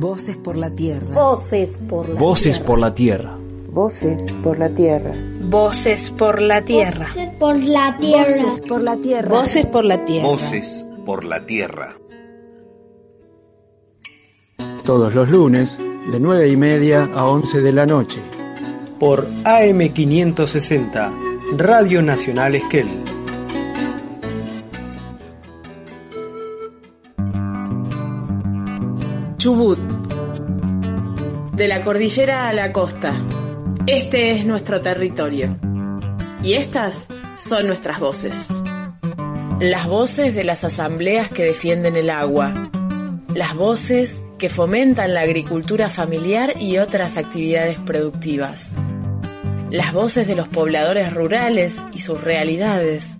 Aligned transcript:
Voces 0.00 0.36
por 0.36 0.56
la 0.56 0.70
tierra. 0.70 1.14
Voces 1.14 1.78
por 1.88 2.08
la 2.08 2.18
Voces 2.18 2.56
tierra. 2.56 2.66
por 2.66 2.78
la 2.80 2.94
tierra. 2.94 3.38
Voces 3.70 4.32
por 4.42 4.58
la 4.58 4.68
tierra. 4.74 5.12
Voces 5.42 6.10
por 6.10 6.42
la 6.42 6.64
tierra. 6.64 7.06
Voces 7.14 7.30
por 7.38 7.56
la 7.62 7.96
tierra. 7.96 8.28
Voces 8.28 8.66
por 8.66 8.82
la 8.82 8.96
tierra. 8.96 9.28
Voces 9.28 9.66
por 9.66 9.84
la 9.84 10.04
tierra. 10.04 10.26
Voces 10.26 10.84
por 11.06 11.24
la 11.24 11.46
tierra. 11.46 11.96
Todos 14.84 15.14
los 15.14 15.30
lunes, 15.30 15.78
de 16.10 16.18
9 16.18 16.48
y 16.48 16.56
media 16.56 17.08
a 17.14 17.28
11 17.28 17.60
de 17.60 17.72
la 17.72 17.86
noche. 17.86 18.22
Por 18.98 19.28
AM560, 19.44 21.12
Radio 21.58 22.02
Nacional 22.02 22.56
Esquel. 22.56 23.03
Chubut. 29.44 29.78
De 31.52 31.68
la 31.68 31.82
cordillera 31.82 32.48
a 32.48 32.54
la 32.54 32.72
costa. 32.72 33.12
Este 33.86 34.30
es 34.30 34.46
nuestro 34.46 34.80
territorio. 34.80 35.58
Y 36.42 36.54
estas 36.54 37.08
son 37.36 37.66
nuestras 37.66 38.00
voces. 38.00 38.48
Las 39.60 39.86
voces 39.86 40.34
de 40.34 40.44
las 40.44 40.64
asambleas 40.64 41.30
que 41.30 41.44
defienden 41.44 41.94
el 41.94 42.08
agua. 42.08 42.54
Las 43.34 43.54
voces 43.54 44.22
que 44.38 44.48
fomentan 44.48 45.12
la 45.12 45.20
agricultura 45.20 45.90
familiar 45.90 46.54
y 46.58 46.78
otras 46.78 47.18
actividades 47.18 47.78
productivas. 47.80 48.70
Las 49.70 49.92
voces 49.92 50.26
de 50.26 50.36
los 50.36 50.48
pobladores 50.48 51.12
rurales 51.12 51.82
y 51.92 51.98
sus 51.98 52.18
realidades. 52.18 53.10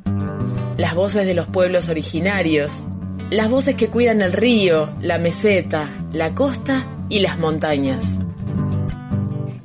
Las 0.78 0.94
voces 0.94 1.26
de 1.26 1.34
los 1.34 1.48
pueblos 1.48 1.90
originarios. 1.90 2.84
Las 3.34 3.50
voces 3.50 3.74
que 3.74 3.88
cuidan 3.88 4.22
el 4.22 4.32
río, 4.32 4.90
la 5.00 5.18
meseta, 5.18 5.88
la 6.12 6.36
costa 6.36 6.84
y 7.08 7.18
las 7.18 7.36
montañas. 7.36 8.04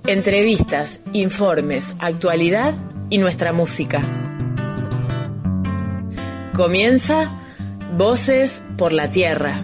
Entrevistas, 0.08 1.02
informes, 1.14 1.94
actualidad 2.00 2.74
y 3.12 3.20
nuestra 3.20 3.54
música. 3.54 4.02
Comienza 6.56 7.32
Voces 7.96 8.64
por 8.76 8.92
la 8.92 9.08
Tierra. 9.08 9.62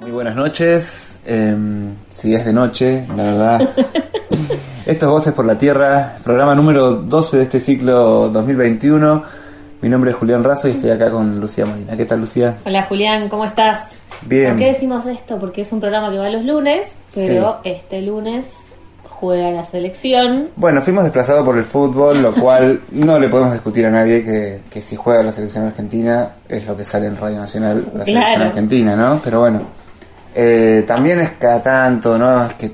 Muy 0.00 0.10
buenas 0.10 0.36
noches, 0.36 1.16
eh, 1.24 1.56
si 2.10 2.34
es 2.34 2.44
de 2.44 2.52
noche, 2.52 3.06
la 3.16 3.22
verdad. 3.22 3.70
Esto 4.84 5.06
es 5.06 5.10
Voces 5.10 5.32
por 5.32 5.46
la 5.46 5.56
Tierra, 5.56 6.18
programa 6.22 6.54
número 6.54 6.96
12 6.96 7.38
de 7.38 7.42
este 7.44 7.60
ciclo 7.60 8.28
2021. 8.28 9.45
Mi 9.82 9.88
nombre 9.88 10.10
es 10.10 10.16
Julián 10.16 10.42
Razo 10.42 10.68
y 10.68 10.72
estoy 10.72 10.90
acá 10.90 11.10
con 11.10 11.38
Lucía 11.38 11.66
Molina. 11.66 11.96
¿Qué 11.96 12.06
tal, 12.06 12.20
Lucía? 12.20 12.56
Hola 12.64 12.82
Julián, 12.84 13.28
¿cómo 13.28 13.44
estás? 13.44 13.88
Bien. 14.22 14.50
¿Por 14.50 14.58
qué 14.58 14.66
decimos 14.72 15.06
esto? 15.06 15.38
Porque 15.38 15.60
es 15.60 15.72
un 15.72 15.80
programa 15.80 16.10
que 16.10 16.18
va 16.18 16.28
los 16.30 16.44
lunes, 16.44 16.88
pero 17.14 17.58
este 17.62 18.00
lunes 18.00 18.46
juega 19.08 19.50
la 19.50 19.64
selección. 19.66 20.48
Bueno, 20.56 20.80
fuimos 20.80 21.04
desplazados 21.04 21.44
por 21.44 21.56
el 21.58 21.64
fútbol, 21.64 22.22
lo 22.22 22.34
cual 22.34 22.80
no 22.90 23.18
le 23.18 23.28
podemos 23.28 23.52
discutir 23.52 23.86
a 23.86 23.90
nadie 23.90 24.24
que, 24.24 24.62
que 24.70 24.80
si 24.80 24.96
juega 24.96 25.22
la 25.22 25.32
selección 25.32 25.66
argentina 25.66 26.32
es 26.48 26.66
lo 26.66 26.76
que 26.76 26.84
sale 26.84 27.06
en 27.06 27.16
Radio 27.16 27.38
Nacional, 27.38 27.84
la 27.94 28.04
selección 28.04 28.24
Claro. 28.34 28.44
argentina, 28.50 28.96
¿no? 28.96 29.20
Pero 29.22 29.40
bueno, 29.40 29.60
eh, 30.34 30.84
también 30.86 31.20
es 31.20 31.30
cada 31.38 31.62
tanto, 31.62 32.16
¿no? 32.18 32.46
Es 32.46 32.54
que 32.54 32.70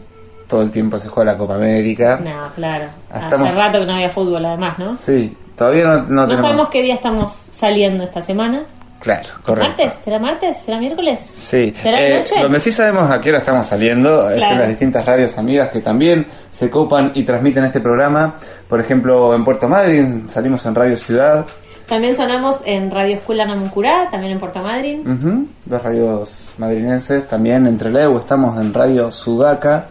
todo 0.48 0.62
el 0.62 0.70
tiempo 0.70 0.98
se 0.98 1.08
juega 1.08 1.32
la 1.32 1.38
Copa 1.38 1.54
América. 1.56 2.20
No, 2.22 2.40
claro. 2.54 2.84
Estamos- 3.12 3.48
Hace 3.48 3.58
rato 3.60 3.80
que 3.80 3.86
no 3.86 3.94
había 3.94 4.08
fútbol 4.10 4.44
además, 4.44 4.78
¿no? 4.78 4.94
Sí, 4.94 5.36
todavía 5.62 5.84
no, 5.84 5.96
no 5.98 6.08
No 6.22 6.26
tenemos... 6.28 6.40
sabemos 6.50 6.68
qué 6.70 6.82
día 6.82 6.94
estamos 6.94 7.30
saliendo 7.52 8.04
esta 8.04 8.20
semana. 8.20 8.64
Claro, 9.00 9.28
correcto. 9.44 9.68
¿Martes? 9.82 9.92
¿Será 10.04 10.18
martes? 10.20 10.56
¿Será 10.64 10.78
miércoles? 10.78 11.18
Sí, 11.20 11.74
¿Será 11.82 12.00
Eh, 12.00 12.18
noche? 12.20 12.40
donde 12.40 12.60
sí 12.60 12.70
sabemos 12.70 13.10
a 13.10 13.20
qué 13.20 13.30
hora 13.30 13.38
estamos 13.38 13.66
saliendo 13.66 14.30
es 14.30 14.40
en 14.40 14.58
las 14.58 14.68
distintas 14.68 15.04
radios 15.04 15.36
amigas 15.38 15.70
que 15.70 15.80
también 15.80 16.26
se 16.52 16.70
copan 16.70 17.10
y 17.14 17.24
transmiten 17.24 17.64
este 17.64 17.80
programa. 17.80 18.36
Por 18.68 18.78
ejemplo, 18.80 19.34
en 19.34 19.42
Puerto 19.44 19.68
Madryn 19.68 20.28
salimos 20.30 20.64
en 20.66 20.74
Radio 20.76 20.96
Ciudad, 20.96 21.46
También 21.88 22.14
sonamos 22.14 22.56
en 22.64 22.90
Radio 22.92 23.16
Escuela 23.16 23.44
Namuncurá, 23.44 24.08
también 24.08 24.32
en 24.34 24.38
Puerto 24.38 24.60
Madryn. 24.62 25.00
ujú, 25.00 25.48
dos 25.66 25.82
radios 25.82 26.54
madrinenses. 26.58 27.26
También 27.26 27.66
entre 27.66 27.90
Leu 27.90 28.16
estamos 28.18 28.58
en 28.60 28.72
Radio 28.72 29.10
Sudaca 29.10 29.86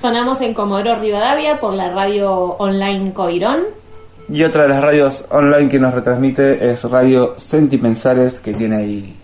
Sonamos 0.00 0.40
en 0.40 0.52
Comodoro 0.54 0.96
Rivadavia 0.96 1.60
por 1.60 1.72
la 1.74 1.90
radio 1.90 2.32
online 2.58 3.12
Coirón. 3.12 3.60
Y 4.28 4.42
otra 4.42 4.62
de 4.62 4.68
las 4.68 4.82
radios 4.82 5.26
online 5.30 5.68
que 5.68 5.78
nos 5.78 5.94
retransmite 5.94 6.70
es 6.70 6.84
Radio 6.84 7.34
Sentipensares 7.36 8.40
que 8.40 8.52
tiene 8.52 8.76
ahí 8.76 9.16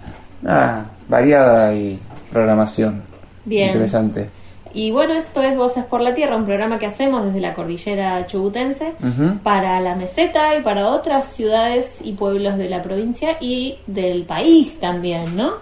ah, 0.47 0.85
variada 1.09 1.75
y 1.75 1.99
programación 2.31 3.03
Bien. 3.45 3.69
interesante. 3.69 4.31
Y 4.73 4.93
bueno, 4.93 5.15
esto 5.15 5.43
es 5.43 5.57
Voces 5.57 5.85
por 5.85 6.01
la 6.01 6.15
Tierra, 6.15 6.37
un 6.37 6.45
programa 6.45 6.79
que 6.79 6.87
hacemos 6.87 7.25
desde 7.25 7.41
la 7.41 7.55
cordillera 7.55 8.27
chubutense 8.27 8.95
para 9.43 9.81
la 9.81 9.97
meseta 9.97 10.57
y 10.57 10.63
para 10.63 10.89
otras 10.89 11.27
ciudades 11.31 11.99
y 12.03 12.13
pueblos 12.13 12.57
de 12.57 12.69
la 12.69 12.81
provincia 12.81 13.37
y 13.41 13.79
del 13.89 14.25
país 14.25 14.79
también, 14.79 15.37
¿no? 15.37 15.55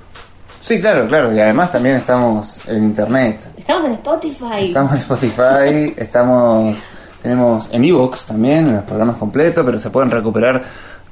Sí, 0.61 0.81
claro, 0.81 1.07
claro. 1.09 1.33
Y 1.33 1.41
además 1.41 1.73
también 1.73 1.97
estamos 1.97 2.61
en 2.69 2.85
internet. 2.85 3.41
Estamos 3.57 3.87
en 3.87 3.93
Spotify. 3.93 4.67
Estamos 4.67 4.93
en 4.93 4.99
Spotify, 4.99 5.95
estamos 5.97 6.77
tenemos 7.29 7.69
en 7.73 7.85
Evox 7.85 8.25
también, 8.25 8.69
en 8.69 8.77
los 8.77 8.85
programas 8.85 9.17
completos, 9.17 9.63
pero 9.63 9.79
se 9.79 9.91
pueden 9.91 10.11
recuperar 10.11 10.63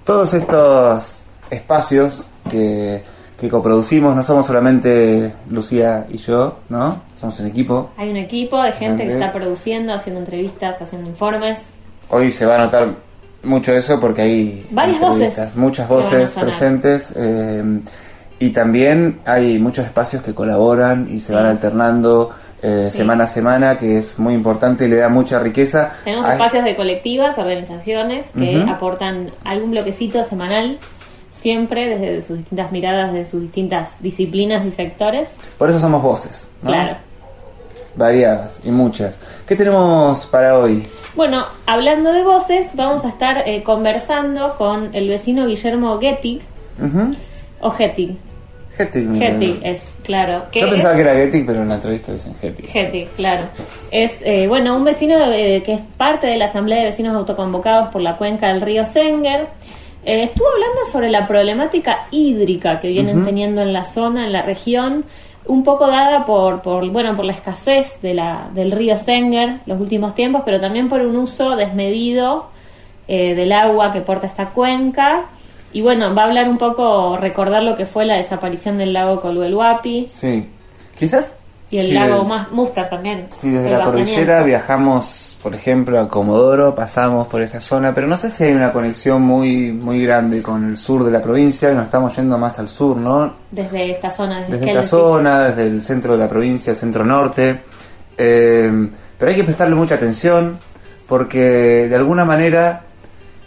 todos 0.02 0.32
estos 0.32 1.20
espacios 1.50 2.26
que, 2.50 3.02
que 3.38 3.50
coproducimos. 3.50 4.16
No 4.16 4.22
somos 4.22 4.46
solamente 4.46 5.34
Lucía 5.50 6.06
y 6.08 6.16
yo, 6.16 6.60
¿no? 6.70 7.02
Somos 7.16 7.38
un 7.40 7.48
equipo. 7.48 7.90
Hay 7.98 8.08
un 8.08 8.16
equipo 8.16 8.62
de 8.62 8.72
gente 8.72 9.04
que 9.04 9.12
está 9.12 9.30
produciendo, 9.30 9.92
haciendo 9.92 10.20
entrevistas, 10.20 10.80
haciendo 10.80 11.06
informes. 11.06 11.58
Hoy 12.08 12.30
se 12.30 12.46
va 12.46 12.54
a 12.54 12.58
notar 12.64 12.94
mucho 13.42 13.74
eso 13.74 14.00
porque 14.00 14.22
hay 14.22 14.66
Varias 14.70 15.00
voces 15.00 15.54
muchas 15.54 15.86
voces 15.86 16.34
presentes 16.34 17.12
eh, 17.14 17.80
y 18.38 18.50
también 18.50 19.20
hay 19.26 19.58
muchos 19.58 19.84
espacios 19.84 20.22
que 20.22 20.32
colaboran 20.32 21.08
y 21.10 21.20
se 21.20 21.34
van 21.34 21.44
alternando 21.44 22.30
eh, 22.62 22.88
Sí. 22.90 22.98
semana 22.98 23.24
a 23.24 23.26
semana, 23.26 23.76
que 23.76 23.98
es 23.98 24.18
muy 24.18 24.34
importante 24.34 24.86
y 24.86 24.88
le 24.88 24.96
da 24.96 25.08
mucha 25.08 25.38
riqueza. 25.38 25.92
Tenemos 26.04 26.26
a- 26.26 26.32
espacios 26.32 26.64
de 26.64 26.74
colectivas, 26.76 27.36
organizaciones 27.38 28.28
que 28.36 28.64
aportan 28.68 29.30
algún 29.44 29.70
bloquecito 29.72 30.24
semanal, 30.24 30.78
siempre 31.32 31.86
desde 31.88 32.22
sus 32.22 32.38
distintas 32.38 32.72
miradas, 32.72 33.12
de 33.12 33.26
sus 33.26 33.42
distintas 33.42 34.00
disciplinas 34.02 34.64
y 34.64 34.70
sectores. 34.70 35.28
Por 35.58 35.68
eso 35.70 35.78
somos 35.78 36.02
voces, 36.02 36.48
¿no? 36.62 36.70
Claro. 36.70 36.96
Variadas 37.94 38.60
y 38.64 38.70
muchas. 38.70 39.18
¿Qué 39.46 39.56
tenemos 39.56 40.26
para 40.26 40.58
hoy? 40.58 40.82
Bueno, 41.14 41.46
hablando 41.64 42.12
de 42.12 42.22
voces, 42.24 42.66
vamos 42.74 43.04
a 43.06 43.08
estar 43.08 43.44
eh, 43.48 43.62
conversando 43.62 44.54
con 44.58 44.94
el 44.94 45.08
vecino 45.08 45.46
Guillermo 45.46 45.98
Gettig, 45.98 46.42
Ujú. 46.78 47.14
o 47.60 47.70
Gettig, 47.70 48.18
Gettig 48.76 49.08
parece. 49.08 49.70
es, 49.70 49.88
claro. 50.02 50.42
que 50.50 50.60
Yo 50.60 50.66
es- 50.66 50.72
pensaba 50.72 50.94
que 50.94 51.00
era 51.00 51.14
Gettig, 51.14 51.46
pero 51.46 51.62
en 51.62 51.68
la 51.68 51.74
entrevista 51.76 52.12
dicen 52.12 52.34
Gettig. 52.40 52.66
Gettig, 52.68 53.08
claro. 53.16 53.44
Es, 53.90 54.12
eh, 54.22 54.46
bueno, 54.48 54.76
un 54.76 54.84
vecino 54.84 55.16
eh, 55.32 55.62
que 55.64 55.74
es 55.74 55.80
parte 55.96 56.26
de 56.26 56.36
la 56.36 56.46
Asamblea 56.46 56.78
de 56.80 56.86
Vecinos 56.86 57.14
Autoconvocados 57.16 57.88
por 57.88 58.02
la 58.02 58.16
cuenca 58.16 58.48
del 58.48 58.60
río 58.60 58.84
Senger. 58.84 59.46
Eh, 60.04 60.22
estuvo 60.22 60.46
hablando 60.48 60.86
sobre 60.92 61.10
la 61.10 61.26
problemática 61.26 62.06
hídrica 62.10 62.78
que 62.80 62.88
vienen 62.88 63.24
teniendo 63.24 63.62
en 63.62 63.72
la 63.72 63.86
zona, 63.86 64.24
en 64.26 64.32
la 64.32 64.42
región, 64.42 65.04
un 65.46 65.62
poco 65.64 65.86
dada 65.88 66.24
por, 66.24 66.60
por, 66.62 66.88
bueno, 66.90 67.14
por 67.16 67.24
la 67.24 67.32
escasez 67.32 68.00
de 68.02 68.14
la, 68.14 68.48
del 68.52 68.70
río 68.72 68.96
Senger 68.98 69.60
los 69.66 69.80
últimos 69.80 70.14
tiempos, 70.14 70.42
pero 70.44 70.60
también 70.60 70.88
por 70.88 71.00
un 71.00 71.16
uso 71.16 71.56
desmedido 71.56 72.50
eh, 73.08 73.34
del 73.34 73.52
agua 73.52 73.92
que 73.92 74.00
porta 74.00 74.26
esta 74.26 74.46
cuenca. 74.50 75.26
Y 75.72 75.82
bueno, 75.82 76.14
va 76.14 76.22
a 76.22 76.26
hablar 76.26 76.48
un 76.48 76.58
poco, 76.58 77.16
recordar 77.18 77.62
lo 77.62 77.76
que 77.76 77.86
fue 77.86 78.06
la 78.06 78.14
desaparición 78.16 78.78
del 78.78 78.92
lago 78.92 79.20
Coluelhuapi 79.20 80.06
Sí. 80.08 80.48
Quizás. 80.98 81.32
y 81.70 81.78
el 81.78 81.94
lago 81.94 82.22
de- 82.22 82.28
más 82.28 82.50
Mustar 82.52 82.88
también. 82.88 83.26
Si 83.30 83.50
desde 83.50 83.70
la 83.70 83.84
cordillera 83.84 84.42
viajamos, 84.44 85.36
por 85.42 85.54
ejemplo, 85.54 85.98
a 86.00 86.08
Comodoro, 86.08 86.74
pasamos 86.74 87.26
por 87.26 87.42
esa 87.42 87.60
zona, 87.60 87.92
pero 87.94 88.06
no 88.06 88.16
sé 88.16 88.30
si 88.30 88.44
hay 88.44 88.52
una 88.52 88.72
conexión 88.72 89.20
muy 89.22 89.72
muy 89.72 90.02
grande 90.02 90.42
con 90.42 90.64
el 90.70 90.78
sur 90.78 91.02
de 91.04 91.10
la 91.10 91.20
provincia, 91.20 91.70
y 91.70 91.74
nos 91.74 91.84
estamos 91.84 92.16
yendo 92.16 92.38
más 92.38 92.58
al 92.58 92.68
sur, 92.68 92.96
¿no? 92.96 93.34
Desde 93.50 93.90
esta 93.90 94.10
zona, 94.10 94.40
desde, 94.42 94.64
esta 94.70 94.82
zona, 94.84 95.48
desde 95.48 95.64
el 95.64 95.82
centro 95.82 96.12
de 96.12 96.18
la 96.18 96.28
provincia, 96.28 96.70
el 96.70 96.76
centro 96.76 97.04
norte. 97.04 97.60
Eh, 98.16 98.88
pero 99.18 99.30
hay 99.30 99.36
que 99.36 99.44
prestarle 99.44 99.74
mucha 99.74 99.96
atención 99.96 100.58
porque 101.06 101.86
de 101.88 101.94
alguna 101.96 102.24
manera 102.24 102.85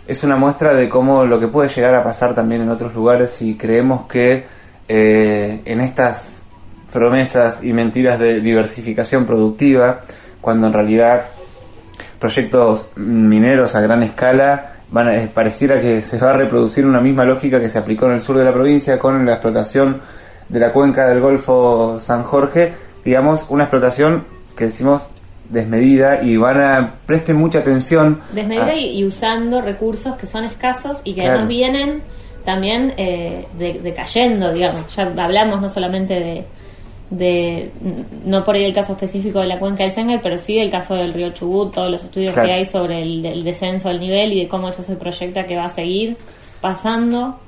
es 0.10 0.24
una 0.24 0.36
muestra 0.36 0.74
de 0.74 0.90
cómo 0.90 1.24
lo 1.26 1.40
que 1.40 1.48
puede 1.48 1.70
llegar 1.70 1.94
a 1.94 2.04
pasar 2.04 2.34
también 2.34 2.62
en 2.62 2.70
otros 2.70 2.94
lugares 2.96 3.30
si 3.32 3.56
creemos 3.56 4.08
que 4.08 4.46
eh, 4.88 5.62
en 5.66 5.82
estas 5.82 6.42
promesas 6.92 7.64
y 7.64 7.74
mentiras 7.74 8.18
de 8.18 8.42
diversificación 8.42 9.26
productiva, 9.26 10.02
cuando 10.42 10.66
en 10.68 10.74
realidad 10.74 11.26
proyectos 12.20 12.90
mineros 12.96 13.76
a 13.76 13.82
gran 13.82 14.02
escala 14.04 14.74
van 14.92 15.08
a- 15.10 15.16
eh, 15.18 15.30
pareciera 15.32 15.80
que 15.80 16.02
se 16.04 16.18
va 16.18 16.32
a 16.32 16.38
reproducir 16.38 16.86
una 16.88 17.02
misma 17.02 17.24
lógica 17.24 17.60
que 17.60 17.70
se 17.70 17.78
aplicó 17.78 18.08
en 18.08 18.14
el 18.14 18.22
sur 18.22 18.36
de 18.38 18.44
la 18.46 18.52
provincia 18.54 18.98
con 18.98 19.26
la 19.26 19.34
explotación 19.34 20.02
de 20.50 20.60
la 20.60 20.74
cuenca 20.74 21.08
del 21.08 21.22
Golfo 21.22 22.00
San 22.00 22.24
Jorge, 22.24 22.74
digamos, 23.06 23.46
una 23.50 23.66
explotación 23.66 24.26
que 24.58 24.66
decimos 24.66 25.10
desmedida 25.50 26.22
y 26.24 26.38
van 26.38 26.62
a 26.62 26.94
presten 27.06 27.36
mucha 27.38 27.60
atención 27.60 28.22
Desmedida 28.34 28.68
a- 28.68 28.76
y, 28.76 29.00
y 29.00 29.04
usando 29.04 29.62
recursos 29.62 30.16
que 30.16 30.28
son 30.28 30.46
escasos 30.46 31.02
y 31.04 31.14
que 31.14 31.22
Claro. 31.22 31.32
además 31.40 31.48
vienen 31.50 32.04
también 32.46 32.94
eh, 32.98 33.46
de- 33.58 33.80
decayendo, 33.80 34.54
digamos. 34.54 34.96
Ya 34.96 35.12
hablamos 35.18 35.62
no 35.62 35.70
solamente 35.70 36.14
de, 36.20 36.46
de, 37.10 37.72
no 38.26 38.44
por 38.46 38.56
ahí 38.56 38.64
el 38.66 38.74
caso 38.74 38.94
específico 38.94 39.40
de 39.40 39.48
la 39.48 39.60
cuenca 39.60 39.84
del 39.84 39.92
Senger, 39.92 40.22
pero 40.22 40.38
sí 40.38 40.56
del 40.56 40.70
caso 40.70 40.96
del 40.96 41.14
río 41.14 41.32
Chubut, 41.32 41.74
todos 41.74 41.90
los 41.92 42.04
estudios 42.04 42.34
Claro. 42.34 42.48
que 42.48 42.54
hay 42.54 42.66
sobre 42.66 43.02
el, 43.02 43.44
descenso 43.44 43.90
del 43.90 44.00
nivel 44.00 44.34
y 44.34 44.42
de 44.44 44.48
cómo 44.48 44.70
eso 44.70 44.84
se 44.84 44.96
proyecta 44.96 45.46
que 45.46 45.56
va 45.58 45.66
a 45.66 45.70
seguir 45.70 46.18
pasando. 46.62 47.40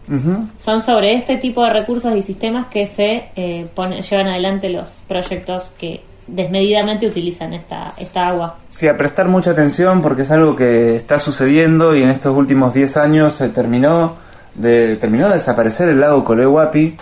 Son 0.58 0.82
sobre 0.82 1.14
este 1.14 1.38
tipo 1.38 1.64
de 1.64 1.70
recursos 1.72 2.16
y 2.16 2.22
sistemas 2.22 2.68
que 2.68 2.86
se 2.86 3.30
eh, 3.36 3.68
llevan 4.10 4.28
adelante 4.28 4.70
los 4.70 5.04
proyectos 5.08 5.72
que 5.78 6.02
desmedidamente 6.28 7.08
utilizan 7.08 7.54
esta, 7.54 7.94
esta 7.98 8.28
agua. 8.28 8.58
Sí, 8.70 8.88
a 8.88 8.98
prestar 8.98 9.28
mucha 9.28 9.52
atención 9.52 10.02
porque 10.02 10.24
es 10.24 10.32
algo 10.32 10.56
que 10.56 10.96
está 10.96 11.20
sucediendo 11.20 11.96
y 11.96 12.04
en 12.04 12.10
estos 12.10 12.36
últimos 12.38 12.74
10 12.74 12.98
años 12.98 13.34
se 13.34 13.50
terminó 13.50 14.16
de, 14.56 14.98
terminó 14.98 15.28
de 15.28 15.36
desaparecer 15.36 15.90
el 15.90 16.00
lago 16.00 16.24
Colehuapi 16.24 16.98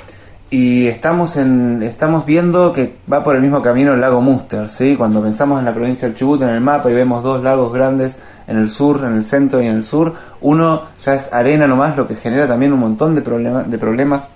y 0.52 0.88
estamos 0.88 1.36
en, 1.38 1.84
estamos 1.84 2.26
viendo 2.26 2.74
que 2.74 2.96
va 3.12 3.24
por 3.24 3.36
el 3.36 3.42
mismo 3.42 3.62
camino 3.62 3.94
el 3.94 4.02
lago 4.02 4.22
Muster, 4.22 4.68
¿sí? 4.68 4.96
Cuando 4.96 5.22
pensamos 5.22 5.60
en 5.60 5.66
la 5.66 5.74
provincia 5.74 6.08
del 6.08 6.18
Chubut 6.18 6.42
en 6.42 6.50
el 6.50 6.62
mapa 6.62 6.90
y 6.90 6.96
vemos 6.96 7.22
dos 7.22 7.44
lagos 7.44 7.72
grandes 7.72 8.18
en 8.48 8.58
el 8.58 8.70
sur, 8.70 9.04
en 9.06 9.14
el 9.14 9.24
centro 9.24 9.62
y 9.62 9.68
en 9.68 9.76
el 9.76 9.84
sur, 9.84 10.16
uno 10.42 10.84
ya 11.06 11.14
es 11.14 11.32
arena 11.32 11.68
nomás, 11.68 11.96
lo 11.96 12.08
que 12.08 12.16
genera 12.16 12.48
también 12.48 12.74
un 12.74 12.80
montón 12.80 13.14
de, 13.14 13.22
problema, 13.22 13.62
de 13.62 13.78
problemas 13.78 14.28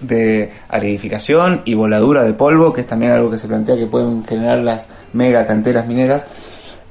de 0.00 0.52
aridificación 0.68 1.62
y 1.64 1.74
voladura 1.74 2.24
de 2.24 2.32
polvo, 2.34 2.72
que 2.72 2.82
es 2.82 2.86
también 2.86 3.12
algo 3.12 3.30
que 3.30 3.38
se 3.38 3.48
plantea 3.48 3.76
que 3.76 3.86
pueden 3.86 4.24
generar 4.24 4.60
las 4.60 4.88
mega 5.12 5.46
canteras 5.46 5.86
mineras. 5.86 6.24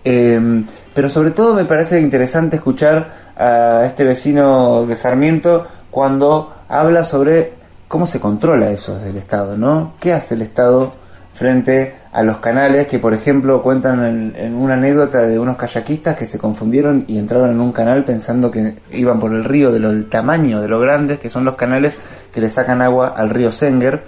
Eh, 0.04 0.64
pero 0.98 1.12
sobre 1.12 1.30
todo 1.30 1.54
me 1.54 1.66
parece 1.66 2.02
interesante 2.02 2.56
escuchar 2.56 3.12
a 3.38 3.84
este 3.86 4.04
vecino 4.04 4.86
de 4.88 4.96
Sarmiento 4.96 5.68
cuando 5.92 6.56
habla 6.68 7.04
sobre 7.04 7.54
cómo 7.88 8.08
se 8.08 8.20
controla 8.20 8.72
eso 8.72 8.96
desde 8.96 9.12
el 9.12 9.18
Estado, 9.18 9.56
¿no? 9.56 9.94
¿Qué 10.00 10.12
hace 10.12 10.34
el 10.34 10.42
Estado 10.42 10.94
frente 11.34 11.94
a 12.12 12.24
los 12.24 12.38
canales 12.38 12.88
que, 12.88 12.98
por 12.98 13.14
ejemplo, 13.14 13.62
cuentan 13.62 14.04
en, 14.04 14.36
en 14.36 14.56
una 14.56 14.74
anécdota 14.74 15.22
de 15.22 15.38
unos 15.38 15.56
kayakistas 15.56 16.16
que 16.16 16.26
se 16.26 16.40
confundieron 16.40 17.06
y 17.08 17.20
entraron 17.20 17.52
en 17.52 17.62
un 17.62 17.72
canal 17.72 18.04
pensando 18.04 18.50
que 18.50 18.78
iban 18.92 19.20
por 19.20 19.32
el 19.32 19.44
río 19.44 19.72
de 19.72 19.80
lo 19.80 19.90
del 19.90 20.10
tamaño 20.10 20.62
de 20.62 20.68
lo 20.68 20.80
grandes 20.80 21.20
que 21.20 21.30
son 21.30 21.46
los 21.46 21.54
canales 21.54 21.96
que 22.32 22.42
le 22.42 22.50
sacan 22.50 22.82
agua 22.82 23.14
al 23.16 23.30
río 23.30 23.52
Senger. 23.52 24.04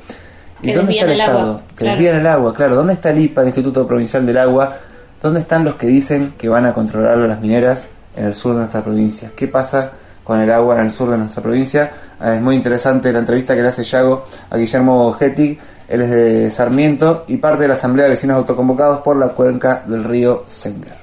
¿Y 0.62 0.68
Que 0.68 0.76
dónde 0.76 0.94
está 0.94 1.06
el 1.06 1.20
Estado? 1.22 1.40
agua, 1.40 1.62
que 1.70 1.76
claro. 1.76 1.92
desvían 1.96 2.16
el 2.20 2.28
agua, 2.28 2.54
claro. 2.54 2.76
¿Dónde 2.76 2.94
está 2.94 3.10
el 3.12 3.20
IPA, 3.20 3.42
el 3.42 3.48
Instituto 3.48 3.88
Provincial 3.88 4.26
del 4.26 4.38
Agua? 4.38 4.76
¿Dónde 5.22 5.40
están 5.42 5.64
los 5.64 5.76
que 5.76 5.88
dicen 5.88 6.34
que 6.38 6.50
van 6.50 6.66
a 6.66 6.74
controlar 6.74 7.18
a 7.18 7.28
las 7.28 7.40
mineras 7.42 7.88
en 8.16 8.26
el 8.26 8.36
sur 8.36 8.54
de 8.54 8.60
nuestra 8.60 8.84
provincia? 8.84 9.32
¿Qué 9.36 9.48
pasa 9.48 9.92
con 10.24 10.40
el 10.40 10.52
agua 10.52 10.76
en 10.76 10.86
el 10.86 10.92
sur 10.92 11.10
de 11.10 11.18
nuestra 11.18 11.42
provincia? 11.42 11.92
Ah, 12.20 12.36
es 12.36 12.42
muy 12.42 12.56
interesante 12.56 13.12
la 13.12 13.20
entrevista 13.20 13.56
que 13.56 13.62
le 13.62 13.70
hace 13.70 13.84
Yago 13.84 14.26
a 14.50 14.58
Guillermo 14.58 15.12
Gettig. 15.14 15.60
Él 15.88 16.02
es 16.02 16.10
de 16.12 16.52
Sarmiento 16.52 17.24
y 17.28 17.38
parte 17.38 17.64
de 17.64 17.70
la 17.70 17.74
Asamblea 17.74 18.06
de 18.06 18.12
Vecinos 18.12 18.38
Autoconvocados 18.38 19.00
por 19.00 19.16
la 19.18 19.30
cuenca 19.30 19.84
del 19.88 20.04
río 20.04 20.44
Senger. 20.46 20.99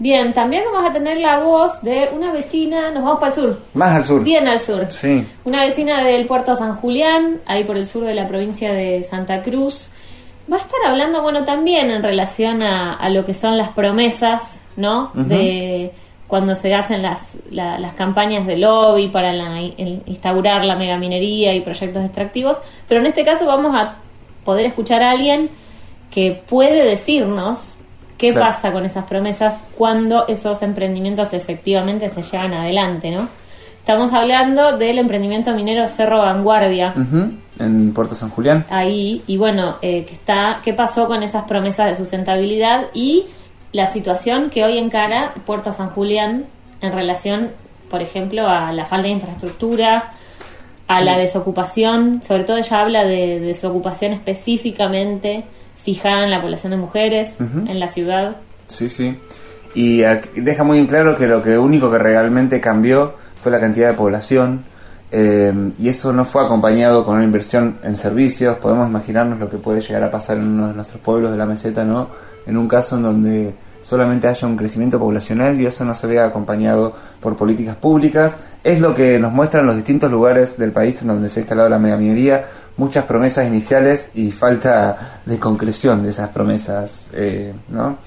Bien, 0.00 0.32
también 0.32 0.62
vamos 0.72 0.88
a 0.88 0.92
tener 0.92 1.18
la 1.18 1.40
voz 1.40 1.82
de 1.82 2.08
una 2.14 2.30
vecina, 2.30 2.90
nos 2.92 3.02
vamos 3.02 3.18
para 3.18 3.32
el 3.34 3.40
sur, 3.40 3.58
Más 3.74 3.96
al 3.96 4.04
sur. 4.04 4.22
bien 4.22 4.46
al 4.46 4.60
sur. 4.60 4.86
Sí. 4.92 5.26
Una 5.44 5.66
vecina 5.66 6.04
del 6.04 6.26
puerto 6.26 6.54
San 6.54 6.76
Julián, 6.76 7.40
ahí 7.46 7.64
por 7.64 7.76
el 7.76 7.86
sur 7.86 8.04
de 8.04 8.14
la 8.14 8.28
provincia 8.28 8.72
de 8.72 9.02
Santa 9.02 9.42
Cruz. 9.42 9.90
Va 10.50 10.56
a 10.56 10.60
estar 10.60 10.78
hablando, 10.86 11.20
bueno, 11.22 11.44
también 11.44 11.90
en 11.90 12.02
relación 12.02 12.62
a, 12.62 12.94
a 12.94 13.10
lo 13.10 13.26
que 13.26 13.34
son 13.34 13.58
las 13.58 13.70
promesas, 13.72 14.60
¿no? 14.76 15.10
De 15.14 15.90
cuando 16.28 16.54
se 16.54 16.74
hacen 16.74 17.02
las, 17.02 17.32
la- 17.50 17.78
las 17.80 17.94
campañas 17.94 18.46
de 18.46 18.56
lobby 18.56 19.08
para 19.08 19.32
la- 19.32 19.60
el- 19.60 20.02
instaurar 20.06 20.64
la 20.64 20.76
megaminería 20.76 21.54
y 21.54 21.60
proyectos 21.60 22.04
extractivos. 22.04 22.58
Pero 22.86 23.00
en 23.00 23.06
este 23.08 23.24
caso 23.24 23.46
vamos 23.46 23.74
a 23.74 23.96
poder 24.44 24.66
escuchar 24.66 25.02
a 25.02 25.10
alguien 25.10 25.50
que 26.10 26.40
puede 26.48 26.84
decirnos 26.84 27.74
qué 28.18 28.32
Claro. 28.32 28.46
pasa 28.48 28.72
con 28.72 28.84
esas 28.84 29.04
promesas 29.04 29.62
cuando 29.76 30.26
esos 30.28 30.60
emprendimientos 30.62 31.32
efectivamente 31.32 32.10
se 32.10 32.22
llevan 32.22 32.52
adelante, 32.52 33.10
¿no? 33.10 33.28
Estamos 33.78 34.12
hablando 34.12 34.76
del 34.76 34.98
emprendimiento 34.98 35.54
minero 35.54 35.86
Cerro 35.88 36.18
Vanguardia, 36.18 36.92
En 37.58 37.94
Puerto 37.94 38.14
San 38.14 38.28
Julián. 38.28 38.66
ahí, 38.68 39.22
y 39.26 39.38
bueno, 39.38 39.76
eh, 39.80 40.04
que 40.04 40.12
está, 40.12 40.60
¿qué 40.62 40.74
pasó 40.74 41.06
con 41.06 41.22
esas 41.22 41.44
promesas 41.44 41.86
de 41.88 41.96
sustentabilidad 41.96 42.88
y 42.92 43.24
la 43.72 43.86
situación 43.86 44.50
que 44.50 44.62
hoy 44.64 44.76
encara 44.76 45.32
Puerto 45.46 45.72
San 45.72 45.88
Julián 45.90 46.44
en 46.82 46.92
relación, 46.92 47.50
por 47.90 48.02
ejemplo, 48.02 48.46
a 48.46 48.72
la 48.72 48.84
falta 48.84 49.04
de 49.06 49.14
infraestructura, 49.14 50.12
a 50.86 50.98
Sí. 50.98 51.04
la 51.04 51.16
desocupación, 51.18 52.22
sobre 52.22 52.44
todo 52.44 52.58
ella 52.58 52.80
habla 52.80 53.04
de 53.04 53.40
desocupación 53.40 54.12
específicamente 54.12 55.44
fijada 55.82 56.24
en 56.24 56.30
la 56.30 56.40
población 56.40 56.72
de 56.72 56.76
mujeres 56.76 57.40
en 57.40 57.80
la 57.80 57.88
ciudad. 57.88 58.36
Sí, 58.66 58.88
sí. 58.88 59.18
Y 59.74 60.02
deja 60.36 60.64
muy 60.64 60.78
en 60.78 60.86
claro 60.86 61.16
que 61.16 61.26
lo 61.26 61.42
que 61.42 61.56
único 61.58 61.90
que 61.90 61.98
realmente 61.98 62.60
cambió 62.60 63.14
fue 63.42 63.52
la 63.52 63.60
cantidad 63.60 63.88
de 63.88 63.94
población. 63.94 64.64
eh, 65.10 65.72
y 65.78 65.88
eso 65.88 66.12
no 66.12 66.24
fue 66.26 66.44
acompañado 66.44 67.04
con 67.04 67.14
una 67.16 67.24
inversión 67.24 67.78
en 67.82 67.96
servicios. 67.96 68.58
Podemos 68.58 68.88
imaginarnos 68.88 69.38
lo 69.38 69.48
que 69.48 69.56
puede 69.56 69.80
llegar 69.80 70.02
a 70.02 70.10
pasar 70.10 70.36
en 70.36 70.48
uno 70.48 70.68
de 70.68 70.74
nuestros 70.74 71.00
pueblos 71.00 71.30
de 71.30 71.38
la 71.38 71.46
meseta, 71.46 71.84
¿no? 71.84 72.08
En 72.46 72.56
un 72.56 72.68
caso 72.68 72.96
en 72.96 73.02
donde 73.02 73.54
solamente 73.80 74.28
haya 74.28 74.46
un 74.46 74.56
crecimiento 74.56 74.98
poblacional 74.98 75.58
y 75.60 75.64
eso 75.66 75.84
no 75.84 75.94
se 75.94 76.06
vea 76.06 76.26
acompañado 76.26 76.94
por 77.20 77.36
políticas 77.36 77.76
públicas. 77.76 78.36
Es 78.64 78.80
lo 78.80 78.94
que 78.94 79.18
nos 79.18 79.32
muestran 79.32 79.66
los 79.66 79.76
distintos 79.76 80.10
lugares 80.10 80.58
del 80.58 80.72
país 80.72 81.00
en 81.02 81.08
donde 81.08 81.28
se 81.28 81.40
ha 81.40 81.42
instalado 81.42 81.68
la 81.68 81.78
megaminería. 81.78 82.46
Muchas 82.76 83.04
promesas 83.04 83.46
iniciales 83.46 84.10
y 84.14 84.30
falta 84.30 85.20
de 85.26 85.38
concreción 85.38 86.02
de 86.02 86.10
esas 86.10 86.28
promesas, 86.28 87.10
eh, 87.12 87.52
¿no? 87.68 87.98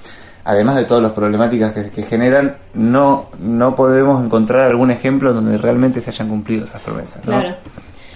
además 0.44 0.75
de 0.75 0.86
todas 0.86 1.04
las 1.04 1.12
problemáticas 1.12 1.72
que, 1.72 2.04
generan, 2.04 2.58
no, 2.74 3.30
no 3.40 3.75
podemos 3.75 4.24
encontrar 4.24 4.69
algún 4.69 4.92
ejemplo 4.92 5.34
donde 5.34 5.58
realmente 5.58 6.02
se 6.02 6.10
hayan 6.10 6.30
cumplido 6.30 6.66
esas 6.66 6.81
promesas. 6.81 7.22
Claro. 7.22 7.56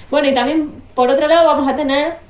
Bueno, 0.10 0.30
y 0.30 0.34
también, 0.34 0.72
por 0.94 1.10
otro 1.10 1.28
lado, 1.28 1.48
vamos 1.48 1.72
a 1.72 1.76
tener 1.76 2.25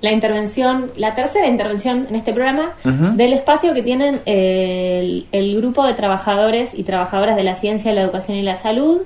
la 0.00 0.12
intervención, 0.12 0.92
la 0.96 1.14
tercera 1.14 1.48
intervención 1.48 2.06
en 2.08 2.16
este 2.16 2.32
programa 2.32 2.74
del 2.82 3.32
espacio 3.32 3.72
que 3.74 3.82
tienen 3.82 4.20
eh, 4.26 5.00
el, 5.00 5.26
el 5.32 5.56
grupo 5.56 5.86
de 5.86 5.94
trabajadores 5.94 6.74
y 6.74 6.82
trabajadoras 6.82 7.36
de 7.36 7.44
la 7.44 7.54
ciencia, 7.54 7.92
la 7.92 8.02
educación 8.02 8.36
y 8.36 8.42
la 8.42 8.56
salud. 8.56 9.02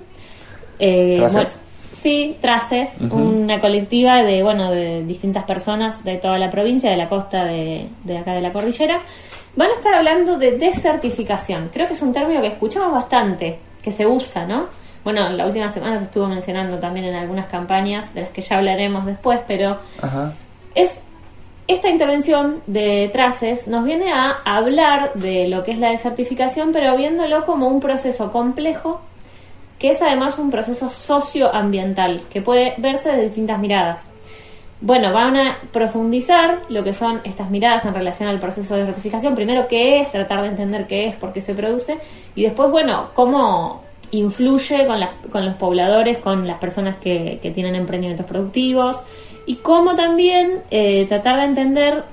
Eh, 0.79 1.25
sí, 1.93 2.37
Traces, 2.41 2.91
una 3.11 3.59
colectiva 3.59 4.23
de, 4.23 4.43
bueno, 4.43 4.71
de 4.71 5.05
distintas 5.05 5.45
personas 5.45 6.05
de 6.05 6.17
toda 6.17 6.39
la 6.39 6.51
provincia, 6.51 6.91
de 6.91 6.97
la 6.97 7.09
costa 7.09 7.45
de, 7.45 7.89
de 8.05 8.19
acá 8.19 8.33
de 8.35 8.41
la 8.41 8.53
cordillera. 8.53 9.01
Van 9.57 9.71
a 9.71 9.75
estar 9.75 9.95
hablando 9.95 10.39
de 10.39 10.53
desertificación. 10.53 11.71
Creo 11.73 11.87
que 11.89 11.95
es 11.95 12.03
un 12.03 12.13
término 12.13 12.41
que 12.41 12.49
escuchamos 12.49 12.93
bastante, 12.93 13.59
que 13.83 13.91
se 13.91 14.07
usa, 14.07 14.47
¿no? 14.47 14.67
Bueno, 15.03 15.29
la 15.31 15.47
última 15.47 15.69
semana 15.71 15.97
se 15.97 16.05
estuvo 16.05 16.27
mencionando 16.27 16.79
también 16.79 17.07
en 17.07 17.15
algunas 17.15 17.47
campañas, 17.47 18.15
de 18.15 18.23
las 18.23 18.31
que 18.31 18.43
ya 18.43 18.57
hablaremos 18.57 19.07
después, 19.07 19.41
pero 19.47 19.79
Ajá. 20.03 20.35
Es 20.83 21.01
esta 21.67 21.91
intervención 21.91 22.63
de 22.67 23.11
Traces 23.13 23.69
nos 23.69 23.85
viene 23.85 24.11
a 24.11 24.39
hablar 24.45 25.13
de 25.15 25.49
lo 25.49 25.63
que 25.65 25.73
es 25.73 25.79
la 25.79 25.91
desertificación, 25.91 26.73
pero 26.73 26.97
viéndolo 26.97 27.45
como 27.45 27.69
un 27.69 27.79
proceso 27.79 28.33
complejo, 28.33 29.03
que 29.79 29.91
es 29.91 30.01
además 30.01 30.39
un 30.39 30.51
proceso 30.51 30.89
socioambiental, 30.89 32.23
que 32.31 32.41
puede 32.41 32.75
verse 32.79 33.15
de 33.15 33.25
distintas 33.25 33.59
miradas. 33.59 34.09
Bueno, 34.81 35.13
van 35.13 35.37
a 35.37 35.59
profundizar 35.71 36.63
lo 36.71 36.83
que 36.83 36.95
son 36.95 37.21
estas 37.25 37.51
miradas 37.51 37.85
en 37.85 37.93
relación 37.93 38.31
al 38.31 38.39
proceso 38.39 38.75
de 38.75 38.81
desertificación. 38.81 39.35
Primero, 39.35 39.69
qué 39.69 40.01
es, 40.01 40.11
tratar 40.11 40.41
de 40.43 40.49
entender 40.49 40.87
qué 40.87 41.09
es, 41.09 41.17
por 41.17 41.35
qué 41.35 41.43
se 41.43 41.53
produce, 41.55 41.99
y 42.35 42.45
después, 42.45 42.71
bueno, 42.71 43.11
cómo 43.13 43.83
influye 44.13 44.87
con, 44.87 45.45
los 45.45 45.55
pobladores, 45.57 46.17
con 46.17 46.47
las 46.47 46.57
personas 46.57 46.97
que 46.97 47.53
tienen 47.55 47.75
emprendimientos 47.75 48.25
productivos, 48.25 49.05
y 49.49 49.57
cómo 49.57 49.95
también 49.95 50.61
eh, 50.71 51.07
tratar 51.09 51.39
de 51.39 51.45
entender 51.47 52.05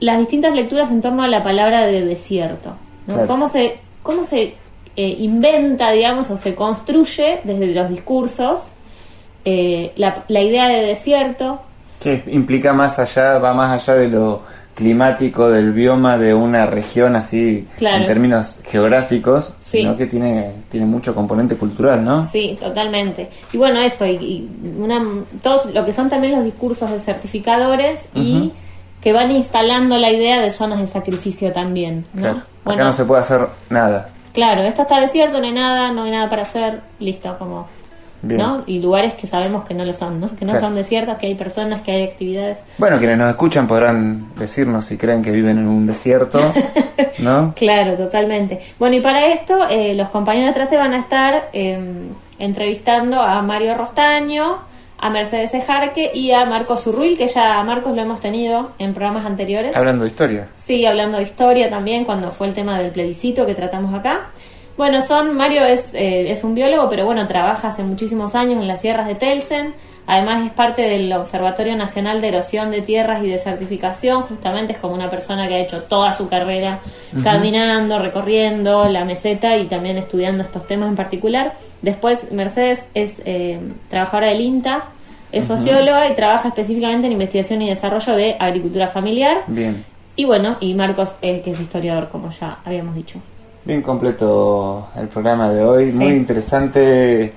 las 0.00 0.18
distintas 0.18 0.54
lecturas 0.54 0.90
en 0.90 1.02
torno 1.02 1.22
a 1.22 1.28
la 1.28 1.42
palabra 1.42 1.84
de 1.84 2.02
desierto. 2.02 2.74
¿no? 3.06 3.14
Claro. 3.14 3.28
Cómo 3.28 3.48
se, 3.48 3.80
cómo 4.02 4.24
se 4.24 4.54
eh, 4.96 5.16
inventa, 5.18 5.90
digamos, 5.90 6.30
o 6.30 6.38
se 6.38 6.54
construye 6.54 7.40
desde 7.44 7.66
los 7.66 7.90
discursos 7.90 8.72
eh, 9.44 9.92
la, 9.96 10.24
la 10.28 10.40
idea 10.40 10.68
de 10.68 10.86
desierto. 10.86 11.60
Que 12.00 12.24
implica 12.28 12.72
más 12.72 12.98
allá, 12.98 13.38
va 13.38 13.52
más 13.52 13.86
allá 13.86 13.98
de 13.98 14.08
lo 14.08 14.40
climático 14.74 15.48
del 15.50 15.72
bioma 15.72 16.18
de 16.18 16.34
una 16.34 16.66
región 16.66 17.16
así 17.16 17.66
Claro. 17.78 17.98
en 18.02 18.06
términos 18.06 18.58
geográficos, 18.64 19.54
Sí. 19.60 19.78
sino 19.78 19.96
que 19.96 20.06
tiene, 20.06 20.52
tiene 20.70 20.86
mucho 20.86 21.14
componente 21.14 21.56
cultural, 21.56 22.04
¿no? 22.04 22.26
Sí, 22.26 22.56
totalmente. 22.60 23.30
Y 23.52 23.56
bueno, 23.56 23.80
esto, 23.80 24.04
y, 24.04 24.10
y 24.16 24.50
una, 24.78 25.00
todos 25.42 25.72
lo 25.72 25.84
que 25.84 25.92
son 25.92 26.08
también 26.08 26.34
los 26.34 26.44
discursos 26.44 26.90
de 26.90 26.98
certificadores 27.00 28.08
y 28.14 28.52
que 29.00 29.12
van 29.12 29.30
instalando 29.30 29.98
la 29.98 30.10
idea 30.10 30.40
de 30.40 30.50
zonas 30.50 30.80
de 30.80 30.86
sacrificio 30.86 31.52
también, 31.52 32.06
¿no? 32.14 32.20
Claro. 32.22 32.36
Acá 32.38 32.46
Bueno, 32.64 32.84
no 32.84 32.92
se 32.92 33.04
puede 33.04 33.20
hacer 33.20 33.46
nada. 33.70 34.08
claro, 34.32 34.62
esto 34.62 34.82
está 34.82 35.00
desierto, 35.00 35.38
no 35.38 35.44
hay 35.46 35.52
nada, 35.52 35.92
no 35.92 36.04
hay 36.04 36.10
nada 36.10 36.28
para 36.30 36.42
hacer, 36.42 36.80
listo, 36.98 37.36
como, 37.38 37.68
Bien. 38.26 38.40
¿no? 38.40 38.62
Y 38.66 38.78
lugares 38.80 39.14
que 39.14 39.26
sabemos 39.26 39.64
que 39.64 39.74
no 39.74 39.84
lo 39.84 39.92
son, 39.94 40.20
¿no? 40.20 40.28
Que 40.36 40.44
no 40.44 40.52
Claro. 40.52 40.66
son 40.66 40.74
desiertos, 40.74 41.16
que 41.18 41.26
hay 41.26 41.34
personas, 41.34 41.82
que 41.82 41.92
hay 41.92 42.02
actividades. 42.04 42.62
Bueno, 42.78 42.98
quienes 42.98 43.18
nos 43.18 43.30
escuchan 43.30 43.66
podrán 43.66 44.34
decirnos 44.36 44.84
si 44.86 44.96
creen 44.96 45.22
que 45.22 45.30
viven 45.30 45.58
en 45.58 45.66
un 45.66 45.86
desierto, 45.86 46.40
¿no? 47.18 47.54
Claro, 47.56 47.94
totalmente. 47.96 48.60
Bueno, 48.78 48.96
y 48.96 49.00
para 49.00 49.26
esto, 49.26 49.68
eh, 49.68 49.94
los 49.94 50.08
compañeros 50.08 50.48
de 50.54 50.54
Trace 50.60 50.76
van 50.76 50.94
a 50.94 50.98
estar 50.98 51.50
eh, 51.52 51.78
entrevistando 52.38 53.20
a 53.20 53.42
Mario 53.42 53.74
Rostaño, 53.76 54.58
a 54.98 55.10
Mercedes 55.10 55.52
Ejarque 55.54 56.10
y 56.14 56.32
a 56.32 56.44
Marcos 56.46 56.86
Urruil, 56.86 57.18
que 57.18 57.26
ya 57.26 57.58
a 57.60 57.64
Marcos 57.64 57.94
lo 57.94 58.00
hemos 58.02 58.20
tenido 58.20 58.70
en 58.78 58.94
programas 58.94 59.26
anteriores. 59.26 59.76
Hablando 59.76 60.04
de 60.04 60.10
historia. 60.10 60.48
Sí, 60.56 60.86
hablando 60.86 61.18
de 61.18 61.24
historia 61.24 61.68
también, 61.68 62.04
cuando 62.04 62.30
fue 62.30 62.46
el 62.46 62.54
tema 62.54 62.78
del 62.78 62.90
plebiscito 62.90 63.44
que 63.44 63.54
tratamos 63.54 63.94
acá. 63.94 64.30
Bueno, 64.76 65.02
son, 65.02 65.36
Mario 65.36 65.64
es, 65.64 65.94
eh, 65.94 66.30
es 66.30 66.42
un 66.42 66.54
biólogo, 66.54 66.88
pero 66.88 67.04
bueno, 67.04 67.26
trabaja 67.26 67.68
hace 67.68 67.84
muchísimos 67.84 68.34
años 68.34 68.60
en 68.60 68.66
las 68.66 68.80
sierras 68.80 69.06
de 69.06 69.14
Telsen. 69.14 69.74
Además 70.06 70.44
es 70.44 70.52
parte 70.52 70.82
del 70.82 71.10
Observatorio 71.12 71.76
Nacional 71.76 72.20
de 72.20 72.28
Erosión 72.28 72.70
de 72.70 72.82
Tierras 72.82 73.22
y 73.24 73.28
Desertificación. 73.28 74.22
Justamente 74.22 74.74
es 74.74 74.78
como 74.78 74.94
una 74.94 75.08
persona 75.08 75.48
que 75.48 75.54
ha 75.54 75.58
hecho 75.60 75.84
toda 75.84 76.12
su 76.12 76.28
carrera 76.28 76.80
caminando, 77.22 77.98
recorriendo 77.98 78.86
la 78.88 79.04
meseta 79.04 79.56
y 79.56 79.64
también 79.64 79.96
estudiando 79.96 80.42
estos 80.42 80.66
temas 80.66 80.90
en 80.90 80.96
particular. 80.96 81.54
Después 81.80 82.30
Mercedes 82.32 82.84
es 82.92 83.14
eh, 83.24 83.60
trabajadora 83.88 84.28
del 84.28 84.42
INTA, 84.42 84.88
es 85.32 85.46
socióloga 85.46 86.10
y 86.10 86.14
trabaja 86.14 86.48
específicamente 86.48 87.06
en 87.06 87.12
investigación 87.12 87.62
y 87.62 87.70
desarrollo 87.70 88.14
de 88.14 88.36
agricultura 88.38 88.88
familiar. 88.88 89.44
Bien. 89.46 89.84
Y 90.16 90.26
bueno, 90.26 90.58
y 90.60 90.74
Marcos, 90.74 91.14
eh, 91.22 91.40
que 91.42 91.52
es 91.52 91.60
historiador, 91.60 92.08
como 92.10 92.30
ya 92.30 92.58
habíamos 92.64 92.94
dicho. 92.94 93.20
Bien 93.64 93.80
completo 93.82 94.88
el 94.96 95.08
programa 95.08 95.50
de 95.50 95.64
hoy, 95.64 95.86
Sí. 95.90 95.96
muy 95.96 96.12
interesante, 96.12 97.32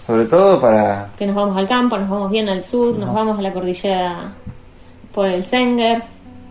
sobre 0.00 0.24
todo 0.24 0.58
para... 0.60 1.10
Que 1.18 1.26
nos 1.26 1.36
vamos 1.36 1.56
al 1.58 1.68
campo, 1.68 1.98
nos 1.98 2.08
vamos 2.08 2.30
bien 2.30 2.48
al 2.48 2.64
sur, 2.64 2.96
nos 2.98 3.08
No. 3.08 3.12
vamos 3.14 3.38
a 3.38 3.42
la 3.42 3.52
cordillera 3.52 4.32
por 5.12 5.26
el 5.26 5.44
Senger. 5.44 6.02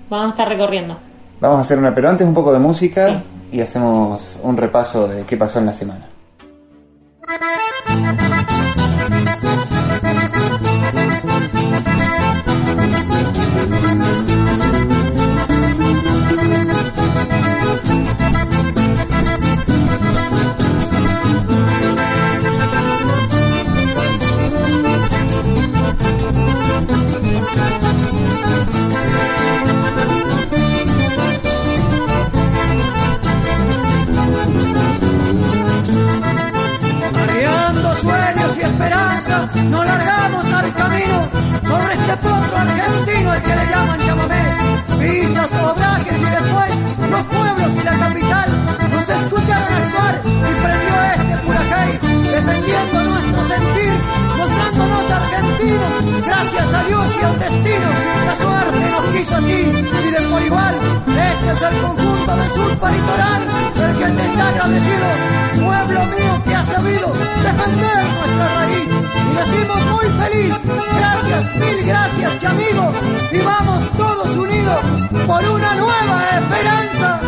Vamos 0.09 0.27
a 0.27 0.29
estar 0.29 0.47
recorriendo. 0.47 0.95
Vamos 1.41 1.57
a 1.57 1.61
hacer 1.61 1.77
una, 1.79 1.93
pero 1.93 2.09
antes 2.09 2.27
un 2.27 2.33
poco 2.33 2.53
de 2.53 2.59
música 2.59 3.23
y 3.51 3.59
hacemos 3.59 4.37
un 4.43 4.55
repaso 4.55 5.07
de 5.07 5.23
qué 5.23 5.35
pasó 5.35 5.59
en 5.59 5.65
la 5.65 5.73
semana. 5.73 6.05
Llaman 43.69 43.99
chamamé. 43.99 44.43
Vistas, 44.99 45.49
obrajes 45.63 46.17
y 46.17 46.29
después 46.37 46.71
los 47.09 47.23
pueblos 47.23 47.71
y 47.79 47.83
la 47.83 47.97
capital 47.99 48.49
nos 48.91 49.09
escucharon 49.09 49.73
actuar 49.73 50.21
y 50.25 50.53
prendió 50.63 50.95
este 51.15 51.37
puracay, 51.45 51.91
defendiendo 51.91 53.03
nuestro 53.03 53.47
sentir, 53.47 53.93
mostrándonos 54.37 55.11
argentinos, 55.11 56.25
gracias 56.25 56.73
a 56.73 56.83
Dios 56.83 57.07
y 57.19 57.25
al 57.25 57.39
destino. 57.39 57.89
La 58.25 58.35
suerte 58.35 58.85
nos 58.91 59.05
quiso 59.11 59.35
así 59.35 59.59
y 60.07 60.11
de 60.11 60.21
por 60.29 60.41
igual, 60.41 60.75
este 61.07 61.51
es 61.51 61.61
el 61.61 61.81
conjunto 61.81 62.35
del 62.35 62.51
sur 62.51 62.77
paritoral, 62.77 63.41
el 63.75 63.76
está 64.15 64.49
agradecido, 64.49 65.07
pueblo 65.55 66.05
mío 66.05 66.43
que 66.45 66.55
ha 66.55 66.63
sabido 66.63 67.13
defender 67.13 67.97
nuestra 68.15 68.47
raíz. 68.55 68.89
Y 69.29 69.33
decimos 69.35 69.85
muy 69.85 70.05
feliz, 70.05 70.53
gracias, 70.97 71.55
mil 71.55 71.85
gracias, 71.85 72.37
chamigo, 72.39 72.93
y 73.31 73.39
vamos 73.39 73.91
todos 73.97 74.29
unidos 74.37 74.81
por 75.25 75.49
una 75.49 75.75
nueva 75.75 76.23
esperanza. 76.39 77.19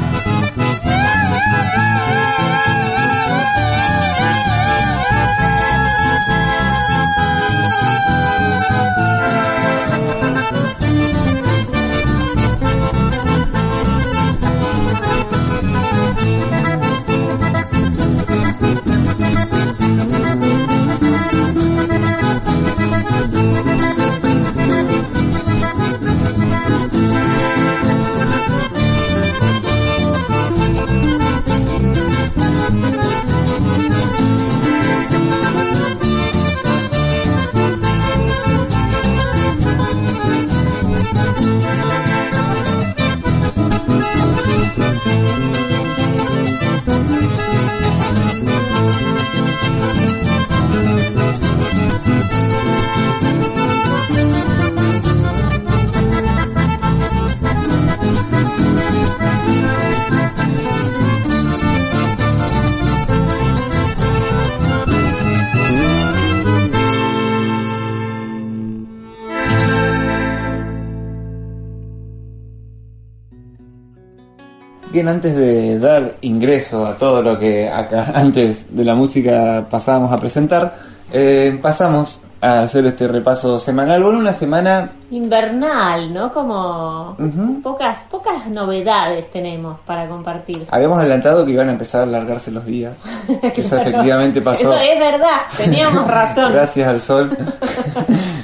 Bien, 74.92 75.08
antes 75.08 75.36
de 75.36 75.78
dar 75.78 76.16
ingreso 76.22 76.84
a 76.84 76.96
todo 76.96 77.22
lo 77.22 77.38
que 77.38 77.70
acá 77.70 78.12
antes 78.16 78.76
de 78.76 78.84
la 78.84 78.96
música 78.96 79.68
pasábamos 79.70 80.12
a 80.12 80.20
presentar, 80.20 80.76
eh, 81.14 81.60
pasamos 81.62 82.22
a 82.42 82.62
hacer 82.62 82.88
este 82.88 83.08
repaso 83.08 83.60
semanal. 83.60 84.02
Bueno, 84.02 84.18
una 84.18 84.34
semana 84.34 84.94
Invernal, 85.12 86.12
¿no? 86.12 86.34
Como 86.34 87.16
pocas, 87.62 88.04
pocas 88.10 88.48
novedades 88.48 89.30
tenemos 89.30 89.80
para 89.82 90.08
compartir. 90.08 90.66
habíamos 90.72 91.00
adelantado 91.00 91.46
que 91.46 91.52
iban 91.52 91.70
a 91.70 91.74
empezar 91.74 92.02
a 92.02 92.04
alargarse 92.06 92.50
los 92.50 92.66
días. 92.66 92.94
Eso 93.56 93.78
efectivamente 93.78 94.42
pasó. 94.42 94.74
Eso 94.74 94.76
es 94.76 95.00
verdad, 95.00 95.42
teníamos 95.56 96.08
razón. 96.12 96.52
Gracias 96.52 96.88
al 96.88 97.02
sol. 97.02 97.38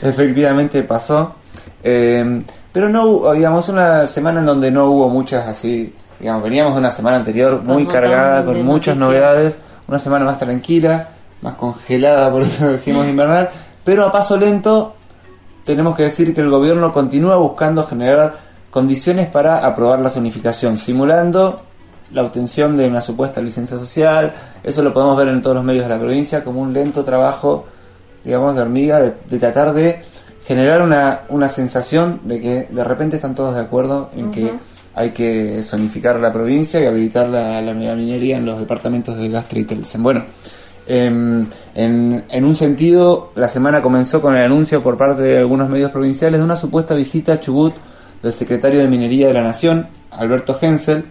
Efectivamente 0.01 0.83
pasó. 0.83 1.35
Eh, 1.83 2.43
pero 2.71 2.89
no 2.89 3.31
digamos, 3.33 3.69
una 3.69 4.05
semana 4.05 4.41
en 4.41 4.45
donde 4.45 4.69
no 4.69 4.85
hubo 4.91 5.09
muchas 5.09 5.47
así. 5.47 5.93
Digamos, 6.19 6.43
veníamos 6.43 6.73
de 6.73 6.79
una 6.79 6.91
semana 6.91 7.17
anterior 7.17 7.61
muy 7.63 7.85
cargada, 7.85 8.45
con 8.45 8.63
muchas 8.63 8.97
noticias. 8.97 8.97
novedades. 8.97 9.57
Una 9.87 9.99
semana 9.99 10.25
más 10.25 10.39
tranquila, 10.39 11.09
más 11.41 11.55
congelada, 11.55 12.31
por 12.31 12.43
eso 12.43 12.67
decimos 12.67 13.07
invernal. 13.07 13.49
Pero 13.83 14.05
a 14.05 14.11
paso 14.11 14.37
lento, 14.37 14.95
tenemos 15.63 15.95
que 15.95 16.03
decir 16.03 16.33
que 16.33 16.41
el 16.41 16.49
gobierno 16.49 16.91
continúa 16.93 17.35
buscando 17.37 17.85
generar 17.85 18.37
condiciones 18.71 19.27
para 19.27 19.65
aprobar 19.65 19.99
la 19.99 20.09
zonificación, 20.09 20.77
simulando 20.77 21.61
la 22.11 22.23
obtención 22.23 22.77
de 22.77 22.87
una 22.87 23.01
supuesta 23.01 23.41
licencia 23.41 23.77
social. 23.77 24.33
Eso 24.63 24.81
lo 24.83 24.93
podemos 24.93 25.17
ver 25.17 25.27
en 25.27 25.41
todos 25.41 25.55
los 25.55 25.63
medios 25.63 25.83
de 25.83 25.89
la 25.89 25.99
provincia 25.99 26.43
como 26.43 26.61
un 26.61 26.73
lento 26.73 27.03
trabajo, 27.03 27.65
digamos, 28.23 28.55
de 28.55 28.61
hormiga, 28.61 28.99
de, 28.99 29.13
de 29.29 29.39
tratar 29.39 29.73
de 29.73 30.03
generar 30.47 30.81
una, 30.81 31.21
una 31.29 31.49
sensación 31.49 32.21
de 32.23 32.41
que 32.41 32.67
de 32.69 32.83
repente 32.83 33.15
están 33.15 33.35
todos 33.35 33.55
de 33.55 33.61
acuerdo 33.61 34.09
en 34.15 34.31
que 34.31 34.53
hay 34.95 35.11
que 35.11 35.61
zonificar 35.63 36.19
la 36.19 36.31
provincia 36.31 36.81
y 36.81 36.85
habilitar 36.85 37.27
la, 37.27 37.61
la 37.61 37.73
megaminería 37.73 38.37
en 38.37 38.45
los 38.45 38.59
departamentos 38.59 39.17
de 39.17 39.27
Gastre 39.29 39.59
y 39.59 39.63
Telsen. 39.65 40.01
Bueno, 40.01 40.23
em, 40.87 41.45
en, 41.73 42.23
en 42.29 42.45
un 42.45 42.55
sentido, 42.55 43.33
la 43.35 43.49
semana 43.49 43.81
comenzó 43.81 44.21
con 44.21 44.35
el 44.37 44.43
anuncio 44.43 44.81
por 44.81 44.97
parte 44.97 45.21
de 45.21 45.37
algunos 45.37 45.69
medios 45.69 45.91
provinciales 45.91 46.39
de 46.39 46.45
una 46.45 46.55
supuesta 46.55 46.95
visita 46.95 47.33
a 47.33 47.39
Chubut 47.41 47.73
del 48.23 48.31
secretario 48.31 48.79
de 48.79 48.87
Minería 48.87 49.27
de 49.27 49.33
la 49.33 49.43
Nación, 49.43 49.89
Alberto 50.11 50.57
Hensel. 50.61 51.03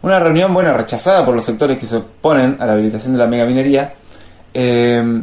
Una 0.00 0.20
reunión, 0.20 0.54
bueno, 0.54 0.72
rechazada 0.74 1.26
por 1.26 1.34
los 1.34 1.44
sectores 1.44 1.76
que 1.76 1.86
se 1.86 1.96
oponen 1.96 2.56
a 2.60 2.66
la 2.66 2.74
habilitación 2.74 3.14
de 3.14 3.18
la 3.18 3.26
megaminería. 3.26 3.94
Eh, 4.54 5.22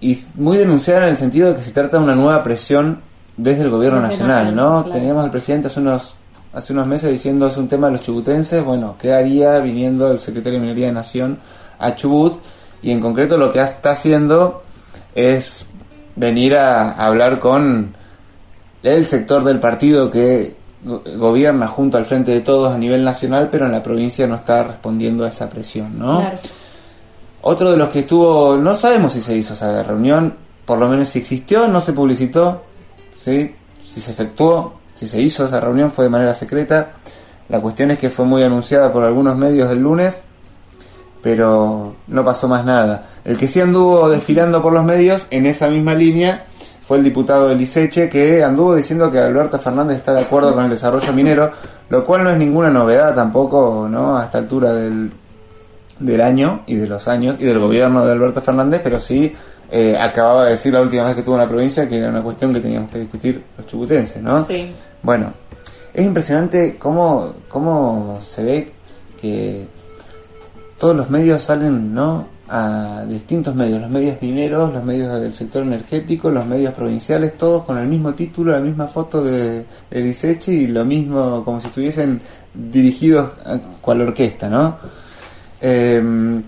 y 0.00 0.18
muy 0.34 0.56
denunciada 0.56 1.04
en 1.04 1.10
el 1.10 1.16
sentido 1.16 1.50
de 1.50 1.56
que 1.56 1.62
se 1.62 1.70
trata 1.70 1.98
de 1.98 2.02
una 2.04 2.14
nueva 2.14 2.42
presión 2.42 3.02
desde 3.36 3.62
el 3.62 3.70
gobierno 3.70 4.00
Desde 4.00 4.14
nacional, 4.14 4.44
nacional, 4.46 4.56
¿no? 4.56 4.82
claro. 4.84 4.98
Teníamos 4.98 5.24
al 5.24 5.30
presidente 5.30 5.68
hace 5.68 5.80
unos 5.80 6.16
hace 6.52 6.72
unos 6.72 6.86
meses 6.86 7.10
diciendo 7.12 7.46
es 7.46 7.56
un 7.56 7.68
tema 7.68 7.86
de 7.88 7.94
los 7.94 8.02
chubutenses, 8.02 8.64
bueno, 8.64 8.96
¿qué 9.00 9.12
haría 9.12 9.58
viniendo 9.60 10.10
el 10.10 10.18
secretario 10.18 10.58
de 10.58 10.62
Minería 10.66 10.86
de 10.86 10.92
Nación 10.92 11.38
a 11.78 11.94
Chubut? 11.94 12.40
Y 12.82 12.90
en 12.90 13.00
concreto 13.00 13.36
lo 13.36 13.52
que 13.52 13.60
está 13.60 13.92
haciendo 13.92 14.62
es 15.14 15.66
venir 16.16 16.56
a, 16.56 16.92
a 16.92 17.06
hablar 17.06 17.38
con 17.40 17.94
el 18.82 19.06
sector 19.06 19.44
del 19.44 19.60
partido 19.60 20.10
que 20.10 20.56
go- 20.82 21.02
gobierna 21.16 21.66
junto 21.68 21.98
al 21.98 22.04
frente 22.04 22.32
de 22.32 22.40
todos 22.40 22.72
a 22.72 22.78
nivel 22.78 23.04
nacional, 23.04 23.48
pero 23.50 23.66
en 23.66 23.72
la 23.72 23.82
provincia 23.82 24.26
no 24.26 24.36
está 24.36 24.62
respondiendo 24.64 25.24
a 25.24 25.28
esa 25.28 25.48
presión, 25.48 25.98
¿no? 25.98 26.20
Claro. 26.20 26.38
Otro 27.42 27.70
de 27.70 27.76
los 27.76 27.88
que 27.90 28.00
estuvo, 28.00 28.56
no 28.56 28.74
sabemos 28.74 29.12
si 29.14 29.22
se 29.22 29.36
hizo 29.36 29.54
esa 29.54 29.82
reunión, 29.82 30.34
por 30.66 30.78
lo 30.78 30.88
menos 30.88 31.08
si 31.08 31.18
existió, 31.20 31.68
no 31.68 31.80
se 31.80 31.92
publicitó, 31.92 32.62
¿sí? 33.14 33.54
si 33.84 34.00
se 34.00 34.10
efectuó, 34.12 34.79
si 35.00 35.08
se 35.08 35.18
hizo 35.18 35.46
esa 35.46 35.58
reunión 35.60 35.90
fue 35.90 36.04
de 36.04 36.10
manera 36.10 36.34
secreta. 36.34 36.90
La 37.48 37.58
cuestión 37.58 37.90
es 37.90 37.98
que 37.98 38.10
fue 38.10 38.26
muy 38.26 38.42
anunciada 38.42 38.92
por 38.92 39.02
algunos 39.02 39.34
medios 39.34 39.70
el 39.70 39.78
lunes, 39.78 40.20
pero 41.22 41.96
no 42.06 42.22
pasó 42.22 42.48
más 42.48 42.66
nada. 42.66 43.06
El 43.24 43.38
que 43.38 43.48
sí 43.48 43.62
anduvo 43.62 44.10
desfilando 44.10 44.60
por 44.60 44.74
los 44.74 44.84
medios 44.84 45.26
en 45.30 45.46
esa 45.46 45.70
misma 45.70 45.94
línea 45.94 46.44
fue 46.82 46.98
el 46.98 47.04
diputado 47.04 47.48
de 47.48 47.54
Liceche 47.54 48.10
que 48.10 48.44
anduvo 48.44 48.74
diciendo 48.74 49.10
que 49.10 49.18
Alberto 49.18 49.58
Fernández 49.58 49.96
está 49.96 50.12
de 50.12 50.20
acuerdo 50.20 50.54
con 50.54 50.64
el 50.64 50.70
desarrollo 50.70 51.14
minero, 51.14 51.50
lo 51.88 52.04
cual 52.04 52.24
no 52.24 52.30
es 52.30 52.36
ninguna 52.36 52.68
novedad 52.68 53.14
tampoco, 53.14 53.88
¿no? 53.90 54.18
A 54.18 54.24
esta 54.26 54.36
altura 54.36 54.74
del, 54.74 55.10
del 55.98 56.20
año 56.20 56.64
y 56.66 56.74
de 56.74 56.86
los 56.86 57.08
años 57.08 57.36
y 57.38 57.44
del 57.44 57.58
gobierno 57.58 58.04
de 58.04 58.12
Alberto 58.12 58.42
Fernández, 58.42 58.82
pero 58.84 59.00
sí 59.00 59.34
eh, 59.70 59.96
acababa 59.98 60.44
de 60.44 60.50
decir 60.50 60.74
la 60.74 60.82
última 60.82 61.04
vez 61.04 61.14
que 61.14 61.20
estuvo 61.20 61.36
en 61.36 61.40
la 61.40 61.48
provincia 61.48 61.88
que 61.88 61.96
era 61.96 62.10
una 62.10 62.22
cuestión 62.22 62.52
que 62.52 62.60
teníamos 62.60 62.90
que 62.90 62.98
discutir 62.98 63.42
los 63.56 63.66
chubutenses, 63.66 64.22
¿no? 64.22 64.44
Sí. 64.44 64.74
Bueno, 65.02 65.32
es 65.92 66.04
impresionante 66.04 66.76
cómo, 66.78 67.34
cómo 67.48 68.20
se 68.22 68.42
ve 68.42 68.72
que 69.20 69.66
todos 70.78 70.96
los 70.96 71.10
medios 71.10 71.42
salen, 71.42 71.94
¿no? 71.94 72.40
A 72.48 73.04
distintos 73.08 73.54
medios, 73.54 73.80
los 73.80 73.90
medios 73.90 74.20
mineros, 74.20 74.72
los 74.72 74.82
medios 74.82 75.20
del 75.20 75.32
sector 75.34 75.62
energético, 75.62 76.30
los 76.30 76.44
medios 76.46 76.74
provinciales, 76.74 77.38
todos 77.38 77.64
con 77.64 77.78
el 77.78 77.86
mismo 77.86 78.14
título, 78.14 78.52
la 78.52 78.60
misma 78.60 78.88
foto 78.88 79.22
de, 79.22 79.64
de 79.90 80.38
y 80.48 80.66
lo 80.66 80.84
mismo, 80.84 81.44
como 81.44 81.60
si 81.60 81.68
estuviesen 81.68 82.20
dirigidos 82.52 83.30
a 83.44 83.58
cual 83.80 84.00
orquesta, 84.00 84.48
¿no? 84.48 84.78
Eh, 85.60 86.42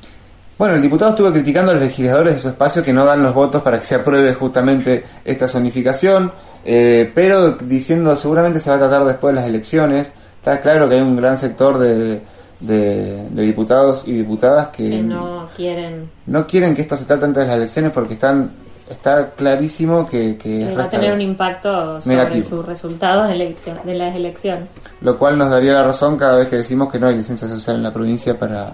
bueno, 0.63 0.77
el 0.77 0.83
diputado 0.83 1.11
estuvo 1.11 1.33
criticando 1.33 1.73
a 1.73 1.75
los 1.75 1.83
legisladores 1.83 2.35
de 2.35 2.41
su 2.41 2.49
espacio 2.49 2.83
que 2.83 2.93
no 2.93 3.05
dan 3.05 3.23
los 3.23 3.35
votos 3.35 3.63
para 3.63 3.81
que 3.81 3.87
se 3.87 3.97
apruebe 3.97 4.35
justamente 4.35 5.05
esta 5.25 5.49
zonificación, 5.49 6.33
eh, 6.65 7.11
pero 7.15 7.53
diciendo 7.53 8.15
seguramente 8.17 8.59
se 8.61 8.71
va 8.71 8.77
a 8.77 8.79
tratar 8.79 9.05
después 9.05 9.35
de 9.35 9.41
las 9.41 9.49
elecciones. 9.49 10.11
Está 10.39 10.61
claro 10.61 10.89
que 10.89 10.97
hay 10.97 11.01
un 11.01 11.17
gran 11.17 11.37
sector 11.37 11.79
de, 11.79 12.21
de, 12.61 13.29
de 13.31 13.43
diputados 13.43 14.07
y 14.09 14.13
diputadas 14.15 14.69
que, 14.69 14.91
Que 14.91 14.99
no 15.03 15.49
quieren. 15.57 16.11
no 16.27 16.47
quieren 16.47 16.75
que 16.75 16.83
esto 16.83 16.97
se 16.97 17.05
trate 17.05 17.25
antes 17.25 17.43
de 17.43 17.47
las 17.49 17.57
elecciones 17.57 17.93
porque 17.93 18.15
están 18.15 18.51
está 18.91 19.31
clarísimo 19.31 20.07
que, 20.07 20.37
que 20.37 20.67
que 20.69 20.77
va 20.77 20.85
a 20.85 20.91
tener 20.91 21.13
un 21.15 21.21
impacto 21.21 22.01
sobre 22.01 22.17
Negativo. 22.17 22.49
sus 22.49 22.67
resultados 22.67 23.29
de 23.29 23.95
las 23.95 24.15
elecciones. 24.17 24.69
lo 25.01 25.17
cual 25.17 25.39
nos 25.39 25.49
daría 25.51 25.73
la 25.73 25.85
razón 25.85 26.17
cada 26.19 26.39
vez 26.39 26.49
que 26.49 26.57
decimos 26.57 26.91
que 26.93 26.99
no 26.99 27.07
hay 27.07 27.17
licencia 27.17 27.49
social 27.49 27.77
en 27.77 27.85
la 27.85 27.93
provincia 27.95 28.39
para, 28.39 28.73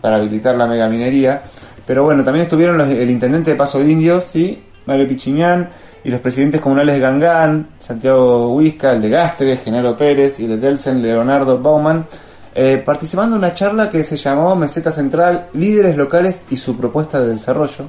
para 0.00 0.16
habilitar 0.16 0.56
la 0.56 0.66
megaminería. 0.66 1.42
Pero 1.86 2.02
bueno, 2.04 2.24
también 2.24 2.44
estuvieron 2.44 2.78
los- 2.78 2.88
el 2.88 3.10
intendente 3.10 3.50
de 3.52 3.56
Paso 3.56 3.78
de 3.78 3.90
Indios, 3.92 4.24
sí, 4.24 4.64
Mario 4.86 5.06
Pichiñán, 5.06 5.70
y 6.04 6.10
los 6.10 6.20
presidentes 6.20 6.60
comunales 6.60 6.94
de 6.96 7.00
Gangán, 7.00 7.68
Santiago 7.78 8.54
Huisca, 8.54 8.92
el 8.92 9.02
de 9.02 9.10
Gastre, 9.10 9.56
Genaro 9.58 9.96
Pérez, 9.96 10.40
y 10.40 10.44
el 10.44 10.52
de 10.52 10.58
Telsen, 10.58 11.02
Leonardo 11.02 11.58
Bauman, 11.60 12.06
eh, 12.54 12.82
participando 12.84 13.36
en 13.36 13.42
una 13.44 13.54
charla 13.54 13.90
que 13.90 14.02
se 14.02 14.16
llamó 14.16 14.56
Meseta 14.56 14.90
Central, 14.90 15.48
Líderes 15.54 15.96
Locales 15.96 16.40
y 16.50 16.56
su 16.56 16.76
propuesta 16.76 17.20
de 17.20 17.28
desarrollo, 17.34 17.84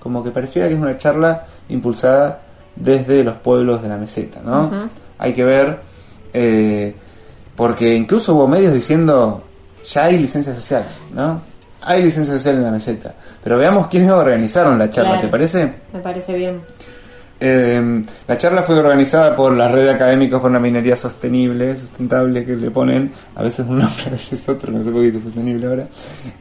como 0.00 0.22
que 0.22 0.30
pareciera 0.30 0.68
que 0.68 0.74
es 0.74 0.80
una 0.80 0.96
charla 0.96 1.46
impulsada 1.68 2.40
desde 2.76 3.24
los 3.24 3.34
pueblos 3.36 3.82
de 3.82 3.88
la 3.88 3.96
meseta, 3.96 4.40
¿no? 4.44 4.88
Hay 5.18 5.32
que 5.32 5.44
ver, 5.44 5.80
eh, 6.32 6.94
porque 7.56 7.94
incluso 7.96 8.34
hubo 8.34 8.46
medios 8.46 8.72
diciendo, 8.74 9.42
ya 9.84 10.04
hay 10.04 10.18
licencia 10.18 10.54
social, 10.54 10.84
¿no? 11.14 11.40
Hay 11.82 12.02
licencia 12.02 12.34
social 12.34 12.56
en 12.56 12.64
la 12.64 12.70
meseta. 12.70 13.14
Pero 13.42 13.58
veamos 13.58 13.86
quiénes 13.88 14.10
organizaron 14.10 14.78
la 14.78 14.90
charla, 14.90 15.10
Claro. 15.12 15.26
¿te 15.26 15.28
parece? 15.28 15.72
Me 15.92 16.00
parece 16.00 16.34
bien. 16.34 16.60
Eh, 17.38 18.04
la 18.26 18.38
charla 18.38 18.62
fue 18.62 18.78
organizada 18.78 19.36
por 19.36 19.52
la 19.52 19.68
red 19.68 19.84
de 19.84 19.90
académicos 19.90 20.40
por 20.40 20.50
una 20.50 20.58
minería 20.60 20.96
sostenible, 20.96 21.76
sustentable, 21.76 22.44
que 22.44 22.56
le 22.56 22.70
ponen 22.70 23.12
a 23.34 23.42
veces 23.42 23.66
un 23.68 23.78
nombre, 23.80 24.04
a 24.06 24.10
veces 24.10 24.48
otro, 24.48 24.72
no 24.72 24.82
sé 24.84 24.90
por 24.90 25.02
qué 25.02 25.12
sostenible 25.20 25.66
ahora. 25.66 25.86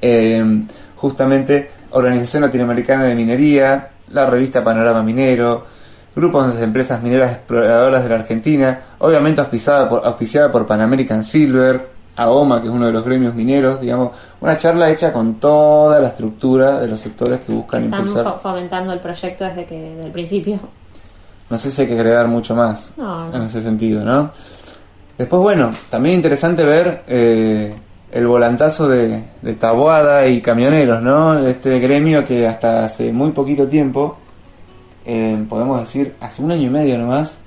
Eh, 0.01 0.63
justamente, 0.95 1.69
Organización 1.91 2.43
Latinoamericana 2.43 3.05
de 3.05 3.15
Minería, 3.15 3.89
la 4.11 4.25
revista 4.25 4.63
Panorama 4.63 5.03
Minero, 5.03 5.65
grupos 6.15 6.55
de 6.57 6.63
empresas 6.63 7.01
mineras 7.03 7.31
exploradoras 7.33 8.03
de 8.03 8.09
la 8.09 8.15
Argentina, 8.15 8.79
obviamente 8.99 9.41
auspiciada 9.41 9.89
por, 9.89 10.05
auspiciada 10.05 10.51
por 10.51 10.65
Pan 10.65 10.81
American 10.81 11.23
Silver, 11.23 11.93
AOMA, 12.17 12.61
que 12.61 12.67
es 12.67 12.73
uno 12.73 12.85
de 12.85 12.93
los 12.93 13.03
gremios 13.03 13.35
mineros, 13.35 13.81
digamos, 13.81 14.11
una 14.39 14.57
charla 14.57 14.89
hecha 14.89 15.11
con 15.11 15.35
toda 15.35 15.99
la 15.99 16.07
estructura 16.07 16.79
de 16.79 16.87
los 16.87 17.01
sectores 17.01 17.41
que 17.41 17.51
buscan 17.51 17.83
Están 17.83 17.99
impulsar. 18.07 18.25
fo- 18.25 18.39
fomentando 18.39 18.93
el 18.93 18.99
proyecto 19.01 19.43
desde 19.43 19.65
que 19.65 19.75
desde 19.75 20.05
el 20.05 20.11
principio. 20.13 20.59
No 21.49 21.57
sé 21.57 21.71
si 21.71 21.81
hay 21.81 21.87
que 21.87 21.93
agregar 21.93 22.27
mucho 22.27 22.55
más 22.55 22.93
No, 22.97 23.33
en 23.33 23.41
ese 23.43 23.61
sentido, 23.61 24.03
¿no? 24.03 24.31
Después, 25.17 25.41
bueno, 25.41 25.71
también 25.89 26.15
interesante 26.15 26.65
ver 26.65 27.03
eh, 27.07 27.73
el 28.11 28.27
volantazo 28.27 28.89
de, 28.89 29.23
de 29.41 29.53
Taboada 29.53 30.27
y 30.27 30.41
camioneros, 30.41 31.01
¿no? 31.01 31.35
De 31.35 31.51
este 31.51 31.79
gremio 31.79 32.25
que 32.25 32.47
hasta 32.47 32.85
hace 32.85 33.11
muy 33.13 33.31
poquito 33.31 33.67
tiempo, 33.67 34.17
eh, 35.05 35.45
podemos 35.47 35.79
decir, 35.81 36.15
hace 36.19 36.41
un 36.41 36.51
año 36.51 36.63
y 36.63 36.69
medio 36.69 36.97
nomás, 36.97 37.37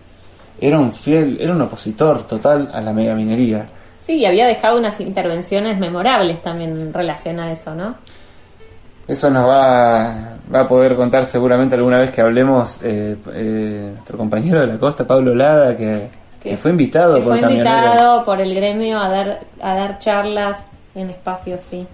era 0.60 0.78
un 0.78 0.92
fiel, 0.92 1.38
era 1.40 1.52
un 1.52 1.60
opositor 1.60 2.24
total 2.24 2.70
a 2.72 2.80
la 2.80 2.92
megaminería. 2.92 3.66
Sí, 4.04 4.14
y 4.14 4.26
había 4.26 4.46
dejado 4.46 4.78
unas 4.78 4.98
intervenciones 5.00 5.78
memorables 5.78 6.40
también 6.40 6.78
en 6.78 6.94
relación 6.94 7.40
a 7.40 7.52
eso, 7.52 7.74
¿no? 7.74 7.96
Eso 9.08 9.30
nos 9.30 9.48
va, 9.48 10.36
va 10.54 10.60
a 10.60 10.68
poder 10.68 10.94
contar 10.94 11.24
seguramente 11.24 11.74
alguna 11.74 11.98
vez 11.98 12.10
que 12.10 12.20
hablemos 12.20 12.78
eh, 12.82 13.16
eh, 13.32 13.90
nuestro 13.94 14.18
compañero 14.18 14.60
de 14.60 14.66
la 14.66 14.78
costa, 14.78 15.06
Pablo 15.06 15.34
Lada, 15.34 15.74
que, 15.74 16.10
que 16.42 16.56
fue 16.58 16.70
invitado 16.70 17.16
Que 17.16 17.22
por 17.22 17.38
fue 17.40 17.50
invitado 17.50 18.24
por 18.26 18.40
el 18.40 18.54
gremio 18.54 19.00
a 19.00 19.08
dar 19.08 19.40
a 19.62 19.74
dar 19.74 19.98
charlas 19.98 20.58
en 20.94 21.10
espacios, 21.10 21.60
sí. 21.70 21.86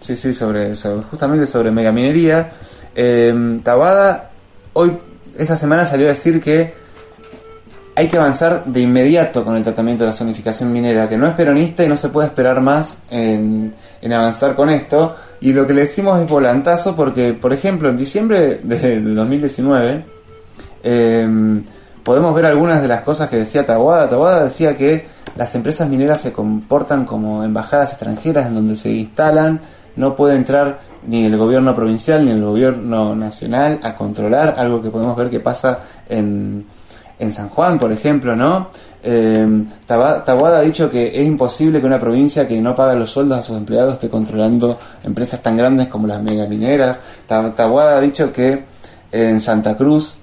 Sí, 0.00 0.16
sí, 0.16 0.32
sobre, 0.34 0.74
sobre- 0.74 1.02
justamente 1.10 1.46
sobre 1.46 1.70
megaminería. 1.70 2.50
Eh, 2.94 3.60
Tabada 3.62 4.30
hoy, 4.72 4.98
esta 5.38 5.56
semana 5.56 5.84
salió 5.86 6.06
a 6.06 6.10
decir 6.10 6.40
que 6.40 6.74
hay 7.94 8.08
que 8.08 8.16
avanzar 8.16 8.64
de 8.64 8.80
inmediato 8.80 9.44
con 9.44 9.54
el 9.56 9.62
tratamiento 9.62 10.04
de 10.04 10.08
la 10.10 10.14
zonificación 10.16 10.72
minera, 10.72 11.06
que 11.08 11.18
no 11.18 11.26
es 11.26 11.34
peronista 11.34 11.84
y 11.84 11.88
no 11.88 11.96
se 11.98 12.08
puede 12.08 12.28
esperar 12.28 12.62
más 12.62 12.96
en, 13.10 13.74
en 14.00 14.12
avanzar 14.14 14.54
con 14.56 14.70
esto. 14.70 15.14
Y 15.42 15.52
lo 15.52 15.66
que 15.66 15.74
le 15.74 15.82
decimos 15.82 16.20
es 16.20 16.28
volantazo 16.28 16.94
porque, 16.94 17.34
por 17.34 17.52
ejemplo, 17.52 17.88
en 17.88 17.96
diciembre 17.96 18.60
de, 18.62 19.00
de 19.00 19.14
2019 19.14 20.04
eh, 20.84 21.62
podemos 22.02 22.34
ver 22.34 22.46
algunas 22.46 22.80
de 22.80 22.88
las 22.88 23.00
cosas 23.00 23.28
que 23.28 23.36
decía 23.36 23.66
Taboada. 23.66 24.08
Taboada 24.08 24.44
decía 24.44 24.76
que 24.76 25.06
las 25.36 25.52
empresas 25.54 25.88
mineras 25.88 26.20
se 26.20 26.32
comportan 26.32 27.04
como 27.04 27.42
embajadas 27.42 27.90
extranjeras 27.90 28.46
en 28.46 28.54
donde 28.54 28.76
se 28.76 28.92
instalan, 28.92 29.60
no 29.96 30.14
puede 30.14 30.36
entrar 30.36 30.80
ni 31.06 31.24
el 31.24 31.36
gobierno 31.36 31.74
provincial 31.74 32.24
ni 32.24 32.30
el 32.30 32.44
gobierno 32.44 33.16
nacional 33.16 33.80
a 33.82 33.94
controlar, 33.94 34.54
algo 34.56 34.80
que 34.80 34.90
podemos 34.90 35.16
ver 35.16 35.28
que 35.28 35.40
pasa 35.40 35.80
en, 36.08 36.66
en 37.22 37.32
San 37.32 37.48
Juan, 37.48 37.78
por 37.78 37.92
ejemplo, 37.92 38.34
¿no? 38.34 38.68
Eh, 39.04 39.64
Taboada 39.86 40.58
ha 40.58 40.62
dicho 40.62 40.90
que 40.90 41.08
es 41.20 41.26
imposible 41.26 41.80
que 41.80 41.86
una 41.86 41.98
provincia 41.98 42.46
que 42.46 42.60
no 42.60 42.74
paga 42.74 42.94
los 42.94 43.10
sueldos 43.10 43.38
a 43.38 43.42
sus 43.42 43.56
empleados 43.56 43.94
esté 43.94 44.08
controlando 44.08 44.78
empresas 45.02 45.40
tan 45.42 45.56
grandes 45.56 45.88
como 45.88 46.06
las 46.06 46.22
megamineras. 46.22 47.00
Ta- 47.26 47.54
Taboada 47.54 47.98
ha 47.98 48.00
dicho 48.00 48.32
que 48.32 48.64
en 49.10 49.40
Santa 49.40 49.76
Cruz 49.76 50.16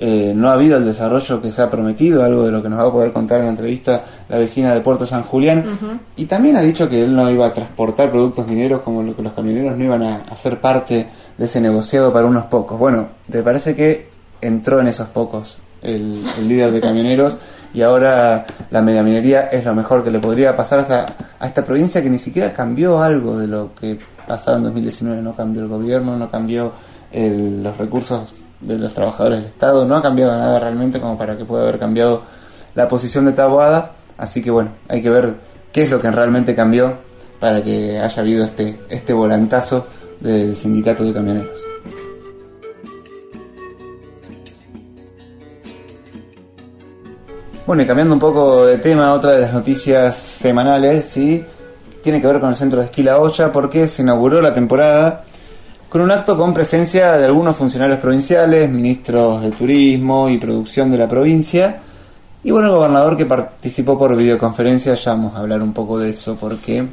eh, 0.00 0.32
no 0.34 0.48
ha 0.48 0.54
habido 0.54 0.78
el 0.78 0.84
desarrollo 0.84 1.40
que 1.40 1.50
se 1.52 1.62
ha 1.62 1.70
prometido, 1.70 2.24
algo 2.24 2.42
de 2.44 2.50
lo 2.50 2.60
que 2.62 2.68
nos 2.68 2.80
va 2.80 2.88
a 2.88 2.92
poder 2.92 3.12
contar 3.12 3.38
en 3.38 3.44
la 3.44 3.50
entrevista 3.52 4.02
la 4.28 4.38
vecina 4.38 4.74
de 4.74 4.80
Puerto 4.80 5.06
San 5.06 5.22
Julián. 5.22 6.00
Y 6.16 6.24
también 6.26 6.56
ha 6.56 6.60
dicho 6.62 6.88
que 6.88 7.04
él 7.04 7.14
no 7.14 7.30
iba 7.30 7.46
a 7.46 7.52
transportar 7.52 8.10
productos 8.10 8.46
mineros 8.48 8.80
como 8.80 9.02
lo 9.02 9.14
que 9.14 9.22
los 9.22 9.32
camioneros 9.32 9.76
no 9.78 9.84
iban 9.84 10.02
a 10.02 10.16
hacer 10.30 10.60
parte 10.60 11.06
de 11.38 11.44
ese 11.44 11.60
negociado 11.60 12.12
para 12.12 12.26
unos 12.26 12.44
pocos. 12.46 12.78
Bueno, 12.78 13.08
te 13.30 13.42
parece 13.42 13.74
que 13.76 14.08
entró 14.40 14.80
en 14.80 14.88
esos 14.88 15.06
pocos 15.08 15.58
el, 15.82 16.22
líder 16.46 16.72
de 16.72 16.80
camioneros 16.80 17.36
y 17.74 17.82
ahora 17.82 18.44
la 18.70 18.82
megaminería 18.82 19.48
es 19.48 19.64
lo 19.64 19.74
mejor 19.74 20.04
que 20.04 20.10
le 20.10 20.18
podría 20.18 20.54
pasar 20.54 20.80
hasta, 20.80 21.06
a 21.38 21.46
esta 21.46 21.64
provincia 21.64 22.02
que 22.02 22.10
ni 22.10 22.18
siquiera 22.18 22.52
cambió 22.52 23.00
algo 23.00 23.38
de 23.38 23.46
lo 23.46 23.74
que 23.74 23.98
pasaba 24.26 24.58
en 24.58 24.64
2019, 24.64 25.22
no 25.22 25.34
cambió 25.34 25.62
el 25.62 25.68
gobierno, 25.68 26.16
no 26.16 26.30
cambió 26.30 26.72
el, 27.10 27.62
los 27.62 27.76
recursos 27.76 28.34
de 28.60 28.78
los 28.78 28.94
trabajadores 28.94 29.38
del 29.38 29.48
Estado, 29.48 29.84
no 29.84 29.96
ha 29.96 30.02
cambiado 30.02 30.36
nada 30.36 30.58
realmente 30.58 31.00
como 31.00 31.16
para 31.16 31.36
que 31.36 31.44
pueda 31.44 31.62
haber 31.62 31.78
cambiado 31.78 32.22
la 32.74 32.88
posición 32.88 33.24
de 33.24 33.32
Taboada, 33.32 33.92
así 34.18 34.42
que 34.42 34.50
bueno, 34.50 34.72
hay 34.88 35.02
que 35.02 35.10
ver 35.10 35.34
qué 35.72 35.84
es 35.84 35.90
lo 35.90 36.00
que 36.00 36.10
realmente 36.10 36.54
cambió 36.54 36.98
para 37.40 37.62
que 37.62 37.98
haya 37.98 38.22
habido 38.22 38.44
este, 38.44 38.78
este 38.88 39.12
volantazo 39.12 39.86
del 40.20 40.54
sindicato 40.54 41.04
de 41.04 41.12
camioneros. 41.12 41.71
Bueno, 47.64 47.84
y 47.84 47.86
cambiando 47.86 48.14
un 48.14 48.20
poco 48.20 48.66
de 48.66 48.78
tema, 48.78 49.12
otra 49.12 49.36
de 49.36 49.42
las 49.42 49.52
noticias 49.52 50.16
semanales, 50.16 51.04
sí, 51.04 51.44
tiene 52.02 52.20
que 52.20 52.26
ver 52.26 52.40
con 52.40 52.50
el 52.50 52.56
centro 52.56 52.80
de 52.80 52.86
esquí 52.86 53.04
La 53.04 53.20
Olla, 53.20 53.52
porque 53.52 53.86
se 53.86 54.02
inauguró 54.02 54.42
la 54.42 54.52
temporada 54.52 55.24
con 55.88 56.00
un 56.00 56.10
acto 56.10 56.36
con 56.36 56.52
presencia 56.52 57.12
de 57.18 57.24
algunos 57.24 57.54
funcionarios 57.54 58.00
provinciales, 58.00 58.68
ministros 58.68 59.42
de 59.42 59.52
turismo 59.52 60.28
y 60.28 60.38
producción 60.38 60.90
de 60.90 60.98
la 60.98 61.08
provincia, 61.08 61.80
y 62.42 62.50
bueno, 62.50 62.66
el 62.66 62.74
gobernador 62.74 63.16
que 63.16 63.26
participó 63.26 63.96
por 63.96 64.16
videoconferencia, 64.16 64.96
ya 64.96 65.12
vamos 65.12 65.36
a 65.36 65.38
hablar 65.38 65.62
un 65.62 65.72
poco 65.72 66.00
de 66.00 66.10
eso 66.10 66.36
porque 66.36 66.84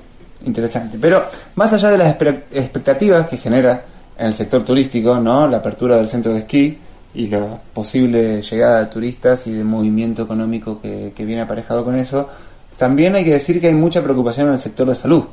interesante. 0.46 1.00
Pero 1.02 1.24
más 1.56 1.74
allá 1.74 1.90
de 1.90 1.98
las 1.98 2.16
expectativas 2.52 3.28
que 3.28 3.38
genera 3.38 3.86
en 4.16 4.28
el 4.28 4.34
sector 4.36 4.64
turístico, 4.64 5.20
¿no? 5.20 5.48
La 5.48 5.58
apertura 5.58 5.98
del 5.98 6.08
centro 6.08 6.32
de 6.32 6.40
esquí 6.40 6.78
y 7.14 7.28
la 7.28 7.60
posible 7.74 8.42
llegada 8.42 8.80
de 8.80 8.86
turistas 8.88 9.48
y 9.48 9.54
de 9.54 9.64
movimiento 9.64 10.24
económico 10.24 10.80
que, 10.82 11.14
que 11.16 11.26
viene 11.26 11.42
aparejado 11.42 11.84
con 11.84 11.96
eso, 11.96 12.30
también 12.78 13.16
hay 13.16 13.24
que 13.24 13.32
decir 13.32 13.60
que 13.60 13.68
hay 13.68 13.74
mucha 13.74 14.02
preocupación 14.02 14.48
en 14.48 14.54
el 14.54 14.60
sector 14.60 14.88
de 14.88 14.96
salud. 14.96 15.26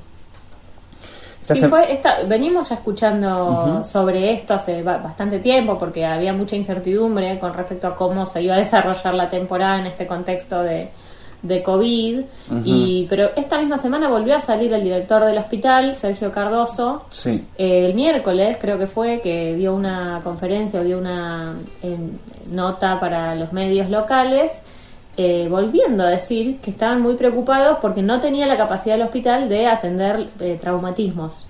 Sí, 1.55 1.62
fue 1.62 1.93
esta, 1.93 2.25
venimos 2.25 2.69
ya 2.69 2.75
escuchando 2.75 3.85
sobre 3.85 4.33
esto 4.33 4.55
hace 4.55 4.83
bastante 4.83 5.39
tiempo 5.39 5.79
porque 5.79 6.05
había 6.05 6.33
mucha 6.33 6.57
incertidumbre 6.57 7.39
con 7.39 7.55
respecto 7.55 7.87
a 7.87 7.95
cómo 7.95 8.27
se 8.27 8.43
iba 8.43 8.57
a 8.57 8.59
desarrollar 8.59 9.15
la 9.15 9.29
temporada 9.31 9.79
en 9.79 9.87
este 9.87 10.09
contexto 10.09 10.61
de, 10.62 10.91
de 11.47 11.63
COVID. 11.63 12.21
y 12.65 13.07
Pero 13.09 13.31
esta 13.37 13.59
misma 13.59 13.79
semana 13.79 14.09
volvió 14.09 14.37
a 14.37 14.41
salir 14.41 14.73
el 14.73 14.83
director 14.83 15.25
del 15.25 15.39
hospital, 15.39 15.95
Sergio 15.97 16.31
Cardoso. 16.33 17.05
Sí. 17.11 17.45
el 17.57 17.95
miércoles 17.95 18.59
creo 18.61 18.79
que 18.79 18.87
fue 18.87 19.21
que 19.21 19.55
dio 19.55 19.75
una 19.75 20.21
conferencia 20.23 20.81
o 20.81 20.85
dio 20.85 20.99
una 20.99 21.57
nota 22.51 23.01
para 23.01 23.35
los 23.35 23.53
medios 23.53 23.91
locales 23.91 24.53
eh, 25.19 25.49
volviendo 25.49 26.05
a 26.05 26.11
decir 26.11 26.59
que 26.61 26.71
estaban 26.71 27.01
muy 27.01 27.15
preocupados 27.15 27.79
porque 27.81 28.03
no 28.03 28.21
tenía 28.21 28.47
la 28.47 28.59
capacidad 28.59 28.97
del 28.97 29.07
hospital 29.07 29.49
de 29.49 29.67
atender 29.67 30.29
eh, 30.41 30.59
traumatismos 30.61 31.47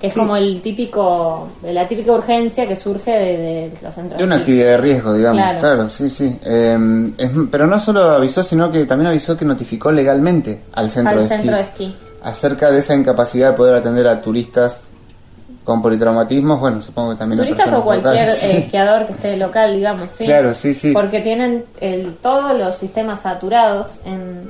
que 0.00 0.08
es 0.08 0.12
como 0.12 0.36
el 0.36 0.60
típico 0.60 1.48
la 1.62 1.88
típica 1.88 2.12
urgencia 2.12 2.66
que 2.66 2.76
surge 2.76 3.10
de, 3.10 3.72
los 3.82 3.94
centros 3.94 4.18
de 4.18 4.24
una 4.24 4.36
actividad 4.36 4.66
de 4.66 4.76
riesgo 4.76 5.14
digamos 5.14 5.42
claro, 5.58 5.88
sí 5.88 6.10
sí. 6.10 6.38
Em, 6.42 7.14
pero 7.50 7.66
no 7.66 7.80
solo 7.80 8.10
avisó 8.10 8.42
sino 8.42 8.70
que 8.70 8.84
también 8.84 9.08
avisó 9.08 9.36
que 9.36 9.44
notificó 9.44 9.90
legalmente 9.90 10.64
al 10.72 10.90
centro, 10.90 11.22
de, 11.22 11.28
centro 11.28 11.56
de 11.56 11.62
esquí. 11.62 11.96
Acerca 12.22 12.70
de 12.70 12.80
esa 12.80 12.94
incapacidad 12.94 13.50
de 13.50 13.56
poder 13.56 13.76
atender 13.76 14.06
a 14.08 14.20
turistas 14.20 14.82
con 15.66 15.82
politraumatismos, 15.82 16.60
bueno, 16.60 16.80
supongo 16.80 17.10
que 17.10 17.16
también... 17.16 17.40
Turistas 17.40 17.72
o 17.72 17.82
cualquier 17.82 18.28
eh, 18.28 18.58
esquiador 18.58 19.04
que 19.04 19.12
esté 19.12 19.36
local, 19.36 19.74
digamos, 19.74 20.12
¿sí? 20.12 20.24
Claro, 20.24 20.54
sí, 20.54 20.72
sí. 20.72 20.92
Porque 20.92 21.20
tienen 21.20 21.64
el, 21.80 22.14
todos 22.22 22.56
los 22.56 22.76
sistemas 22.76 23.22
saturados 23.22 23.98
en, 24.04 24.48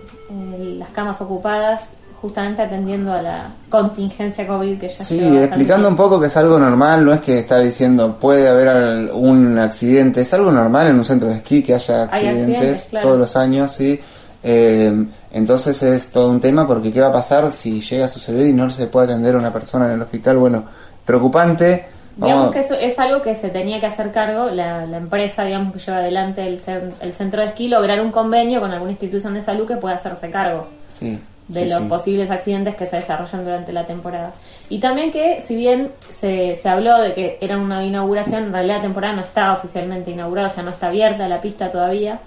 las 0.78 0.90
camas 0.90 1.18
ocupadas 1.22 1.84
justamente 2.26 2.60
atendiendo 2.60 3.12
a 3.12 3.22
la 3.22 3.50
contingencia 3.68 4.44
COVID 4.46 4.80
que 4.80 4.88
ya 4.88 5.04
Sí, 5.04 5.20
explicando 5.36 5.88
un 5.88 5.94
poco 5.94 6.18
que 6.18 6.26
es 6.26 6.36
algo 6.36 6.58
normal, 6.58 7.04
no 7.04 7.14
es 7.14 7.20
que 7.20 7.38
está 7.38 7.60
diciendo 7.60 8.18
puede 8.18 8.48
haber 8.48 9.12
un 9.12 9.56
accidente, 9.58 10.22
es 10.22 10.34
algo 10.34 10.50
normal 10.50 10.88
en 10.88 10.96
un 10.96 11.04
centro 11.04 11.28
de 11.28 11.36
esquí 11.36 11.62
que 11.62 11.74
haya 11.74 12.02
accidentes, 12.04 12.88
todos 13.00 13.16
los 13.16 13.36
años, 13.36 13.70
sí. 13.70 14.00
Eh, 14.42 15.06
entonces 15.30 15.80
es 15.82 16.10
todo 16.10 16.30
un 16.30 16.40
tema 16.40 16.66
porque 16.66 16.92
qué 16.92 17.00
va 17.00 17.08
a 17.08 17.12
pasar 17.12 17.50
si 17.52 17.80
llega 17.80 18.06
a 18.06 18.08
suceder 18.08 18.48
y 18.48 18.52
no 18.52 18.68
se 18.70 18.88
puede 18.88 19.06
atender 19.06 19.36
a 19.36 19.38
una 19.38 19.52
persona 19.52 19.86
en 19.86 19.92
el 19.92 20.02
hospital, 20.02 20.36
bueno, 20.36 20.64
preocupante. 21.04 21.86
Digamos 22.16 22.50
que 22.50 22.60
eso 22.60 22.74
es 22.74 22.98
algo 22.98 23.22
que 23.22 23.36
se 23.36 23.50
tenía 23.50 23.78
que 23.78 23.86
hacer 23.86 24.10
cargo 24.10 24.48
la, 24.50 24.84
empresa, 24.84 25.44
digamos, 25.44 25.72
que 25.74 25.78
lleva 25.78 25.98
adelante 25.98 26.46
el, 26.46 26.60
el, 27.00 27.12
centro 27.12 27.42
de 27.42 27.48
esquí, 27.48 27.68
lograr 27.68 28.00
un 28.00 28.10
convenio 28.10 28.60
con 28.60 28.72
alguna 28.72 28.90
institución 28.90 29.34
de 29.34 29.42
salud 29.42 29.68
que 29.68 29.76
pueda 29.76 29.96
hacerse 29.96 30.30
cargo 30.30 30.66
de 31.48 31.68
los 31.68 31.82
posibles 31.82 32.30
accidentes 32.30 32.74
que 32.74 32.86
se 32.86 32.96
desarrollan 32.96 33.44
durante 33.44 33.72
la 33.72 33.86
temporada. 33.86 34.34
Y 34.68 34.78
también 34.78 35.10
que, 35.10 35.40
si 35.40 35.54
bien 35.54 35.92
se, 36.20 36.56
se 36.56 36.68
habló 36.68 36.98
de 37.00 37.14
que 37.14 37.38
era 37.40 37.56
una 37.58 37.84
inauguración, 37.84 38.44
en 38.44 38.52
realidad 38.52 38.76
la 38.76 38.82
temporada 38.82 39.14
no 39.14 39.22
está 39.22 39.52
oficialmente 39.52 40.10
inaugurada, 40.10 40.48
o 40.48 40.50
sea, 40.50 40.62
no 40.62 40.70
está 40.70 40.88
abierta 40.88 41.28
la 41.28 41.40
pista 41.40 41.70
todavía. 41.70 42.20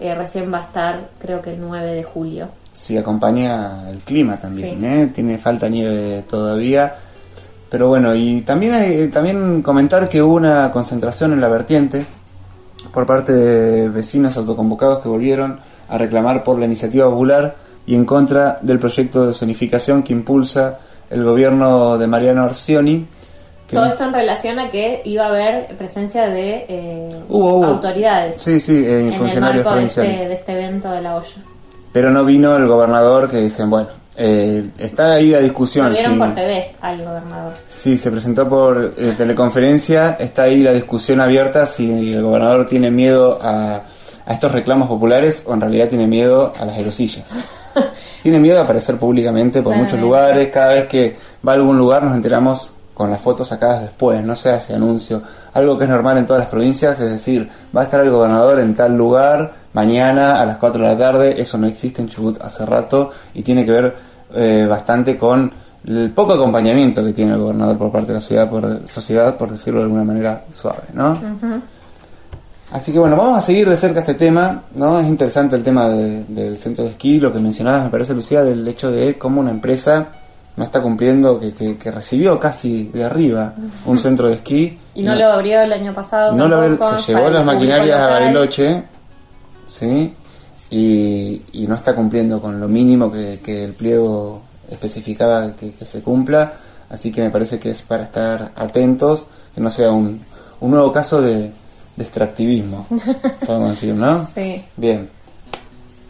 Eh, 0.00 0.14
recién 0.14 0.52
va 0.52 0.58
a 0.58 0.62
estar, 0.62 1.08
creo 1.18 1.42
que 1.42 1.52
el 1.52 1.60
9 1.60 1.94
de 1.94 2.04
julio. 2.04 2.48
Sí, 2.72 2.96
acompaña 2.96 3.90
el 3.90 3.98
clima 3.98 4.36
también, 4.36 4.84
¿eh? 4.84 5.10
Tiene 5.12 5.38
falta 5.38 5.68
nieve 5.68 6.22
todavía 6.28 6.94
pero 7.68 7.88
bueno, 7.88 8.14
y 8.14 8.42
también 8.42 8.74
hay, 8.74 9.08
también 9.08 9.62
comentar 9.62 10.08
que 10.08 10.22
hubo 10.22 10.36
una 10.36 10.70
concentración 10.70 11.32
en 11.32 11.40
la 11.40 11.48
vertiente 11.48 12.06
por 12.92 13.06
parte 13.06 13.32
de 13.32 13.88
vecinos 13.88 14.36
autoconvocados 14.36 15.00
que 15.00 15.08
volvieron 15.08 15.58
a 15.88 15.98
reclamar 15.98 16.44
por 16.44 16.58
la 16.58 16.66
iniciativa 16.66 17.10
popular 17.10 17.56
y 17.86 17.94
en 17.94 18.04
contra 18.04 18.58
del 18.62 18.78
proyecto 18.78 19.26
de 19.26 19.34
zonificación 19.34 20.02
que 20.02 20.12
impulsa 20.12 20.78
el 21.08 21.24
gobierno 21.24 21.96
de 21.98 22.06
Mariano 22.06 22.42
Arcioni. 22.42 23.06
Todo 23.70 23.86
esto 23.86 24.04
en 24.04 24.12
relación 24.12 24.58
a 24.58 24.70
que 24.70 25.02
iba 25.04 25.24
a 25.24 25.28
haber 25.28 25.76
presencia 25.76 26.28
de 26.28 26.66
eh, 26.68 27.08
autoridades 27.28 28.40
sí, 28.40 28.60
sí, 28.60 28.84
eh, 28.84 29.08
en 29.08 29.12
el 29.12 29.40
marco 29.40 29.74
de 29.74 29.84
este, 29.84 30.02
de 30.02 30.34
este 30.34 30.52
evento 30.52 30.90
de 30.90 31.00
la 31.00 31.16
olla. 31.16 31.36
Pero 31.92 32.10
no 32.10 32.24
vino 32.24 32.56
el 32.56 32.66
gobernador 32.66 33.28
que 33.28 33.38
dicen, 33.38 33.70
bueno, 33.70 33.88
eh, 34.16 34.70
está 34.78 35.14
ahí 35.14 35.30
la 35.30 35.40
discusión. 35.40 35.92
Se 35.94 36.00
vieron 36.00 36.18
por 36.18 36.34
TV 36.34 36.76
al 36.80 37.04
gobernador. 37.04 37.52
Sí, 37.68 37.96
se 37.96 38.10
presentó 38.10 38.48
por 38.48 38.94
eh, 38.96 39.14
teleconferencia. 39.16 40.12
Está 40.12 40.42
ahí 40.42 40.62
la 40.62 40.72
discusión 40.72 41.20
abierta 41.20 41.66
si 41.66 42.12
el 42.12 42.22
gobernador 42.22 42.68
tiene 42.68 42.90
miedo 42.90 43.38
a, 43.40 43.82
a 44.24 44.32
estos 44.32 44.52
reclamos 44.52 44.88
populares 44.88 45.42
o 45.46 45.54
en 45.54 45.60
realidad 45.60 45.88
tiene 45.88 46.06
miedo 46.06 46.52
a 46.58 46.64
las 46.64 46.76
aerosillas. 46.76 47.24
tiene 48.22 48.38
miedo 48.38 48.58
a 48.58 48.64
aparecer 48.64 48.96
públicamente 48.96 49.62
por 49.62 49.76
muchos 49.76 50.00
lugares. 50.00 50.48
Cada 50.52 50.68
vez 50.68 50.86
que 50.86 51.16
va 51.46 51.52
a 51.52 51.54
algún 51.56 51.78
lugar 51.78 52.02
nos 52.02 52.14
enteramos 52.14 52.72
con 52.94 53.10
las 53.10 53.20
fotos 53.20 53.48
sacadas 53.48 53.82
después, 53.82 54.24
no 54.24 54.34
se 54.34 54.50
hace 54.50 54.74
anuncio. 54.74 55.22
Algo 55.52 55.76
que 55.76 55.84
es 55.84 55.90
normal 55.90 56.16
en 56.16 56.26
todas 56.26 56.40
las 56.40 56.48
provincias, 56.48 56.98
es 56.98 57.10
decir, 57.10 57.48
va 57.76 57.82
a 57.82 57.84
estar 57.84 58.00
el 58.00 58.10
gobernador 58.10 58.58
en 58.58 58.74
tal 58.74 58.96
lugar 58.96 59.52
mañana 59.74 60.40
a 60.40 60.46
las 60.46 60.56
4 60.56 60.82
de 60.82 60.88
la 60.88 60.96
tarde, 60.96 61.40
eso 61.40 61.58
no 61.58 61.66
existe 61.66 62.00
en 62.00 62.08
Chubut 62.08 62.40
hace 62.40 62.64
rato 62.64 63.10
y 63.34 63.42
tiene 63.42 63.66
que 63.66 63.70
ver 63.70 63.96
eh, 64.34 64.66
bastante 64.66 65.18
con 65.18 65.52
el 65.86 66.10
poco 66.12 66.32
acompañamiento 66.32 67.04
que 67.04 67.12
tiene 67.12 67.32
el 67.32 67.38
gobernador 67.38 67.76
por 67.76 67.92
parte 67.92 68.08
de 68.08 68.14
la 68.14 68.20
sociedad, 68.20 68.48
por, 68.48 68.88
sociedad, 68.88 69.36
por 69.36 69.50
decirlo 69.52 69.80
de 69.80 69.84
alguna 69.84 70.04
manera 70.04 70.44
suave, 70.50 70.84
¿no? 70.94 71.20
Así 72.70 72.92
que 72.92 72.98
bueno, 72.98 73.16
vamos 73.16 73.38
a 73.38 73.40
seguir 73.40 73.68
de 73.68 73.76
cerca 73.76 74.00
este 74.00 74.14
tema, 74.14 74.64
¿no? 74.74 74.98
Es 74.98 75.06
interesante 75.06 75.54
el 75.56 75.62
tema 75.62 75.88
del 75.88 76.58
centro 76.58 76.84
de 76.84 76.90
esquí, 76.90 77.20
lo 77.20 77.32
que 77.32 77.38
mencionabas, 77.38 77.84
me 77.84 77.90
parece, 77.90 78.12
Lucía, 78.12 78.42
del 78.42 78.66
hecho 78.66 78.90
de 78.90 79.16
cómo 79.16 79.40
una 79.40 79.50
empresa 79.50 80.08
no 80.56 80.64
está 80.64 80.80
cumpliendo, 80.80 81.38
que, 81.38 81.76
que, 81.76 81.90
recibió 81.90 82.40
casi 82.40 82.84
de 82.84 83.04
arriba 83.04 83.54
un 83.84 83.98
centro 83.98 84.28
de 84.28 84.34
esquí. 84.34 84.78
Y 84.94 85.02
no, 85.02 85.14
lo 85.14 85.26
abrió 85.26 85.60
el 85.60 85.72
año 85.72 85.92
pasado. 85.92 86.34
No 86.34 86.48
lo 86.48 86.56
abrió, 86.56 86.98
se 86.98 87.12
llevó 87.12 87.28
las 87.28 87.44
maquinarias 87.44 87.98
a 87.98 88.06
Bariloche, 88.06 88.82
¿sí? 89.68 90.14
Y, 90.70 91.42
y, 91.52 91.66
no 91.68 91.74
está 91.74 91.94
cumpliendo 91.94 92.40
con 92.40 92.58
lo 92.58 92.66
mínimo 92.68 93.12
que, 93.12 93.38
que 93.44 93.64
el 93.64 93.74
pliego 93.74 94.42
especificaba 94.70 95.54
que, 95.54 95.72
se 95.84 96.02
cumpla. 96.02 96.54
Así 96.88 97.12
que 97.12 97.20
me 97.20 97.30
parece 97.30 97.58
que 97.58 97.70
es 97.70 97.82
para 97.82 98.04
estar 98.04 98.52
atentos, 98.56 99.26
que 99.54 99.60
no 99.60 99.70
sea 99.70 99.92
un, 99.92 100.22
un 100.60 100.70
nuevo 100.70 100.90
caso 100.92 101.20
de, 101.20 101.52
de 101.96 102.04
extractivismo, 102.04 102.86
podemos 103.46 103.70
decir, 103.70 103.94
¿no? 103.94 104.26
Sí. 104.34 104.62
Bien. 104.76 105.10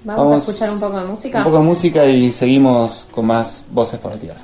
Vamos, 0.05 0.35
a 0.35 0.39
escuchar 0.39 0.71
un 0.71 0.81
poco 0.81 1.01
de 1.01 1.07
música. 1.07 1.39
Un 1.39 1.45
poco 1.45 1.59
de 1.59 1.65
música 1.65 2.07
y 2.07 2.31
seguimos 2.31 3.09
con 3.11 3.27
más 3.27 3.65
voces 3.73 3.99
por 3.99 4.13
la 4.13 4.19
tierra. 4.19 4.41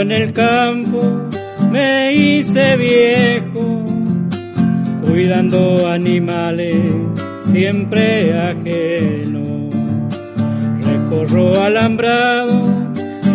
En 0.00 0.12
el 0.12 0.32
campo 0.32 1.28
me 1.70 2.14
hice 2.14 2.74
viejo, 2.78 3.84
cuidando 5.04 5.86
animales 5.86 6.74
siempre 7.42 8.32
ajenos. 8.32 9.74
Recorro 10.82 11.62
alambrado 11.62 12.62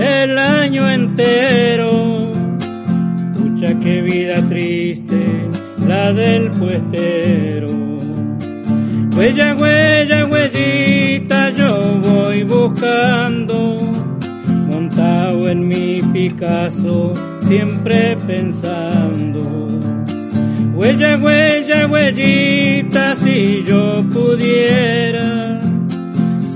el 0.01 0.39
año 0.39 0.89
entero. 0.89 2.33
Pucha 3.37 3.77
qué 3.79 4.01
vida 4.01 4.41
triste 4.49 5.47
la 5.87 6.11
del 6.13 6.49
puestero. 6.49 7.69
Huella, 9.15 9.53
huella, 9.53 10.25
huellita 10.25 11.51
yo 11.51 11.99
voy 12.01 12.41
buscando, 12.41 13.77
en 15.47 15.67
mi 15.67 16.01
Picasso, 16.13 17.13
siempre 17.41 18.17
pensando. 18.27 19.41
Huella, 20.73 21.17
huella, 21.17 21.87
huellita, 21.87 23.15
si 23.15 23.63
yo 23.63 24.03
pudiera 24.13 25.61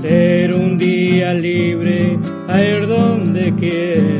ser 0.00 0.54
un 0.54 0.78
día 0.78 1.32
libre 1.34 2.18
a 2.48 2.62
ir 2.62 2.86
donde 2.86 3.54
quiera. 3.54 4.19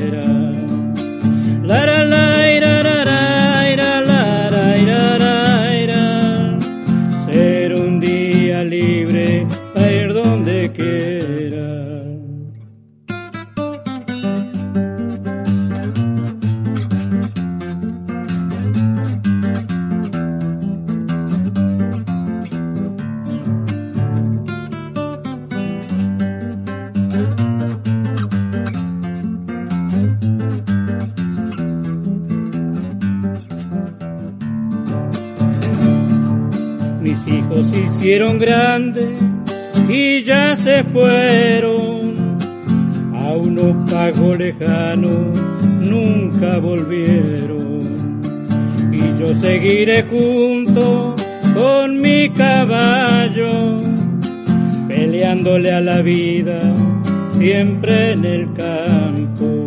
Hicieron 38.10 38.40
grandes 38.40 39.16
y 39.88 40.22
ya 40.22 40.56
se 40.56 40.82
fueron 40.82 42.36
a 43.14 43.36
unos 43.36 43.88
pagos 43.88 44.36
lejanos, 44.36 45.38
nunca 45.78 46.58
volvieron. 46.58 48.20
Y 48.90 49.20
yo 49.20 49.32
seguiré 49.32 50.02
junto 50.02 51.14
con 51.54 52.00
mi 52.00 52.30
caballo, 52.30 53.76
peleándole 54.88 55.70
a 55.70 55.80
la 55.80 56.02
vida, 56.02 56.58
siempre 57.34 58.14
en 58.14 58.24
el 58.24 58.52
campo. 58.54 59.66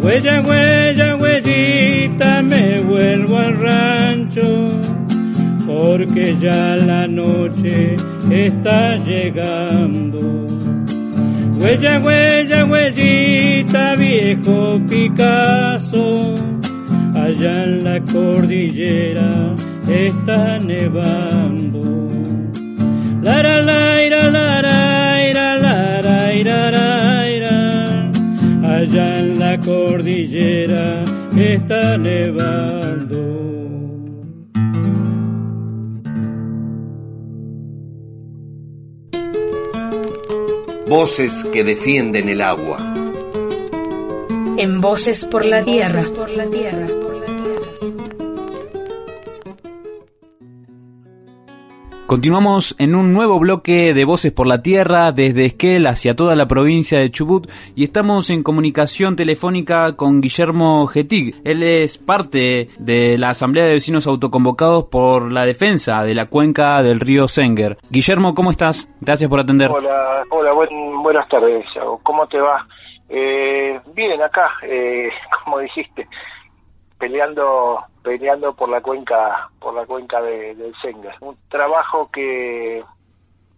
Huella, 0.00 0.40
huella, 0.40 1.16
huellita, 1.16 2.40
me 2.40 2.80
vuelvo 2.80 3.36
al 3.36 3.54
rancho 3.58 4.77
porque 5.78 6.34
ya 6.34 6.74
la 6.74 7.06
noche 7.06 7.94
está 8.30 8.96
llegando. 8.96 10.20
Huella, 11.60 12.00
huella, 12.00 12.64
huellita, 12.64 13.94
viejo 13.94 14.80
Picasso, 14.88 16.34
allá 17.14 17.64
en 17.64 17.84
la 17.84 18.00
cordillera 18.12 19.54
está 19.88 20.58
nevando. 20.58 22.08
Lara, 23.22 23.62
laira, 23.62 24.30
lara, 24.30 25.30
ira, 25.30 25.56
lara, 25.56 26.34
ira, 26.34 26.70
lara, 26.72 28.10
allá 28.64 29.20
en 29.20 29.38
la 29.38 29.58
cordillera 29.58 31.04
está 31.36 31.96
nevando. 31.98 33.07
Voces 40.88 41.44
que 41.52 41.64
defienden 41.64 42.30
el 42.30 42.40
agua. 42.40 42.78
En 44.56 44.80
Voces 44.80 45.26
por 45.26 45.44
la 45.44 45.62
Tierra. 45.62 46.02
Por 46.16 46.30
la 46.30 46.46
tierra. 46.46 46.86
Continuamos 52.08 52.74
en 52.78 52.94
un 52.94 53.12
nuevo 53.12 53.38
bloque 53.38 53.92
de 53.92 54.06
Voces 54.06 54.32
por 54.32 54.46
la 54.46 54.62
Tierra 54.62 55.12
desde 55.12 55.44
Esquel 55.44 55.86
hacia 55.86 56.16
toda 56.16 56.34
la 56.34 56.46
provincia 56.46 56.98
de 56.98 57.10
Chubut 57.10 57.50
y 57.76 57.84
estamos 57.84 58.30
en 58.30 58.42
comunicación 58.42 59.14
telefónica 59.14 59.94
con 59.94 60.22
Guillermo 60.22 60.86
Getig. 60.86 61.34
Él 61.44 61.62
es 61.62 61.98
parte 61.98 62.68
de 62.78 63.18
la 63.18 63.28
Asamblea 63.28 63.66
de 63.66 63.74
Vecinos 63.74 64.06
Autoconvocados 64.06 64.84
por 64.84 65.30
la 65.30 65.44
defensa 65.44 66.02
de 66.02 66.14
la 66.14 66.30
cuenca 66.30 66.82
del 66.82 66.98
río 66.98 67.28
Senger. 67.28 67.76
Guillermo, 67.90 68.32
¿cómo 68.32 68.52
estás? 68.52 68.88
Gracias 69.02 69.28
por 69.28 69.40
atender. 69.40 69.70
Hola, 69.70 70.22
hola 70.30 70.52
buen, 70.54 71.02
buenas 71.02 71.28
tardes. 71.28 71.60
¿Cómo 72.02 72.26
te 72.26 72.40
va? 72.40 72.66
Eh, 73.10 73.78
bien, 73.94 74.22
acá, 74.22 74.50
eh, 74.62 75.10
como 75.44 75.58
dijiste, 75.58 76.08
peleando 76.98 77.84
peleando 78.02 78.54
por 78.54 78.68
la 78.68 78.80
cuenca 78.80 79.50
por 79.58 79.74
la 79.74 79.86
cuenca 79.86 80.20
de, 80.20 80.54
del 80.54 80.74
Senga. 80.80 81.14
Un 81.20 81.36
trabajo 81.48 82.10
que, 82.12 82.84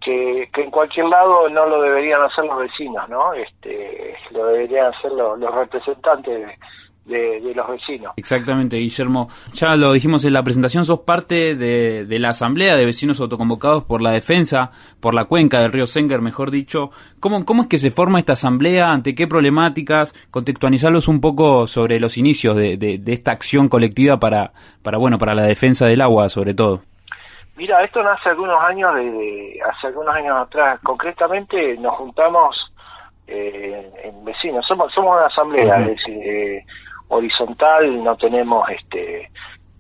que 0.01 0.49
que 0.53 0.63
en 0.63 0.71
cualquier 0.71 1.07
lado 1.07 1.49
no 1.49 1.67
lo 1.67 1.83
deberían 1.83 2.23
hacer 2.23 2.45
los 2.45 2.59
vecinos 2.59 3.09
no 3.09 3.33
este 3.33 4.17
lo 4.31 4.47
deberían 4.47 4.93
hacer 4.95 5.13
los, 5.13 5.39
los 5.39 5.55
representantes 5.55 6.47
de, 6.47 6.59
de, 7.05 7.41
de, 7.41 7.55
los 7.55 7.69
vecinos. 7.69 8.13
Exactamente, 8.17 8.77
Guillermo. 8.77 9.29
Ya 9.55 9.75
lo 9.77 9.93
dijimos 9.93 10.25
en 10.25 10.33
la 10.33 10.43
presentación, 10.43 10.85
sos 10.85 11.01
parte 11.01 11.55
de, 11.55 12.05
de, 12.05 12.19
la 12.19 12.31
Asamblea 12.31 12.77
de 12.77 12.85
Vecinos 12.85 13.21
Autoconvocados 13.21 13.85
por 13.85 14.03
la 14.03 14.13
Defensa, 14.13 14.71
por 15.01 15.15
la 15.15 15.25
cuenca 15.25 15.61
del 15.61 15.73
río 15.73 15.87
Senger, 15.87 16.21
mejor 16.21 16.51
dicho. 16.51 16.91
¿Cómo, 17.19 17.45
¿Cómo 17.45 17.63
es 17.63 17.69
que 17.69 17.79
se 17.79 17.91
forma 17.91 18.19
esta 18.19 18.35
asamblea? 18.35 18.91
¿Ante 18.91 19.15
qué 19.15 19.27
problemáticas? 19.27 20.13
Contextualizarlos 20.31 21.09
un 21.09 21.21
poco 21.21 21.67
sobre 21.67 21.99
los 21.99 22.17
inicios 22.17 22.57
de, 22.57 22.77
de, 22.77 23.13
esta 23.13 23.33
acción 23.33 23.69
colectiva 23.69 24.19
para, 24.19 24.53
para, 24.83 24.99
bueno, 24.99 25.19
para 25.19 25.35
la 25.35 25.43
defensa 25.43 25.87
del 25.87 26.01
agua, 26.01 26.29
sobre 26.29 26.55
todo. 26.55 26.83
Mira, 27.57 27.83
esto 27.83 28.03
nace 28.03 28.31
algunos 28.31 28.59
años, 28.61 28.95
de, 28.95 29.59
hace 29.69 29.89
algunos 29.89 30.15
años 30.15 30.37
atrás. 30.39 30.81
Concretamente 30.83 31.77
nos 31.77 31.95
juntamos 31.97 32.57
eh, 33.27 33.91
en 34.05 34.25
vecinos. 34.25 34.65
Somos, 34.67 34.93
somos 34.95 35.17
una 35.17 35.27
asamblea, 35.27 35.77
uh 35.77 35.79
-huh. 35.79 35.83
es 35.83 35.89
decir, 35.89 36.17
eh, 36.25 36.65
horizontal, 37.11 38.03
no 38.03 38.17
tenemos 38.17 38.69
este 38.71 39.31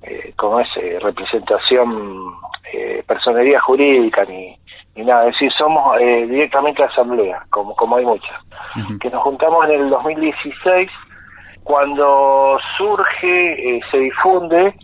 eh, 0.03 0.33
como 0.37 0.61
es 0.61 0.69
eh, 0.77 0.99
representación 1.01 2.35
eh, 2.73 3.03
personería 3.07 3.61
jurídica 3.61 4.25
ni, 4.25 4.57
ni 4.95 5.05
nada, 5.05 5.27
es 5.27 5.33
decir, 5.33 5.53
somos 5.59 5.97
eh, 6.01 6.27
directamente 6.29 6.83
asamblea, 6.83 7.45
como 7.51 7.75
como 7.75 7.97
hay 7.97 8.05
muchas, 8.05 8.39
uh 8.77 8.81
-huh. 8.81 8.99
que 8.99 9.11
nos 9.11 9.23
juntamos 9.23 9.65
en 9.69 9.81
el 9.83 9.91
2016 9.91 10.91
cuando 11.63 12.59
surge, 12.77 13.77
eh, 13.77 13.81
se 13.91 13.99
difunde 13.99 14.75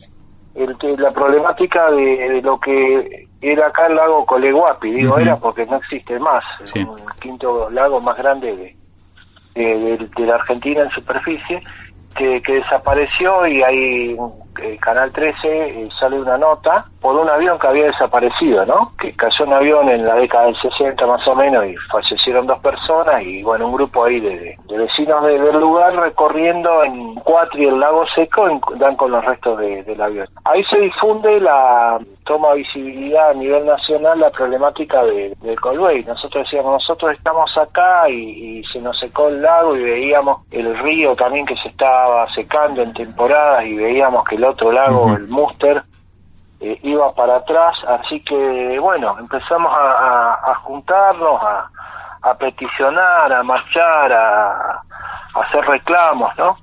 el, 0.54 0.76
la 0.98 1.10
problemática 1.10 1.90
de, 1.90 2.28
de, 2.28 2.42
lo 2.42 2.58
que 2.60 3.26
era 3.40 3.66
acá 3.66 3.86
el 3.86 3.96
lago 3.96 4.26
Coleguapi, 4.26 4.90
digo 4.90 5.14
uh 5.14 5.18
-huh. 5.18 5.22
era 5.22 5.36
porque 5.36 5.66
no 5.66 5.76
existe 5.76 6.18
más, 6.18 6.44
sí. 6.64 6.80
un 6.80 6.96
quinto 7.20 7.70
lago 7.70 8.00
más 8.00 8.16
grande 8.16 8.56
de, 8.56 8.76
de, 9.54 9.96
de, 10.16 10.26
la 10.26 10.34
Argentina 10.36 10.82
en 10.82 10.90
superficie, 10.90 11.62
que, 12.16 12.42
que 12.42 12.52
desapareció 12.54 13.46
y 13.46 13.62
ahí 13.62 14.16
eh, 14.62 14.78
Canal 14.80 15.12
13 15.12 15.36
eh, 15.44 15.88
sale 15.98 16.20
una 16.20 16.38
nota 16.38 16.86
por 17.00 17.16
un 17.16 17.28
avión 17.28 17.58
que 17.58 17.66
había 17.66 17.86
desaparecido, 17.86 18.66
¿no? 18.66 18.92
Que 19.00 19.12
cayó 19.14 19.44
un 19.44 19.52
avión 19.52 19.88
en 19.88 20.04
la 20.04 20.14
década 20.16 20.46
del 20.46 20.56
60 20.60 21.06
más 21.06 21.26
o 21.28 21.34
menos 21.34 21.64
y 21.66 21.76
fallecieron 21.90 22.46
dos 22.46 22.58
personas 22.60 23.22
y 23.22 23.42
bueno, 23.42 23.68
un 23.68 23.74
grupo 23.74 24.04
ahí 24.04 24.20
de, 24.20 24.56
de 24.66 24.78
vecinos 24.78 25.24
de, 25.24 25.38
del 25.38 25.60
lugar 25.60 25.94
recorriendo 25.94 26.82
en 26.84 27.14
Cuatri 27.16 27.66
el 27.66 27.78
lago 27.78 28.04
seco 28.14 28.48
dan 28.76 28.96
con 28.96 29.12
los 29.12 29.24
restos 29.24 29.58
de, 29.58 29.82
del 29.82 30.00
avión. 30.00 30.28
Ahí 30.44 30.64
se 30.64 30.80
difunde 30.80 31.40
la 31.40 31.98
toma 32.24 32.54
visibilidad 32.54 33.30
a 33.30 33.34
nivel 33.34 33.64
nacional 33.64 34.18
la 34.18 34.30
problemática 34.30 35.04
de, 35.04 35.34
del 35.40 35.60
Colway. 35.60 36.04
Nosotros 36.04 36.44
decíamos, 36.44 36.72
nosotros 36.72 37.12
estamos 37.12 37.50
acá 37.56 38.10
y, 38.10 38.58
y 38.58 38.64
se 38.64 38.80
nos 38.80 38.98
secó 38.98 39.28
el 39.28 39.42
lago 39.42 39.76
y 39.76 39.82
veíamos 39.82 40.42
el 40.50 40.76
río 40.78 41.14
también 41.14 41.46
que 41.46 41.56
se 41.56 41.68
estaba 41.68 42.26
secando 42.34 42.82
en 42.82 42.92
temporadas 42.92 43.64
y 43.64 43.74
veíamos 43.74 44.24
que 44.24 44.34
el 44.34 44.44
otro 44.46 44.72
lago, 44.72 45.04
uh 45.04 45.10
-huh. 45.10 45.16
el 45.16 45.28
Muster, 45.28 45.82
eh, 46.60 46.78
iba 46.82 47.14
para 47.14 47.36
atrás, 47.36 47.74
así 47.86 48.20
que 48.20 48.78
bueno, 48.78 49.16
empezamos 49.18 49.70
a, 49.72 49.90
a, 49.90 50.52
a 50.52 50.54
juntarnos, 50.56 51.42
a, 51.42 51.70
a, 52.22 52.34
peticionar, 52.34 53.32
a 53.32 53.42
marchar, 53.42 54.12
a, 54.12 54.82
hacer 55.34 55.64
reclamos, 55.66 56.34
¿no? 56.38 56.56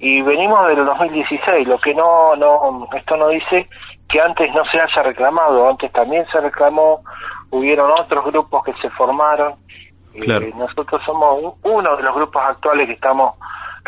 y 0.00 0.22
venimos 0.22 0.66
del 0.68 0.84
2016, 0.84 1.66
lo 1.66 1.78
que 1.78 1.94
no, 1.94 2.36
no, 2.36 2.88
esto 2.96 3.16
no 3.16 3.28
dice 3.28 3.68
que 4.08 4.20
antes 4.20 4.52
no 4.54 4.64
se 4.66 4.80
haya 4.80 5.02
reclamado, 5.02 5.68
antes 5.68 5.92
también 5.92 6.24
se 6.32 6.40
reclamó, 6.40 7.02
hubieron 7.50 7.90
otros 7.90 8.24
grupos 8.24 8.64
que 8.64 8.72
se 8.74 8.88
formaron, 8.90 9.54
eh, 10.14 10.52
nosotros 10.56 11.02
somos 11.04 11.54
uno 11.62 11.96
de 11.96 12.02
los 12.02 12.14
grupos 12.14 12.42
actuales 12.42 12.86
que 12.86 12.92
estamos 12.94 13.34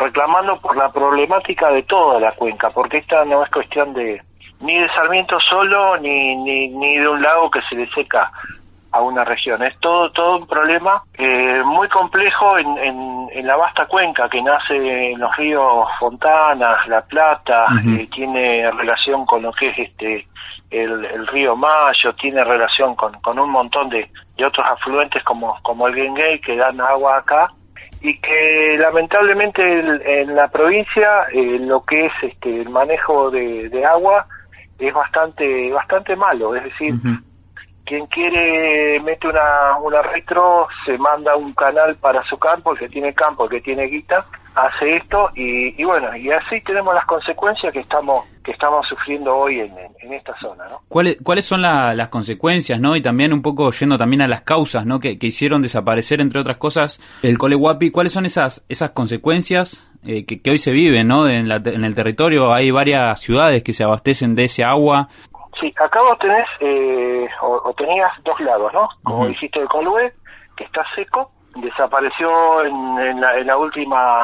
reclamando 0.01 0.59
por 0.59 0.75
la 0.75 0.91
problemática 0.91 1.71
de 1.71 1.83
toda 1.83 2.19
la 2.19 2.31
cuenca, 2.31 2.69
porque 2.69 2.97
esta 2.97 3.23
no 3.25 3.43
es 3.43 3.51
cuestión 3.51 3.93
de 3.93 4.21
ni 4.61 4.77
de 4.77 4.87
Sarmiento 4.89 5.39
solo, 5.39 5.97
ni, 5.97 6.35
ni, 6.35 6.67
ni 6.69 6.97
de 6.97 7.07
un 7.07 7.21
lago 7.21 7.49
que 7.49 7.61
se 7.67 7.75
le 7.75 7.89
seca 7.89 8.31
a 8.91 9.01
una 9.01 9.23
región. 9.23 9.63
Es 9.63 9.77
todo, 9.79 10.11
todo 10.11 10.37
un 10.37 10.47
problema 10.47 11.01
eh, 11.17 11.61
muy 11.65 11.87
complejo 11.87 12.57
en, 12.57 12.77
en, 13.33 13.47
la 13.47 13.55
vasta 13.55 13.87
cuenca 13.87 14.29
que 14.29 14.41
nace 14.41 15.11
en 15.11 15.19
los 15.19 15.35
ríos 15.35 15.87
Fontanas, 15.99 16.87
La 16.87 17.01
Plata, 17.01 17.65
eh, 17.87 18.07
tiene 18.13 18.69
relación 18.71 19.25
con 19.25 19.41
lo 19.41 19.51
que 19.51 19.69
es 19.69 19.79
este 19.79 20.27
el, 20.69 21.27
río 21.27 21.55
Mayo, 21.55 22.13
tiene 22.15 22.43
relación 22.43 22.95
con, 22.95 23.13
con 23.21 23.39
un 23.39 23.49
montón 23.49 23.89
de, 23.89 24.09
de 24.37 24.45
otros 24.45 24.65
afluentes 24.65 25.23
como, 25.23 25.57
como 25.63 25.87
el 25.87 25.95
Genguey 25.95 26.39
que 26.39 26.55
dan 26.55 26.79
agua 26.79 27.17
acá 27.17 27.51
y 28.01 28.17
que 28.19 28.77
lamentablemente 28.79 29.61
en 30.21 30.35
la 30.35 30.49
provincia 30.49 31.27
eh, 31.31 31.59
lo 31.59 31.83
que 31.85 32.07
es 32.07 32.11
este 32.23 32.61
el 32.61 32.69
manejo 32.69 33.29
de, 33.29 33.69
de 33.69 33.85
agua 33.85 34.25
es 34.79 34.93
bastante 34.93 35.71
bastante 35.71 36.15
malo. 36.15 36.55
Es 36.55 36.63
decir 36.63 36.95
quien 37.91 38.05
quiere 38.05 39.01
mete 39.01 39.27
una, 39.27 39.77
una 39.83 40.01
retro, 40.01 40.65
se 40.85 40.97
manda 40.97 41.35
un 41.35 41.51
canal 41.53 41.97
para 41.97 42.23
su 42.23 42.37
campo, 42.37 42.73
que 42.73 42.87
tiene 42.87 43.13
campo, 43.13 43.49
que 43.49 43.59
tiene 43.59 43.87
guita, 43.87 44.25
hace 44.55 44.95
esto 44.95 45.29
y, 45.35 45.83
bueno, 45.83 46.15
y 46.15 46.31
así 46.31 46.61
tenemos 46.65 46.93
las 46.95 47.05
consecuencias 47.05 47.73
que 47.73 47.81
estamos 47.81 48.23
que 48.45 48.53
estamos 48.53 48.87
sufriendo 48.87 49.35
hoy 49.35 49.59
en, 49.59 49.71
en, 49.99 50.13
esta 50.13 50.33
zona, 50.39 50.63
¿no? 50.67 50.79
¿Cuáles, 50.87 51.17
¿Cuáles 51.21 51.45
son 51.45 51.61
las 51.61 52.07
consecuencias, 52.07 52.79
no? 52.79 52.95
Y 52.95 53.01
también 53.01 53.33
un 53.33 53.43
poco 53.43 53.69
yendo 53.71 53.99
también 53.99 54.23
a 54.23 54.27
las 54.27 54.41
causas, 54.41 54.83
¿no? 54.85 54.99
Que, 54.99 55.19
que 55.19 55.27
hicieron 55.27 55.61
desaparecer, 55.61 56.21
entre 56.21 56.39
otras 56.39 56.57
cosas, 56.57 56.99
el 57.21 57.37
Coleguapi. 57.37 57.91
¿Cuáles 57.91 58.13
son 58.13 58.25
esas 58.25 58.65
esas 58.67 58.91
consecuencias 58.91 59.87
eh, 60.03 60.25
que, 60.25 60.41
que, 60.41 60.49
hoy 60.49 60.57
se 60.57 60.71
viven, 60.71 61.07
¿no? 61.07 61.27
En, 61.27 61.47
la, 61.47 61.57
en 61.57 61.83
el 61.83 61.93
territorio 61.93 62.51
hay 62.51 62.71
varias 62.71 63.19
ciudades 63.19 63.61
que 63.61 63.73
se 63.73 63.83
abastecen 63.83 64.33
de 64.33 64.45
ese 64.45 64.63
agua 64.63 65.09
Sí, 65.61 65.71
acá 65.79 66.01
vos 66.01 66.17
tenés, 66.17 66.47
eh, 66.59 67.29
o, 67.41 67.71
tenías 67.77 68.11
dos 68.23 68.39
lados, 68.39 68.73
¿no? 68.73 68.89
Como 69.03 69.27
dijiste 69.27 69.59
el 69.59 69.67
Colue, 69.67 70.11
que 70.57 70.63
está 70.63 70.83
seco, 70.95 71.31
desapareció 71.55 72.63
en, 72.63 73.21
la, 73.21 73.57
última, 73.57 74.23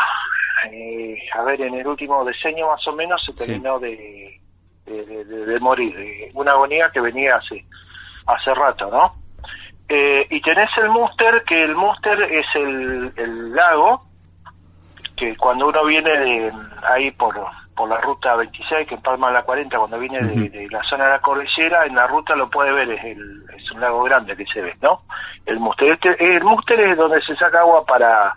eh, 0.72 1.16
a 1.36 1.44
ver, 1.44 1.62
en 1.62 1.76
el 1.76 1.86
último 1.86 2.26
diseño 2.26 2.68
más 2.68 2.86
o 2.88 2.94
menos 2.94 3.24
se 3.24 3.34
terminó 3.34 3.78
de, 3.78 4.42
de, 4.86 5.60
morir, 5.60 5.96
de 5.96 6.32
una 6.34 6.54
agonía 6.54 6.90
que 6.92 7.02
venía 7.02 7.36
hace, 7.36 7.64
hace 8.26 8.54
rato, 8.56 8.90
¿no? 8.90 9.14
Eh, 9.90 10.26
y 10.32 10.42
tenés 10.42 10.70
el 10.78 10.90
Muster, 10.90 11.44
que 11.44 11.62
el 11.62 11.76
Muster 11.76 12.20
es 12.24 12.48
el, 12.56 13.14
el 13.16 13.54
lago, 13.54 14.04
que 15.16 15.38
cuando 15.38 15.68
uno 15.68 15.86
viene 15.86 16.10
de 16.10 16.54
ahí 16.84 17.12
por 17.12 17.36
por 17.78 17.88
la 17.88 18.02
ruta 18.02 18.36
26 18.36 18.88
que 18.88 18.96
empalma 18.96 19.32
la 19.32 19.44
40 19.44 19.78
cuando 19.78 20.00
viene 20.00 20.20
de, 20.24 20.68
la 20.72 20.82
zona 20.84 21.06
de 21.06 21.12
la 21.12 21.22
cordillera, 21.22 21.86
en 21.86 21.96
la 21.96 22.08
ruta 22.08 22.36
lo 22.36 22.50
puede 22.50 22.74
ver, 22.74 22.90
es, 22.90 23.04
el, 23.06 23.44
es 23.56 23.72
un 23.72 23.80
lago 23.80 24.04
grande 24.04 24.36
que 24.36 24.46
se 24.52 24.62
ve, 24.62 24.76
¿no? 24.82 25.04
El 25.46 25.60
Muster, 25.60 25.94
este, 25.94 26.36
el 26.36 26.44
Muster 26.44 26.80
es 26.80 26.98
donde 26.98 27.22
se 27.22 27.36
saca 27.36 27.60
agua 27.60 27.86
para, 27.86 28.36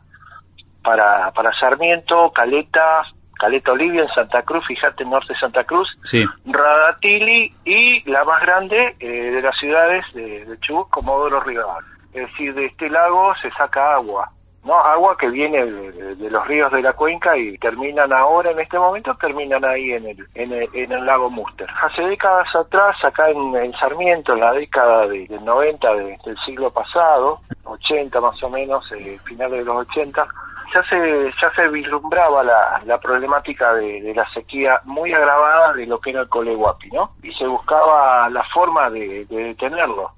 para, 0.82 1.32
para 1.32 1.58
Sarmiento, 1.58 2.30
Caleta, 2.32 3.02
Caleta 3.38 3.72
Olivia 3.72 4.02
en 4.02 4.08
Santa 4.10 4.42
Cruz, 4.42 4.64
fíjate, 4.68 5.06
norte 5.06 5.32
de 5.32 5.40
Santa 5.40 5.64
Cruz, 5.64 5.88
sí. 6.04 6.22
Radatili 6.44 7.54
y 7.64 8.08
la 8.10 8.24
más 8.26 8.42
grande 8.42 8.94
eh, 9.00 9.06
de 9.06 9.40
las 9.40 9.58
ciudades 9.58 10.04
de, 10.12 10.44
de 10.44 10.60
Chubut, 10.60 10.90
Comodoro 10.90 11.40
Rivadavia. 11.40 11.88
Es 12.12 12.28
decir, 12.28 12.54
de 12.54 12.66
este 12.66 12.90
lago 12.90 13.32
se 13.40 13.50
saca 13.52 13.94
agua 13.94 14.30
no 14.64 14.74
agua 14.74 15.16
que 15.16 15.28
viene 15.28 15.64
de, 15.64 16.30
los 16.30 16.46
ríos 16.46 16.70
de 16.70 16.82
la 16.82 16.92
cuenca 16.92 17.36
y 17.36 17.56
terminan 17.58 18.12
ahora 18.12 18.50
en 18.50 18.60
este 18.60 18.78
momento 18.78 19.16
terminan 19.16 19.64
ahí 19.64 19.92
en 19.92 20.06
el 20.06 20.26
en 20.34 20.52
el, 20.52 20.68
en 20.74 20.92
el 20.92 21.06
lago 21.06 21.30
Muster 21.30 21.68
hace 21.82 22.02
décadas 22.02 22.54
atrás 22.54 22.96
acá 23.02 23.30
en, 23.30 23.72
Sarmiento 23.80 24.34
en 24.34 24.40
la 24.40 24.52
década 24.52 25.06
de, 25.06 25.26
del 25.26 25.44
90 25.44 25.94
del 25.94 26.38
siglo 26.44 26.70
pasado 26.70 27.40
80 27.64 28.20
más 28.20 28.42
o 28.42 28.50
menos 28.50 28.84
eh, 28.92 29.18
finales 29.24 29.60
de 29.60 29.64
los 29.64 29.88
80 29.88 30.28
ya 30.74 30.82
se 30.84 31.32
ya 31.42 31.52
se 31.54 31.68
vislumbraba 31.68 32.44
la, 32.44 32.80
la 32.84 33.00
problemática 33.00 33.74
de, 33.74 34.12
la 34.14 34.28
sequía 34.32 34.80
muy 34.84 35.12
agravada 35.12 35.72
de 35.72 35.86
lo 35.86 36.00
que 36.00 36.10
era 36.10 36.20
el 36.20 36.28
Coleguapi, 36.28 36.90
¿no? 36.90 37.12
Y 37.22 37.32
se 37.32 37.46
buscaba 37.46 38.28
la 38.30 38.44
forma 38.54 38.88
de, 38.90 39.24
de 39.26 39.44
detenerlo 39.44 40.12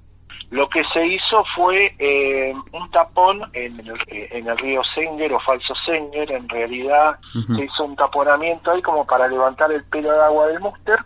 lo 0.53 0.69
que 0.69 0.83
se 0.93 1.03
hizo 1.07 1.43
fue 1.55 1.95
eh, 1.97 2.53
un 2.73 2.91
tapón 2.91 3.41
en 3.53 3.79
el, 3.79 3.89
eh, 4.05 4.29
en 4.33 4.47
el, 4.47 4.55
río 4.59 4.83
Senger 4.93 5.33
o 5.33 5.39
falso 5.39 5.73
Senger, 5.83 6.31
en 6.31 6.47
realidad 6.47 7.17
se 7.33 7.63
hizo 7.63 7.85
un 7.85 7.95
taponamiento 7.95 8.69
ahí 8.69 8.79
como 8.83 9.03
para 9.03 9.27
levantar 9.27 9.71
el 9.71 9.83
pelo 9.85 10.13
de 10.13 10.21
agua 10.21 10.45
del 10.49 10.59
Muster, 10.59 10.99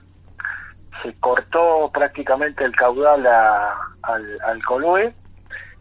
se 1.02 1.18
cortó 1.22 1.90
prácticamente 1.94 2.66
el 2.66 2.76
caudal 2.76 3.26
al, 3.26 4.42
al 4.46 4.66
Coloé 4.66 5.14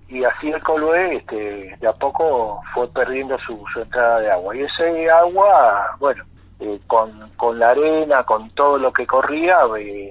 y 0.07 0.23
así 0.23 0.49
el 0.49 0.63
Coloé 0.63 1.17
este, 1.17 1.77
de 1.81 1.89
a 1.89 1.93
poco 1.93 2.63
fue 2.73 2.87
perdiendo 2.93 3.37
su, 3.41 3.61
entrada 3.75 4.21
de 4.21 4.31
agua. 4.31 4.55
Y 4.55 4.63
ese 4.63 5.11
agua, 5.11 5.97
bueno, 5.99 6.23
eh, 6.61 6.79
con, 6.87 7.31
con 7.31 7.59
la 7.59 7.71
arena, 7.71 8.23
con 8.23 8.49
todo 8.51 8.79
lo 8.79 8.93
que 8.93 9.09
corría, 9.09 9.59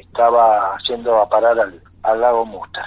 estaba 0.02 0.78
yendo 0.90 1.22
a 1.22 1.30
parar 1.30 1.58
al, 1.58 1.82
al 2.04 2.20
lago 2.20 2.46
Muster. 2.46 2.84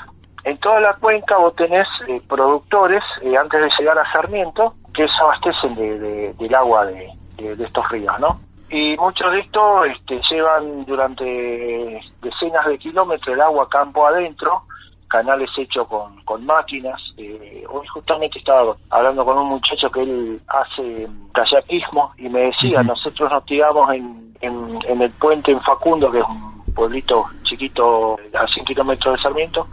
En 0.49 0.57
toda 0.61 0.81
la 0.81 0.95
cuenca 0.95 1.37
vos 1.37 1.55
tenés 1.57 1.87
eh, 2.07 2.23
productores, 2.27 3.03
eh, 3.21 3.37
antes 3.37 3.61
de 3.61 3.69
llegar 3.79 3.99
a 3.99 4.11
Sarmiento, 4.11 4.77
que 4.95 5.07
se 5.07 5.21
abastecen 5.21 5.75
de, 5.75 6.33
del 6.33 6.55
agua 6.55 6.87
de, 6.87 7.13
estos 7.37 7.87
ríos, 7.91 8.19
¿no? 8.19 8.41
Y 8.71 8.97
muchos 8.97 9.31
de 9.31 9.41
estos 9.41 9.87
este, 9.89 10.19
llevan 10.31 10.87
durante 10.87 12.01
decenas 12.23 12.67
de 12.67 12.79
kilómetros 12.79 13.35
el 13.35 13.43
agua 13.43 13.69
campo 13.69 14.07
adentro, 14.07 14.63
canales 15.09 15.51
hechos 15.59 15.87
con, 15.87 16.19
con 16.25 16.47
máquinas. 16.47 16.99
Eh, 17.19 17.65
hoy 17.69 17.87
justamente 17.89 18.39
estaba 18.39 18.75
hablando 18.89 19.27
con 19.27 19.37
un 19.37 19.49
muchacho 19.49 19.91
que 19.91 20.01
él 20.01 20.41
hace 20.49 21.07
kayakismo 21.35 22.15
y 22.17 22.31
me 22.31 22.41
decía, 22.45 22.83
nosotros 22.83 23.31
nos 23.31 23.45
tiramos 23.45 23.87
en, 23.93 24.35
en, 24.41 24.79
en, 24.89 25.03
el 25.03 25.11
puente 25.11 25.53
en 25.53 25.61
Facundo, 25.61 26.11
que 26.11 26.21
es 26.21 26.25
un 26.25 26.65
pueblito 26.75 27.27
chiquito 27.43 28.19
a 28.33 28.47
100 28.47 28.65
kilómetros 28.65 29.15
de 29.15 29.23
Sarmiento, 29.23 29.69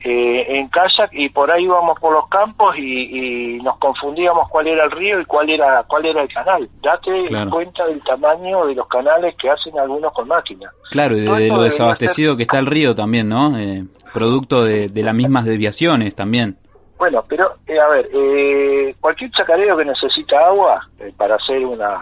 eh, 0.00 0.58
en 0.58 0.68
kayak 0.68 1.10
y 1.12 1.30
por 1.30 1.50
ahí 1.50 1.64
íbamos 1.64 1.98
por 1.98 2.12
los 2.12 2.28
campos 2.28 2.76
y, 2.78 3.58
nos 3.62 3.78
confundíamos 3.78 4.48
cuál 4.48 4.68
era 4.68 4.84
el 4.84 4.90
río 4.90 5.20
y 5.20 5.24
cuál 5.24 5.50
era 5.50 5.82
cuál 5.88 6.06
era 6.06 6.22
el 6.22 6.28
canal. 6.32 6.68
Date 6.80 7.10
cuenta 7.50 7.86
del 7.86 8.02
tamaño 8.04 8.66
de 8.66 8.74
los 8.74 8.86
canales 8.86 9.34
que 9.40 9.50
hacen 9.50 9.76
algunos 9.78 10.12
con 10.12 10.28
máquinas. 10.28 10.72
Claro, 10.90 11.16
y 11.16 11.22
de, 11.22 11.48
lo 11.48 11.62
desabastecido 11.62 12.36
que 12.36 12.44
está 12.44 12.58
el 12.58 12.66
río 12.66 12.94
también, 12.94 13.28
¿no? 13.28 13.58
Eh, 13.58 13.84
producto 14.12 14.62
de, 14.62 14.90
las 14.94 15.14
mismas 15.14 15.44
desviaciones 15.44 16.14
también. 16.14 16.56
Bueno, 16.98 17.24
pero 17.28 17.56
eh, 17.66 17.80
a 17.80 17.88
ver, 17.88 18.08
eh, 18.12 18.94
cualquier 19.00 19.30
chacarero 19.32 19.76
que 19.76 19.84
necesita 19.84 20.46
agua 20.46 20.86
para 21.16 21.34
hacer 21.34 21.64
una 21.64 21.98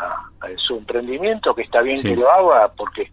su 0.59 0.77
emprendimiento, 0.77 1.55
que 1.55 1.63
está 1.63 1.81
bien 1.81 2.03
que 2.03 2.15
lo 2.15 2.31
haga, 2.31 2.71
porque 2.77 3.11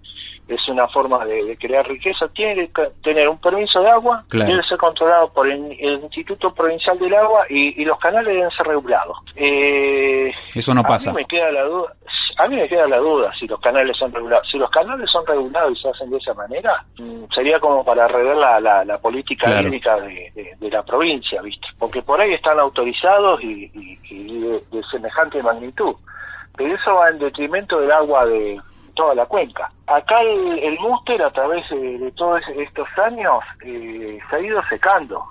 es 0.55 0.67
una 0.67 0.87
forma 0.87 1.25
de, 1.25 1.57
crear 1.57 1.87
riqueza, 1.87 2.27
tiene 2.29 2.69
que 2.69 2.89
tener 3.03 3.29
un 3.29 3.39
permiso 3.39 3.81
de 3.81 3.89
agua, 3.89 4.23
debe 4.29 4.63
ser 4.63 4.77
controlado 4.77 5.31
por 5.31 5.47
el, 5.47 5.71
Instituto 6.01 6.53
Provincial 6.53 6.97
del 6.99 7.13
Agua 7.13 7.45
y, 7.49 7.83
los 7.85 7.97
canales 7.99 8.33
deben 8.33 8.49
ser 8.51 8.67
regulados. 8.67 9.17
Eh, 9.35 10.31
Eso 10.53 10.73
no 10.73 10.83
pasa. 10.83 11.09
A 11.09 11.13
mí 11.13 11.21
me 11.21 11.25
queda 11.25 11.51
la 11.51 11.63
duda. 11.63 11.93
A 12.37 12.47
mí 12.47 12.55
me 12.55 12.67
queda 12.67 12.87
la 12.87 12.97
duda 12.97 13.31
si 13.39 13.47
los 13.47 13.59
canales 13.59 13.95
son 13.97 14.11
regulados. 14.11 14.47
Si 14.49 14.57
los 14.57 14.69
canales 14.69 15.09
son 15.11 15.25
regulados 15.25 15.77
y 15.77 15.81
se 15.81 15.89
hacen 15.89 16.09
de 16.09 16.17
esa 16.17 16.33
manera, 16.33 16.83
mm, 16.97 17.25
sería 17.33 17.59
como 17.59 17.83
para 17.83 18.07
rever 18.07 18.35
la, 18.35 18.59
la, 18.59 18.97
política 18.97 19.61
hídrica 19.61 19.97
de, 19.99 20.55
la 20.61 20.83
provincia, 20.83 21.41
¿viste? 21.41 21.67
Porque 21.77 22.01
por 22.01 22.19
ahí 22.19 22.33
están 22.33 22.59
autorizados 22.59 23.41
y, 23.43 23.67
de, 23.67 24.61
semejante 24.91 25.41
magnitud. 25.43 25.95
Pero 26.55 26.75
eso 26.75 26.95
va 26.95 27.09
en 27.09 27.19
detrimento 27.19 27.79
del 27.79 27.91
agua 27.91 28.25
de, 28.25 28.59
toda 29.01 29.15
la 29.15 29.25
cuenca. 29.25 29.71
Acá 29.87 30.21
el, 30.21 30.59
el 30.59 30.79
Múster, 30.79 31.23
a 31.23 31.31
través 31.31 31.67
de, 31.71 32.13
todos 32.15 32.39
estos 32.55 32.87
años, 33.03 33.39
eh, 33.65 34.19
se 34.29 34.35
ha 34.35 34.39
ido 34.39 34.61
secando, 34.69 35.25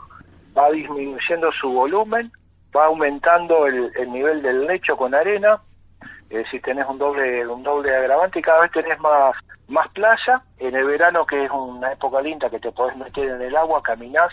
va 0.59 0.69
disminuyendo 0.73 1.53
su 1.53 1.71
volumen, 1.71 2.33
va 2.77 2.87
aumentando 2.87 3.69
el, 3.69 3.93
nivel 4.11 4.43
del 4.43 4.67
lecho 4.67 4.97
con 4.97 5.15
arena, 5.15 5.61
es 6.31 6.39
decir, 6.39 6.61
tenés 6.63 6.85
un 6.89 6.99
doble, 6.99 7.47
un 7.47 7.63
doble 7.63 7.95
agravante 7.95 8.41
y 8.41 8.43
cada 8.43 8.63
vez 8.63 8.73
tenés 8.73 8.99
más, 8.99 9.35
más 9.69 9.87
playa. 9.91 10.43
En 10.59 10.75
el 10.75 10.85
verano, 10.87 11.25
que 11.25 11.45
es 11.45 11.51
una 11.53 11.93
época 11.93 12.21
linda 12.21 12.51
que 12.51 12.59
te 12.59 12.73
podés 12.73 12.97
meter 12.97 13.29
en 13.29 13.43
el 13.43 13.57
agua, 13.57 13.81
caminás 13.85 14.33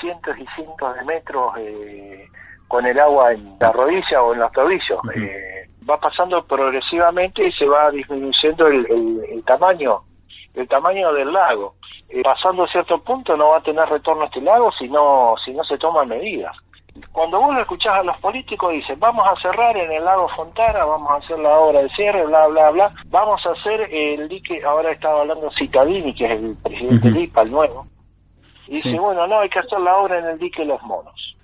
cientos 0.00 0.36
y 0.36 0.46
cientos 0.56 0.96
de 0.96 1.04
metros 1.04 1.52
eh, 1.58 2.26
con 2.66 2.84
el 2.86 2.98
agua 2.98 3.32
en 3.32 3.56
la 3.60 3.70
rodilla 3.70 4.20
o 4.20 4.34
en 4.34 4.40
los 4.40 4.50
tobillos 4.50 5.00
va 5.88 5.98
pasando 5.98 6.44
progresivamente 6.44 7.46
y 7.46 7.52
se 7.52 7.66
va 7.66 7.90
disminuyendo 7.90 8.66
el, 8.66 8.86
el, 9.30 9.44
tamaño 9.44 10.02
el 10.54 10.66
tamaño 10.68 11.12
del 11.12 11.32
lago. 11.32 11.74
Eh, 12.08 12.22
pasando 12.22 12.64
a 12.64 12.68
cierto 12.68 12.98
punto 13.02 13.36
no 13.36 13.50
va 13.50 13.58
a 13.58 13.62
tener 13.62 13.88
retorno 13.88 14.24
este 14.24 14.40
lago 14.40 14.72
si 14.78 14.88
no, 14.88 15.34
si 15.44 15.52
no 15.52 15.62
se 15.64 15.78
toman 15.78 16.08
medidas. 16.08 16.56
Cuando 17.12 17.38
vos 17.38 17.54
lo 17.54 17.60
escuchás 17.60 17.92
a 17.94 18.02
los 18.02 18.16
políticos 18.18 18.72
dicen, 18.72 18.98
vamos 18.98 19.24
a 19.26 19.40
cerrar 19.40 19.76
en 19.76 19.92
el 19.92 20.04
lago 20.04 20.28
Fontana, 20.34 20.84
vamos 20.84 21.10
a 21.10 21.16
hacer 21.16 21.38
la 21.38 21.58
obra 21.58 21.82
de 21.82 21.88
cierre, 21.90 22.26
bla, 22.26 22.48
bla, 22.48 22.70
bla, 22.70 22.94
vamos 23.06 23.40
a 23.46 23.50
hacer 23.50 23.82
el 23.92 24.28
dique, 24.28 24.62
ahora 24.64 24.90
estaba 24.90 25.20
hablando 25.20 25.50
Citadini, 25.56 26.14
que 26.14 26.24
es 26.24 26.30
el 26.32 26.56
presidente 26.62 27.08
del 27.08 27.22
IPA, 27.24 27.42
el 27.42 27.50
nuevo, 27.50 27.86
y 28.66 28.74
dice, 28.74 28.98
bueno, 28.98 29.26
no, 29.26 29.38
hay 29.38 29.48
que 29.48 29.60
hacer 29.60 29.80
la 29.80 29.96
obra 29.96 30.18
en 30.18 30.26
el 30.26 30.38
dique 30.38 30.64
Los 30.64 30.82
Monos. 30.82 31.36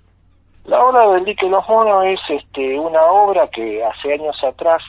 La 0.65 0.83
obra 0.83 1.07
del 1.13 1.25
dique 1.25 1.47
Los 1.47 1.67
Monos 1.69 2.05
es 2.05 2.19
este, 2.29 2.79
una 2.79 3.03
obra 3.03 3.47
que 3.49 3.83
hace 3.83 4.13
años 4.13 4.35
atrás 4.43 4.81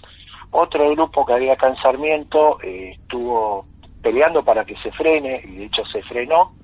otro 0.50 0.90
grupo 0.92 1.26
que 1.26 1.34
había 1.34 1.52
acá 1.52 1.68
en 1.68 1.76
Sarmiento 1.76 2.58
eh, 2.62 2.96
estuvo 2.98 3.66
peleando 4.02 4.42
para 4.42 4.64
que 4.64 4.76
se 4.76 4.90
frene, 4.92 5.42
y 5.44 5.56
de 5.56 5.64
hecho 5.64 5.84
se 5.86 6.02
frenó, 6.04 6.54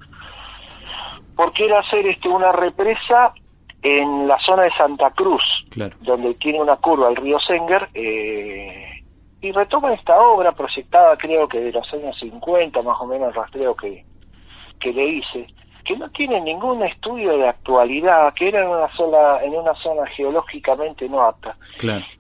porque 1.37 1.67
era 1.67 1.81
hacer 1.81 2.07
este, 2.07 2.29
una 2.29 2.53
represa 2.53 3.35
en 3.83 4.29
la 4.29 4.39
zona 4.39 4.63
de 4.63 4.73
Santa 4.79 5.11
Cruz, 5.11 5.43
donde 6.01 6.35
tiene 6.35 6.61
una 6.61 6.77
curva 6.77 7.09
el 7.09 7.17
río 7.17 7.39
Senger, 7.41 7.89
eh, 7.95 9.03
y 9.41 9.51
retoma 9.51 9.93
esta 9.93 10.21
obra 10.23 10.53
proyectada 10.53 11.17
creo 11.17 11.49
que 11.49 11.61
de 11.61 11.73
los 11.73 11.93
años 11.93 12.17
50, 12.21 12.81
más 12.83 12.97
o 13.01 13.07
menos 13.07 13.29
el 13.29 13.35
rastreo 13.35 13.75
que, 13.75 14.05
que 14.79 14.93
le 14.93 15.05
hice, 15.05 15.47
que 15.85 15.97
no 15.97 16.09
tiene 16.11 16.41
ningún 16.41 16.83
estudio 16.83 17.37
de 17.37 17.49
actualidad, 17.49 18.33
que 18.35 18.49
era 18.49 18.63
en 18.63 18.69
una 18.69 18.95
sola, 18.97 19.41
en 19.43 19.55
una 19.55 19.75
zona 19.75 20.07
geológicamente 20.07 21.09
no 21.09 21.23
apta, 21.23 21.57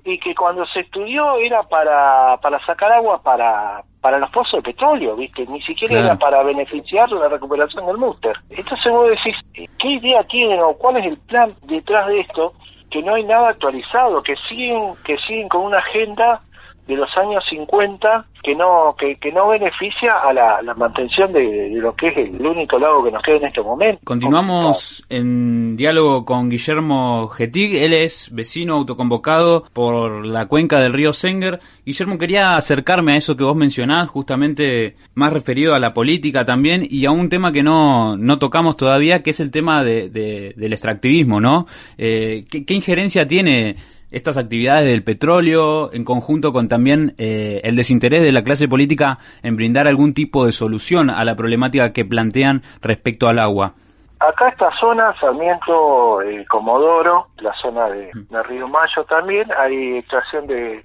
y 0.04 0.18
que 0.18 0.34
cuando 0.34 0.66
se 0.66 0.80
estudió 0.80 1.36
era 1.36 1.62
para, 1.62 2.38
para 2.40 2.64
sacar 2.66 2.92
agua 2.92 3.22
para, 3.22 3.82
para 4.00 4.18
los 4.18 4.30
pozos 4.30 4.62
de 4.62 4.72
petróleo, 4.72 5.16
¿viste? 5.16 5.46
Ni 5.46 5.62
siquiera 5.62 6.00
era 6.00 6.16
para 6.16 6.42
beneficiar 6.42 7.10
la 7.12 7.28
recuperación 7.28 7.86
del 7.86 7.98
Muster. 7.98 8.36
Entonces 8.50 8.92
vos 8.92 9.08
decís, 9.08 9.36
¿qué 9.78 9.88
idea 9.88 10.24
tienen 10.24 10.60
o 10.60 10.74
cuál 10.74 10.96
es 10.96 11.06
el 11.06 11.18
plan 11.18 11.54
detrás 11.62 12.08
de 12.08 12.20
esto? 12.20 12.52
Que 12.90 13.02
no 13.02 13.14
hay 13.14 13.24
nada 13.24 13.50
actualizado, 13.50 14.22
que 14.22 14.34
siguen, 14.48 14.94
que 15.04 15.16
siguen 15.18 15.48
con 15.48 15.62
una 15.62 15.78
agenda 15.78 16.42
de 16.86 16.96
los 16.96 17.08
años 17.16 17.44
50 17.48 18.26
que 18.42 18.56
no 18.56 18.96
que, 18.98 19.16
que 19.16 19.30
no 19.30 19.48
beneficia 19.48 20.18
a 20.18 20.32
la, 20.32 20.74
mantención 20.74 21.32
de, 21.32 21.70
lo 21.74 21.94
que 21.94 22.08
es 22.08 22.16
el 22.16 22.44
único 22.44 22.78
lago 22.78 23.04
que 23.04 23.12
nos 23.12 23.22
queda 23.22 23.36
en 23.36 23.44
este 23.44 23.62
momento. 23.62 24.00
Continuamos 24.04 25.04
en 25.08 25.76
diálogo 25.76 26.24
con 26.24 26.50
Guillermo 26.50 27.28
Getig, 27.28 27.76
él 27.76 27.92
es 27.92 28.30
vecino 28.32 28.74
autoconvocado 28.74 29.64
por 29.72 30.26
la 30.26 30.46
cuenca 30.46 30.80
del 30.80 30.92
río 30.92 31.12
Senger. 31.12 31.60
Guillermo, 31.86 32.18
quería 32.18 32.56
acercarme 32.56 33.12
a 33.12 33.16
eso 33.16 33.36
que 33.36 33.44
vos 33.44 33.56
mencionás, 33.56 34.10
justamente 34.10 34.96
más 35.14 35.32
referido 35.32 35.74
a 35.74 35.78
la 35.78 35.94
política 35.94 36.44
también 36.44 36.86
y 36.88 37.06
a 37.06 37.12
un 37.12 37.28
tema 37.28 37.52
que 37.52 37.62
no, 37.62 38.16
no 38.16 38.38
tocamos 38.38 38.76
todavía, 38.76 39.22
que 39.22 39.30
es 39.30 39.40
el 39.40 39.52
tema 39.52 39.84
de, 39.84 40.08
del 40.08 40.72
extractivismo, 40.72 41.40
¿no? 41.40 41.66
Eh, 41.96 42.44
¿qué, 42.50 42.64
¿Qué 42.64 42.74
injerencia 42.74 43.26
tiene 43.26 43.76
estas 44.12 44.36
actividades 44.36 44.86
del 44.86 45.02
petróleo, 45.02 45.92
en 45.92 46.04
conjunto 46.04 46.52
con 46.52 46.68
también 46.68 47.14
eh, 47.18 47.60
el 47.64 47.74
desinterés 47.76 48.22
de 48.22 48.30
la 48.32 48.44
clase 48.44 48.68
política 48.68 49.18
en 49.42 49.56
brindar 49.56 49.88
algún 49.88 50.14
tipo 50.14 50.44
de 50.44 50.52
solución 50.52 51.10
a 51.10 51.24
la 51.24 51.34
problemática 51.34 51.92
que 51.92 52.04
plantean 52.04 52.62
respecto 52.80 53.26
al 53.26 53.38
agua. 53.38 53.74
Acá 54.20 54.50
esta 54.50 54.70
zona, 54.78 55.12
Sarmiento, 55.18 56.22
el 56.22 56.46
Comodoro, 56.46 57.28
la 57.38 57.52
zona 57.54 57.88
de, 57.88 58.12
Río 58.44 58.68
Mayo 58.68 59.02
también, 59.08 59.48
hay 59.58 59.98
extracción 59.98 60.46
de, 60.46 60.84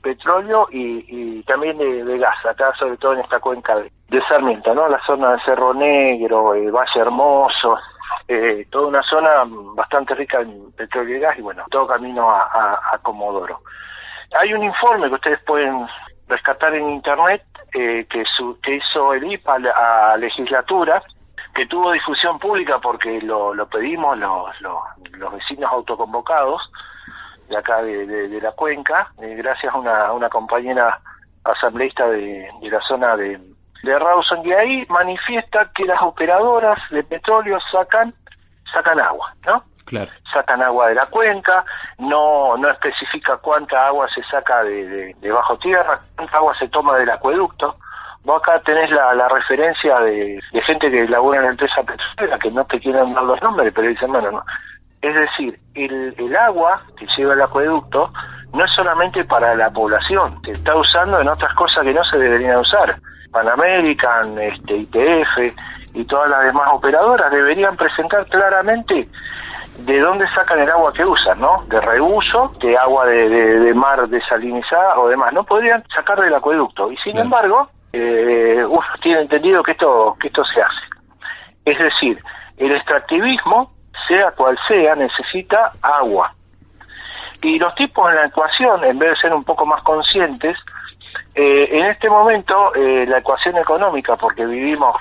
petróleo 0.00 0.68
y, 0.70 1.42
también 1.42 1.76
de, 1.78 2.18
gas, 2.18 2.46
acá 2.48 2.72
sobre 2.78 2.96
todo 2.98 3.14
en 3.14 3.20
esta 3.20 3.40
cuenca 3.40 3.74
de, 3.74 3.90
Sarmiento, 4.28 4.72
¿no? 4.72 4.88
La 4.88 5.00
zona 5.04 5.32
de 5.32 5.38
Cerro 5.44 5.74
Negro, 5.74 6.54
el 6.54 6.70
Valle 6.70 7.00
Hermoso, 7.00 7.76
eh, 8.32 8.64
toda 8.70 8.86
una 8.86 9.02
zona 9.02 9.42
bastante 9.74 10.14
rica 10.14 10.40
en 10.40 10.70
petróleo 10.70 11.16
y 11.16 11.18
gas 11.18 11.36
y 11.36 11.42
bueno, 11.42 11.64
todo 11.68 11.88
camino 11.88 12.30
a, 12.30 12.96
Comodoro. 13.02 13.60
Hay 14.38 14.54
un 14.54 14.62
informe 14.62 15.08
que 15.08 15.14
ustedes 15.14 15.40
pueden 15.40 15.84
rescatar 16.28 16.72
en 16.76 16.90
internet 16.90 17.42
eh, 17.74 18.06
que, 18.08 18.22
que 18.62 18.76
hizo 18.76 19.14
el 19.14 19.32
IPA 19.32 19.56
a, 19.74 20.16
legislatura, 20.16 21.02
que 21.52 21.66
tuvo 21.66 21.90
difusión 21.90 22.38
pública 22.38 22.78
porque 22.78 23.20
lo, 23.20 23.52
pedimos 23.68 24.16
los, 24.16 24.60
los, 24.60 25.32
vecinos 25.32 25.72
autoconvocados 25.72 26.62
de 27.48 27.56
acá 27.56 27.82
de, 27.82 28.38
la 28.40 28.52
cuenca, 28.52 29.10
eh, 29.20 29.34
gracias 29.34 29.74
a 29.74 29.76
una, 29.76 30.12
una 30.12 30.28
compañera 30.28 31.00
asambleísta 31.42 32.08
de, 32.08 32.48
de 32.62 32.70
la 32.70 32.80
zona 32.82 33.16
de, 33.16 33.40
de 33.82 33.98
Rawson 33.98 34.46
y 34.46 34.52
ahí 34.52 34.86
manifiesta 34.88 35.72
que 35.74 35.84
las 35.84 36.00
operadoras 36.00 36.78
de 36.90 37.02
petróleo 37.02 37.58
sacan 37.72 38.14
sacan 38.72 39.00
agua, 39.00 39.34
¿no? 39.46 39.64
Claro. 39.84 40.10
Sacan 40.32 40.62
agua 40.62 40.88
de 40.88 40.94
la 40.94 41.06
cuenca, 41.06 41.64
no 41.98 42.56
no 42.56 42.68
especifica 42.68 43.36
cuánta 43.38 43.86
agua 43.86 44.06
se 44.14 44.22
saca 44.24 44.62
de, 44.62 45.14
de, 45.14 45.32
bajo 45.32 45.58
tierra, 45.58 46.00
cuánta 46.16 46.36
agua 46.36 46.54
se 46.58 46.68
toma 46.68 46.96
del 46.96 47.10
acueducto. 47.10 47.76
Vos 48.22 48.36
acá 48.38 48.60
tenés 48.60 48.90
la, 48.90 49.14
la 49.14 49.28
referencia 49.28 49.98
de, 50.00 50.40
de, 50.52 50.62
gente 50.62 50.90
que 50.90 51.08
labora 51.08 51.38
en 51.38 51.44
la 51.46 51.50
empresa 51.52 51.82
petrolera, 51.82 52.38
que 52.38 52.50
no 52.50 52.64
te 52.66 52.78
quieren 52.78 53.14
dar 53.14 53.24
los 53.24 53.40
nombres, 53.42 53.72
pero 53.74 53.88
dicen, 53.88 54.12
bueno, 54.12 54.30
no. 54.30 54.44
Es 55.00 55.14
decir, 55.14 55.58
el, 55.74 56.14
el 56.18 56.36
agua 56.36 56.82
que 56.96 57.06
lleva 57.16 57.32
el 57.32 57.42
acueducto 57.42 58.12
no 58.52 58.64
es 58.64 58.70
solamente 58.72 59.24
para 59.24 59.54
la 59.54 59.70
población, 59.70 60.38
se 60.44 60.52
está 60.52 60.76
usando 60.76 61.20
en 61.20 61.28
otras 61.28 61.54
cosas 61.54 61.82
que 61.84 61.94
no 61.94 62.04
se 62.04 62.18
deberían 62.18 62.58
usar 62.58 63.00
Pan 63.30 63.48
American, 63.48 64.38
este, 64.38 64.76
ITF 64.76 65.54
y 65.94 66.04
todas 66.04 66.28
las 66.30 66.44
demás 66.44 66.68
operadoras 66.72 67.30
deberían 67.30 67.76
presentar 67.76 68.26
claramente 68.26 69.08
de 69.78 70.00
dónde 70.00 70.26
sacan 70.34 70.60
el 70.60 70.70
agua 70.70 70.92
que 70.92 71.04
usan, 71.04 71.40
¿no? 71.40 71.64
De 71.68 71.80
reuso, 71.80 72.52
de 72.60 72.76
agua 72.76 73.06
de, 73.06 73.72
mar 73.74 74.08
desalinizada 74.08 74.98
o 74.98 75.08
demás. 75.08 75.32
No 75.32 75.44
podrían 75.44 75.82
sacar 75.94 76.20
del 76.20 76.34
acueducto. 76.34 76.92
Y 76.92 76.96
sin 76.98 77.16
embargo, 77.18 77.70
eh, 77.92 78.62
uno 78.68 78.84
tiene 79.02 79.22
entendido 79.22 79.62
que 79.62 79.72
esto, 79.72 80.16
que 80.20 80.28
esto 80.28 80.44
se 80.44 80.60
hace. 80.60 80.86
Es 81.64 81.78
decir, 81.78 82.22
el 82.58 82.72
extractivismo, 82.72 83.72
sea 84.06 84.32
cual 84.32 84.58
sea, 84.68 84.94
necesita 84.96 85.72
agua. 85.80 86.34
Y 87.42 87.58
los 87.58 87.74
tipos 87.74 88.10
en 88.10 88.16
la 88.16 88.26
ecuación, 88.26 88.84
en 88.84 88.98
vez 88.98 89.10
de 89.10 89.16
ser 89.16 89.32
un 89.32 89.44
poco 89.44 89.64
más 89.64 89.82
conscientes, 89.82 90.58
eh, 91.34 91.68
en 91.70 91.86
este 91.86 92.10
momento 92.10 92.74
eh, 92.74 93.06
la 93.06 93.18
ecuación 93.18 93.56
económica, 93.56 94.16
porque 94.16 94.44
vivimos 94.44 94.94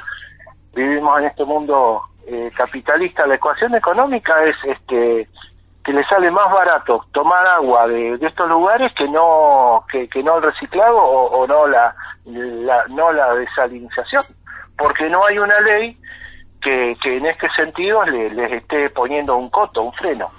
vivimos 0.80 1.20
en 1.20 1.26
este 1.26 1.46
mundo 1.46 2.04
eh, 2.26 2.52
capitalista, 2.56 3.28
la 3.28 3.36
ecuación 3.36 3.76
económica 3.76 4.44
es 4.44 4.56
este 4.64 5.28
que 5.84 5.94
le 5.94 6.04
sale 6.06 6.30
más 6.30 6.52
barato 6.52 7.06
tomar 7.12 7.46
agua 7.48 7.88
de, 7.88 8.14
estos 8.22 8.48
lugares 8.48 8.92
que 8.96 9.08
no 9.08 9.86
que, 9.92 10.08
no 10.24 10.38
el 10.38 10.44
reciclado 10.44 10.98
o, 10.98 11.48
no 11.48 11.68
la, 11.68 11.96
no 12.90 13.12
la 13.12 13.34
desalinización, 13.34 14.24
porque 14.78 15.10
no 15.10 15.26
hay 15.26 15.40
una 15.40 15.60
ley 15.62 15.98
que, 16.62 16.96
que 17.02 17.18
en 17.18 17.26
este 17.26 17.48
sentido 17.56 18.04
les 18.06 18.52
esté 18.52 18.90
poniendo 18.90 19.36
un 19.38 19.50
coto, 19.50 19.82
un 19.82 19.94
freno. 19.94 20.30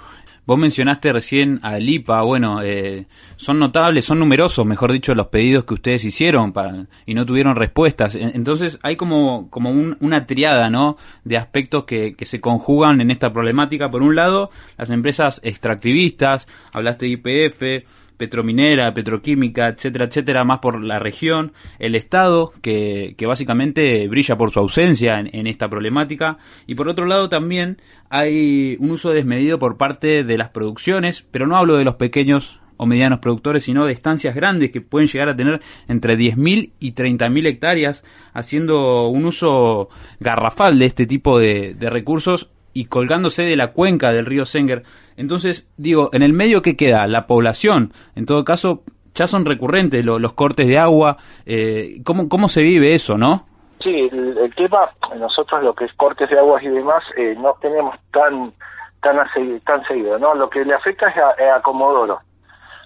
Vos 0.51 0.59
mencionaste 0.59 1.13
recién 1.13 1.61
a 1.63 1.77
Lipa, 1.77 2.23
bueno, 2.23 2.61
eh, 2.61 3.05
son 3.37 3.57
notables, 3.57 4.03
son 4.03 4.19
numerosos, 4.19 4.65
mejor 4.65 4.91
dicho, 4.91 5.13
los 5.13 5.27
pedidos 5.27 5.63
que 5.63 5.75
ustedes 5.75 6.03
hicieron 6.03 6.51
para, 6.51 6.87
y 7.05 7.13
no 7.13 7.25
tuvieron 7.25 7.55
respuestas. 7.55 8.15
Entonces 8.15 8.77
hay 8.83 8.97
como, 8.97 9.49
como 9.49 9.69
una 9.71 10.25
triada, 10.25 10.69
¿no? 10.69 10.97
De 11.23 11.37
aspectos 11.37 11.85
que, 11.85 12.15
que 12.15 12.25
se 12.25 12.41
conjugan 12.41 12.99
en 12.99 13.11
esta 13.11 13.31
problemática. 13.31 13.89
Por 13.89 14.03
un 14.03 14.13
lado, 14.13 14.49
las 14.77 14.89
empresas 14.89 15.39
extractivistas, 15.41 16.45
hablaste 16.73 17.05
de 17.05 17.11
IPF, 17.13 17.87
petrominera, 18.21 18.93
petroquímica, 18.93 19.69
etcétera, 19.69 20.05
etcétera, 20.05 20.43
más 20.43 20.59
por 20.59 20.79
la 20.83 20.99
región, 20.99 21.53
el 21.79 21.95
Estado, 21.95 22.53
que, 22.61 23.15
que 23.17 23.25
básicamente 23.25 24.07
brilla 24.07 24.35
por 24.35 24.51
su 24.51 24.59
ausencia 24.59 25.19
en, 25.19 25.47
esta 25.47 25.67
problemática, 25.67 26.37
y 26.67 26.75
por 26.75 26.87
otro 26.87 27.07
lado 27.07 27.29
también 27.29 27.77
hay 28.11 28.77
un 28.79 28.91
uso 28.91 29.09
desmedido 29.09 29.57
por 29.57 29.75
parte 29.75 30.23
de 30.23 30.37
las 30.37 30.49
producciones, 30.49 31.25
pero 31.31 31.47
no 31.47 31.57
hablo 31.57 31.77
de 31.77 31.83
los 31.83 31.95
pequeños 31.95 32.59
o 32.77 32.85
medianos 32.85 33.17
productores, 33.17 33.63
sino 33.63 33.87
de 33.87 33.93
estancias 33.93 34.35
grandes 34.35 34.69
que 34.69 34.81
pueden 34.81 35.07
llegar 35.07 35.29
a 35.29 35.35
tener 35.35 35.59
entre 35.87 36.15
10.000 36.15 36.73
y 36.79 36.93
30.000 36.93 37.47
hectáreas, 37.47 38.05
haciendo 38.35 39.07
un 39.07 39.25
uso 39.25 39.89
garrafal 40.19 40.77
de 40.77 40.85
este 40.85 41.07
tipo 41.07 41.39
de, 41.39 41.73
de 41.73 41.89
recursos 41.89 42.51
y 42.73 42.85
colgándose 42.85 43.43
de 43.43 43.55
la 43.55 43.73
cuenca 43.73 44.11
del 44.11 44.25
río 44.25 44.45
Senger. 44.45 44.83
Entonces, 45.17 45.69
digo, 45.77 46.09
en 46.13 46.23
el 46.23 46.33
medio 46.33 46.61
que 46.61 46.75
queda 46.75 47.05
la 47.07 47.27
población, 47.27 47.93
en 48.15 48.25
todo 48.25 48.43
caso, 48.43 48.83
ya 49.13 49.27
son 49.27 49.45
recurrentes 49.45 50.05
los 50.05 50.33
cortes 50.33 50.67
de 50.67 50.77
agua. 50.77 51.17
Eh, 51.45 52.01
¿cómo, 52.05 52.29
¿Cómo 52.29 52.47
se 52.47 52.61
vive 52.61 52.93
eso, 52.93 53.17
no? 53.17 53.45
Sí, 53.83 54.09
el, 54.11 54.53
tema, 54.55 54.89
nosotros 55.17 55.63
lo 55.63 55.73
que 55.73 55.85
es 55.85 55.93
cortes 55.95 56.29
de 56.29 56.37
aguas 56.37 56.63
y 56.63 56.67
demás, 56.67 57.03
eh, 57.17 57.35
no 57.37 57.55
tenemos 57.59 57.95
tan 58.11 58.53
tan 59.01 59.17
tan 59.65 59.83
seguido, 59.85 60.19
¿no? 60.19 60.35
Lo 60.35 60.49
que 60.49 60.63
le 60.63 60.75
afecta 60.75 61.09
es 61.09 61.17
a, 61.17 61.61
Comodoro. 61.61 62.19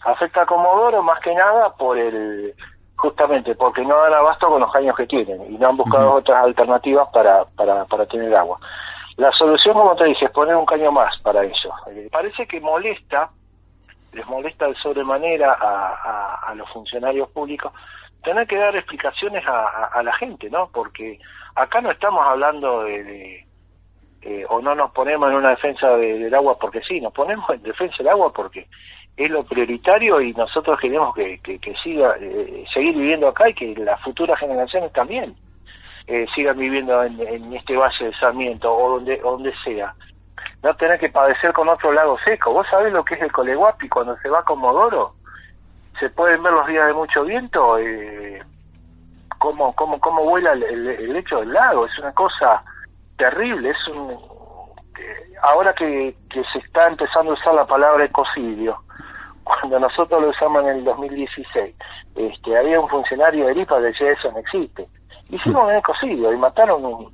Afecta 0.06 0.44
a 0.44 0.46
Comodoro 0.46 1.04
más 1.04 1.20
que 1.20 1.36
nada 1.36 1.74
por 1.76 1.98
el 1.98 2.54
justamente 2.96 3.56
porque 3.56 3.84
no 3.84 3.98
dan 3.98 4.14
abasto 4.14 4.48
con 4.48 4.62
los 4.62 4.72
caños 4.72 4.96
que 4.96 5.06
tienen 5.06 5.54
y 5.54 5.58
no 5.58 5.68
han 5.68 5.78
buscado 5.78 6.14
otras 6.14 6.46
alternativas 6.46 7.10
para, 7.12 7.44
para, 7.44 7.84
para 7.86 8.06
tener 8.06 8.34
agua. 8.34 8.58
La 9.18 9.32
solución, 9.32 9.76
como 9.76 9.95
te 9.95 10.05
dije, 10.05 10.26
es 10.26 10.32
poner 10.32 10.55
un 10.55 10.66
caño 10.66 10.91
más 10.91 11.18
para. 11.22 11.43
Eh, 11.43 12.09
parece 12.11 12.45
que 12.45 12.59
molesta, 12.59 13.30
les 14.11 14.26
molesta 14.28 14.68
de 14.68 14.76
sobremanera 14.76 15.53
a, 15.53 16.49
a, 16.49 16.55
los 16.55 16.70
funcionarios 16.70 17.30
públicos 17.30 17.72
tener 18.24 18.47
que 18.47 18.57
dar 18.57 18.76
explicaciones 18.76 19.45
a, 19.47 19.86
a, 19.86 20.03
la 20.03 20.13
gente, 20.13 20.49
¿no? 20.49 20.70
Porque 20.74 21.20
acá 21.53 21.80
no 21.80 21.91
estamos 21.91 22.26
hablando 22.26 22.84
de, 22.84 23.45
eh, 24.24 24.45
o 24.49 24.59
no 24.61 24.74
nos 24.74 24.91
ponemos 24.91 25.30
en 25.30 25.36
una 25.36 25.51
defensa 25.51 25.95
del 25.95 26.34
agua 26.34 26.57
porque 26.57 26.82
sí, 26.82 26.99
nos 26.99 27.13
ponemos 27.13 27.47
en 27.51 27.61
defensa 27.61 27.97
del 27.99 28.09
agua 28.09 28.34
porque 28.34 28.68
es 29.16 29.30
lo 29.30 29.43
prioritario 29.43 30.20
y 30.20 30.34
nosotros 30.34 30.80
queremos 30.80 31.13
que, 31.13 31.39
que, 31.39 31.76
siga 31.84 32.16
eh, 32.20 32.66
seguir 32.74 32.95
viviendo 32.95 33.28
acá 33.28 33.47
y 33.49 33.53
que 33.53 33.76
las 33.76 34.01
futuras 34.01 34.39
generaciones 34.39 34.91
también 34.91 35.36
eh, 36.08 36.26
sigan 36.36 36.58
viviendo 36.58 37.03
en, 37.03 37.53
este 37.53 37.76
valle 37.76 38.06
de 38.06 38.14
Sarmiento 38.18 38.74
o 38.74 38.95
donde 38.95 39.18
donde 39.18 39.53
sea. 39.64 39.93
No 40.64 40.76
tener 40.76 40.99
que 40.99 41.10
padecer 41.10 41.53
con 41.53 41.70
otro 41.70 41.91
lago 41.91 42.18
seco. 42.26 42.53
Vos 42.53 42.68
sabés 42.70 42.91
lo 42.91 43.03
que 43.06 43.16
es 43.16 43.22
el 43.22 43.32
Coleguapi 43.32 43.88
cuando 43.89 44.18
se 44.18 44.30
va 44.30 44.39
a 44.39 44.43
Comodoro 44.43 45.16
se 45.99 46.10
pueden 46.10 46.43
ver 46.43 46.53
los 46.53 46.68
días 46.68 46.88
de 46.88 46.93
mucho 46.93 47.24
viento 47.24 47.78
eh, 47.80 48.43
cómo 49.38 49.74
cómo 49.74 49.97
cómo 49.99 50.24
vuela 50.24 50.51
el, 50.51 50.64
el, 50.64 51.14
lecho 51.14 51.39
del 51.39 51.53
lago 51.53 51.86
es 51.86 51.97
una 51.99 52.12
cosa 52.12 52.62
terrible 53.18 53.70
es 53.70 53.88
un 53.95 54.12
eh, 54.12 55.34
ahora 55.41 55.72
que, 55.72 56.14
que 56.30 56.43
se 56.51 56.60
está 56.60 56.88
empezando 56.88 57.32
a 57.32 57.36
usar 57.36 57.53
la 57.53 57.66
palabra 57.66 58.03
ecocidio 58.03 58.78
cuando 59.45 59.80
nosotros 59.80 60.22
lo 60.22 60.30
usamos 60.30 60.64
en 60.64 60.70
el 60.70 60.84
2016, 60.84 61.76
este, 62.16 62.58
había 62.58 62.80
un 62.80 62.89
funcionario 62.89 63.45
de 63.45 63.62
IPA 63.62 63.78
que 63.78 63.84
decía 63.84 64.12
eso 64.12 64.32
no 64.32 64.39
existe. 64.39 64.88
Hicimos 65.30 65.64
un 65.64 65.76
ecocidio 65.76 66.32
y 66.32 66.38
mataron 66.38 66.86
un, 66.86 67.14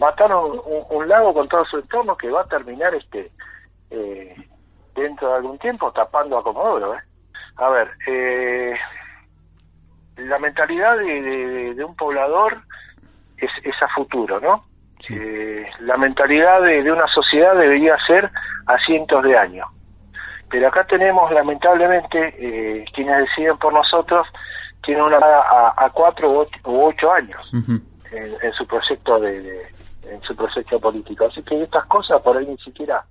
mataron 0.00 0.60
un, 0.90 1.08
lago 1.08 1.32
con 1.32 1.48
todo 1.48 1.64
su 1.64 1.78
entorno 1.78 2.16
que 2.16 2.30
va 2.30 2.42
a 2.42 2.48
terminar 2.48 2.94
este 2.94 3.30
eh, 3.90 4.36
dentro 4.94 5.28
de 5.30 5.36
algún 5.36 5.58
tiempo 5.58 5.92
tapando 5.92 6.38
a 6.38 6.42
Comodoro. 6.42 6.94
¿eh? 6.94 7.00
A 7.56 7.70
ver, 7.70 7.90
eh, 8.06 8.74
la 10.16 10.38
mentalidad 10.38 10.96
de, 10.98 11.74
de, 11.74 11.84
un 11.84 11.94
poblador 11.94 12.62
es, 13.36 13.50
es, 13.62 13.74
a 13.82 13.88
futuro, 13.88 14.40
¿no? 14.40 14.64
Eh, 15.10 15.68
la 15.80 15.96
mentalidad 15.96 16.62
de, 16.62 16.82
de 16.82 16.92
una 16.92 17.06
sociedad 17.08 17.54
debería 17.56 17.96
ser 18.06 18.30
a 18.66 18.78
cientos 18.78 19.22
de 19.22 19.36
años. 19.36 19.68
Pero 20.50 20.68
acá 20.68 20.84
tenemos, 20.86 21.30
lamentablemente, 21.32 22.34
eh, 22.38 22.84
quienes 22.94 23.18
deciden 23.18 23.58
por 23.58 23.72
nosotros 23.72 24.26
tienen 24.84 25.04
una 25.04 25.18
a, 25.18 25.74
a 25.76 25.90
cuatro 25.90 26.30
u 26.30 26.82
ocho, 26.82 27.12
años 27.12 27.40
en, 27.52 28.52
su 28.52 28.66
proyecto 28.66 29.18
de, 29.20 29.66
en 30.02 30.22
su 30.22 30.34
proyecto 30.36 30.78
político. 30.80 31.26
Así 31.26 31.42
que 31.42 31.62
estas 31.62 31.86
cosas 31.86 32.20
por 32.20 32.36
ahí 32.36 32.46
ni 32.46 32.58
siquiera 32.58 33.04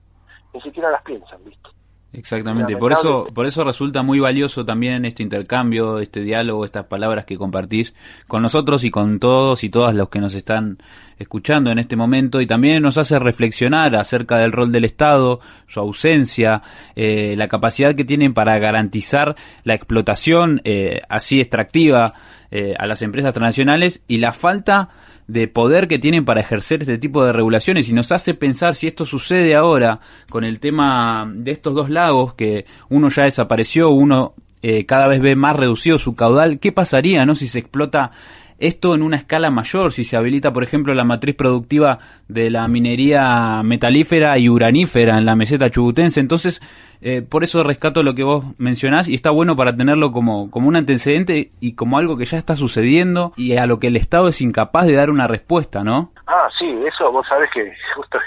ni 0.53 0.61
siquiera 0.61 0.91
las 0.91 1.01
piensan, 1.01 1.43
¿viste? 1.43 1.69
Exactamente, 2.13 2.77
por 2.77 2.91
eso, 2.91 3.25
por 3.33 3.47
eso 3.47 3.63
resulta 3.63 4.03
muy 4.03 4.19
valioso 4.19 4.63
también 4.63 5.03
este 5.03 5.23
intercambio, 5.23 5.97
este 5.97 6.21
diálogo, 6.21 6.63
estas 6.63 6.85
palabras 6.85 7.25
que 7.25 7.37
compartís 7.37 7.95
con 8.27 8.43
nosotros 8.43 8.83
y 8.83 8.91
con 8.91 9.17
todos 9.19 9.63
y 9.63 9.69
todas 9.69 9.95
los 9.95 10.09
que 10.09 10.19
nos 10.19 10.35
están 10.35 10.77
escuchando 11.17 11.71
en 11.71 11.79
este 11.79 11.95
momento. 11.95 12.39
Y 12.39 12.45
también 12.45 12.83
nos 12.83 12.99
hace 12.99 13.17
reflexionar 13.17 13.95
acerca 13.95 14.37
del 14.37 14.51
rol 14.51 14.71
del 14.71 14.85
Estado, 14.85 15.39
su 15.65 15.79
ausencia, 15.79 16.61
eh, 16.95 17.33
la 17.35 17.47
capacidad 17.47 17.95
que 17.95 18.05
tienen 18.05 18.35
para 18.35 18.59
garantizar 18.59 19.35
la 19.63 19.73
explotación 19.73 20.61
eh, 20.65 21.01
así 21.09 21.39
extractiva 21.39 22.13
eh, 22.55 22.75
a 22.77 22.85
las 22.85 23.01
empresas 23.01 23.33
transnacionales 23.33 24.03
y 24.07 24.19
la 24.19 24.31
falta 24.31 24.89
de 25.25 25.47
poder 25.47 25.87
que 25.87 25.97
tienen 25.97 26.23
para 26.23 26.41
ejercer 26.41 26.81
este 26.81 26.99
tipo 26.99 27.25
de 27.25 27.33
regulaciones. 27.33 27.89
Y 27.89 27.93
nos 27.93 28.11
hace 28.11 28.35
pensar 28.35 28.75
si 28.75 28.85
esto 28.85 29.05
sucede 29.05 29.55
ahora 29.55 29.99
con 30.29 30.43
el 30.43 30.59
tema 30.59 31.27
de 31.33 31.49
estos 31.49 31.73
dos 31.73 31.89
lagos, 31.89 32.35
que 32.35 32.65
uno 32.89 33.09
ya 33.09 33.23
desapareció, 33.23 33.89
uno 33.89 34.35
eh, 34.61 34.85
cada 34.85 35.07
vez 35.07 35.19
ve 35.19 35.35
más 35.35 35.55
reducido 35.55 35.97
su 35.97 36.15
caudal, 36.15 36.59
¿qué 36.59 36.71
pasaría 36.71 37.25
no 37.25 37.33
si 37.33 37.47
se 37.47 37.57
explota 37.57 38.11
esto 38.57 38.95
en 38.95 39.01
una 39.01 39.17
escala 39.17 39.49
mayor, 39.49 39.91
si 39.91 40.03
se 40.03 40.17
habilita, 40.17 40.51
por 40.51 40.63
ejemplo, 40.63 40.93
la 40.93 41.03
matriz 41.03 41.35
productiva 41.35 41.97
de 42.27 42.49
la 42.49 42.67
minería 42.67 43.61
metalífera 43.63 44.37
y 44.37 44.49
uranífera 44.49 45.17
en 45.17 45.25
la 45.25 45.35
meseta 45.35 45.69
chubutense. 45.69 46.19
Entonces, 46.19 46.61
eh, 47.01 47.21
por 47.21 47.43
eso 47.43 47.63
rescato 47.63 48.01
lo 48.01 48.15
que 48.15 48.23
vos 48.23 48.45
mencionás 48.57 49.09
y 49.09 49.15
está 49.15 49.29
bueno 49.29 49.55
para 49.55 49.75
tenerlo 49.75 50.11
como, 50.11 50.49
como 50.49 50.69
un 50.69 50.77
antecedente 50.77 51.51
y 51.59 51.75
como 51.75 51.97
algo 51.97 52.17
que 52.17 52.25
ya 52.25 52.37
está 52.37 52.55
sucediendo 52.55 53.33
y 53.35 53.57
a 53.57 53.65
lo 53.65 53.79
que 53.79 53.87
el 53.87 53.97
Estado 53.97 54.29
es 54.29 54.39
incapaz 54.41 54.85
de 54.85 54.93
dar 54.93 55.09
una 55.09 55.27
respuesta, 55.27 55.83
¿no? 55.83 56.11
Ah, 56.27 56.47
sí, 56.57 56.65
eso 56.87 57.11
vos 57.11 57.27
sabés 57.27 57.49
que 57.53 57.73
justo 57.95 58.17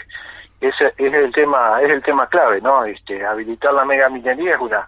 ese 0.60 0.92
es 0.96 1.14
el 1.14 1.32
tema 1.32 1.80
es 1.82 1.90
el 1.90 2.02
tema 2.02 2.26
clave, 2.28 2.60
¿no? 2.60 2.84
Este, 2.84 3.24
habilitar 3.24 3.72
la 3.72 3.84
mega 3.84 4.08
minería 4.08 4.54
es 4.54 4.60
una 4.60 4.86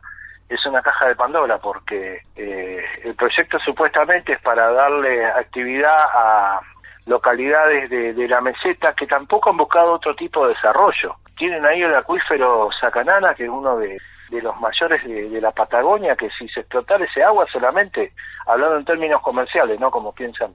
es 0.49 0.65
una 0.67 0.83
caja 0.83 1.09
de 1.09 1.17
Pandora 1.17 1.59
porque 1.59 2.23
eh, 2.35 2.85
el 3.05 3.15
proyecto 3.15 3.59
supuestamente 3.59 4.33
es 4.33 4.41
para 4.41 4.71
darle 4.73 5.25
actividad 5.27 6.05
a 6.15 6.61
localidades 7.07 7.91
de, 7.91 8.13
de, 8.15 8.29
la 8.29 8.41
meseta 8.41 8.95
que 8.95 9.07
tampoco 9.07 9.51
han 9.51 9.57
buscado 9.57 9.93
otro 9.93 10.15
tipo 10.15 10.47
de 10.47 10.55
desarrollo. 10.55 11.17
Tienen 11.37 11.65
ahí 11.65 11.83
el 11.83 11.95
acuífero 11.95 12.69
Sacanana, 12.81 13.35
que 13.35 13.45
es 13.45 13.51
uno 13.51 13.79
de, 13.79 13.99
de 14.31 14.43
los 14.43 14.59
mayores 14.61 15.03
de, 15.05 15.41
la 15.41 15.53
Patagonia, 15.53 16.17
que 16.17 16.29
si 16.31 16.49
se 16.49 16.61
explotara 16.61 17.05
ese 17.05 17.23
agua 17.23 17.47
solamente, 17.51 18.13
hablando 18.47 18.77
en 18.77 18.85
términos 18.85 19.23
comerciales, 19.23 19.79
no 19.81 19.91
como 19.91 20.13
piensan 20.13 20.55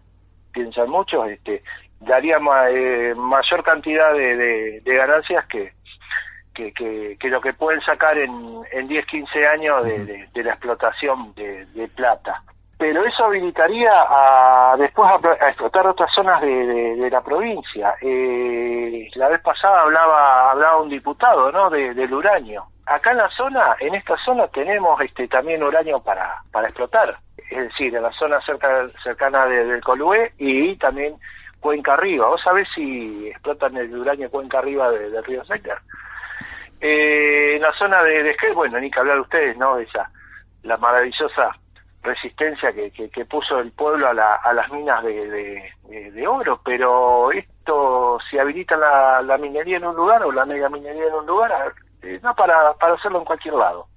piensan 0.52 0.88
muchos, 0.88 1.28
este, 1.30 1.64
daría 2.00 2.38
eh, 2.70 3.14
mayor 3.16 3.64
cantidad 3.64 4.14
de, 4.14 4.82
de 4.82 4.96
ganancias 4.96 5.48
que, 5.48 5.74
que, 6.54 6.74
que, 7.20 7.28
lo 7.30 7.42
que 7.42 7.54
pueden 7.54 7.82
sacar 7.82 8.18
en, 8.18 8.62
en 8.72 8.88
10, 8.88 9.06
15 9.06 9.48
años 9.48 9.84
de, 9.84 10.28
de, 10.34 10.44
la 10.44 10.52
explotación 10.52 11.34
de, 11.36 11.66
de, 11.68 11.88
plata. 11.88 12.42
Pero 12.78 13.06
eso 13.06 13.26
habilitaría 13.26 13.92
a 13.92 14.76
después 14.78 15.10
a, 15.10 15.48
explotar 15.48 15.88
otras 15.88 16.12
zonas 16.14 16.42
de, 16.42 16.96
de, 16.96 17.10
la 17.10 17.22
provincia. 17.22 17.96
Eh, 18.02 19.10
la 19.16 19.30
vez 19.30 19.42
pasada 19.42 19.84
hablaba 19.84 20.52
hablaba 20.52 20.82
un 20.82 20.90
diputado 20.90 21.52
no 21.52 21.70
del 21.70 22.14
uranio. 22.14 22.66
Acá 22.86 23.12
en 23.12 23.18
la 23.18 23.30
zona, 23.30 23.76
en 23.80 23.96
esta 23.96 24.18
zona 24.26 24.48
tenemos 24.48 25.00
este 25.02 25.28
también 25.28 25.64
uranio 25.64 26.02
para, 26.02 26.42
para 26.52 26.68
explotar. 26.68 27.18
Es 27.50 27.58
decir, 27.70 27.96
en 27.96 28.04
la 28.04 28.12
zona 28.12 28.42
cerca, 28.42 28.88
cercana 29.04 29.46
del 29.46 29.82
Colué 29.82 30.34
y 30.38 30.76
también 30.78 31.16
Cuenca 31.60 31.94
Arriba. 31.94 32.28
¿Vos 32.28 32.42
sabés 32.44 32.68
si 32.76 33.30
explotan 33.30 33.78
el 33.78 33.96
uranio 33.98 34.30
Cuenca 34.30 34.60
Arriba 34.60 34.92
del 34.92 35.24
río 35.24 35.46
Secker? 35.46 35.78
Eh, 36.86 37.56
en 37.56 37.62
la 37.62 37.72
zona 37.80 38.04
de, 38.04 38.24
de 38.24 38.36
bueno, 38.54 38.78
ni 38.78 38.92
que 38.92 39.00
hablar 39.00 39.18
ustedes, 39.22 39.58
¿no? 39.58 39.78
Esa, 39.78 40.12
la 40.64 40.76
maravillosa 40.76 41.58
resistencia 42.02 42.74
que, 42.74 42.92
que, 42.92 43.24
puso 43.24 43.60
el 43.60 43.72
pueblo 43.72 44.10
a, 44.10 44.14
la, 44.14 44.34
a 44.36 44.54
las 44.54 44.70
minas 44.70 45.02
de, 45.02 45.64
de, 45.88 46.28
oro, 46.28 46.60
pero 46.66 47.32
esto, 47.32 48.18
si 48.30 48.38
habilita 48.38 48.76
la, 48.76 49.22
la, 49.22 49.38
minería 49.38 49.78
en 49.78 49.86
un 49.86 49.96
lugar 49.96 50.24
o 50.24 50.32
la 50.34 50.46
mega 50.46 50.68
minería 50.68 51.08
en 51.08 51.14
un 51.14 51.26
lugar, 51.26 51.52
eh, 52.02 52.20
no 52.22 52.36
para, 52.36 52.74
para 52.74 52.96
hacerlo 52.96 53.20
en 53.20 53.26
cualquier 53.26 53.54
lado. 53.54 53.88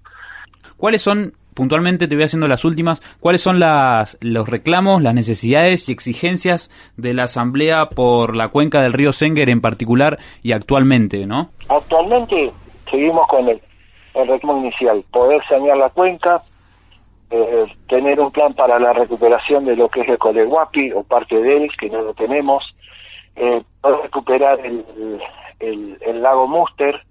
¿Cuáles 0.76 1.02
son, 1.02 1.32
puntualmente 1.54 2.06
te 2.06 2.14
voy 2.14 2.22
haciendo 2.22 2.46
las 2.46 2.64
últimas, 2.64 3.00
cuáles 3.18 3.40
son 3.40 3.58
las, 3.58 4.16
los 4.20 4.48
reclamos, 4.48 5.02
las 5.02 5.14
necesidades 5.14 5.88
y 5.88 5.92
exigencias 5.92 6.70
de 6.96 7.14
la 7.14 7.24
Asamblea 7.24 7.86
por 7.86 8.36
la 8.36 8.50
cuenca 8.50 8.80
del 8.82 8.92
río 8.92 9.10
Senger 9.10 9.50
en 9.50 9.60
particular 9.60 10.18
y 10.44 10.52
actualmente, 10.52 11.26
no? 11.26 11.50
Actualmente 11.68 12.52
seguimos 12.90 13.26
con 13.28 13.48
el, 13.48 13.60
reclamo 14.14 14.58
inicial, 14.58 15.04
poder 15.10 15.42
sanear 15.48 15.76
la 15.76 15.90
cuenca, 15.90 16.42
eh, 17.30 17.66
tener 17.88 18.20
un 18.20 18.30
plan 18.30 18.54
para 18.54 18.78
la 18.78 18.92
recuperación 18.92 19.64
de 19.64 19.76
lo 19.76 19.88
que 19.88 20.02
es 20.02 20.08
el 20.08 20.18
Coleguapi 20.18 20.92
o 20.92 21.02
parte 21.02 21.40
de 21.40 21.64
él, 21.64 21.70
que 21.78 21.90
no 21.90 22.02
lo 22.02 22.14
tenemos, 22.14 22.64
eh, 23.36 23.62
poder 23.80 24.02
recuperar 24.02 24.60
el, 24.60 26.22
lago 26.22 26.46
Muster, 26.48 27.02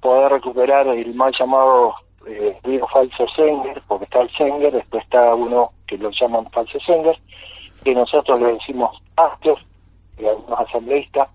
poder 0.00 0.32
recuperar 0.32 0.86
el 0.88 1.14
mal 1.14 1.32
llamado 1.38 1.94
eh, 2.26 2.56
río 2.64 2.86
Falso 2.88 3.26
Senger, 3.34 3.82
porque 3.86 4.04
está 4.04 4.20
el 4.22 4.30
Senger, 4.30 4.72
después 4.72 5.04
está 5.04 5.34
uno 5.34 5.72
que 5.86 5.98
lo 5.98 6.10
llaman 6.10 6.50
Falso 6.50 6.78
Senger, 6.80 7.18
que 7.84 7.94
nosotros 7.94 8.40
le 8.40 8.54
decimos 8.54 8.96
Astor, 9.16 9.58
y 10.18 10.26
algunos 10.26 10.60
asambleístas, 10.60 11.28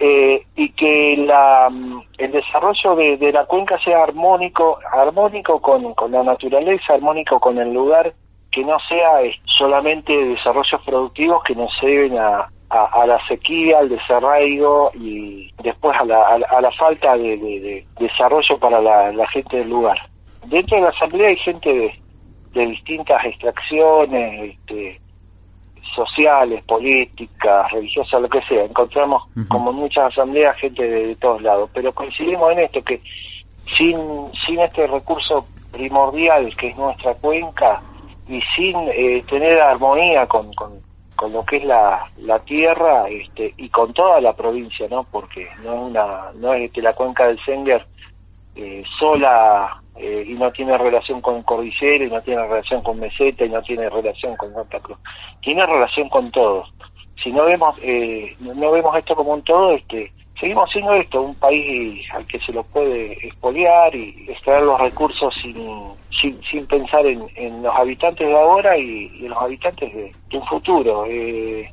eh, 0.00 0.46
y 0.54 0.70
que 0.70 1.16
la, 1.16 1.68
mm, 1.70 2.02
el 2.18 2.32
desarrollo 2.32 2.94
de, 2.94 3.32
la 3.32 3.44
cuenca 3.46 3.78
sea 3.82 4.04
armónico, 4.04 4.78
armónico 4.92 5.60
con, 5.60 5.94
con 5.94 6.12
la 6.12 6.22
naturaleza, 6.22 6.94
armónico 6.94 7.40
con 7.40 7.58
el 7.58 7.72
lugar, 7.72 8.14
que 8.50 8.64
no 8.64 8.76
sea 8.88 9.22
eh, 9.22 9.34
solamente 9.44 10.12
desarrollos 10.12 10.80
productivos 10.84 11.42
que 11.42 11.54
nos 11.54 11.70
lleven 11.82 12.16
a, 12.16 12.48
a, 12.70 13.06
la 13.06 13.18
sequía, 13.26 13.78
al 13.78 13.88
desarraigo 13.88 14.90
y 14.94 15.52
después 15.62 15.98
a 15.98 16.04
la, 16.04 16.22
a, 16.22 16.60
la 16.60 16.70
falta 16.72 17.16
de, 17.16 17.84
desarrollo 17.98 18.58
para 18.58 18.80
la, 18.80 19.26
gente 19.28 19.58
del 19.58 19.70
lugar. 19.70 19.98
dentro 20.46 20.76
de 20.76 20.82
la 20.82 20.90
asamblea 20.90 21.28
hay 21.28 21.36
gente 21.38 21.72
de, 21.72 22.02
de 22.52 22.66
distintas 22.66 23.24
extracciones, 23.24 24.54
este, 24.54 25.00
sociales, 25.94 26.62
políticas, 26.64 27.70
religiosas, 27.72 28.20
lo 28.20 28.28
que 28.28 28.42
sea. 28.42 28.64
Encontramos, 28.64 29.22
como 29.48 29.72
muchas 29.72 30.12
asambleas, 30.12 30.56
gente 30.56 30.82
de, 30.82 31.16
todos 31.16 31.42
lados. 31.42 31.70
Pero 31.72 31.92
coincidimos 31.92 32.52
en 32.52 32.60
esto, 32.60 32.82
que 32.82 33.00
sin, 33.76 33.98
sin 34.46 34.60
este 34.60 34.86
recurso 34.86 35.46
primordial 35.72 36.54
que 36.56 36.68
es 36.68 36.76
nuestra 36.76 37.14
cuenca 37.14 37.82
y 38.26 38.40
sin 38.56 38.76
eh, 38.92 39.22
tener 39.28 39.60
armonía 39.60 40.26
con, 40.26 40.52
con, 40.54 40.80
con, 41.16 41.32
lo 41.32 41.44
que 41.44 41.58
es 41.58 41.64
la, 41.64 42.06
la 42.18 42.38
tierra 42.40 43.08
este, 43.08 43.54
y 43.56 43.68
con 43.68 43.92
toda 43.92 44.20
la 44.20 44.34
provincia, 44.34 44.86
¿no? 44.90 45.04
Porque 45.04 45.48
no 45.62 45.74
es, 45.74 45.80
una, 45.80 46.32
no 46.34 46.54
es 46.54 46.70
que 46.72 46.82
la 46.82 46.94
cuenca 46.94 47.26
del 47.26 47.38
Senger 47.44 47.86
eh, 48.56 48.82
sola 48.98 49.82
eh, 49.98 50.24
y 50.26 50.34
no 50.34 50.50
tiene 50.52 50.76
relación 50.78 51.20
con 51.20 51.42
Cordillera 51.42 52.04
y 52.04 52.10
no 52.10 52.20
tiene 52.22 52.46
relación 52.46 52.82
con 52.82 53.00
Meseta 53.00 53.44
y 53.44 53.50
no 53.50 53.62
tiene 53.62 53.88
relación 53.90 54.36
con 54.36 54.52
Santa 54.54 54.80
Cruz. 54.80 54.98
Tiene 55.42 55.66
relación 55.66 56.08
con 56.08 56.30
todos. 56.30 56.72
Si 57.22 57.30
no 57.30 57.44
vemos 57.44 57.76
eh, 57.82 58.36
no 58.40 58.70
vemos 58.70 58.96
esto 58.96 59.14
como 59.14 59.32
un 59.32 59.42
todo, 59.42 59.72
este 59.72 60.12
seguimos 60.38 60.70
siendo 60.70 60.94
esto, 60.94 61.22
un 61.22 61.34
país 61.34 62.06
al 62.12 62.26
que 62.26 62.38
se 62.40 62.52
lo 62.52 62.62
puede 62.64 63.12
expoliar 63.26 63.94
y 63.94 64.26
extraer 64.28 64.62
los 64.62 64.80
recursos 64.80 65.34
sin, 65.42 66.38
sin, 66.50 66.66
pensar 66.66 67.04
en, 67.06 67.62
los 67.62 67.74
habitantes 67.74 68.26
de 68.26 68.38
ahora 68.38 68.76
y, 68.76 69.10
en 69.20 69.30
los 69.30 69.42
habitantes 69.42 69.92
de, 69.92 70.36
un 70.36 70.46
futuro. 70.46 71.06
Eh, 71.06 71.72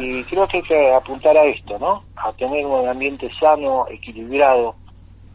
y 0.00 0.24
creo 0.24 0.46
que 0.48 0.58
hay 0.58 0.62
que 0.64 0.92
apuntar 0.92 1.36
a 1.36 1.44
esto, 1.44 1.78
¿no? 1.78 2.02
A 2.16 2.32
tener 2.32 2.66
un 2.66 2.88
ambiente 2.88 3.30
sano, 3.38 3.86
equilibrado, 3.88 4.74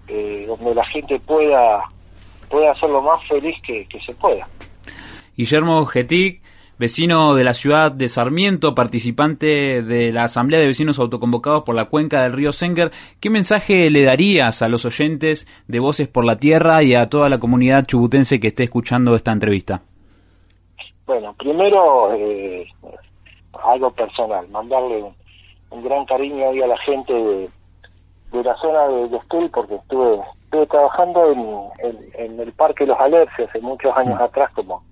eh, 0.08 0.46
donde 0.48 0.76
la 0.76 0.86
gente 0.86 1.20
pueda, 1.20 1.84
pueda 2.50 2.74
ser 2.80 2.90
lo 2.90 3.02
más 3.02 3.26
feliz 3.28 3.56
que, 3.66 3.86
que 3.88 4.00
se 4.02 4.14
pueda. 4.14 4.48
Guillermo 5.36 5.86
Getic, 5.86 6.42
vecino 6.78 7.34
de 7.34 7.44
la 7.44 7.54
ciudad 7.54 7.92
de 7.92 8.08
Sarmiento, 8.08 8.76
participante 8.76 9.82
de 9.82 10.12
la 10.12 10.26
Asamblea 10.26 10.60
de 10.60 10.68
Vecinos 10.68 11.00
Autoconvocados 11.00 11.64
por 11.64 11.76
la 11.76 11.86
cuenca 11.86 12.24
del 12.24 12.34
río 12.34 12.52
Senger, 12.52 12.92
¿qué 13.20 13.30
mensaje 13.30 13.90
le 13.90 14.04
darías 14.04 14.62
a 14.62 14.68
los 14.68 14.86
oyentes 14.86 15.48
de 15.68 15.80
Voces 15.80 16.08
por 16.08 16.26
la 16.26 16.38
Tierra 16.38 16.84
y 16.84 16.94
a 16.94 17.10
toda 17.10 17.30
la 17.30 17.40
comunidad 17.40 17.86
chubutense 17.86 18.40
que 18.40 18.48
esté 18.48 18.64
escuchando 18.64 19.16
esta 19.16 19.32
entrevista? 19.32 19.82
Bueno, 21.06 21.34
primero, 21.38 22.14
eh, 22.14 22.68
algo 23.64 23.92
personal, 23.92 24.48
mandarle 24.50 25.04
un, 25.70 25.84
gran 25.84 26.06
cariño 26.06 26.50
a 26.50 26.68
la 26.68 26.78
gente 26.80 27.14
de, 27.14 27.50
la 28.44 28.56
zona 28.58 28.88
de, 28.88 29.10
de 29.10 29.18
Estel, 29.18 29.50
porque 29.50 29.76
estuve, 29.76 30.22
estuve 30.54 30.68
trabajando 30.68 31.72
en, 31.80 32.12
en, 32.14 32.40
el 32.40 32.54
Parque 32.54 32.86
Los 32.86 33.00
Alerces 33.00 33.50
hace 33.50 33.60
muchos 33.60 33.96
años 33.98 34.22
atrás 34.22 34.52
como 34.54 34.84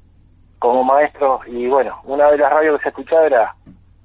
como 0.58 0.84
maestro 0.84 1.40
y 1.48 1.68
bueno, 1.68 2.00
una 2.04 2.30
de 2.32 2.38
las 2.38 2.52
radios 2.52 2.78
que 2.78 2.84
se 2.84 2.90
escuchaba 2.90 3.26
era, 3.26 3.56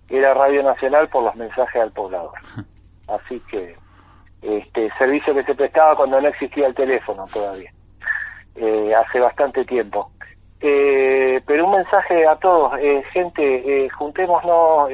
era 0.09 0.35
Radio 0.35 0.63
Nacional 0.63 1.09
por 1.09 1.23
los 1.23 1.35
mensajes 1.37 1.83
al 1.83 1.93
poblador. 1.93 2.33
Así 3.09 3.41
que 3.51 3.77
este 4.43 4.91
servicio 4.99 5.35
que 5.35 5.45
se 5.45 5.55
prestaba 5.55 5.97
cuando 5.97 6.21
no 6.21 6.29
existía 6.29 6.67
el 6.67 6.75
teléfono 6.75 7.27
todavía, 7.33 7.71
eh, 8.55 8.95
hace 8.95 9.21
bastante 9.21 9.65
tiempo. 9.65 10.11
Eh, 10.61 11.41
pero 11.47 11.67
un 11.67 11.77
mensaje 11.77 12.27
a 12.27 12.37
todos, 12.37 12.73
eh, 12.81 13.03
gente, 13.13 13.85
eh, 13.85 13.91
juntémonos, 13.91 14.91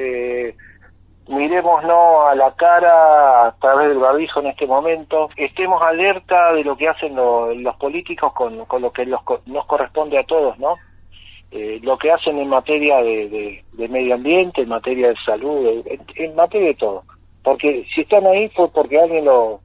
mirémonos 1.27 2.25
a 2.29 2.35
la 2.35 2.53
cara 2.55 3.47
a 3.47 3.55
través 3.59 3.89
del 3.89 3.99
barbijo 3.99 4.39
en 4.41 4.47
este 4.47 4.67
momento, 4.67 5.29
estemos 5.37 5.81
alerta 5.81 6.53
de 6.53 6.63
lo 6.63 6.75
que 6.75 6.89
hacen 6.89 7.15
los 7.15 7.75
políticos 7.77 8.33
con, 8.33 8.65
con 8.65 8.81
lo 8.81 8.91
que 8.91 9.05
nos 9.05 9.65
corresponde 9.65 10.17
a 10.17 10.25
todos, 10.25 10.57
¿no? 10.59 10.75
Eh, 11.55 11.79
lo 11.83 11.99
que 11.99 12.11
hacen 12.11 12.39
en 12.39 12.49
materia 12.49 12.97
de, 13.03 13.63
medio 13.87 14.15
ambiente, 14.15 14.63
en 14.63 14.69
materia 14.69 15.09
de 15.09 15.15
salud, 15.23 15.85
en, 16.15 16.35
materia 16.35 16.69
de 16.69 16.73
todo. 16.73 17.03
Porque 17.43 17.85
si 17.93 18.01
están 18.01 18.25
ahí 18.25 18.49
fue 18.49 18.71
porque 18.71 18.99
alguien 18.99 19.25
lo 19.25 19.61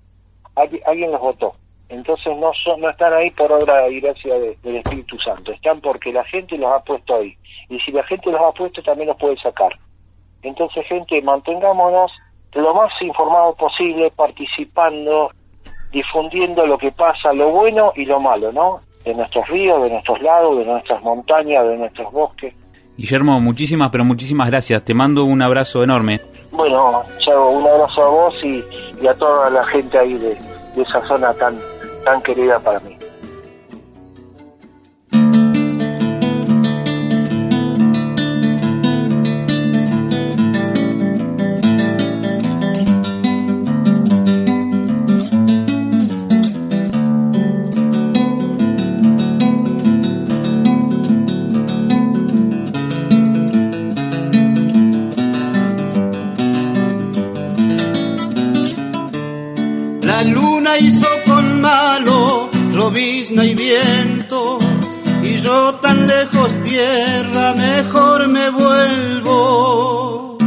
alguien 0.55 1.13
los 1.13 1.21
votó. 1.21 1.55
Entonces 1.89 2.37
no 2.37 2.53
son, 2.63 2.83
no 2.83 2.91
están 2.91 3.15
ahí 3.15 3.31
por 3.31 3.51
obra 3.51 3.89
y 3.89 4.01
gracia 4.01 4.35
del 4.39 4.77
Espíritu 4.77 5.19
Santo, 5.19 5.51
están 5.53 5.81
porque 5.81 6.13
la 6.13 6.25
gente 6.25 6.59
los 6.59 6.71
ha 6.71 6.85
puesto 6.85 7.15
ahí. 7.15 7.35
Y 7.71 7.81
si 7.81 7.91
la 7.91 8.03
gente 8.05 8.31
los 8.31 8.43
ha 8.43 8.53
puesto 8.53 8.83
también 8.83 9.09
los 9.09 9.17
puede 9.17 9.39
sacar. 9.39 9.73
Entonces, 10.49 10.85
gente, 10.87 11.21
mantengámonos 11.23 12.11
lo 12.55 12.75
más 12.75 12.91
informados 13.01 13.57
posible, 13.57 14.11
participando, 14.11 15.31
difundiendo 15.93 16.67
lo 16.67 16.79
que 16.79 16.93
pasa, 16.93 17.33
lo 17.33 17.51
bueno 17.51 17.93
y 17.95 18.05
lo 18.05 18.21
malo, 18.21 18.53
¿no? 18.53 18.81
de 19.05 19.15
nuestros 19.15 19.49
ríos, 19.49 19.83
de 19.83 19.91
nuestros 19.91 20.21
lagos, 20.21 20.59
de 20.59 20.65
nuestras 20.65 21.03
montañas, 21.03 21.67
de 21.67 21.77
nuestros 21.77 22.13
bosques. 22.13 22.55
Guillermo, 22.97 23.41
muchísimas, 23.41 23.91
pero 23.91 24.05
muchísimas 24.05 24.51
gracias. 24.51 24.85
Te 24.85 24.93
mando 24.93 25.25
un 25.25 25.41
abrazo 25.41 25.83
enorme. 25.83 26.21
Bueno, 26.51 27.05
Chavo, 27.25 27.51
un 27.51 27.67
abrazo 27.67 28.03
a 28.03 28.09
vos 28.09 28.35
y, 28.45 29.07
a 29.07 29.15
toda 29.15 29.49
la 29.51 29.65
gente 29.67 29.99
ahí 29.99 30.15
de, 30.15 30.35
de 30.75 30.83
esa 30.83 31.07
zona 31.07 31.33
tan, 31.35 31.57
tan 32.05 32.21
querida 32.23 32.59
para 32.59 32.81
mí. 32.81 32.98
Y 63.31 63.55
viento, 63.55 64.59
y 65.23 65.41
yo 65.41 65.75
tan 65.77 66.07
lejos 66.07 66.55
tierra, 66.63 67.55
mejor 67.55 68.27
me 68.29 68.51
vuelvo. 68.51 70.39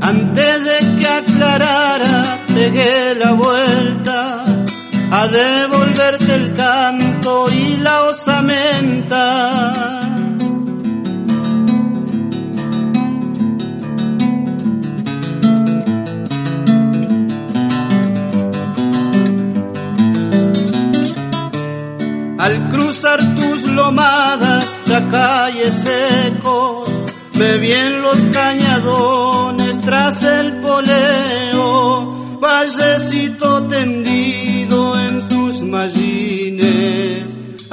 Antes 0.00 0.64
de 0.64 0.98
que 0.98 1.06
aclarara, 1.06 2.38
pegué 2.48 3.14
la 3.14 3.32
vuelta 3.32 4.45
a 5.10 5.28
devolverte 5.28 6.34
el 6.34 6.54
canto 6.54 7.50
y 7.50 7.76
la 7.76 8.02
osamenta. 8.04 9.22
Al 22.38 22.70
cruzar 22.70 23.18
tus 23.34 23.66
lomadas, 23.66 24.78
chacayes 24.86 25.74
secos, 25.74 26.88
me 27.34 27.58
bien 27.58 28.02
los 28.02 28.24
cañadones 28.26 29.80
tras 29.80 30.22
el 30.22 30.60
poleo, 30.60 32.38
vallecito 32.40 33.64
tendido 33.64 34.45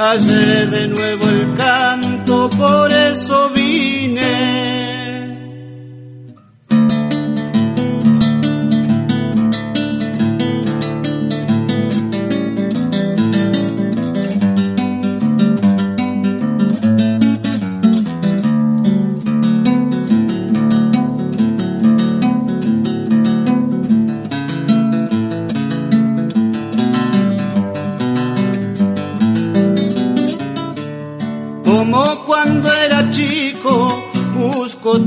hallé 0.03 0.67
de 0.67 0.87
nuevo 0.89 1.29
el 1.29 1.55
canto, 1.55 2.49
por 2.49 2.91
eso 2.91 3.49
vine. 3.51 4.82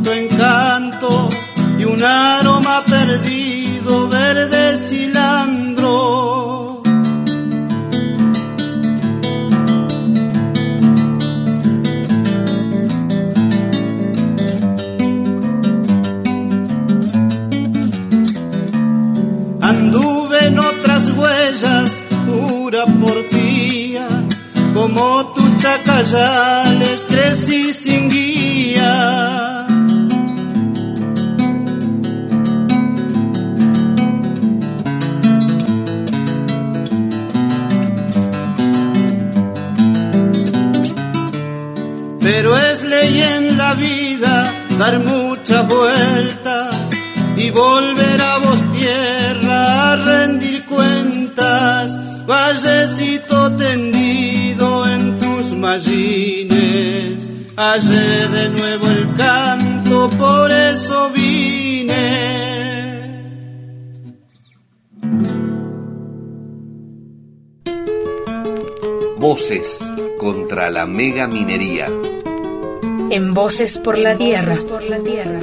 Tu 0.04 0.10
encanto 0.10 0.85
mega 70.96 71.28
minería. 71.28 71.88
En 73.10 73.34
Voces 73.34 73.76
por 73.76 73.98
la 73.98 74.16
Tierra. 74.16 74.54
por 74.66 74.82
la 74.82 74.98
Tierra. 75.00 75.40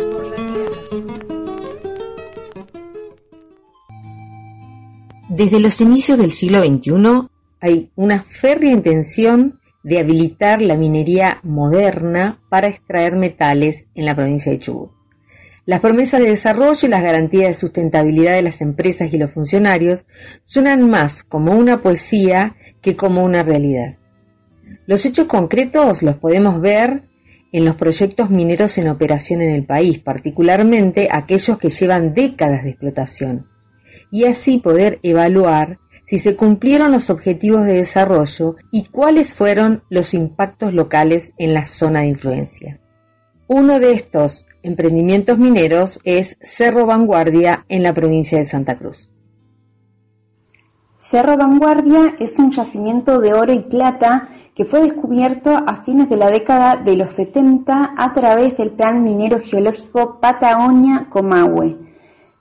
Desde 5.30 5.60
los 5.60 5.80
inicios 5.80 6.18
del 6.18 6.32
siglo 6.32 6.64
XXI 6.64 7.28
hay 7.60 7.92
una 7.96 8.24
férrea 8.24 8.72
intención 8.72 9.60
de 9.84 10.00
habilitar 10.00 10.60
la 10.60 10.76
minería 10.76 11.40
moderna 11.44 12.40
para 12.50 12.68
extraer 12.68 13.16
metales 13.16 13.86
en 13.94 14.06
la 14.06 14.16
provincia 14.16 14.52
de 14.52 14.60
Chubut. 14.60 14.92
Las 15.68 15.82
promesas 15.82 16.20
de 16.20 16.30
desarrollo 16.30 16.88
y 16.88 16.90
las 16.90 17.04
garantías 17.04 17.50
de 17.50 17.54
sustentabilidad 17.54 18.34
de 18.34 18.42
las 18.42 18.60
empresas 18.60 19.14
y 19.14 19.18
los 19.18 19.32
funcionarios 19.32 20.08
suenan 20.46 20.90
más 20.90 21.24
como 21.24 21.56
una 21.56 21.84
poesía 21.84 22.56
que 22.82 22.96
como 22.96 23.24
una 23.24 23.44
realidad. 23.44 23.98
Los 24.86 25.06
hechos 25.06 25.28
concretos 25.28 26.04
los 26.04 26.16
podemos 26.18 26.60
ver 26.60 27.04
en 27.54 27.66
los 27.66 27.76
proyectos 27.76 28.30
mineros 28.30 28.78
en 28.78 28.90
operación 28.90 29.42
en 29.42 29.52
el 29.52 29.66
país, 29.66 30.00
particularmente 30.00 31.08
aquellos 31.12 31.58
que 31.58 31.70
llevan 31.70 32.14
décadas 32.14 32.64
de 32.64 32.72
explotación 32.72 33.46
y 34.12 34.26
así 34.26 34.58
poder 34.58 35.00
evaluar 35.04 35.80
si 36.06 36.20
se 36.20 36.36
cumplieron 36.36 36.92
los 36.92 37.10
objetivos 37.10 37.66
de 37.66 37.74
desarrollo 37.74 38.58
y 38.72 38.86
cuáles 38.86 39.34
fueron 39.34 39.84
los 39.90 40.14
impactos 40.14 40.74
locales 40.74 41.34
en 41.38 41.54
la 41.54 41.66
zona 41.66 42.02
de 42.02 42.08
influencia. 42.08 42.80
Uno 43.48 43.80
de 43.80 43.94
estos 43.94 44.48
emprendimientos 44.64 45.38
mineros 45.38 46.00
es 46.04 46.38
Cerro 46.42 46.86
Vanguardia 46.86 47.66
en 47.70 47.84
la 47.84 47.94
provincia 47.94 48.38
de 48.38 48.46
Santa 48.46 48.78
Cruz. 48.78 49.13
Cerro 51.06 51.36
Vanguardia 51.36 52.16
es 52.18 52.40
un 52.40 52.50
yacimiento 52.50 53.20
de 53.20 53.34
oro 53.34 53.52
y 53.52 53.60
plata 53.60 54.30
que 54.56 54.64
fue 54.64 54.84
descubierto 54.84 55.52
a 55.52 55.76
fines 55.84 56.08
de 56.10 56.16
la 56.16 56.30
década 56.30 56.78
de 56.78 56.96
los 56.96 57.10
70 57.10 57.94
a 57.98 58.14
través 58.14 58.56
del 58.56 58.72
Plan 58.72 59.04
Minero 59.04 59.38
Geológico 59.42 60.20
Patagonia-Comahue 60.22 61.78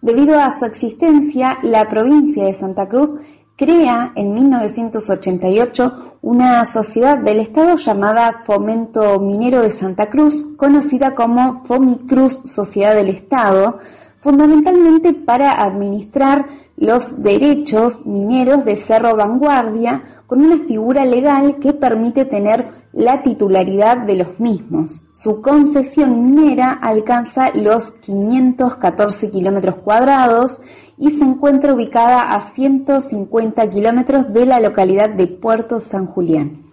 Debido 0.00 0.38
a 0.38 0.52
su 0.52 0.64
existencia, 0.64 1.58
la 1.62 1.88
provincia 1.88 2.44
de 2.44 2.54
Santa 2.54 2.88
Cruz 2.88 3.10
crea 3.56 4.12
en 4.14 4.32
1988 4.32 6.18
una 6.22 6.64
sociedad 6.64 7.18
del 7.18 7.40
Estado 7.40 7.74
llamada 7.74 8.42
Fomento 8.44 9.18
Minero 9.18 9.60
de 9.60 9.70
Santa 9.70 10.08
Cruz, 10.08 10.46
conocida 10.56 11.16
como 11.16 11.64
Fomicruz 11.64 12.42
Sociedad 12.44 12.94
del 12.94 13.08
Estado, 13.08 13.80
fundamentalmente 14.20 15.14
para 15.14 15.64
administrar 15.64 16.46
los 16.82 17.22
derechos 17.22 18.04
mineros 18.06 18.64
de 18.64 18.74
Cerro 18.74 19.14
Vanguardia 19.14 20.02
con 20.26 20.40
una 20.40 20.56
figura 20.58 21.04
legal 21.04 21.60
que 21.60 21.72
permite 21.72 22.24
tener 22.24 22.66
la 22.92 23.22
titularidad 23.22 23.98
de 23.98 24.16
los 24.16 24.40
mismos. 24.40 25.04
Su 25.14 25.40
concesión 25.40 26.24
minera 26.24 26.72
alcanza 26.72 27.54
los 27.54 27.92
514 27.92 29.30
kilómetros 29.30 29.76
cuadrados 29.76 30.60
y 30.98 31.10
se 31.10 31.22
encuentra 31.22 31.72
ubicada 31.72 32.34
a 32.34 32.40
150 32.40 33.68
kilómetros 33.68 34.32
de 34.32 34.44
la 34.44 34.58
localidad 34.58 35.08
de 35.08 35.28
Puerto 35.28 35.78
San 35.78 36.06
Julián. 36.06 36.72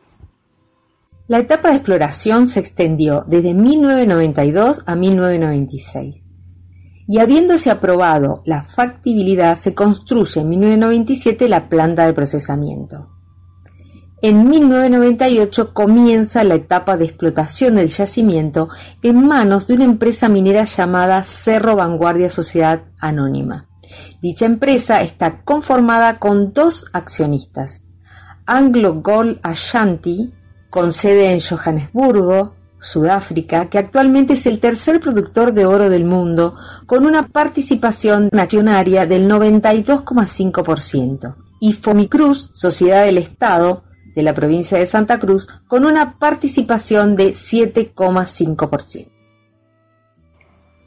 La 1.27 1.37
etapa 1.37 1.69
de 1.69 1.75
exploración 1.75 2.47
se 2.47 2.61
extendió 2.61 3.25
desde 3.27 3.53
1992 3.53 4.81
a 4.87 4.95
1996 4.95 6.28
y 7.09 7.17
habiéndose 7.17 7.71
aprobado 7.71 8.43
la 8.45 8.61
factibilidad, 8.61 9.57
se 9.57 9.73
construye 9.73 10.41
en 10.41 10.49
1997 10.49 11.49
la 11.49 11.67
planta 11.67 12.05
de 12.05 12.13
procesamiento. 12.13 13.09
En 14.21 14.47
1998 14.47 15.73
comienza 15.73 16.43
la 16.43 16.53
etapa 16.53 16.97
de 16.97 17.05
explotación 17.05 17.77
del 17.77 17.87
yacimiento 17.87 18.69
en 19.01 19.27
manos 19.27 19.65
de 19.65 19.73
una 19.73 19.85
empresa 19.85 20.29
minera 20.29 20.65
llamada 20.65 21.23
Cerro 21.23 21.75
Vanguardia 21.75 22.29
Sociedad 22.29 22.83
Anónima. 22.99 23.67
Dicha 24.21 24.45
empresa 24.45 25.01
está 25.01 25.41
conformada 25.41 26.19
con 26.19 26.53
dos 26.53 26.85
accionistas, 26.93 27.85
Anglo 28.45 29.01
Gold 29.01 29.39
Ashanti, 29.41 30.31
con 30.69 30.91
sede 30.91 31.31
en 31.31 31.39
Johannesburgo, 31.39 32.58
Sudáfrica, 32.79 33.69
que 33.69 33.77
actualmente 33.77 34.33
es 34.33 34.45
el 34.45 34.59
tercer 34.59 34.99
productor 34.99 35.53
de 35.53 35.65
oro 35.65 35.89
del 35.89 36.05
mundo, 36.05 36.55
con 36.85 37.05
una 37.05 37.27
participación 37.27 38.29
accionaria 38.37 39.05
del 39.05 39.29
92,5%, 39.29 41.35
y 41.59 41.73
Fomicruz, 41.73 42.51
sociedad 42.53 43.05
del 43.05 43.17
Estado 43.17 43.83
de 44.15 44.23
la 44.23 44.33
provincia 44.33 44.77
de 44.77 44.85
Santa 44.85 45.19
Cruz, 45.19 45.47
con 45.67 45.85
una 45.85 46.17
participación 46.17 47.15
de 47.15 47.31
7,5%. 47.31 49.09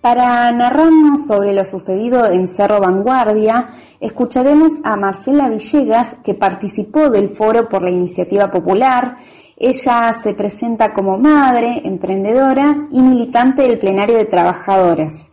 Para 0.03 0.51
narrarnos 0.51 1.29
sobre 1.29 1.53
lo 1.53 1.65
sucedido 1.65 2.27
en 2.27 2.49
Cerro 2.49 2.81
Vanguardia, 2.81 3.69
escucharemos 4.01 4.73
a 4.83 4.97
Marcela 4.97 5.49
Villegas, 5.49 6.17
que 6.25 6.35
participó 6.35 7.09
del 7.09 7.29
foro 7.29 7.69
por 7.69 7.83
la 7.83 7.91
iniciativa 7.91 8.51
popular 8.51 9.17
ella 9.63 10.13
se 10.13 10.35
presenta 10.35 10.93
como 10.93 11.19
madre, 11.19 11.83
emprendedora 11.85 12.77
y 12.91 13.01
militante 13.01 13.63
del 13.63 13.79
plenario 13.79 14.19
de 14.19 14.25
trabajadoras. 14.25 15.29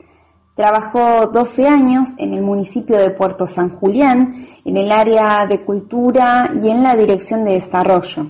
Trabajó 0.53 1.27
12 1.27 1.67
años 1.67 2.09
en 2.19 2.35
el 2.35 2.43
municipio 2.43 2.99
de 2.99 3.09
Puerto 3.09 3.47
San 3.47 3.69
Julián, 3.69 4.31
en 4.65 4.77
el 4.77 4.91
área 4.91 5.47
de 5.47 5.65
cultura 5.65 6.47
y 6.61 6.69
en 6.69 6.83
la 6.83 6.95
dirección 6.95 7.43
de 7.43 7.53
desarrollo. 7.53 8.27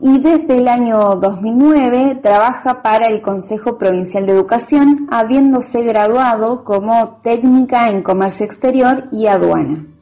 Y 0.00 0.18
desde 0.18 0.58
el 0.58 0.66
año 0.66 1.14
2009 1.14 2.18
trabaja 2.20 2.82
para 2.82 3.06
el 3.06 3.20
Consejo 3.20 3.78
Provincial 3.78 4.26
de 4.26 4.32
Educación, 4.32 5.06
habiéndose 5.12 5.84
graduado 5.84 6.64
como 6.64 7.20
técnica 7.22 7.88
en 7.88 8.02
comercio 8.02 8.46
exterior 8.46 9.04
y 9.12 9.28
aduana. 9.28 9.93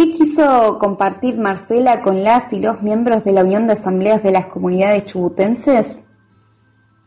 ¿Qué 0.00 0.12
quiso 0.12 0.78
compartir 0.78 1.36
Marcela 1.36 2.00
con 2.00 2.24
las 2.24 2.54
y 2.54 2.58
los 2.58 2.82
miembros 2.82 3.22
de 3.22 3.32
la 3.32 3.44
Unión 3.44 3.66
de 3.66 3.74
Asambleas 3.74 4.22
de 4.22 4.32
las 4.32 4.46
Comunidades 4.46 5.04
Chubutenses? 5.04 5.98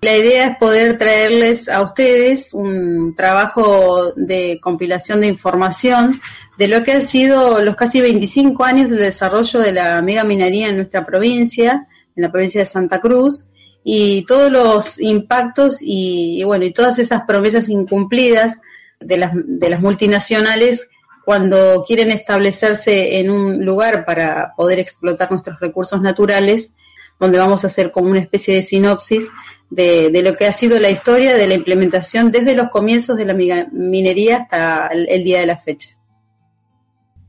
La 0.02 0.16
idea 0.16 0.50
es 0.50 0.58
poder 0.58 1.00
traerles 1.00 1.70
a 1.70 1.82
ustedes 1.82 2.54
un 2.54 3.16
trabajo 3.16 4.14
de 4.16 4.60
compilación 4.62 5.22
de 5.22 5.28
información 5.28 6.22
de 6.60 6.68
lo 6.68 6.84
que 6.84 6.92
han 6.92 7.02
sido 7.02 7.62
los 7.62 7.76
casi 7.76 8.00
25 8.00 8.64
años 8.64 8.92
del 8.92 9.00
desarrollo 9.00 9.60
de 9.60 9.74
la 9.74 10.00
mega 10.04 10.24
minería 10.24 10.70
en 10.70 10.76
nuestra 10.76 11.04
provincia, 11.04 11.88
en 12.16 12.22
la 12.22 12.32
provincia 12.32 12.62
de 12.62 12.68
Santa 12.68 13.02
Cruz, 13.02 13.46
y 13.84 14.24
todos 14.28 14.52
los 14.52 15.00
impactos 15.02 15.78
y, 15.82 16.44
bueno, 16.44 16.64
y 16.64 16.72
todas 16.72 17.00
esas 17.00 17.24
promesas 17.24 17.70
incumplidas 17.70 18.60
de 19.00 19.18
las, 19.18 19.32
de 19.34 19.70
las 19.72 19.82
multinacionales 19.82 20.90
cuando 21.26 21.84
quieren 21.88 22.12
establecerse 22.12 23.20
en 23.20 23.30
un 23.30 23.66
lugar 23.66 24.06
para 24.06 24.54
poder 24.56 24.80
explotar 24.80 25.32
nuestros 25.32 25.60
recursos 25.60 26.02
naturales, 26.02 26.74
donde 27.20 27.40
vamos 27.40 27.64
a 27.64 27.68
hacer 27.68 27.92
como 27.92 28.10
una 28.10 28.20
especie 28.20 28.56
de 28.56 28.62
sinopsis 28.62 29.30
de, 29.70 30.22
lo 30.24 30.36
que 30.36 30.46
ha 30.46 30.52
sido 30.52 30.80
la 30.80 30.90
historia 30.90 31.36
de 31.36 31.48
la 31.48 31.54
implementación 31.54 32.32
desde 32.32 32.56
los 32.56 32.70
comienzos 32.70 33.18
de 33.18 33.26
la 33.26 33.34
minería 33.34 34.38
hasta 34.38 34.88
el 34.88 35.24
día 35.24 35.40
de 35.40 35.46
la 35.46 35.58
fecha. 35.58 35.98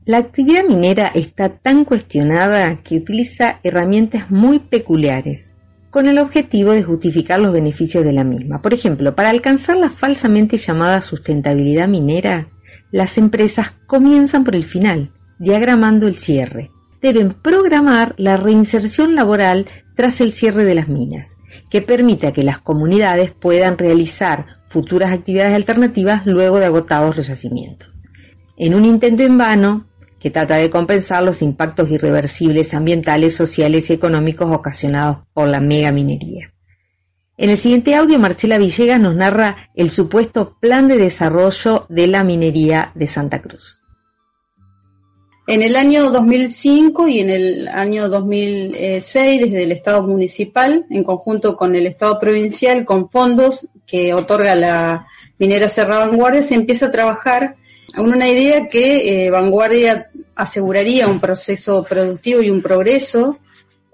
La 0.05 0.17
actividad 0.17 0.65
minera 0.65 1.11
está 1.15 1.49
tan 1.49 1.83
cuestionada 1.85 2.81
que 2.83 2.97
utiliza 2.97 3.59
herramientas 3.63 4.29
muy 4.29 4.59
peculiares 4.59 5.51
con 5.89 6.07
el 6.07 6.19
objetivo 6.19 6.73
de 6.73 6.83
justificar 6.83 7.39
los 7.39 7.53
beneficios 7.53 8.03
de 8.03 8.11
la 8.11 8.23
misma. 8.23 8.61
Por 8.61 8.73
ejemplo, 8.73 9.15
para 9.15 9.29
alcanzar 9.29 9.77
la 9.77 9.89
falsamente 9.89 10.57
llamada 10.57 11.01
sustentabilidad 11.01 11.87
minera, 11.87 12.49
las 12.91 13.17
empresas 13.17 13.73
comienzan 13.87 14.43
por 14.43 14.55
el 14.55 14.63
final, 14.63 15.11
diagramando 15.39 16.07
el 16.07 16.17
cierre. 16.17 16.71
Deben 17.01 17.33
programar 17.33 18.15
la 18.17 18.37
reinserción 18.37 19.15
laboral 19.15 19.67
tras 19.95 20.21
el 20.21 20.31
cierre 20.31 20.65
de 20.65 20.75
las 20.75 20.87
minas, 20.87 21.37
que 21.69 21.81
permita 21.81 22.31
que 22.31 22.43
las 22.43 22.59
comunidades 22.59 23.31
puedan 23.31 23.77
realizar 23.77 24.45
futuras 24.67 25.13
actividades 25.13 25.53
alternativas 25.53 26.25
luego 26.25 26.59
de 26.59 26.65
agotados 26.65 27.15
los 27.15 27.27
yacimientos. 27.27 27.95
En 28.57 28.73
un 28.73 28.85
intento 28.85 29.23
en 29.23 29.37
vano, 29.37 29.87
que 30.19 30.31
trata 30.31 30.55
de 30.55 30.71
compensar 30.71 31.21
los 31.21 31.43
impactos 31.43 31.91
irreversibles 31.91 32.73
ambientales, 32.73 33.35
sociales 33.35 33.89
y 33.89 33.93
económicos 33.93 34.51
ocasionados 34.51 35.19
por 35.33 35.47
la 35.47 35.59
megaminería. 35.59 36.54
En 37.37 37.49
el 37.49 37.57
siguiente 37.57 37.95
audio, 37.95 38.17
Marcela 38.17 38.57
Villegas 38.57 38.99
nos 38.99 39.13
narra 39.13 39.69
el 39.75 39.89
supuesto 39.89 40.55
plan 40.61 40.87
de 40.87 40.97
desarrollo 40.97 41.85
de 41.89 42.07
la 42.07 42.23
minería 42.23 42.91
de 42.95 43.07
Santa 43.07 43.41
Cruz. 43.41 43.81
En 45.47 45.61
el 45.61 45.75
año 45.75 46.09
2005 46.11 47.07
y 47.09 47.19
en 47.19 47.29
el 47.29 47.67
año 47.67 48.07
2006, 48.07 49.41
desde 49.41 49.63
el 49.63 49.73
Estado 49.73 50.01
municipal, 50.03 50.85
en 50.89 51.03
conjunto 51.03 51.57
con 51.57 51.75
el 51.75 51.85
Estado 51.87 52.19
provincial, 52.19 52.85
con 52.85 53.09
fondos 53.09 53.67
que 53.85 54.13
otorga 54.13 54.55
la 54.55 55.07
minera 55.37 55.67
Serra 55.67 55.99
Vanguardia, 55.99 56.41
se 56.41 56.55
empieza 56.55 56.87
a 56.87 56.91
trabajar 56.91 57.57
en 57.95 58.05
una 58.05 58.29
idea 58.29 58.69
que 58.69 59.25
eh, 59.25 59.29
Vanguardia 59.29 60.09
aseguraría 60.35 61.07
un 61.07 61.19
proceso 61.19 61.83
productivo 61.83 62.41
y 62.41 62.49
un 62.49 62.61
progreso 62.61 63.37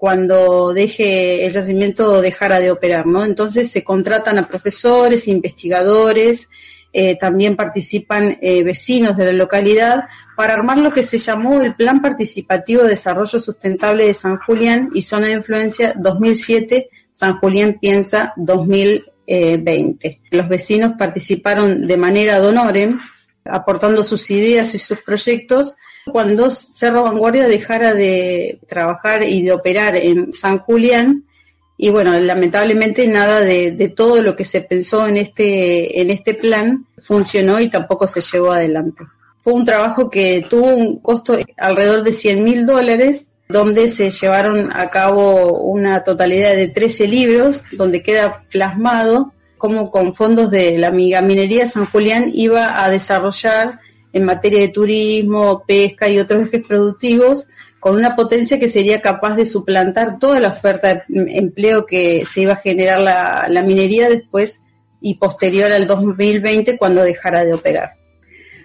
cuando 0.02 0.72
deje 0.72 1.46
el 1.46 1.52
yacimiento 1.52 2.20
dejara 2.20 2.58
de 2.58 2.72
operar, 2.72 3.06
¿no? 3.06 3.24
Entonces 3.24 3.70
se 3.70 3.84
contratan 3.84 4.36
a 4.36 4.48
profesores, 4.48 5.28
investigadores, 5.28 6.48
eh, 6.92 7.16
también 7.16 7.54
participan 7.54 8.36
eh, 8.42 8.64
vecinos 8.64 9.16
de 9.16 9.26
la 9.26 9.32
localidad 9.32 10.08
para 10.36 10.54
armar 10.54 10.78
lo 10.78 10.92
que 10.92 11.04
se 11.04 11.18
llamó 11.18 11.62
el 11.62 11.76
Plan 11.76 12.02
Participativo 12.02 12.82
de 12.82 12.88
Desarrollo 12.88 13.38
Sustentable 13.38 14.04
de 14.04 14.12
San 14.12 14.38
Julián 14.38 14.90
y 14.92 15.02
Zona 15.02 15.28
de 15.28 15.34
Influencia 15.34 15.94
2007, 15.96 16.90
San 17.12 17.38
Julián 17.38 17.78
Piensa 17.80 18.32
2020. 18.34 20.20
Los 20.32 20.48
vecinos 20.48 20.94
participaron 20.98 21.86
de 21.86 21.96
manera 21.96 22.42
honorem, 22.42 22.98
aportando 23.44 24.02
sus 24.02 24.28
ideas 24.32 24.74
y 24.74 24.80
sus 24.80 25.00
proyectos 25.02 25.76
cuando 26.10 26.50
Cerro 26.50 27.04
Vanguardia 27.04 27.46
dejara 27.46 27.94
de 27.94 28.58
trabajar 28.68 29.26
y 29.26 29.42
de 29.42 29.52
operar 29.52 29.96
en 29.96 30.32
San 30.32 30.58
Julián 30.58 31.24
y 31.76 31.90
bueno, 31.90 32.18
lamentablemente 32.20 33.08
nada 33.08 33.40
de, 33.40 33.92
todo 33.96 34.22
lo 34.22 34.36
que 34.36 34.44
se 34.44 34.60
pensó 34.60 35.06
en 35.08 35.16
este, 35.16 36.00
en 36.00 36.10
este 36.10 36.34
plan 36.34 36.86
funcionó 37.02 37.60
y 37.60 37.68
tampoco 37.68 38.06
se 38.06 38.20
llevó 38.20 38.52
adelante. 38.52 39.04
Fue 39.42 39.52
un 39.52 39.64
trabajo 39.64 40.08
que 40.08 40.46
tuvo 40.48 40.68
un 40.68 40.98
costo 41.00 41.36
alrededor 41.56 42.04
de 42.04 42.12
100 42.12 42.44
mil 42.44 42.66
dólares, 42.66 43.30
donde 43.48 43.88
se 43.88 44.10
llevaron 44.10 44.70
a 44.72 44.90
cabo 44.90 45.58
una 45.58 46.04
totalidad 46.04 46.54
de 46.54 46.68
13 46.68 47.08
libros, 47.08 47.64
donde 47.72 48.02
queda 48.02 48.44
plasmado 48.48 49.32
cómo 49.58 49.90
con 49.90 50.14
fondos 50.14 50.50
de 50.50 50.78
la 50.78 50.90
minería 50.92 51.66
San 51.66 51.86
Julián 51.86 52.30
iba 52.32 52.84
a 52.84 52.90
desarrollar 52.90 53.80
en 54.12 54.24
materia 54.24 54.60
de 54.60 54.68
turismo, 54.68 55.64
pesca 55.66 56.08
y 56.08 56.18
otros 56.18 56.48
ejes 56.48 56.66
productivos 56.66 57.46
con 57.80 57.96
una 57.96 58.14
potencia 58.14 58.60
que 58.60 58.68
sería 58.68 59.00
capaz 59.00 59.34
de 59.34 59.44
suplantar 59.44 60.18
toda 60.20 60.38
la 60.38 60.48
oferta 60.48 60.94
de 60.94 61.04
empleo 61.08 61.84
que 61.84 62.24
se 62.24 62.42
iba 62.42 62.52
a 62.52 62.56
generar 62.56 63.00
la, 63.00 63.62
minería 63.62 64.08
después 64.08 64.60
y 65.00 65.16
posterior 65.16 65.72
al 65.72 65.88
2020 65.88 66.78
cuando 66.78 67.02
dejara 67.02 67.44
de 67.44 67.54
operar. 67.54 67.94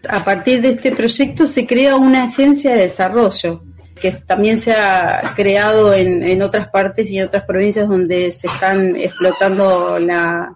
A 0.08 0.24
partir 0.24 0.62
de 0.62 0.70
este 0.70 0.92
proyecto 0.92 1.48
se 1.48 1.66
crea 1.66 1.96
una 1.96 2.26
agencia 2.26 2.76
de 2.76 2.82
desarrollo 2.82 3.64
que 4.00 4.12
también 4.12 4.60
se 4.60 4.74
ha 4.74 5.34
creado 5.36 5.96
en, 5.96 6.40
otras 6.44 6.70
partes 6.70 7.10
y 7.10 7.18
en 7.18 7.26
otras 7.26 7.44
provincias 7.46 7.88
donde 7.90 8.32
se 8.32 8.46
están 8.46 8.96
explotando 8.96 9.98
la 9.98 10.56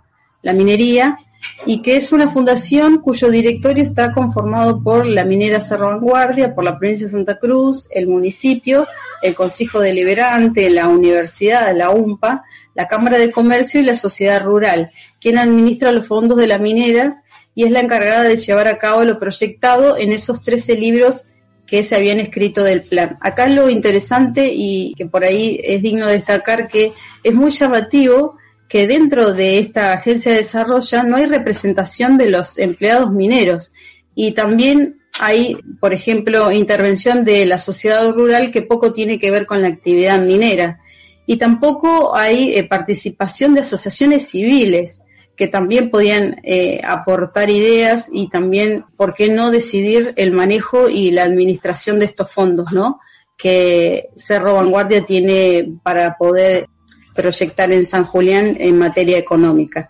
minería 0.53 1.17
y 1.65 1.81
que 1.81 1.95
es 1.95 2.11
una 2.11 2.29
fundación 2.29 2.99
cuyo 2.99 3.29
directorio 3.29 3.83
está 3.83 4.11
conformado 4.11 4.81
por 4.81 5.05
la 5.05 5.25
minera 5.25 5.61
Cerro 5.61 5.87
Vanguardia, 5.87 6.55
por 6.55 6.63
la 6.63 6.77
provincia 6.77 7.07
de 7.07 7.11
Santa 7.11 7.37
Cruz, 7.37 7.87
el 7.91 8.07
municipio, 8.07 8.87
el 9.21 9.35
Consejo 9.35 9.79
Deliberante, 9.79 10.69
la 10.69 10.87
universidad, 10.87 11.75
la 11.75 11.91
UMPA, 11.91 12.43
la 12.73 12.87
Cámara 12.87 13.17
de 13.17 13.31
Comercio 13.31 13.79
y 13.79 13.83
la 13.83 13.95
sociedad 13.95 14.43
rural, 14.43 14.91
quien 15.19 15.37
administra 15.37 15.91
los 15.91 16.07
fondos 16.07 16.37
de 16.37 16.47
la 16.47 16.57
minera 16.57 17.21
y 17.53 17.65
es 17.65 17.71
la 17.71 17.81
encargada 17.81 18.23
de 18.23 18.37
llevar 18.37 18.67
a 18.67 18.77
cabo 18.77 19.03
lo 19.03 19.19
proyectado 19.19 19.97
en 19.97 20.11
esos 20.11 20.43
13 20.43 20.75
libros 20.75 21.25
que 21.67 21.83
se 21.83 21.95
habían 21.95 22.19
escrito 22.19 22.63
del 22.63 22.81
plan. 22.81 23.17
Acá 23.21 23.47
lo 23.47 23.69
interesante 23.69 24.51
y 24.53 24.93
que 24.95 25.05
por 25.05 25.23
ahí 25.23 25.59
es 25.63 25.81
digno 25.81 26.07
destacar 26.07 26.67
que 26.67 26.91
es 27.23 27.33
muy 27.33 27.49
llamativo 27.51 28.37
que 28.71 28.87
dentro 28.87 29.33
de 29.33 29.59
esta 29.59 29.91
agencia 29.91 30.31
de 30.31 30.37
desarrollo 30.37 31.03
no 31.03 31.17
hay 31.17 31.25
representación 31.25 32.17
de 32.17 32.29
los 32.29 32.57
empleados 32.57 33.11
mineros 33.11 33.73
y 34.15 34.31
también 34.31 35.01
hay, 35.19 35.57
por 35.81 35.93
ejemplo, 35.93 36.53
intervención 36.53 37.25
de 37.25 37.45
la 37.45 37.57
sociedad 37.57 38.09
rural 38.13 38.49
que 38.49 38.61
poco 38.61 38.93
tiene 38.93 39.19
que 39.19 39.29
ver 39.29 39.45
con 39.45 39.61
la 39.61 39.67
actividad 39.67 40.21
minera 40.21 40.79
y 41.25 41.35
tampoco 41.35 42.15
hay 42.15 42.53
eh, 42.55 42.63
participación 42.63 43.53
de 43.53 43.59
asociaciones 43.59 44.29
civiles 44.29 44.99
que 45.35 45.49
también 45.49 45.89
podían 45.91 46.39
eh, 46.43 46.79
aportar 46.81 47.49
ideas 47.49 48.07
y 48.09 48.29
también, 48.29 48.85
¿por 48.95 49.13
qué 49.13 49.27
no 49.27 49.51
decidir 49.51 50.13
el 50.15 50.31
manejo 50.31 50.87
y 50.87 51.11
la 51.11 51.25
administración 51.25 51.99
de 51.99 52.05
estos 52.05 52.31
fondos, 52.31 52.71
¿no? 52.71 53.01
que 53.37 54.09
Cerro 54.15 54.53
Vanguardia 54.53 55.03
tiene 55.03 55.73
para 55.83 56.15
poder 56.15 56.67
proyectar 57.13 57.71
en 57.71 57.85
San 57.85 58.05
Julián 58.05 58.55
en 58.59 58.77
materia 58.77 59.17
económica. 59.17 59.89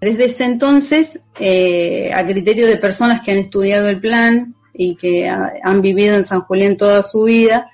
Desde 0.00 0.26
ese 0.26 0.44
entonces, 0.44 1.20
eh, 1.40 2.12
a 2.14 2.26
criterio 2.26 2.66
de 2.66 2.76
personas 2.76 3.22
que 3.22 3.32
han 3.32 3.38
estudiado 3.38 3.88
el 3.88 4.00
plan 4.00 4.54
y 4.72 4.96
que 4.96 5.28
han 5.28 5.82
vivido 5.82 6.16
en 6.16 6.24
San 6.24 6.42
Julián 6.42 6.76
toda 6.76 7.02
su 7.02 7.22
vida, 7.22 7.70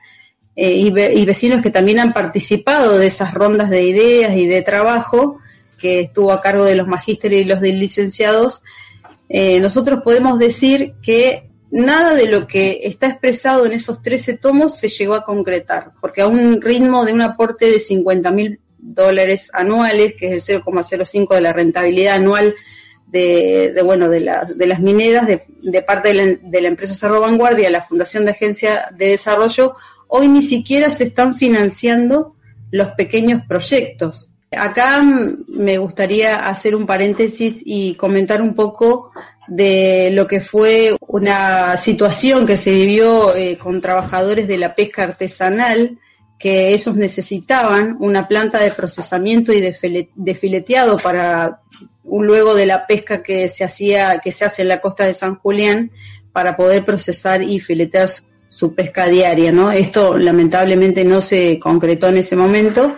eh, 0.63 0.75
y, 0.75 1.25
vecinos 1.25 1.63
que 1.63 1.71
también 1.71 2.01
han 2.01 2.13
participado 2.13 2.99
de 2.99 3.07
esas 3.07 3.33
rondas 3.33 3.71
de 3.71 3.83
ideas 3.85 4.37
y 4.37 4.47
de 4.47 4.63
trabajo 4.63 5.39
que 5.79 6.01
estuvo 6.01 6.33
a 6.33 6.43
cargo 6.43 6.65
de 6.65 6.75
los 6.75 6.87
magísteres 6.87 7.41
y 7.41 7.45
los 7.45 7.63
licenciados, 7.63 8.63
eh, 9.29 9.59
nosotros 9.61 10.03
podemos 10.03 10.39
decir 10.39 10.95
que 11.03 11.50
nada 11.71 12.15
de 12.15 12.27
lo 12.27 12.47
que 12.47 12.81
está 12.85 13.09
expresado 13.09 13.67
en 13.67 13.73
esos 13.73 14.03
13 14.03 14.37
tomos 14.39 14.79
se 14.79 14.89
llegó 14.89 15.15
a 15.15 15.25
concretar, 15.25 15.93
porque 16.01 16.21
a 16.21 16.27
un 16.27 16.61
ritmo 16.61 17.05
de 17.05 17.13
un 17.13 17.23
aporte 17.23 17.67
de 17.67 17.79
50 17.79 18.31
mil 18.33 18.61
dólares 18.79 19.51
anuales, 19.53 20.15
que 20.15 20.35
es 20.35 20.49
el 20.49 20.63
0,05 20.63 21.35
de 21.35 21.41
la 21.41 21.53
rentabilidad 21.53 22.17
anual 22.17 22.55
de, 23.07 23.81
bueno, 23.85 24.09
de, 24.09 24.21
las, 24.21 24.57
de 24.57 24.67
las 24.67 24.81
mineras 24.81 25.27
de, 25.27 25.83
parte 25.83 26.13
de 26.13 26.61
la, 26.61 26.69
empresa 26.69 26.95
Cerro 26.95 27.21
Vanguardia, 27.21 27.71
la 27.71 27.83
Fundación 27.83 28.25
de 28.25 28.33
Agencia 28.33 28.89
de 28.97 29.09
Desarrollo, 29.09 29.77
hoy 30.09 30.29
ni 30.29 30.43
siquiera 30.43 30.91
se 30.91 31.05
están 31.05 31.37
financiando 31.37 32.35
los 32.71 32.89
pequeños 32.93 33.43
proyectos. 33.49 34.31
Acá 34.53 35.03
me 35.03 35.79
gustaría 35.79 36.35
hacer 36.37 36.75
un 36.75 36.87
paréntesis 36.87 37.63
y 37.65 37.95
comentar 37.95 38.43
un 38.43 38.55
poco 38.55 39.13
de 39.51 40.11
lo 40.13 40.29
que 40.29 40.41
fue 40.41 40.97
una 41.09 41.77
situación 41.77 42.47
que 42.47 42.57
se 42.57 42.73
vivió 42.73 43.35
eh, 43.35 43.59
con 43.59 43.81
trabajadores 43.81 44.47
de 44.47 44.57
la 44.57 44.77
pesca 44.77 45.03
artesanal, 45.03 45.99
que 46.39 46.73
esos 46.73 46.95
necesitaban 46.95 47.97
una 47.99 48.29
planta 48.29 48.61
de 48.61 48.71
procesamiento 48.71 49.53
y 49.53 49.61
de, 49.61 50.35
fileteado 50.35 50.97
para 50.99 51.63
luego 52.05 52.55
de 52.55 52.65
la 52.65 52.87
pesca 52.87 53.25
que 53.25 53.49
se 53.49 53.65
hacía, 53.65 54.21
que 54.23 54.31
se 54.31 54.45
hace 54.45 54.63
en 54.63 54.69
la 54.69 54.81
costa 54.81 55.05
de 55.05 55.15
San 55.15 55.35
Julián, 55.35 55.91
para 56.33 56.57
poder 56.57 56.85
procesar 56.85 57.43
y 57.43 57.59
filetear 57.59 58.09
su, 58.49 58.75
pesca 58.75 59.07
diaria, 59.07 59.51
¿no? 59.51 59.73
Esto 59.73 60.17
lamentablemente 60.17 61.05
no 61.05 61.21
se 61.21 61.59
concretó 61.59 62.07
en 62.07 62.19
ese 62.19 62.37
momento. 62.37 62.97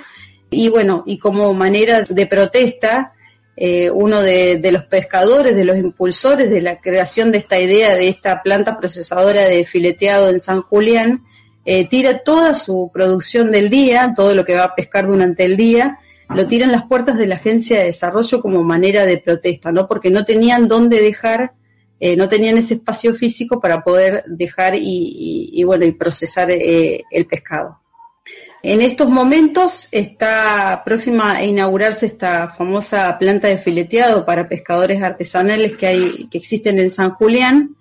Y 0.50 0.68
bueno, 0.68 1.02
y 1.06 1.16
como 1.16 1.54
manera 1.54 2.02
de 2.06 2.26
protesta, 2.26 3.14
eh, 3.54 3.90
uno 3.90 4.22
de, 4.22 4.60
los 4.72 4.84
pescadores, 4.84 5.54
de 5.54 5.64
los 5.64 5.76
impulsores 5.76 6.50
de 6.50 6.62
la 6.62 6.80
creación 6.80 7.30
de 7.30 7.38
esta 7.38 7.60
idea 7.60 7.94
de 7.94 8.08
esta 8.08 8.42
planta 8.42 8.78
procesadora 8.78 9.44
de 9.44 9.66
fileteado 9.66 10.30
en 10.30 10.40
San 10.40 10.62
Julián, 10.62 11.24
eh, 11.64 11.86
tira 11.86 12.18
toda 12.20 12.54
su 12.54 12.90
producción 12.92 13.50
del 13.50 13.68
día, 13.68 14.14
todo 14.16 14.34
lo 14.34 14.44
que 14.44 14.54
va 14.54 14.64
a 14.64 14.74
pescar 14.74 15.06
durante 15.06 15.44
el 15.44 15.56
día, 15.56 15.98
lo 16.30 16.46
tira 16.46 16.64
en 16.64 16.72
las 16.72 16.86
puertas 16.86 17.18
de 17.18 17.26
la 17.26 17.34
agencia 17.34 17.78
de 17.78 17.84
desarrollo 17.84 18.40
como 18.40 18.62
manera 18.64 19.04
de 19.04 19.18
protesta, 19.18 19.70
¿no? 19.70 19.86
Porque 19.86 20.10
no 20.10 20.24
tenían 20.24 20.66
dónde 20.66 21.00
dejar, 21.00 21.52
eh, 22.00 22.16
no 22.16 22.28
tenían 22.28 22.56
ese 22.56 22.74
espacio 22.74 23.14
físico 23.14 23.60
para 23.60 23.84
poder 23.84 24.24
dejar 24.26 24.74
y, 24.76 25.62
bueno, 25.64 25.84
y 25.84 25.92
procesar 25.92 26.50
el 26.50 27.26
pescado. 27.28 27.81
En 28.62 28.80
estos 28.80 29.08
momentos 29.08 29.88
está 29.90 30.82
próxima 30.84 31.36
a 31.36 31.44
inaugurarse 31.44 32.06
esta 32.06 32.48
famosa 32.48 33.18
planta 33.18 33.48
de 33.48 33.58
fileteado 33.58 34.24
para 34.24 34.48
pescadores 34.48 35.02
artesanales 35.02 35.76
que 35.76 35.86
hay, 35.86 36.28
que 36.30 36.38
existen 36.38 36.78
en 36.78 36.90
San 36.90 37.10
Julián, 37.10 37.76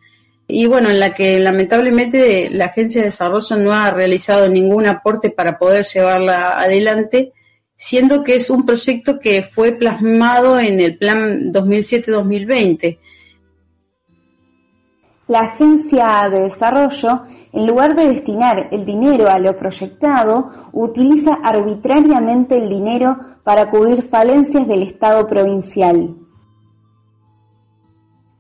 y 0.48 0.66
bueno, 0.66 0.90
en 0.90 1.00
la 1.00 1.14
que 1.14 1.40
lamentablemente 1.40 2.50
la 2.50 2.66
Agencia 2.66 3.02
de 3.02 3.08
Desarrollo 3.08 3.56
no 3.58 3.74
ha 3.74 3.92
realizado 3.92 4.50
ningún 4.50 4.86
aporte 4.88 5.30
para 5.30 5.58
poder 5.58 5.86
llevarla 5.86 6.60
adelante 6.60 7.32
siendo 7.82 8.24
que 8.24 8.36
es 8.36 8.52
un 8.52 8.64
proyecto 8.64 9.20
que 9.20 9.42
fue 9.42 9.72
plasmado 9.72 10.60
en 10.60 10.80
el 10.80 10.98
Plan 10.98 11.52
2007-2020. 11.52 13.00
La 15.28 15.40
Agencia 15.40 16.30
de 16.30 16.42
Desarrollo, 16.42 17.24
en 17.54 17.68
lugar 17.68 17.96
de 17.96 18.08
destinar 18.08 18.70
el 18.72 18.86
dinero 18.86 19.30
a 19.30 19.40
lo 19.40 19.56
proyectado, 19.56 20.50
utiliza 20.72 21.34
arbitrariamente 21.44 22.58
el 22.58 22.70
dinero 22.70 23.20
para 23.44 23.70
cubrir 23.70 24.02
falencias 24.02 24.68
del 24.68 24.84
Estado 24.84 25.28
provincial. 25.28 26.16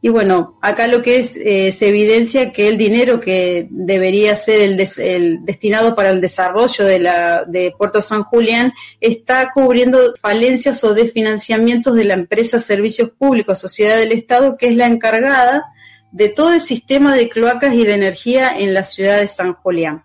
Y 0.03 0.09
bueno, 0.09 0.57
acá 0.61 0.87
lo 0.87 1.03
que 1.03 1.19
es, 1.19 1.37
eh, 1.37 1.71
se 1.71 1.89
evidencia 1.89 2.51
que 2.51 2.67
el 2.67 2.77
dinero 2.77 3.19
que 3.19 3.67
debería 3.69 4.35
ser 4.35 4.61
el, 4.61 5.45
destinado 5.45 5.93
para 5.95 6.09
el 6.09 6.19
desarrollo 6.19 6.85
de, 6.85 6.99
la, 6.99 7.43
de 7.45 7.71
Puerto 7.77 8.01
San 8.01 8.23
Julián 8.23 8.73
está 8.99 9.51
cubriendo 9.53 10.15
falencias 10.19 10.83
o 10.83 10.95
desfinanciamientos 10.95 11.93
de 11.93 12.05
la 12.05 12.15
empresa 12.15 12.57
Servicios 12.57 13.11
Públicos, 13.11 13.59
Sociedad 13.59 13.97
del 13.97 14.11
Estado, 14.11 14.57
que 14.57 14.69
es 14.69 14.75
la 14.75 14.87
encargada 14.87 15.65
de 16.11 16.29
todo 16.29 16.53
el 16.53 16.59
sistema 16.59 17.15
de 17.15 17.29
cloacas 17.29 17.73
y 17.73 17.85
de 17.85 17.93
energía 17.93 18.57
en 18.57 18.73
la 18.73 18.83
ciudad 18.83 19.19
de 19.19 19.27
San 19.27 19.53
Julián. 19.53 20.03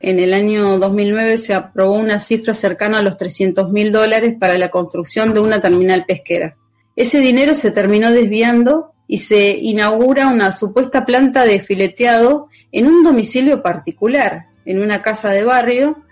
En 0.00 0.20
el 0.20 0.32
año 0.32 0.78
2009 0.78 1.38
se 1.38 1.54
aprobó 1.54 1.96
una 1.96 2.20
cifra 2.20 2.54
cercana 2.54 2.98
a 2.98 3.02
los 3.02 3.16
300 3.16 3.70
mil 3.72 3.90
dólares 3.90 4.36
para 4.38 4.56
la 4.56 4.70
construcción 4.70 5.34
de 5.34 5.40
una 5.40 5.60
terminal 5.60 6.04
pesquera. 6.06 6.56
Ese 6.94 7.20
dinero 7.20 7.54
se 7.54 7.70
terminó 7.70 8.12
desviando 8.12 8.92
y 9.08 9.18
se 9.18 9.50
inaugura 9.50 10.28
una 10.28 10.52
supuesta 10.52 11.04
planta 11.04 11.44
de 11.44 11.60
fileteado 11.60 12.48
en 12.70 12.86
un 12.86 13.02
domicilio 13.02 13.62
particular, 13.62 14.46
en 14.64 14.80
una 14.82 15.02
casa 15.02 15.30
de 15.30 15.42
barrio, 15.42 16.04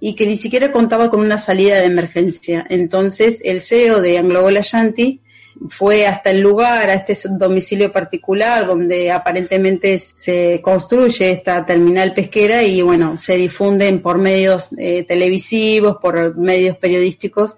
y 0.00 0.14
que 0.14 0.26
ni 0.26 0.36
siquiera 0.36 0.72
contaba 0.72 1.10
con 1.10 1.20
una 1.20 1.38
salida 1.38 1.76
de 1.76 1.84
emergencia. 1.84 2.66
Entonces 2.68 3.40
el 3.44 3.60
CEO 3.60 4.00
de 4.00 4.18
Anglo 4.18 4.48
Yanti 4.50 5.20
fue 5.68 6.06
hasta 6.06 6.30
el 6.30 6.40
lugar, 6.40 6.90
a 6.90 6.94
este 6.94 7.16
domicilio 7.30 7.92
particular 7.92 8.66
donde 8.66 9.10
aparentemente 9.10 9.98
se 9.98 10.60
construye 10.60 11.30
esta 11.30 11.64
terminal 11.66 12.14
pesquera 12.14 12.62
y 12.62 12.82
bueno, 12.82 13.18
se 13.18 13.36
difunden 13.36 14.00
por 14.00 14.18
medios 14.18 14.70
eh, 14.78 15.04
televisivos, 15.04 15.96
por 16.00 16.36
medios 16.36 16.76
periodísticos 16.76 17.56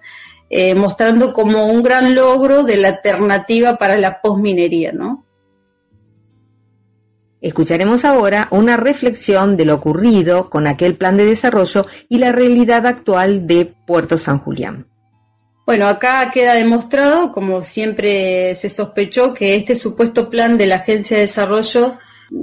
eh, 0.55 0.75
mostrando 0.75 1.33
como 1.33 1.65
un 1.65 1.83
gran 1.83 2.15
logro 2.15 2.63
de 2.63 2.77
la 2.77 2.89
alternativa 2.89 3.79
para 3.79 3.97
la 3.97 4.21
posminería, 4.21 4.93
¿no? 4.93 5.25
Escucharemos 7.41 8.05
ahora 8.05 8.49
una 8.51 8.77
reflexión 8.77 9.57
de 9.57 9.65
lo 9.65 9.77
ocurrido 9.77 10.51
con 10.51 10.67
aquel 10.67 10.95
plan 10.95 11.17
de 11.17 11.25
desarrollo 11.25 11.87
y 12.11 12.19
la 12.19 12.33
realidad 12.33 12.87
actual 12.87 13.47
de 13.47 13.75
Puerto 13.87 14.19
San 14.19 14.41
Julián. 14.41 14.92
Bueno, 15.65 15.87
acá 15.87 16.29
queda 16.33 16.55
demostrado, 16.55 17.31
como 17.31 17.63
siempre 17.63 18.55
se 18.57 18.69
sospechó, 18.69 19.33
que 19.33 19.55
este 19.55 19.77
supuesto 19.77 20.29
plan 20.29 20.59
de 20.59 20.67
la 20.67 20.77
Agencia 20.77 21.17
de 21.17 21.23
Desarrollo 21.23 21.99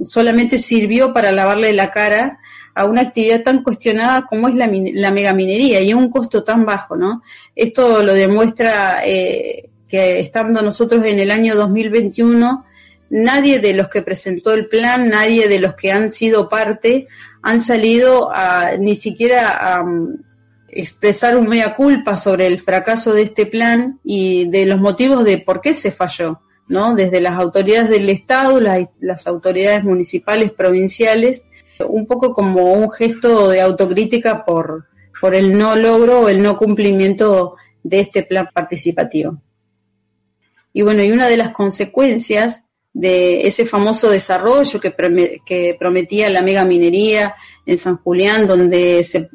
solamente 0.06 0.58
sirvió 0.58 1.14
para 1.14 1.32
lavarle 1.32 1.74
la 1.74 1.92
cara 1.92 2.40
a 2.74 2.86
una 2.86 3.02
actividad 3.02 3.44
tan 3.44 3.62
cuestionada 3.62 4.26
como 4.26 4.48
es 4.48 4.56
la, 4.56 4.70
la 4.72 5.12
megaminería 5.12 5.82
y 5.82 5.92
a 5.92 5.98
un 5.98 6.10
costo 6.10 6.44
tan 6.46 6.66
bajo, 6.66 6.96
¿no? 6.96 7.22
Esto 7.56 8.04
lo 8.04 8.14
demuestra 8.14 9.02
eh, 9.06 9.70
que 9.90 10.20
estando 10.22 10.62
nosotros 10.62 11.04
en 11.06 11.20
el 11.20 11.30
año 11.32 11.56
2021, 11.56 12.66
nadie 13.10 13.60
de 13.60 13.74
los 13.74 13.90
que 13.90 14.02
presentó 14.02 14.54
el 14.54 14.68
plan, 14.68 15.10
nadie 15.10 15.50
de 15.50 15.60
los 15.60 15.76
que 15.76 15.92
han 15.92 16.10
sido 16.10 16.48
parte, 16.48 17.08
han 17.42 17.62
salido 17.62 18.32
a 18.32 18.78
ni 18.80 18.96
siquiera 18.96 19.58
a 19.60 19.84
expresar 20.72 21.38
un 21.38 21.48
mea 21.48 21.76
culpa 21.76 22.18
sobre 22.18 22.48
el 22.48 22.60
fracaso 22.60 23.14
de 23.14 23.24
este 23.24 23.46
plan 23.46 24.00
y 24.04 24.50
de 24.50 24.66
los 24.66 24.80
motivos 24.80 25.24
de 25.24 25.38
por 25.38 25.62
qué 25.62 25.74
se 25.74 25.92
falló, 25.92 26.42
¿no? 26.68 26.96
Desde 26.96 27.22
las 27.22 27.40
autoridades 27.40 27.90
del 27.90 28.10
Estado, 28.10 28.60
las 28.60 29.28
autoridades 29.28 29.84
municipales, 29.84 30.52
provinciales, 30.52 31.44
un 31.88 32.06
poco 32.06 32.34
como 32.34 32.74
un 32.74 32.92
gesto 32.92 33.50
de 33.50 33.62
autocrítica 33.62 34.46
por, 34.46 34.88
por 35.22 35.36
el 35.36 35.58
no 35.58 35.76
logro 35.76 36.22
o 36.22 36.30
el 36.30 36.42
no 36.42 36.58
cumplimiento 36.58 37.56
de 37.84 38.02
este 38.02 38.24
plan 38.24 38.50
participativo. 38.54 39.42
Y 40.74 40.82
bueno, 40.82 41.04
y 41.04 41.12
una 41.12 41.28
de 41.28 41.38
las 41.38 41.52
consecuencias 41.52 42.64
de 42.94 43.42
ese 43.42 43.66
famoso 43.66 44.10
desarrollo 44.10 44.80
que, 44.80 44.94
que 45.46 45.76
prometía 45.80 46.30
la 46.30 46.42
mega 46.42 46.66
minería 46.66 47.36
en 47.66 47.78
San 47.78 47.98
Julián, 47.98 48.48
donde 48.48 49.04
se 49.04 49.30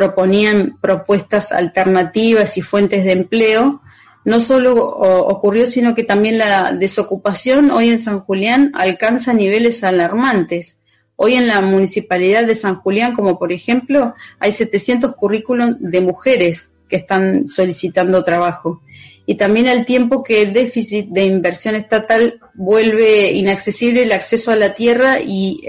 proponían 0.00 0.78
propuestas 0.80 1.52
alternativas 1.52 2.56
y 2.56 2.62
fuentes 2.62 3.04
de 3.04 3.12
empleo, 3.12 3.82
no 4.24 4.40
solo 4.40 4.74
ocurrió, 4.76 5.66
sino 5.66 5.94
que 5.94 6.04
también 6.04 6.38
la 6.38 6.72
desocupación 6.72 7.70
hoy 7.70 7.90
en 7.90 7.98
San 7.98 8.20
Julián 8.20 8.72
alcanza 8.74 9.34
niveles 9.34 9.84
alarmantes. 9.84 10.78
Hoy 11.16 11.34
en 11.34 11.46
la 11.46 11.60
municipalidad 11.60 12.46
de 12.46 12.54
San 12.54 12.76
Julián, 12.76 13.14
como 13.14 13.38
por 13.38 13.52
ejemplo, 13.52 14.14
hay 14.38 14.52
700 14.52 15.14
currículums 15.16 15.76
de 15.80 16.00
mujeres 16.00 16.70
que 16.88 16.96
están 16.96 17.46
solicitando 17.46 18.24
trabajo. 18.24 18.80
Y 19.26 19.34
también 19.34 19.68
al 19.68 19.84
tiempo 19.84 20.24
que 20.24 20.40
el 20.40 20.54
déficit 20.54 21.08
de 21.10 21.24
inversión 21.24 21.74
estatal 21.74 22.40
vuelve 22.54 23.32
inaccesible 23.32 24.04
el 24.04 24.12
acceso 24.12 24.50
a 24.50 24.56
la 24.56 24.72
tierra 24.72 25.18
y 25.20 25.60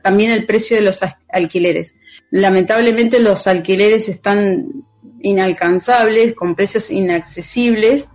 también 0.00 0.30
el 0.30 0.46
precio 0.46 0.76
de 0.76 0.82
los 0.82 1.00
alquileres. 1.28 1.96
Lamentablemente 2.30 3.20
los 3.20 3.46
alquileres 3.46 4.08
están 4.08 4.84
inalcanzables, 5.20 6.34
con 6.34 6.54
precios 6.54 6.90
inaccesibles 6.90 8.08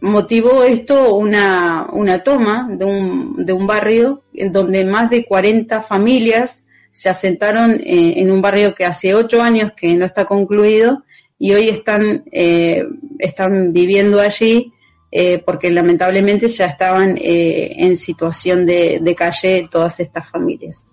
motivó 0.00 0.62
esto 0.62 1.14
una, 1.14 1.88
una 1.92 2.22
toma 2.22 2.68
de 2.70 2.84
un, 2.84 3.44
de 3.44 3.52
un 3.52 3.66
barrio 3.66 4.22
en 4.32 4.52
donde 4.52 4.84
más 4.84 5.10
de 5.10 5.24
40 5.24 5.82
familias 5.82 6.64
se 6.90 7.08
asentaron 7.08 7.72
eh, 7.72 8.14
en 8.16 8.30
un 8.30 8.40
barrio 8.40 8.74
que 8.74 8.84
hace 8.84 9.14
ocho 9.14 9.42
años 9.42 9.72
que 9.76 9.94
no 9.94 10.04
está 10.04 10.24
concluido 10.24 11.04
y 11.38 11.52
hoy 11.52 11.68
están, 11.68 12.24
eh, 12.32 12.84
están 13.18 13.72
viviendo 13.72 14.20
allí 14.20 14.72
eh, 15.10 15.38
porque 15.38 15.70
lamentablemente 15.70 16.48
ya 16.48 16.66
estaban 16.66 17.16
en 17.18 17.96
situación 17.96 18.66
de 18.66 19.14
calle 19.16 19.68
todas 19.70 20.00
estas 20.00 20.28
familias. 20.28 20.86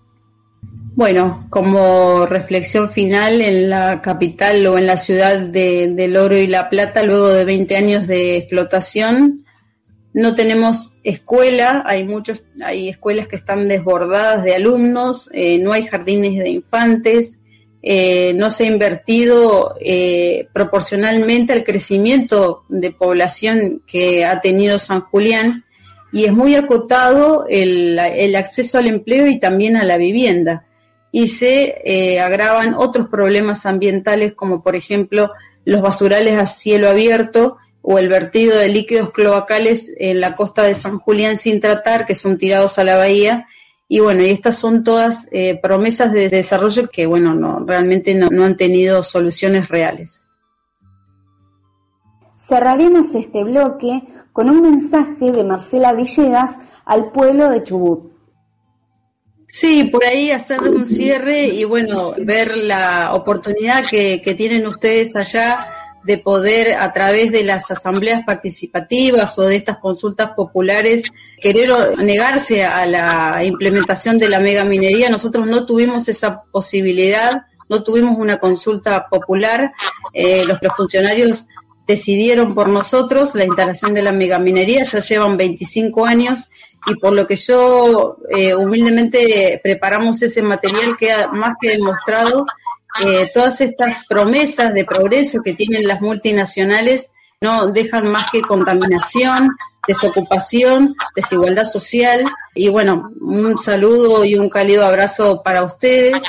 Bueno, 0.95 1.45
como 1.49 2.25
reflexión 2.25 2.89
final, 2.89 3.41
en 3.41 3.69
la 3.69 4.01
capital 4.01 4.65
o 4.65 4.77
en 4.77 4.87
la 4.87 4.95
ciudad 4.95 5.41
de, 5.41 5.89
del 5.89 6.15
Oro 6.15 6.39
y 6.39 6.47
La 6.47 6.69
Plata, 6.69 7.03
luego 7.03 7.27
de 7.27 7.43
20 7.43 7.75
años 7.75 8.07
de 8.07 8.37
explotación, 8.37 9.45
no 10.13 10.35
tenemos 10.35 10.93
escuela, 11.03 11.83
hay 11.85 12.05
muchos, 12.05 12.43
hay 12.63 12.87
escuelas 12.87 13.27
que 13.27 13.35
están 13.35 13.67
desbordadas 13.67 14.45
de 14.45 14.55
alumnos, 14.55 15.29
eh, 15.33 15.59
no 15.59 15.73
hay 15.73 15.85
jardines 15.85 16.41
de 16.41 16.49
infantes, 16.49 17.39
eh, 17.83 18.33
no 18.33 18.49
se 18.49 18.63
ha 18.63 18.67
invertido 18.67 19.75
eh, 19.81 20.47
proporcionalmente 20.53 21.51
al 21.51 21.65
crecimiento 21.65 22.63
de 22.69 22.91
población 22.91 23.83
que 23.85 24.23
ha 24.23 24.39
tenido 24.39 24.79
San 24.79 25.01
Julián 25.01 25.65
y 26.13 26.23
es 26.23 26.31
muy 26.31 26.55
acotado 26.55 27.47
el, 27.49 27.99
el 27.99 28.37
acceso 28.37 28.77
al 28.77 28.87
empleo 28.87 29.27
y 29.27 29.39
también 29.39 29.75
a 29.75 29.83
la 29.83 29.97
vivienda 29.97 30.65
y 31.15 31.27
se 31.27 31.81
eh, 31.85 32.19
agravan 32.19 32.73
otros 32.73 33.07
problemas 33.07 33.65
ambientales 33.65 34.33
como 34.33 34.61
por 34.61 34.75
ejemplo 34.75 35.31
los 35.63 35.81
basurales 35.81 36.37
a 36.37 36.45
cielo 36.45 36.89
abierto 36.89 37.55
o 37.81 37.99
el 37.99 38.09
vertido 38.09 38.57
de 38.57 38.67
líquidos 38.67 39.11
cloacales 39.11 39.89
en 39.97 40.19
la 40.19 40.35
costa 40.35 40.63
de 40.63 40.73
San 40.73 40.99
Julián 40.99 41.37
sin 41.37 41.61
tratar 41.61 42.05
que 42.05 42.15
son 42.15 42.37
tirados 42.37 42.79
a 42.79 42.83
la 42.83 42.97
bahía 42.97 43.47
y 43.87 44.01
bueno, 44.01 44.23
y 44.23 44.29
estas 44.29 44.57
son 44.57 44.83
todas 44.83 45.29
eh, 45.31 45.57
promesas 45.63 46.11
de 46.11 46.27
desarrollo 46.27 46.89
que 46.89 47.05
bueno, 47.05 47.33
no, 47.33 47.63
realmente 47.65 48.13
no, 48.13 48.27
no 48.29 48.43
han 48.43 48.57
tenido 48.57 49.01
soluciones 49.01 49.69
reales. 49.69 50.27
Cerraremos 52.37 53.15
este 53.15 53.45
bloque 53.45 54.03
con 54.33 54.49
un 54.49 54.61
mensaje 54.61 55.31
de 55.31 55.45
Marcela 55.45 55.93
Villegas 55.93 56.57
al 56.83 57.13
pueblo 57.13 57.49
de 57.49 57.63
Chubut. 57.63 58.14
Sí, 59.57 59.85
por 59.85 60.03
ahí 60.03 60.31
hacer 60.31 60.59
un 60.63 60.85
cierre 60.85 61.45
y 61.45 61.63
bueno, 61.63 62.13
ver 62.17 62.57
la 62.57 63.13
oportunidad 63.13 63.85
que, 63.89 64.19
tienen 64.37 64.67
ustedes 64.67 65.15
allá 65.15 65.65
de 66.03 66.17
poder 66.17 66.73
a 66.73 66.91
través 66.91 67.31
de 67.31 67.45
las 67.45 67.71
asambleas 67.71 68.25
participativas 68.25 69.39
o 69.39 69.43
de 69.43 69.55
estas 69.55 69.77
consultas 69.77 70.31
populares 70.31 71.03
querer 71.39 71.71
negarse 71.99 72.65
a 72.65 72.85
la 72.85 73.45
implementación 73.45 74.19
de 74.19 74.27
la 74.27 74.41
mega 74.41 74.65
minería. 74.65 75.09
Nosotros 75.09 75.47
no 75.47 75.65
tuvimos 75.65 76.09
esa 76.09 76.41
posibilidad, 76.51 77.45
no 77.69 77.81
tuvimos 77.81 78.17
una 78.19 78.39
consulta 78.39 79.07
popular. 79.07 79.71
Eh, 80.11 80.43
los, 80.45 80.57
los 80.61 80.75
funcionarios 80.75 81.47
decidieron 81.87 82.53
por 82.53 82.67
nosotros 82.67 83.33
la 83.35 83.45
instalación 83.45 83.93
de 83.93 84.01
la 84.01 84.11
megaminería, 84.11 84.83
ya 84.83 84.99
llevan 84.99 85.37
25 85.37 86.05
años 86.05 86.49
y 86.87 86.95
por 86.95 87.13
lo 87.13 87.25
que 87.25 87.35
yo 87.35 88.17
eh, 88.29 88.53
humildemente 88.53 89.59
preparamos 89.63 90.21
ese 90.21 90.41
material, 90.41 90.97
queda 90.97 91.27
más 91.31 91.55
que 91.59 91.71
demostrado 91.71 92.45
eh, 93.03 93.29
todas 93.33 93.59
estas 93.59 94.05
promesas 94.07 94.73
de 94.73 94.85
progreso 94.85 95.41
que 95.43 95.53
tienen 95.53 95.87
las 95.87 96.01
multinacionales 96.01 97.11
no 97.41 97.67
dejan 97.67 98.07
más 98.07 98.31
que 98.31 98.41
contaminación, 98.41 99.49
desocupación, 99.87 100.95
desigualdad 101.15 101.65
social. 101.65 102.23
Y 102.53 102.69
bueno, 102.69 103.11
un 103.19 103.57
saludo 103.57 104.23
y 104.23 104.35
un 104.35 104.49
cálido 104.49 104.85
abrazo 104.85 105.43
para 105.43 105.63
ustedes. 105.63 106.23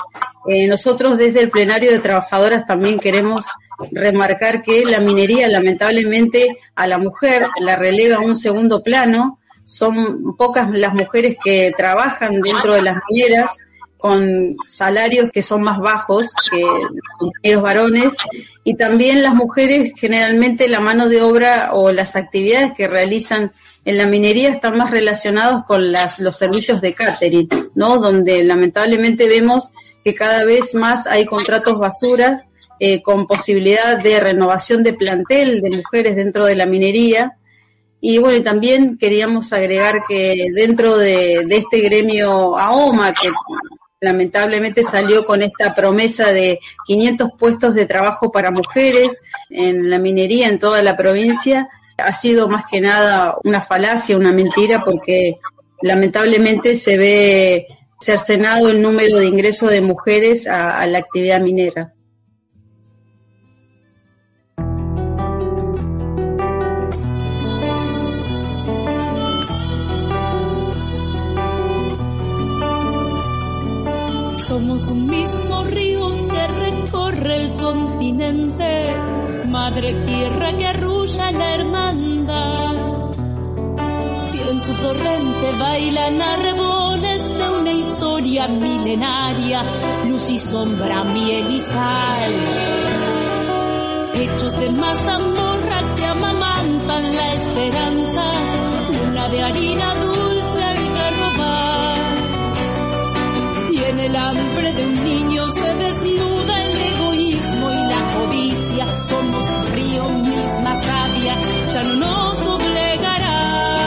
Eh, 0.49 0.67
nosotros 0.67 1.17
desde 1.17 1.41
el 1.43 1.51
plenario 1.51 1.93
de 1.93 2.01
trabajadoras 2.01 2.67
también 2.67 2.99
queremos 2.99 3.45
remarcar 3.93 4.63
que 4.63 4.85
la 4.85 5.01
minería 5.01 5.49
lamentablemente 5.49 6.59
a 6.75 6.87
la 6.87 6.99
mujer 6.99 7.47
la 7.61 7.77
relega 7.77 8.17
a 8.17 8.21
un 8.21 8.37
segundo 8.37 8.83
plano. 8.83 9.39
Son 9.67 10.35
pocas 10.37 10.71
las 10.71 10.95
mujeres 10.95 11.37
que 11.45 11.75
trabajan 11.77 12.41
dentro 12.41 12.73
de 12.75 12.83
las 12.83 12.97
mineras 13.11 13.51
con 13.99 14.57
salarios 14.67 15.31
que 15.31 15.43
son 15.43 15.63
más 15.63 15.79
bajos 15.79 16.33
que 16.51 17.51
los 17.51 17.63
varones 17.63 18.15
y 18.65 18.77
también 18.77 19.23
las 19.23 19.35
mujeres 19.35 19.93
generalmente 19.97 20.69
la 20.69 20.81
mano 20.81 21.09
de 21.09 21.21
obra 21.21 21.71
o 21.73 21.93
las 21.93 22.17
actividades 22.17 22.73
que 22.73 22.89
realizan 22.89 23.53
en 23.85 23.99
la 23.99 24.07
minería 24.07 24.51
están 24.51 24.77
más 24.77 24.91
relacionados 24.91 25.65
con 25.65 25.93
las, 25.93 26.19
los 26.19 26.37
servicios 26.37 26.81
de 26.81 26.95
catering, 26.95 27.49
¿no? 27.75 27.99
Donde 27.99 28.43
lamentablemente 28.45 29.29
vemos 29.29 29.71
que 30.05 30.15
cada 30.15 30.45
vez 30.45 30.75
más 30.75 31.07
hay 31.07 31.27
contratos 31.27 31.79
basuras 31.79 32.43
eh, 32.79 33.01
con 33.01 33.27
posibilidad 33.27 33.99
de 33.99 34.21
renovación 34.21 34.83
de 34.83 34.93
plantel 34.93 35.63
de 35.63 35.71
mujeres 35.79 36.15
dentro 36.15 36.47
de 36.47 36.55
la 36.55 36.67
minería. 36.67 37.37
Y 38.09 38.19
bueno, 38.19 38.41
también 38.45 38.99
queríamos 38.99 39.53
agregar 39.53 40.05
que 40.07 40.53
dentro 40.55 40.97
de, 40.97 41.45
este 41.51 41.81
gremio 41.81 42.57
AOMA, 42.57 43.13
que 43.13 43.33
lamentablemente 44.01 44.85
salió 44.85 45.25
con 45.25 45.43
esta 45.43 45.75
promesa 45.75 46.33
de 46.33 46.61
500 46.87 47.31
puestos 47.37 47.75
de 47.75 47.85
trabajo 47.85 48.31
para 48.31 48.53
mujeres 48.53 49.11
en 49.51 49.91
la 49.91 49.99
minería 49.99 50.47
en 50.47 50.61
toda 50.61 50.85
la 50.85 50.97
provincia. 50.97 51.69
Ha 51.99 52.13
sido 52.13 52.47
más 52.47 52.67
que 52.71 52.81
nada 52.81 53.39
una 53.43 53.61
falacia, 53.61 54.17
una 54.17 54.31
mentira, 54.31 54.85
porque 54.85 55.39
lamentablemente 55.83 56.77
se 56.77 56.97
ve 56.99 57.67
cercenado 58.01 58.69
el 58.69 58.81
número 58.81 59.19
de 59.19 59.27
ingresos 59.27 59.73
de 59.73 59.81
mujeres 59.81 60.47
a 60.47 60.87
la 60.87 60.99
actividad 60.99 61.41
minera. 61.41 61.96
Un 74.89 75.07
mismo 75.09 75.65
río 75.65 76.29
que 76.29 76.47
recorre 76.47 77.37
el 77.37 77.57
continente, 77.57 78.95
madre 79.49 79.95
tierra 80.07 80.57
que 80.57 80.67
arrulla 80.67 81.33
la 81.33 81.55
hermandad. 81.55 82.75
Y 84.33 84.49
en 84.49 84.61
su 84.61 84.73
torrente 84.75 85.53
bailan 85.59 86.23
arrebones 86.23 87.21
de 87.21 87.49
una 87.61 87.73
historia 87.73 88.47
milenaria, 88.47 89.65
luz 90.07 90.31
y 90.31 90.39
sombra, 90.39 91.03
miel 91.03 91.51
y 91.51 91.59
sal. 91.59 92.33
Hechos 94.15 94.61
de 94.61 94.71
mazamorra 94.71 95.95
que 95.97 96.07
amamantan 96.07 97.17
la 97.17 97.33
esperanza, 97.35 98.25
una 99.09 99.29
de 99.31 99.43
harina 99.43 99.95
dulce 99.97 100.16
el 104.07 104.15
hambre 104.15 104.73
de 104.73 104.87
un 104.87 105.05
niño 105.05 105.49
se 105.49 105.75
desnuda 105.75 106.65
el 106.65 106.79
egoísmo 106.95 107.71
y 107.73 107.81
la 107.93 108.01
codicia. 108.15 108.87
Somos 108.93 109.71
río, 109.73 110.09
misma 110.09 110.81
sabia, 110.81 111.35
ya 111.73 111.83
no 111.83 111.95
nos 111.95 112.45
doblegarán. 112.45 113.83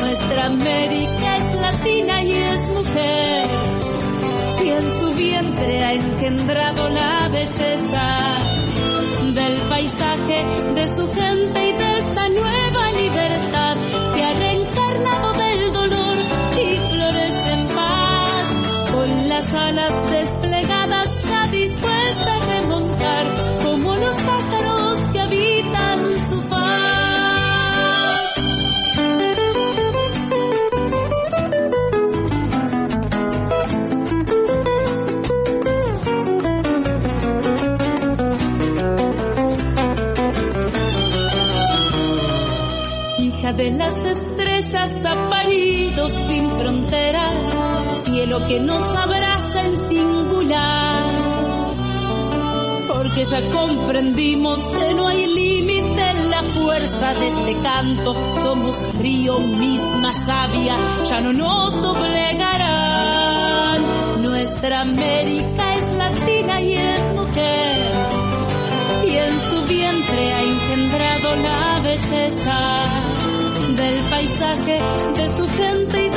Nuestra 0.00 0.46
América 0.46 1.36
es 1.36 1.56
latina 1.60 2.22
y 2.22 2.32
es 2.32 2.68
mujer. 2.68 3.48
Y 4.64 4.68
en 4.68 5.00
su 5.00 5.12
vientre 5.14 5.84
ha 5.84 5.92
engendrado 5.92 6.88
cielo 48.32 48.48
que 48.48 48.60
nos 48.60 48.84
abraza 48.96 49.66
en 49.66 49.88
singular. 49.88 51.12
Porque 52.88 53.24
ya 53.24 53.40
comprendimos 53.50 54.60
que 54.68 54.94
no 54.94 55.08
hay 55.08 55.26
límite 55.26 56.10
en 56.10 56.30
la 56.30 56.42
fuerza 56.42 57.14
de 57.14 57.28
este 57.28 57.56
canto, 57.62 58.14
somos 58.42 58.76
río 58.98 59.38
misma 59.38 60.12
sabia, 60.26 60.76
ya 61.04 61.20
no 61.20 61.32
nos 61.32 61.80
doblegarán. 61.82 63.22
Nuestra 64.22 64.80
América 64.80 65.74
es 65.74 65.92
latina 65.96 66.60
y 66.60 66.72
es 66.74 67.00
mujer 67.14 67.92
y 69.06 69.16
en 69.16 69.40
su 69.40 69.62
vientre 69.66 70.32
ha 70.32 70.42
engendrado 70.42 71.36
la 71.36 71.80
belleza 71.80 72.82
del 73.76 74.00
paisaje, 74.10 74.80
de 75.16 75.28
su 75.28 75.46
gente 75.48 76.06
y 76.06 76.11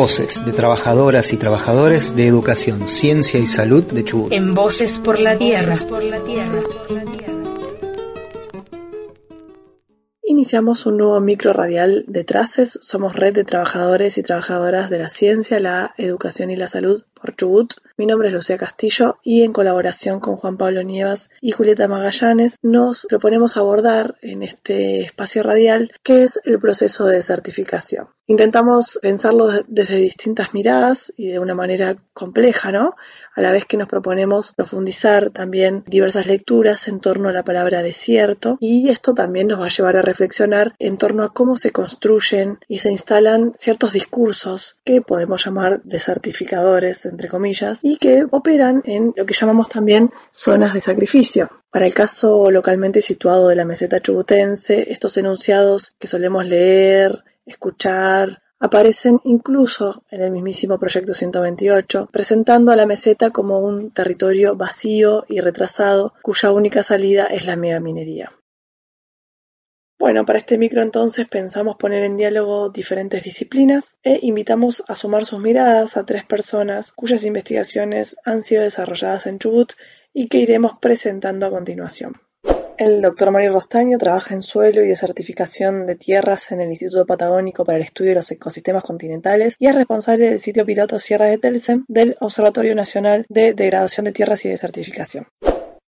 Voces 0.00 0.42
de 0.46 0.52
trabajadoras 0.52 1.30
y 1.34 1.36
trabajadores 1.36 2.16
de 2.16 2.26
educación, 2.26 2.88
ciencia 2.88 3.38
y 3.38 3.46
salud 3.46 3.84
de 3.84 4.02
Chubut. 4.02 4.32
En 4.32 4.54
Voces 4.54 4.98
por 4.98 5.20
la 5.20 5.36
Tierra. 5.36 5.76
Iniciamos 10.22 10.86
un 10.86 10.96
nuevo 10.96 11.20
micro 11.20 11.52
radial 11.52 12.06
de 12.08 12.24
Traces. 12.24 12.78
Somos 12.80 13.14
red 13.14 13.34
de 13.34 13.44
trabajadores 13.44 14.16
y 14.16 14.22
trabajadoras 14.22 14.88
de 14.88 15.00
la 15.00 15.10
ciencia, 15.10 15.60
la 15.60 15.92
educación 15.98 16.48
y 16.48 16.56
la 16.56 16.68
salud 16.68 17.02
por 17.20 17.36
Chubut. 17.36 17.74
Mi 17.96 18.06
nombre 18.06 18.28
es 18.28 18.34
Lucía 18.34 18.56
Castillo 18.56 19.18
y 19.22 19.42
en 19.42 19.52
colaboración 19.52 20.20
con 20.20 20.36
Juan 20.36 20.56
Pablo 20.56 20.82
Nievas 20.82 21.28
y 21.40 21.52
Julieta 21.52 21.86
Magallanes 21.86 22.56
nos 22.62 23.06
proponemos 23.08 23.56
abordar 23.56 24.16
en 24.22 24.42
este 24.42 25.02
espacio 25.02 25.42
radial 25.42 25.92
qué 26.02 26.24
es 26.24 26.40
el 26.44 26.58
proceso 26.58 27.06
de 27.06 27.16
desertificación. 27.16 28.08
Intentamos 28.26 28.98
pensarlo 29.02 29.48
desde 29.66 29.96
distintas 29.96 30.54
miradas 30.54 31.12
y 31.16 31.26
de 31.26 31.40
una 31.40 31.56
manera 31.56 31.96
compleja, 32.14 32.70
¿no? 32.70 32.94
A 33.34 33.40
la 33.40 33.50
vez 33.50 33.64
que 33.64 33.76
nos 33.76 33.88
proponemos 33.88 34.52
profundizar 34.52 35.30
también 35.30 35.82
diversas 35.86 36.26
lecturas 36.26 36.86
en 36.86 37.00
torno 37.00 37.28
a 37.28 37.32
la 37.32 37.42
palabra 37.42 37.82
desierto 37.82 38.56
y 38.60 38.88
esto 38.88 39.14
también 39.14 39.48
nos 39.48 39.60
va 39.60 39.66
a 39.66 39.70
llevar 39.70 39.96
a 39.96 40.02
reflexionar 40.02 40.74
en 40.78 40.96
torno 40.96 41.24
a 41.24 41.32
cómo 41.32 41.56
se 41.56 41.72
construyen 41.72 42.60
y 42.68 42.78
se 42.78 42.92
instalan 42.92 43.52
ciertos 43.56 43.92
discursos 43.92 44.76
que 44.84 45.02
podemos 45.02 45.44
llamar 45.44 45.82
desertificadores, 45.82 47.09
entre 47.10 47.28
comillas, 47.28 47.80
y 47.82 47.96
que 47.96 48.24
operan 48.30 48.82
en 48.86 49.12
lo 49.16 49.26
que 49.26 49.34
llamamos 49.34 49.68
también 49.68 50.10
zonas 50.30 50.74
de 50.74 50.80
sacrificio. 50.80 51.50
Para 51.70 51.86
el 51.86 51.94
caso 51.94 52.50
localmente 52.50 53.00
situado 53.00 53.48
de 53.48 53.56
la 53.56 53.64
meseta 53.64 54.00
chubutense, 54.00 54.90
estos 54.92 55.16
enunciados 55.16 55.94
que 55.98 56.08
solemos 56.08 56.46
leer, 56.46 57.22
escuchar, 57.46 58.42
aparecen 58.60 59.20
incluso 59.24 60.04
en 60.10 60.22
el 60.22 60.30
mismísimo 60.30 60.78
Proyecto 60.78 61.14
128, 61.14 62.08
presentando 62.12 62.72
a 62.72 62.76
la 62.76 62.86
meseta 62.86 63.30
como 63.30 63.58
un 63.58 63.90
territorio 63.90 64.54
vacío 64.54 65.24
y 65.28 65.40
retrasado, 65.40 66.14
cuya 66.22 66.52
única 66.52 66.82
salida 66.82 67.24
es 67.24 67.46
la 67.46 67.56
megaminería. 67.56 68.30
Bueno, 70.00 70.24
para 70.24 70.38
este 70.38 70.56
micro 70.56 70.82
entonces 70.82 71.28
pensamos 71.28 71.76
poner 71.76 72.04
en 72.04 72.16
diálogo 72.16 72.70
diferentes 72.70 73.22
disciplinas 73.22 73.98
e 74.02 74.18
invitamos 74.22 74.82
a 74.88 74.96
sumar 74.96 75.26
sus 75.26 75.40
miradas 75.40 75.98
a 75.98 76.06
tres 76.06 76.24
personas 76.24 76.90
cuyas 76.90 77.22
investigaciones 77.22 78.16
han 78.24 78.42
sido 78.42 78.62
desarrolladas 78.62 79.26
en 79.26 79.38
Chubut 79.38 79.74
y 80.14 80.28
que 80.28 80.38
iremos 80.38 80.72
presentando 80.80 81.46
a 81.46 81.50
continuación. 81.50 82.14
El 82.78 83.02
doctor 83.02 83.30
Mario 83.30 83.52
Rostaño 83.52 83.98
trabaja 83.98 84.32
en 84.32 84.40
suelo 84.40 84.82
y 84.82 84.88
desertificación 84.88 85.84
de 85.84 85.96
tierras 85.96 86.50
en 86.50 86.62
el 86.62 86.70
Instituto 86.70 87.04
Patagónico 87.04 87.66
para 87.66 87.76
el 87.76 87.84
Estudio 87.84 88.12
de 88.12 88.16
los 88.16 88.30
Ecosistemas 88.30 88.84
Continentales 88.84 89.54
y 89.58 89.66
es 89.66 89.74
responsable 89.74 90.30
del 90.30 90.40
sitio 90.40 90.64
piloto 90.64 90.98
Sierra 90.98 91.26
de 91.26 91.36
Telsen 91.36 91.84
del 91.88 92.16
Observatorio 92.20 92.74
Nacional 92.74 93.26
de 93.28 93.52
Degradación 93.52 94.04
de 94.04 94.12
Tierras 94.12 94.46
y 94.46 94.48
Desertificación. 94.48 95.26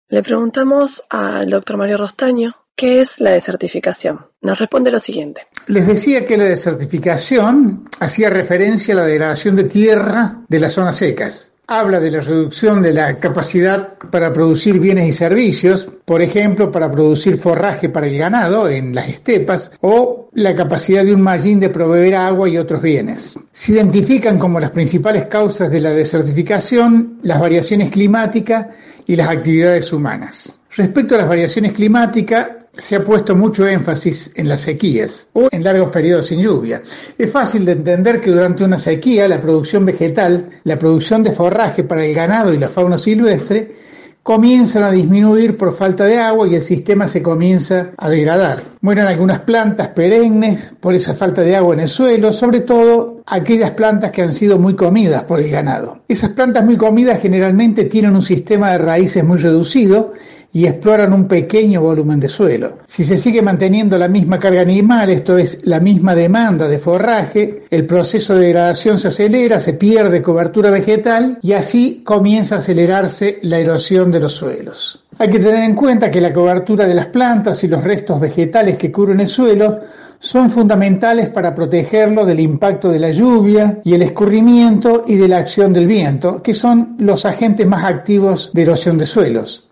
Le 0.10 0.22
preguntamos 0.22 1.06
al 1.10 1.50
doctor 1.50 1.78
Mario 1.78 1.96
Rostaño 1.96 2.63
¿Qué 2.76 3.02
es 3.02 3.20
la 3.22 3.32
desertificación? 3.32 4.20
Nos 4.42 4.60
responde 4.60 4.92
lo 4.92 5.00
siguiente. 5.00 5.42
Les 5.68 5.86
decía 5.86 6.26
que 6.26 6.38
la 6.38 6.46
desertificación 6.46 7.88
hacía 8.00 8.30
referencia 8.30 8.94
a 8.94 8.98
la 8.98 9.06
degradación 9.06 9.56
de 9.56 9.66
tierra 9.66 10.42
de 10.48 10.60
las 10.60 10.74
zonas 10.74 10.98
secas. 10.98 11.52
Habla 11.68 12.00
de 12.00 12.12
la 12.12 12.20
reducción 12.20 12.82
de 12.82 12.94
la 12.94 13.18
capacidad 13.20 13.94
para 14.12 14.34
producir 14.34 14.80
bienes 14.80 15.08
y 15.08 15.14
servicios, 15.14 15.88
por 16.04 16.22
ejemplo, 16.22 16.72
para 16.72 16.92
producir 16.92 17.38
forraje 17.38 17.90
para 17.90 18.08
el 18.08 18.18
ganado 18.18 18.68
en 18.68 18.94
las 18.94 19.08
estepas, 19.08 19.72
o 19.80 20.30
la 20.34 20.54
capacidad 20.54 21.06
de 21.06 21.14
un 21.14 21.22
mallín 21.22 21.62
de 21.62 21.70
proveer 21.70 22.16
agua 22.16 22.50
y 22.50 22.58
otros 22.58 22.82
bienes. 22.82 23.40
Se 23.52 23.74
identifican 23.74 24.38
como 24.38 24.60
las 24.60 24.72
principales 24.72 25.28
causas 25.28 25.72
de 25.72 25.80
la 25.80 25.92
desertificación 25.92 27.20
las 27.22 27.40
variaciones 27.40 27.92
climáticas 27.92 28.68
y 29.06 29.16
las 29.16 29.30
actividades 29.30 29.94
humanas. 29.94 30.60
Respecto 30.76 31.16
a 31.16 31.20
las 31.20 31.30
variaciones 31.30 31.72
climáticas, 31.72 32.48
se 32.76 32.96
ha 32.96 33.04
puesto 33.04 33.36
mucho 33.36 33.68
énfasis 33.68 34.32
en 34.36 34.50
las 34.50 34.62
sequías 34.62 35.28
o 35.34 35.48
en 35.52 35.64
largos 35.64 35.90
periodos 35.90 36.28
sin 36.28 36.42
lluvia. 36.42 36.82
Es 37.18 37.32
fácil 37.32 37.66
de 37.66 37.74
entender 37.74 38.20
que 38.20 38.32
durante 38.32 38.64
una 38.64 38.80
sequía 38.80 39.28
la 39.28 39.40
producción 39.40 39.86
vegetal, 39.86 40.50
la 40.64 40.80
producción 40.80 41.22
de 41.24 41.34
forraje 41.34 41.84
para 41.84 42.04
el 42.04 42.14
ganado 42.14 42.54
y 42.54 42.58
la 42.58 42.70
fauna 42.70 42.98
silvestre 42.98 43.84
comienzan 44.24 44.84
a 44.84 44.92
disminuir 44.92 45.58
por 45.58 45.76
falta 45.76 46.06
de 46.06 46.18
agua 46.18 46.48
y 46.48 46.56
el 46.56 46.62
sistema 46.62 47.08
se 47.08 47.22
comienza 47.22 47.92
a 47.98 48.10
degradar. 48.10 48.64
Mueren 48.82 49.06
algunas 49.06 49.42
plantas 49.42 49.90
perennes 49.90 50.72
por 50.80 50.96
esa 50.96 51.14
falta 51.14 51.42
de 51.42 51.56
agua 51.56 51.74
en 51.74 51.82
el 51.82 51.90
suelo, 51.90 52.32
sobre 52.32 52.62
todo 52.62 53.13
aquellas 53.26 53.72
plantas 53.72 54.12
que 54.12 54.22
han 54.22 54.34
sido 54.34 54.60
muy 54.60 54.76
comidas 54.76 55.24
por 55.24 55.40
el 55.40 55.50
ganado. 55.50 56.04
Esas 56.08 56.32
plantas 56.32 56.66
muy 56.66 56.78
comidas 56.78 57.20
generalmente 57.22 57.86
tienen 57.86 58.16
un 58.16 58.22
sistema 58.22 58.72
de 58.72 58.78
raíces 58.80 59.24
muy 59.24 59.38
reducido 59.38 60.14
y 60.56 60.68
exploran 60.68 61.12
un 61.14 61.28
pequeño 61.28 61.82
volumen 61.82 62.20
de 62.20 62.30
suelo. 62.30 62.78
Si 62.86 63.04
se 63.04 63.18
sigue 63.18 63.42
manteniendo 63.42 63.98
la 63.98 64.08
misma 64.08 64.40
carga 64.40 64.62
animal, 64.62 65.10
esto 65.10 65.36
es, 65.38 65.60
la 65.64 65.80
misma 65.80 66.14
demanda 66.14 66.68
de 66.68 66.78
forraje, 66.78 67.64
el 67.72 67.88
proceso 67.88 68.36
de 68.36 68.46
degradación 68.46 69.00
se 69.00 69.08
acelera, 69.08 69.60
se 69.60 69.74
pierde 69.74 70.22
cobertura 70.22 70.70
vegetal 70.70 71.40
y 71.42 71.54
así 71.54 72.04
comienza 72.06 72.56
a 72.56 72.58
acelerarse 72.60 73.40
la 73.42 73.58
erosión 73.58 74.12
de 74.12 74.20
los 74.20 74.34
suelos. 74.34 75.04
Hay 75.18 75.30
que 75.30 75.40
tener 75.40 75.64
en 75.64 75.76
cuenta 75.76 76.12
que 76.12 76.22
la 76.22 76.34
cobertura 76.34 76.86
de 76.86 76.94
las 76.94 77.08
plantas 77.08 77.64
y 77.64 77.68
los 77.68 77.84
restos 77.84 78.20
vegetales 78.20 78.78
que 78.78 78.92
cubren 78.92 79.20
el 79.22 79.28
suelo 79.28 79.80
son 80.24 80.50
fundamentales 80.50 81.30
para 81.30 81.54
protegerlo 81.54 82.26
del 82.26 82.40
impacto 82.40 82.90
de 82.90 82.98
la 82.98 83.12
lluvia 83.12 83.82
y 83.84 83.94
el 83.94 84.04
escurrimiento 84.04 85.04
y 85.06 85.16
de 85.16 85.28
la 85.28 85.38
acción 85.38 85.74
del 85.74 85.86
viento, 85.86 86.42
que 86.42 86.54
son 86.54 86.96
los 87.00 87.26
agentes 87.26 87.68
más 87.68 87.84
activos 87.84 88.50
de 88.54 88.62
erosión 88.62 88.98
de 88.98 89.06
suelos. 89.06 89.68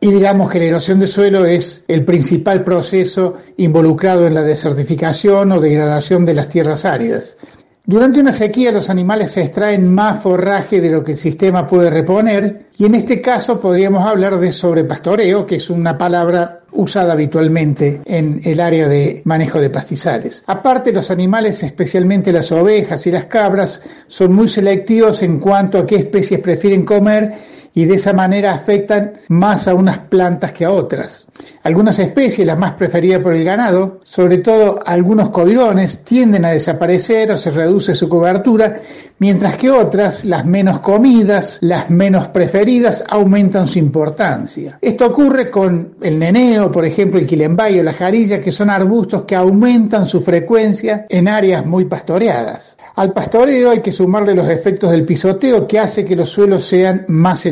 Y 0.00 0.10
digamos 0.10 0.50
que 0.50 0.58
la 0.58 0.64
erosión 0.64 0.98
de 0.98 1.06
suelo 1.06 1.44
es 1.44 1.84
el 1.86 2.04
principal 2.04 2.64
proceso 2.64 3.36
involucrado 3.56 4.26
en 4.26 4.34
la 4.34 4.42
desertificación 4.42 5.52
o 5.52 5.60
degradación 5.60 6.24
de 6.24 6.34
las 6.34 6.48
tierras 6.48 6.84
áridas. 6.84 7.36
Durante 7.84 8.20
una 8.20 8.32
sequía 8.32 8.70
los 8.70 8.90
animales 8.90 9.32
se 9.32 9.42
extraen 9.42 9.92
más 9.92 10.20
forraje 10.22 10.80
de 10.80 10.88
lo 10.88 11.02
que 11.02 11.12
el 11.12 11.18
sistema 11.18 11.66
puede 11.66 11.90
reponer 11.90 12.66
y 12.78 12.84
en 12.84 12.94
este 12.94 13.20
caso 13.20 13.58
podríamos 13.60 14.06
hablar 14.06 14.38
de 14.38 14.52
sobrepastoreo, 14.52 15.44
que 15.44 15.56
es 15.56 15.68
una 15.68 15.98
palabra 15.98 16.60
usada 16.70 17.12
habitualmente 17.12 18.00
en 18.04 18.40
el 18.44 18.60
área 18.60 18.86
de 18.86 19.22
manejo 19.24 19.60
de 19.60 19.68
pastizales. 19.68 20.44
Aparte, 20.46 20.92
los 20.92 21.10
animales, 21.10 21.64
especialmente 21.64 22.32
las 22.32 22.52
ovejas 22.52 23.04
y 23.08 23.10
las 23.10 23.26
cabras, 23.26 23.82
son 24.06 24.32
muy 24.32 24.48
selectivos 24.48 25.20
en 25.22 25.40
cuanto 25.40 25.78
a 25.78 25.86
qué 25.86 25.96
especies 25.96 26.38
prefieren 26.38 26.84
comer 26.84 27.34
y 27.74 27.84
de 27.84 27.94
esa 27.94 28.12
manera 28.12 28.52
afectan 28.52 29.12
más 29.28 29.66
a 29.68 29.74
unas 29.74 29.98
plantas 29.98 30.52
que 30.52 30.64
a 30.64 30.70
otras. 30.70 31.26
Algunas 31.62 31.98
especies, 31.98 32.46
las 32.46 32.58
más 32.58 32.74
preferidas 32.74 33.22
por 33.22 33.34
el 33.34 33.44
ganado, 33.44 34.00
sobre 34.04 34.38
todo 34.38 34.80
algunos 34.84 35.30
codirones, 35.30 36.04
tienden 36.04 36.44
a 36.44 36.50
desaparecer 36.50 37.30
o 37.32 37.36
se 37.36 37.50
reduce 37.50 37.94
su 37.94 38.08
cobertura, 38.08 38.82
mientras 39.18 39.56
que 39.56 39.70
otras, 39.70 40.24
las 40.24 40.44
menos 40.44 40.80
comidas, 40.80 41.58
las 41.62 41.88
menos 41.88 42.28
preferidas, 42.28 43.04
aumentan 43.08 43.66
su 43.66 43.78
importancia. 43.78 44.78
Esto 44.80 45.06
ocurre 45.06 45.50
con 45.50 45.94
el 46.00 46.18
neneo, 46.18 46.70
por 46.70 46.84
ejemplo, 46.84 47.18
el 47.18 47.26
quilembayo 47.26 47.82
la 47.82 47.94
jarilla, 47.94 48.40
que 48.40 48.52
son 48.52 48.70
arbustos 48.70 49.22
que 49.22 49.36
aumentan 49.36 50.06
su 50.06 50.20
frecuencia 50.20 51.06
en 51.08 51.28
áreas 51.28 51.64
muy 51.64 51.84
pastoreadas. 51.86 52.76
Al 52.94 53.14
pastoreo 53.14 53.70
hay 53.70 53.80
que 53.80 53.90
sumarle 53.90 54.34
los 54.34 54.48
efectos 54.50 54.90
del 54.90 55.06
pisoteo 55.06 55.66
que 55.66 55.78
hace 55.78 56.04
que 56.04 56.14
los 56.14 56.28
suelos 56.28 56.64
sean 56.64 57.06
más 57.08 57.46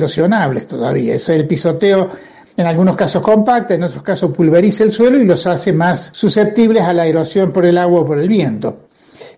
todavía. 0.67 1.15
Eso, 1.15 1.33
el 1.33 1.47
pisoteo 1.47 2.11
en 2.57 2.67
algunos 2.67 2.97
casos 2.97 3.23
compacta, 3.23 3.75
en 3.75 3.85
otros 3.85 4.03
casos 4.03 4.33
pulveriza 4.33 4.85
el 4.85 4.93
suelo 4.93 5.19
y 5.19 5.25
los 5.25 5.47
hace 5.47 5.73
más 5.73 6.11
susceptibles 6.13 6.83
a 6.83 6.93
la 6.93 7.07
erosión 7.07 7.53
por 7.53 7.65
el 7.65 7.79
agua 7.79 8.01
o 8.01 8.07
por 8.07 8.19
el 8.19 8.29
viento. 8.29 8.91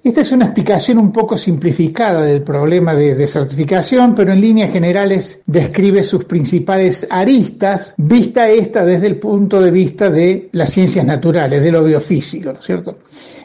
Esta 0.02 0.22
es 0.22 0.32
una 0.32 0.46
explicación 0.46 0.98
un 0.98 1.12
poco 1.12 1.38
simplificada 1.38 2.22
del 2.22 2.42
problema 2.42 2.92
de 2.92 3.14
desertificación, 3.14 4.16
pero 4.16 4.32
en 4.32 4.40
líneas 4.40 4.72
generales 4.72 5.38
describe 5.46 6.02
sus 6.02 6.24
principales 6.24 7.06
aristas, 7.08 7.94
vista 7.96 8.50
esta 8.50 8.84
desde 8.84 9.06
el 9.06 9.20
punto 9.20 9.60
de 9.60 9.70
vista 9.70 10.10
de 10.10 10.48
las 10.50 10.70
ciencias 10.70 11.06
naturales, 11.06 11.62
de 11.62 11.70
lo 11.70 11.84
biofísico, 11.84 12.52
¿no 12.52 12.58
es 12.58 12.66
cierto? 12.66 12.98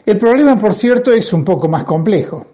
El 0.04 0.18
problema, 0.18 0.58
por 0.58 0.74
cierto, 0.74 1.12
es 1.12 1.32
un 1.32 1.44
poco 1.44 1.68
más 1.68 1.84
complejo. 1.84 2.46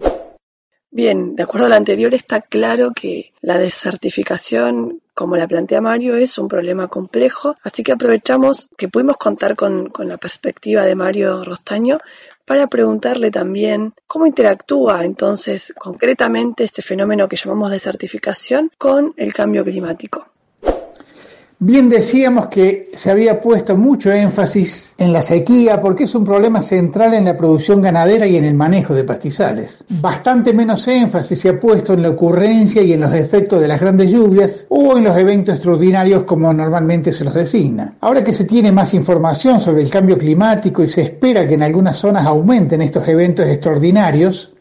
Bien, 0.96 1.34
de 1.34 1.42
acuerdo 1.42 1.66
a 1.66 1.70
lo 1.70 1.74
anterior, 1.74 2.14
está 2.14 2.40
claro 2.40 2.92
que 2.94 3.32
la 3.40 3.58
desertificación, 3.58 5.00
como 5.12 5.36
la 5.36 5.48
plantea 5.48 5.80
Mario, 5.80 6.14
es 6.14 6.38
un 6.38 6.46
problema 6.46 6.86
complejo, 6.86 7.56
así 7.64 7.82
que 7.82 7.90
aprovechamos 7.90 8.68
que 8.78 8.86
pudimos 8.86 9.16
contar 9.16 9.56
con, 9.56 9.88
con 9.88 10.06
la 10.06 10.18
perspectiva 10.18 10.84
de 10.84 10.94
Mario 10.94 11.42
Rostaño 11.42 11.98
para 12.44 12.68
preguntarle 12.68 13.32
también 13.32 13.92
cómo 14.06 14.28
interactúa 14.28 15.04
entonces 15.04 15.74
concretamente 15.76 16.62
este 16.62 16.80
fenómeno 16.80 17.28
que 17.28 17.34
llamamos 17.34 17.72
desertificación 17.72 18.70
con 18.78 19.14
el 19.16 19.34
cambio 19.34 19.64
climático. 19.64 20.28
Bien 21.60 21.88
decíamos 21.88 22.48
que 22.48 22.90
se 22.94 23.12
había 23.12 23.40
puesto 23.40 23.76
mucho 23.76 24.10
énfasis 24.10 24.92
en 24.98 25.12
la 25.12 25.22
sequía 25.22 25.80
porque 25.80 26.04
es 26.04 26.14
un 26.16 26.24
problema 26.24 26.60
central 26.62 27.14
en 27.14 27.24
la 27.24 27.36
producción 27.36 27.80
ganadera 27.80 28.26
y 28.26 28.36
en 28.36 28.44
el 28.44 28.54
manejo 28.54 28.92
de 28.92 29.04
pastizales. 29.04 29.84
Bastante 29.88 30.52
menos 30.52 30.86
énfasis 30.88 31.38
se 31.38 31.50
ha 31.50 31.60
puesto 31.60 31.92
en 31.94 32.02
la 32.02 32.10
ocurrencia 32.10 32.82
y 32.82 32.92
en 32.92 33.00
los 33.00 33.14
efectos 33.14 33.60
de 33.60 33.68
las 33.68 33.80
grandes 33.80 34.10
lluvias 34.10 34.66
o 34.68 34.98
en 34.98 35.04
los 35.04 35.16
eventos 35.16 35.54
extraordinarios 35.54 36.24
como 36.24 36.52
normalmente 36.52 37.12
se 37.12 37.24
los 37.24 37.34
designa. 37.34 37.94
Ahora 38.00 38.24
que 38.24 38.32
se 38.32 38.44
tiene 38.44 38.72
más 38.72 38.92
información 38.92 39.60
sobre 39.60 39.82
el 39.82 39.90
cambio 39.90 40.18
climático 40.18 40.82
y 40.82 40.88
se 40.88 41.02
espera 41.02 41.46
que 41.46 41.54
en 41.54 41.62
algunas 41.62 41.96
zonas 41.96 42.26
aumenten 42.26 42.82
estos 42.82 43.06
eventos 43.06 43.46
extraordinarios, 43.46 44.52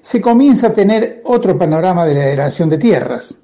se 0.00 0.20
comienza 0.20 0.68
a 0.68 0.72
tener 0.72 1.20
otro 1.24 1.58
panorama 1.58 2.06
de 2.06 2.14
la 2.14 2.26
erosión 2.26 2.70
de 2.70 2.78
tierras. 2.78 3.34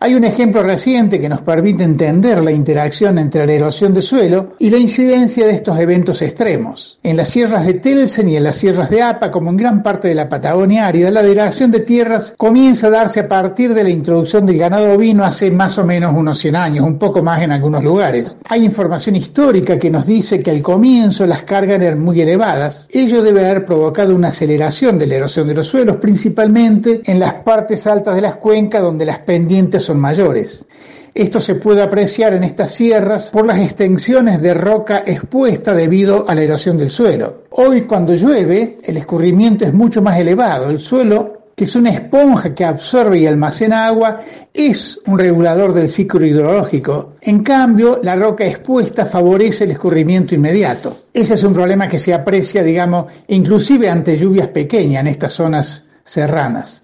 Hay 0.00 0.14
un 0.14 0.22
ejemplo 0.22 0.62
reciente 0.62 1.20
que 1.20 1.28
nos 1.28 1.40
permite 1.40 1.82
entender 1.82 2.42
la 2.42 2.52
interacción 2.52 3.18
entre 3.18 3.44
la 3.46 3.52
erosión 3.52 3.92
de 3.92 4.00
suelo 4.00 4.54
y 4.58 4.70
la 4.70 4.78
incidencia 4.78 5.44
de 5.44 5.54
estos 5.54 5.78
eventos 5.78 6.22
extremos. 6.22 7.00
En 7.02 7.16
las 7.16 7.30
sierras 7.30 7.66
de 7.66 7.74
Telsen 7.74 8.28
y 8.28 8.36
en 8.36 8.44
las 8.44 8.56
sierras 8.56 8.90
de 8.90 9.02
Apa, 9.02 9.30
como 9.30 9.50
en 9.50 9.56
gran 9.56 9.82
parte 9.82 10.06
de 10.06 10.14
la 10.14 10.28
Patagonia 10.28 10.86
árida, 10.86 11.10
la 11.10 11.22
degradación 11.22 11.72
de 11.72 11.80
tierras 11.80 12.32
comienza 12.36 12.86
a 12.86 12.90
darse 12.90 13.20
a 13.20 13.28
partir 13.28 13.74
de 13.74 13.82
la 13.82 13.90
introducción 13.90 14.46
del 14.46 14.58
ganado 14.58 14.92
ovino 14.92 15.24
hace 15.24 15.50
más 15.50 15.78
o 15.78 15.84
menos 15.84 16.14
unos 16.14 16.38
100 16.38 16.56
años, 16.56 16.84
un 16.86 16.98
poco 16.98 17.22
más 17.22 17.42
en 17.42 17.50
algunos 17.50 17.82
lugares. 17.82 18.36
Hay 18.48 18.64
información 18.64 19.16
histórica 19.16 19.78
que 19.78 19.90
nos 19.90 20.06
dice 20.06 20.40
que 20.40 20.52
al 20.52 20.62
comienzo 20.62 21.26
las 21.26 21.42
cargas 21.42 21.80
eran 21.80 22.00
muy 22.00 22.20
elevadas. 22.20 22.86
Ello 22.90 23.20
debe 23.20 23.44
haber 23.44 23.66
provocado 23.66 24.14
una 24.14 24.28
aceleración 24.28 24.96
de 24.96 25.08
la 25.08 25.16
erosión 25.16 25.48
de 25.48 25.54
los 25.54 25.66
suelos, 25.66 25.96
principalmente 25.96 27.02
en 27.04 27.18
las 27.18 27.34
partes 27.34 27.86
altas 27.86 28.14
de 28.14 28.22
las 28.22 28.36
cuencas 28.36 28.80
donde 28.80 29.04
las 29.04 29.18
pendientes 29.18 29.67
son 29.78 30.00
mayores. 30.00 30.66
Esto 31.14 31.40
se 31.40 31.56
puede 31.56 31.82
apreciar 31.82 32.34
en 32.34 32.44
estas 32.44 32.72
sierras 32.72 33.30
por 33.30 33.44
las 33.44 33.58
extensiones 33.58 34.40
de 34.40 34.54
roca 34.54 35.02
expuesta 35.04 35.74
debido 35.74 36.24
a 36.28 36.34
la 36.34 36.42
erosión 36.42 36.76
del 36.76 36.90
suelo. 36.90 37.42
Hoy 37.50 37.82
cuando 37.82 38.14
llueve 38.14 38.78
el 38.84 38.98
escurrimiento 38.98 39.64
es 39.64 39.74
mucho 39.74 40.00
más 40.00 40.18
elevado. 40.18 40.70
El 40.70 40.78
suelo, 40.78 41.48
que 41.56 41.64
es 41.64 41.74
una 41.74 41.90
esponja 41.90 42.54
que 42.54 42.64
absorbe 42.64 43.18
y 43.18 43.26
almacena 43.26 43.86
agua, 43.86 44.20
es 44.54 45.00
un 45.06 45.18
regulador 45.18 45.74
del 45.74 45.88
ciclo 45.88 46.24
hidrológico. 46.24 47.14
En 47.20 47.42
cambio, 47.42 47.98
la 48.02 48.14
roca 48.14 48.46
expuesta 48.46 49.06
favorece 49.06 49.64
el 49.64 49.72
escurrimiento 49.72 50.36
inmediato. 50.36 51.06
Ese 51.12 51.34
es 51.34 51.42
un 51.42 51.52
problema 51.52 51.88
que 51.88 51.98
se 51.98 52.14
aprecia, 52.14 52.62
digamos, 52.62 53.06
inclusive 53.26 53.90
ante 53.90 54.16
lluvias 54.16 54.48
pequeñas 54.48 55.00
en 55.00 55.08
estas 55.08 55.32
zonas 55.32 55.84
serranas. 56.04 56.82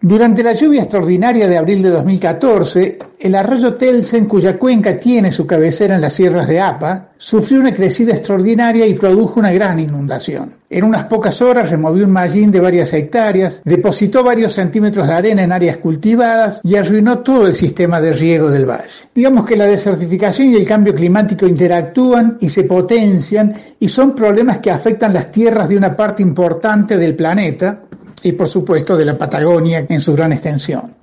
Durante 0.00 0.44
la 0.44 0.52
lluvia 0.52 0.82
extraordinaria 0.82 1.48
de 1.48 1.58
abril 1.58 1.82
de 1.82 1.90
2014, 1.90 2.98
el 3.18 3.34
arroyo 3.34 3.74
Telsen, 3.74 4.26
cuya 4.26 4.56
cuenca 4.56 5.00
tiene 5.00 5.32
su 5.32 5.44
cabecera 5.44 5.96
en 5.96 6.00
las 6.00 6.12
sierras 6.12 6.46
de 6.46 6.60
Apa, 6.60 7.08
sufrió 7.16 7.58
una 7.58 7.74
crecida 7.74 8.14
extraordinaria 8.14 8.86
y 8.86 8.94
produjo 8.94 9.40
una 9.40 9.52
gran 9.52 9.80
inundación. 9.80 10.52
En 10.70 10.84
unas 10.84 11.06
pocas 11.06 11.42
horas 11.42 11.68
removió 11.68 12.04
un 12.04 12.12
mallín 12.12 12.52
de 12.52 12.60
varias 12.60 12.92
hectáreas, 12.92 13.60
depositó 13.64 14.22
varios 14.22 14.52
centímetros 14.52 15.08
de 15.08 15.14
arena 15.14 15.42
en 15.42 15.50
áreas 15.50 15.78
cultivadas 15.78 16.60
y 16.62 16.76
arruinó 16.76 17.18
todo 17.18 17.48
el 17.48 17.56
sistema 17.56 18.00
de 18.00 18.12
riego 18.12 18.50
del 18.50 18.66
valle. 18.66 18.88
Digamos 19.12 19.44
que 19.46 19.56
la 19.56 19.64
desertificación 19.64 20.48
y 20.48 20.56
el 20.56 20.66
cambio 20.66 20.94
climático 20.94 21.44
interactúan 21.44 22.36
y 22.40 22.50
se 22.50 22.62
potencian 22.62 23.52
y 23.80 23.88
son 23.88 24.14
problemas 24.14 24.58
que 24.58 24.70
afectan 24.70 25.12
las 25.12 25.32
tierras 25.32 25.68
de 25.68 25.76
una 25.76 25.96
parte 25.96 26.22
importante 26.22 26.96
del 26.96 27.16
planeta, 27.16 27.80
y 28.22 28.32
por 28.32 28.48
supuesto 28.48 28.96
de 28.96 29.04
la 29.04 29.16
Patagonia 29.16 29.86
en 29.88 30.00
su 30.00 30.14
gran 30.14 30.32
extensión. 30.32 30.96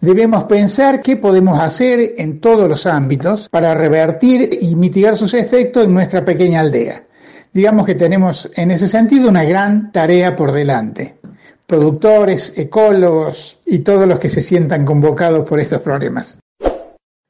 Debemos 0.00 0.44
pensar 0.44 1.00
qué 1.00 1.16
podemos 1.16 1.58
hacer 1.60 2.14
en 2.16 2.40
todos 2.40 2.68
los 2.68 2.86
ámbitos 2.86 3.48
para 3.48 3.74
revertir 3.74 4.58
y 4.60 4.74
mitigar 4.74 5.16
sus 5.16 5.34
efectos 5.34 5.84
en 5.84 5.94
nuestra 5.94 6.24
pequeña 6.24 6.60
aldea. 6.60 7.04
Digamos 7.52 7.86
que 7.86 7.94
tenemos 7.94 8.50
en 8.54 8.70
ese 8.70 8.88
sentido 8.88 9.28
una 9.28 9.44
gran 9.44 9.92
tarea 9.92 10.36
por 10.36 10.52
delante. 10.52 11.16
Productores, 11.66 12.52
ecólogos 12.56 13.60
y 13.64 13.80
todos 13.80 14.06
los 14.06 14.18
que 14.18 14.28
se 14.28 14.40
sientan 14.40 14.84
convocados 14.84 15.48
por 15.48 15.60
estos 15.60 15.80
problemas. 15.80 16.38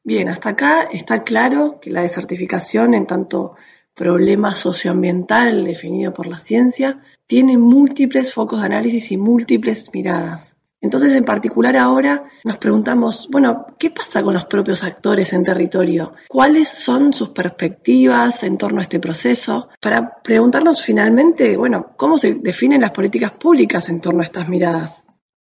Bien, 0.03 0.29
hasta 0.29 0.51
acá 0.51 0.89
está 0.91 1.23
claro 1.25 1.79
que 1.81 1.91
la 1.91 2.03
desertificación 2.03 2.95
en 2.95 3.07
tanto 3.07 3.57
problema 3.95 4.55
socioambiental 4.55 5.65
definido 5.65 6.15
por 6.15 6.27
la 6.27 6.39
ciencia 6.39 7.01
tiene 7.31 7.57
múltiples 7.57 8.35
focos 8.35 8.59
de 8.59 8.67
análisis 8.67 9.13
y 9.13 9.17
múltiples 9.17 9.95
miradas. 9.95 10.57
Entonces, 10.81 11.13
en 11.13 11.25
particular 11.25 11.77
ahora 11.77 12.25
nos 12.43 12.57
preguntamos, 12.57 13.29
bueno, 13.31 13.67
¿qué 13.79 13.91
pasa 13.91 14.21
con 14.21 14.35
los 14.35 14.47
propios 14.47 14.83
actores 14.83 15.33
en 15.33 15.45
territorio? 15.45 16.15
¿Cuáles 16.27 16.69
son 16.69 17.13
sus 17.13 17.29
perspectivas 17.29 18.43
en 18.43 18.59
torno 18.59 18.81
a 18.81 18.83
este 18.83 18.99
proceso? 18.99 19.69
Para 19.81 20.21
preguntarnos 20.21 20.83
finalmente, 20.83 21.57
bueno, 21.57 21.93
¿cómo 21.97 22.19
se 22.19 22.35
definen 22.35 22.81
las 22.81 22.91
políticas 22.91 23.31
públicas 23.31 23.89
en 23.91 24.01
torno 24.01 24.23
a 24.23 24.25
estas 24.25 24.49
miradas? 24.49 25.07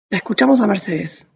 La 0.10 0.20
escuchamos 0.20 0.62
a 0.62 0.68
Mercedes. 0.68 1.28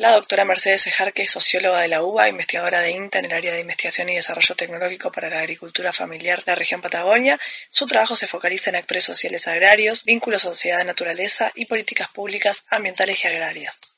La 0.00 0.12
doctora 0.12 0.44
Mercedes 0.44 0.86
Ejarque 0.86 1.24
es 1.24 1.32
socióloga 1.32 1.80
de 1.80 1.88
la 1.88 2.04
UBA, 2.04 2.28
investigadora 2.28 2.80
de 2.82 2.92
INTA 2.92 3.18
en 3.18 3.24
el 3.24 3.32
área 3.32 3.52
de 3.52 3.62
investigación 3.62 4.08
y 4.08 4.14
desarrollo 4.14 4.54
tecnológico 4.54 5.10
para 5.10 5.28
la 5.28 5.40
agricultura 5.40 5.92
familiar 5.92 6.38
de 6.44 6.52
la 6.52 6.54
región 6.54 6.80
Patagonia. 6.80 7.36
Su 7.68 7.84
trabajo 7.86 8.14
se 8.14 8.28
focaliza 8.28 8.70
en 8.70 8.76
actores 8.76 9.02
sociales 9.02 9.48
agrarios, 9.48 10.04
vínculos 10.04 10.42
sociedad-naturaleza 10.42 11.50
y 11.56 11.66
políticas 11.66 12.06
públicas 12.10 12.62
ambientales 12.70 13.24
y 13.24 13.26
agrarias. 13.26 13.97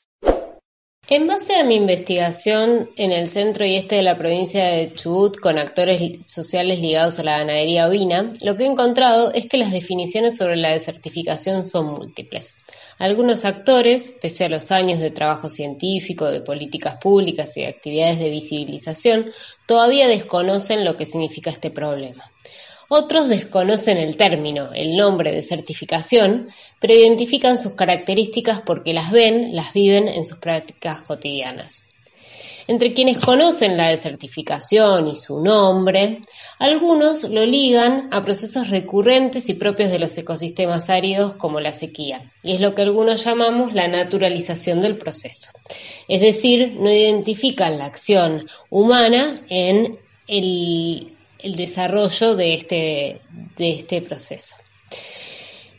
En 1.13 1.27
base 1.27 1.55
a 1.55 1.65
mi 1.65 1.75
investigación 1.75 2.89
en 2.95 3.11
el 3.11 3.27
centro 3.27 3.65
y 3.65 3.75
este 3.75 3.95
de 3.95 4.01
la 4.01 4.17
provincia 4.17 4.65
de 4.67 4.93
Chubut 4.93 5.37
con 5.41 5.57
actores 5.57 6.25
sociales 6.25 6.79
ligados 6.79 7.19
a 7.19 7.23
la 7.23 7.39
ganadería 7.39 7.89
ovina, 7.89 8.31
lo 8.39 8.55
que 8.55 8.63
he 8.63 8.67
encontrado 8.67 9.33
es 9.33 9.45
que 9.49 9.57
las 9.57 9.73
definiciones 9.73 10.37
sobre 10.37 10.55
la 10.55 10.69
desertificación 10.69 11.65
son 11.65 11.87
múltiples. 11.87 12.55
Algunos 12.97 13.43
actores, 13.43 14.13
pese 14.21 14.45
a 14.45 14.49
los 14.49 14.71
años 14.71 15.01
de 15.01 15.11
trabajo 15.11 15.49
científico, 15.49 16.31
de 16.31 16.39
políticas 16.39 16.95
públicas 16.95 17.57
y 17.57 17.61
de 17.63 17.67
actividades 17.67 18.19
de 18.19 18.29
visibilización, 18.29 19.25
todavía 19.65 20.07
desconocen 20.07 20.85
lo 20.85 20.95
que 20.95 21.03
significa 21.03 21.49
este 21.49 21.71
problema. 21.71 22.31
Otros 22.93 23.29
desconocen 23.29 23.99
el 23.99 24.17
término, 24.17 24.73
el 24.73 24.97
nombre 24.97 25.31
de 25.31 25.41
certificación, 25.41 26.49
pero 26.77 26.93
identifican 26.93 27.57
sus 27.57 27.73
características 27.73 28.63
porque 28.65 28.91
las 28.91 29.11
ven, 29.11 29.55
las 29.55 29.71
viven 29.71 30.09
en 30.09 30.25
sus 30.25 30.39
prácticas 30.39 31.01
cotidianas. 31.01 31.83
Entre 32.67 32.93
quienes 32.93 33.23
conocen 33.23 33.77
la 33.77 33.91
desertificación 33.91 35.07
y 35.07 35.15
su 35.15 35.39
nombre, 35.39 36.19
algunos 36.59 37.23
lo 37.23 37.45
ligan 37.45 38.09
a 38.11 38.25
procesos 38.25 38.69
recurrentes 38.69 39.47
y 39.47 39.53
propios 39.53 39.89
de 39.89 39.99
los 39.99 40.17
ecosistemas 40.17 40.89
áridos 40.89 41.35
como 41.35 41.61
la 41.61 41.71
sequía, 41.71 42.29
y 42.43 42.55
es 42.55 42.59
lo 42.59 42.75
que 42.75 42.81
algunos 42.81 43.23
llamamos 43.23 43.73
la 43.73 43.87
naturalización 43.87 44.81
del 44.81 44.97
proceso. 44.97 45.51
Es 46.09 46.19
decir, 46.19 46.75
no 46.77 46.91
identifican 46.91 47.77
la 47.77 47.85
acción 47.85 48.45
humana 48.69 49.39
en 49.47 49.97
el, 51.43 51.55
desarrollo 51.55 52.35
de 52.35 52.53
este, 52.53 53.21
de 53.57 53.71
este 53.71 54.01
proceso. 54.01 54.55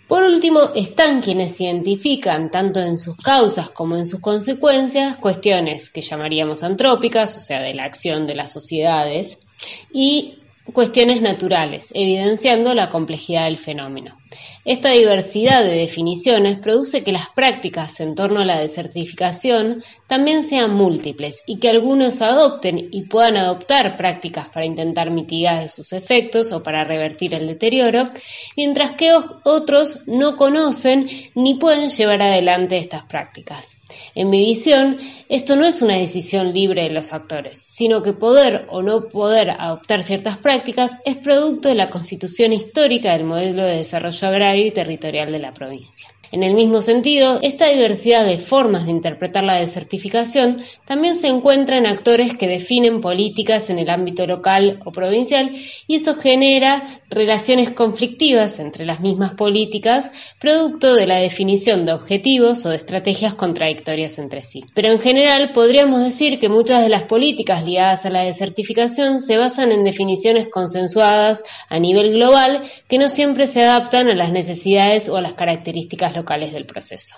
Por 0.08 0.24
último, 0.24 0.72
están 0.74 1.22
quienes 1.22 1.58
identifican, 1.60 2.50
tanto 2.50 2.80
en 2.80 2.98
sus 2.98 3.16
causas 3.16 3.70
como 3.70 3.96
en 3.96 4.06
sus 4.06 4.20
consecuencias, 4.20 5.16
cuestiones 5.16 5.88
que 5.88 6.02
llamaríamos 6.02 6.62
antrópicas, 6.62 7.36
o 7.38 7.40
sea, 7.40 7.62
de 7.62 7.72
la 7.72 7.84
acción 7.84 8.26
de 8.26 8.34
las 8.34 8.52
sociedades, 8.52 9.38
y 9.92 10.38
cuestiones 10.72 11.22
naturales, 11.22 11.90
evidenciando 11.94 12.74
la 12.74 12.90
complejidad 12.90 13.44
del 13.46 13.58
fenómeno. 13.58 14.18
Esta 14.64 14.90
diversidad 14.92 15.62
de 15.62 15.76
definiciones 15.76 16.58
produce 16.58 17.02
que 17.02 17.12
las 17.12 17.28
prácticas 17.30 18.00
en 18.00 18.14
torno 18.14 18.40
a 18.40 18.44
la 18.44 18.60
desertificación 18.60 19.82
también 20.06 20.44
sean 20.44 20.74
múltiples 20.74 21.42
y 21.46 21.58
que 21.58 21.68
algunos 21.68 22.22
adopten 22.22 22.88
y 22.90 23.02
puedan 23.02 23.36
adoptar 23.36 23.96
prácticas 23.96 24.48
para 24.48 24.66
intentar 24.66 25.10
mitigar 25.10 25.68
sus 25.68 25.92
efectos 25.92 26.52
o 26.52 26.62
para 26.62 26.84
revertir 26.84 27.34
el 27.34 27.46
deterioro, 27.46 28.10
mientras 28.56 28.92
que 28.92 29.12
otros 29.44 30.00
no 30.06 30.36
conocen 30.36 31.08
ni 31.34 31.54
pueden 31.54 31.88
llevar 31.88 32.22
adelante 32.22 32.78
estas 32.78 33.04
prácticas. 33.04 33.76
En 34.14 34.30
mi 34.30 34.38
visión, 34.38 34.96
esto 35.28 35.56
no 35.56 35.66
es 35.66 35.82
una 35.82 35.96
decisión 35.96 36.52
libre 36.52 36.84
de 36.84 36.90
los 36.90 37.12
actores, 37.12 37.58
sino 37.58 38.02
que 38.02 38.12
poder 38.12 38.66
o 38.70 38.82
no 38.82 39.08
poder 39.08 39.50
adoptar 39.50 40.02
ciertas 40.02 40.38
prácticas 40.38 40.96
es 41.04 41.16
producto 41.16 41.68
de 41.68 41.74
la 41.74 41.90
constitución 41.90 42.52
histórica 42.52 43.12
del 43.12 43.24
modelo 43.24 43.62
de 43.62 43.76
desarrollo 43.76 44.21
agrario 44.26 44.66
y 44.66 44.70
territorial 44.70 45.32
de 45.32 45.38
la 45.38 45.52
provincia. 45.52 46.08
En 46.32 46.42
el 46.42 46.54
mismo 46.54 46.80
sentido, 46.80 47.40
esta 47.42 47.68
diversidad 47.68 48.24
de 48.24 48.38
formas 48.38 48.86
de 48.86 48.90
interpretar 48.90 49.44
la 49.44 49.60
desertificación 49.60 50.62
también 50.86 51.14
se 51.14 51.28
encuentra 51.28 51.76
en 51.76 51.86
actores 51.86 52.38
que 52.38 52.48
definen 52.48 53.02
políticas 53.02 53.68
en 53.68 53.78
el 53.78 53.90
ámbito 53.90 54.26
local 54.26 54.80
o 54.86 54.92
provincial 54.92 55.50
y 55.86 55.96
eso 55.96 56.14
genera 56.14 57.02
relaciones 57.10 57.72
conflictivas 57.72 58.60
entre 58.60 58.86
las 58.86 59.00
mismas 59.00 59.32
políticas, 59.32 60.10
producto 60.40 60.94
de 60.94 61.06
la 61.06 61.16
definición 61.16 61.84
de 61.84 61.92
objetivos 61.92 62.64
o 62.64 62.70
de 62.70 62.76
estrategias 62.76 63.34
contradictorias 63.34 64.18
entre 64.18 64.40
sí. 64.40 64.64
Pero 64.72 64.88
en 64.88 65.00
general 65.00 65.52
podríamos 65.52 66.02
decir 66.02 66.38
que 66.38 66.48
muchas 66.48 66.82
de 66.82 66.88
las 66.88 67.02
políticas 67.02 67.62
ligadas 67.62 68.06
a 68.06 68.10
la 68.10 68.22
desertificación 68.22 69.20
se 69.20 69.36
basan 69.36 69.70
en 69.70 69.84
definiciones 69.84 70.48
consensuadas 70.50 71.44
a 71.68 71.78
nivel 71.78 72.14
global 72.14 72.62
que 72.88 72.96
no 72.96 73.10
siempre 73.10 73.46
se 73.46 73.62
adaptan 73.62 74.08
a 74.08 74.14
las 74.14 74.32
necesidades 74.32 75.10
o 75.10 75.18
a 75.18 75.20
las 75.20 75.34
características 75.34 76.12
locales 76.12 76.21
del 76.24 76.66
proceso. 76.66 77.16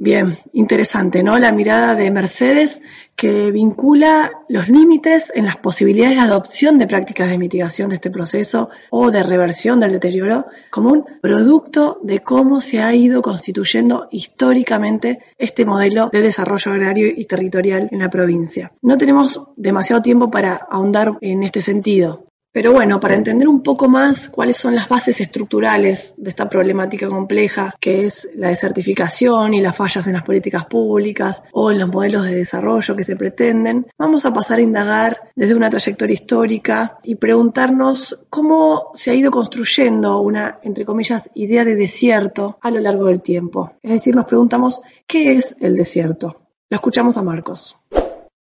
Bien, 0.00 0.38
interesante, 0.52 1.24
¿no? 1.24 1.40
La 1.40 1.50
mirada 1.50 1.96
de 1.96 2.08
Mercedes 2.12 2.80
que 3.16 3.50
vincula 3.50 4.30
los 4.48 4.68
límites 4.68 5.32
en 5.34 5.44
las 5.44 5.56
posibilidades 5.56 6.16
de 6.16 6.22
adopción 6.22 6.78
de 6.78 6.86
prácticas 6.86 7.28
de 7.28 7.36
mitigación 7.36 7.88
de 7.88 7.96
este 7.96 8.08
proceso 8.08 8.70
o 8.90 9.10
de 9.10 9.24
reversión 9.24 9.80
del 9.80 9.90
deterioro 9.90 10.46
como 10.70 10.92
un 10.92 11.04
producto 11.20 11.98
de 12.04 12.20
cómo 12.20 12.60
se 12.60 12.80
ha 12.80 12.94
ido 12.94 13.22
constituyendo 13.22 14.06
históricamente 14.12 15.18
este 15.36 15.64
modelo 15.64 16.10
de 16.12 16.22
desarrollo 16.22 16.70
agrario 16.70 17.08
y 17.08 17.24
territorial 17.24 17.88
en 17.90 17.98
la 17.98 18.08
provincia. 18.08 18.70
No 18.82 18.96
tenemos 18.98 19.40
demasiado 19.56 20.00
tiempo 20.00 20.30
para 20.30 20.54
ahondar 20.70 21.18
en 21.20 21.42
este 21.42 21.60
sentido, 21.60 22.27
pero 22.58 22.72
bueno, 22.72 22.98
para 22.98 23.14
entender 23.14 23.46
un 23.46 23.62
poco 23.62 23.88
más 23.88 24.28
cuáles 24.28 24.56
son 24.56 24.74
las 24.74 24.88
bases 24.88 25.20
estructurales 25.20 26.12
de 26.16 26.28
esta 26.28 26.48
problemática 26.48 27.08
compleja, 27.08 27.72
que 27.78 28.04
es 28.04 28.28
la 28.34 28.48
desertificación 28.48 29.54
y 29.54 29.60
las 29.60 29.76
fallas 29.76 30.08
en 30.08 30.14
las 30.14 30.24
políticas 30.24 30.66
públicas 30.66 31.44
o 31.52 31.70
en 31.70 31.78
los 31.78 31.88
modelos 31.88 32.24
de 32.24 32.34
desarrollo 32.34 32.96
que 32.96 33.04
se 33.04 33.14
pretenden, 33.14 33.86
vamos 33.96 34.24
a 34.24 34.32
pasar 34.32 34.58
a 34.58 34.62
indagar 34.62 35.30
desde 35.36 35.54
una 35.54 35.70
trayectoria 35.70 36.14
histórica 36.14 36.98
y 37.04 37.14
preguntarnos 37.14 38.26
cómo 38.28 38.90
se 38.92 39.12
ha 39.12 39.14
ido 39.14 39.30
construyendo 39.30 40.20
una, 40.20 40.58
entre 40.64 40.84
comillas, 40.84 41.30
idea 41.34 41.64
de 41.64 41.76
desierto 41.76 42.58
a 42.60 42.72
lo 42.72 42.80
largo 42.80 43.04
del 43.04 43.20
tiempo. 43.20 43.70
Es 43.84 43.92
decir, 43.92 44.16
nos 44.16 44.24
preguntamos, 44.24 44.82
¿qué 45.06 45.36
es 45.36 45.54
el 45.60 45.76
desierto? 45.76 46.40
Lo 46.68 46.74
escuchamos 46.74 47.16
a 47.16 47.22
Marcos. 47.22 47.76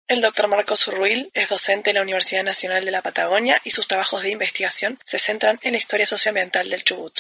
El 0.09 0.21
doctor 0.21 0.49
Marcos 0.49 0.89
Urruil 0.89 1.31
es 1.33 1.49
docente 1.49 1.91
en 1.91 1.95
la 1.95 2.03
Universidad 2.03 2.43
Nacional 2.43 2.85
de 2.85 2.91
la 2.91 3.03
Patagonia 3.03 3.61
y 3.65 3.71
sus 3.71 3.87
trabajos 3.87 4.23
de 4.23 4.31
investigación 4.31 4.99
se 5.05 5.17
centran 5.19 5.61
en 5.63 5.73
la 5.73 5.79
historia 5.79 6.07
socioambiental 6.07 6.69
del 6.69 6.83
Chubut. 6.83 7.17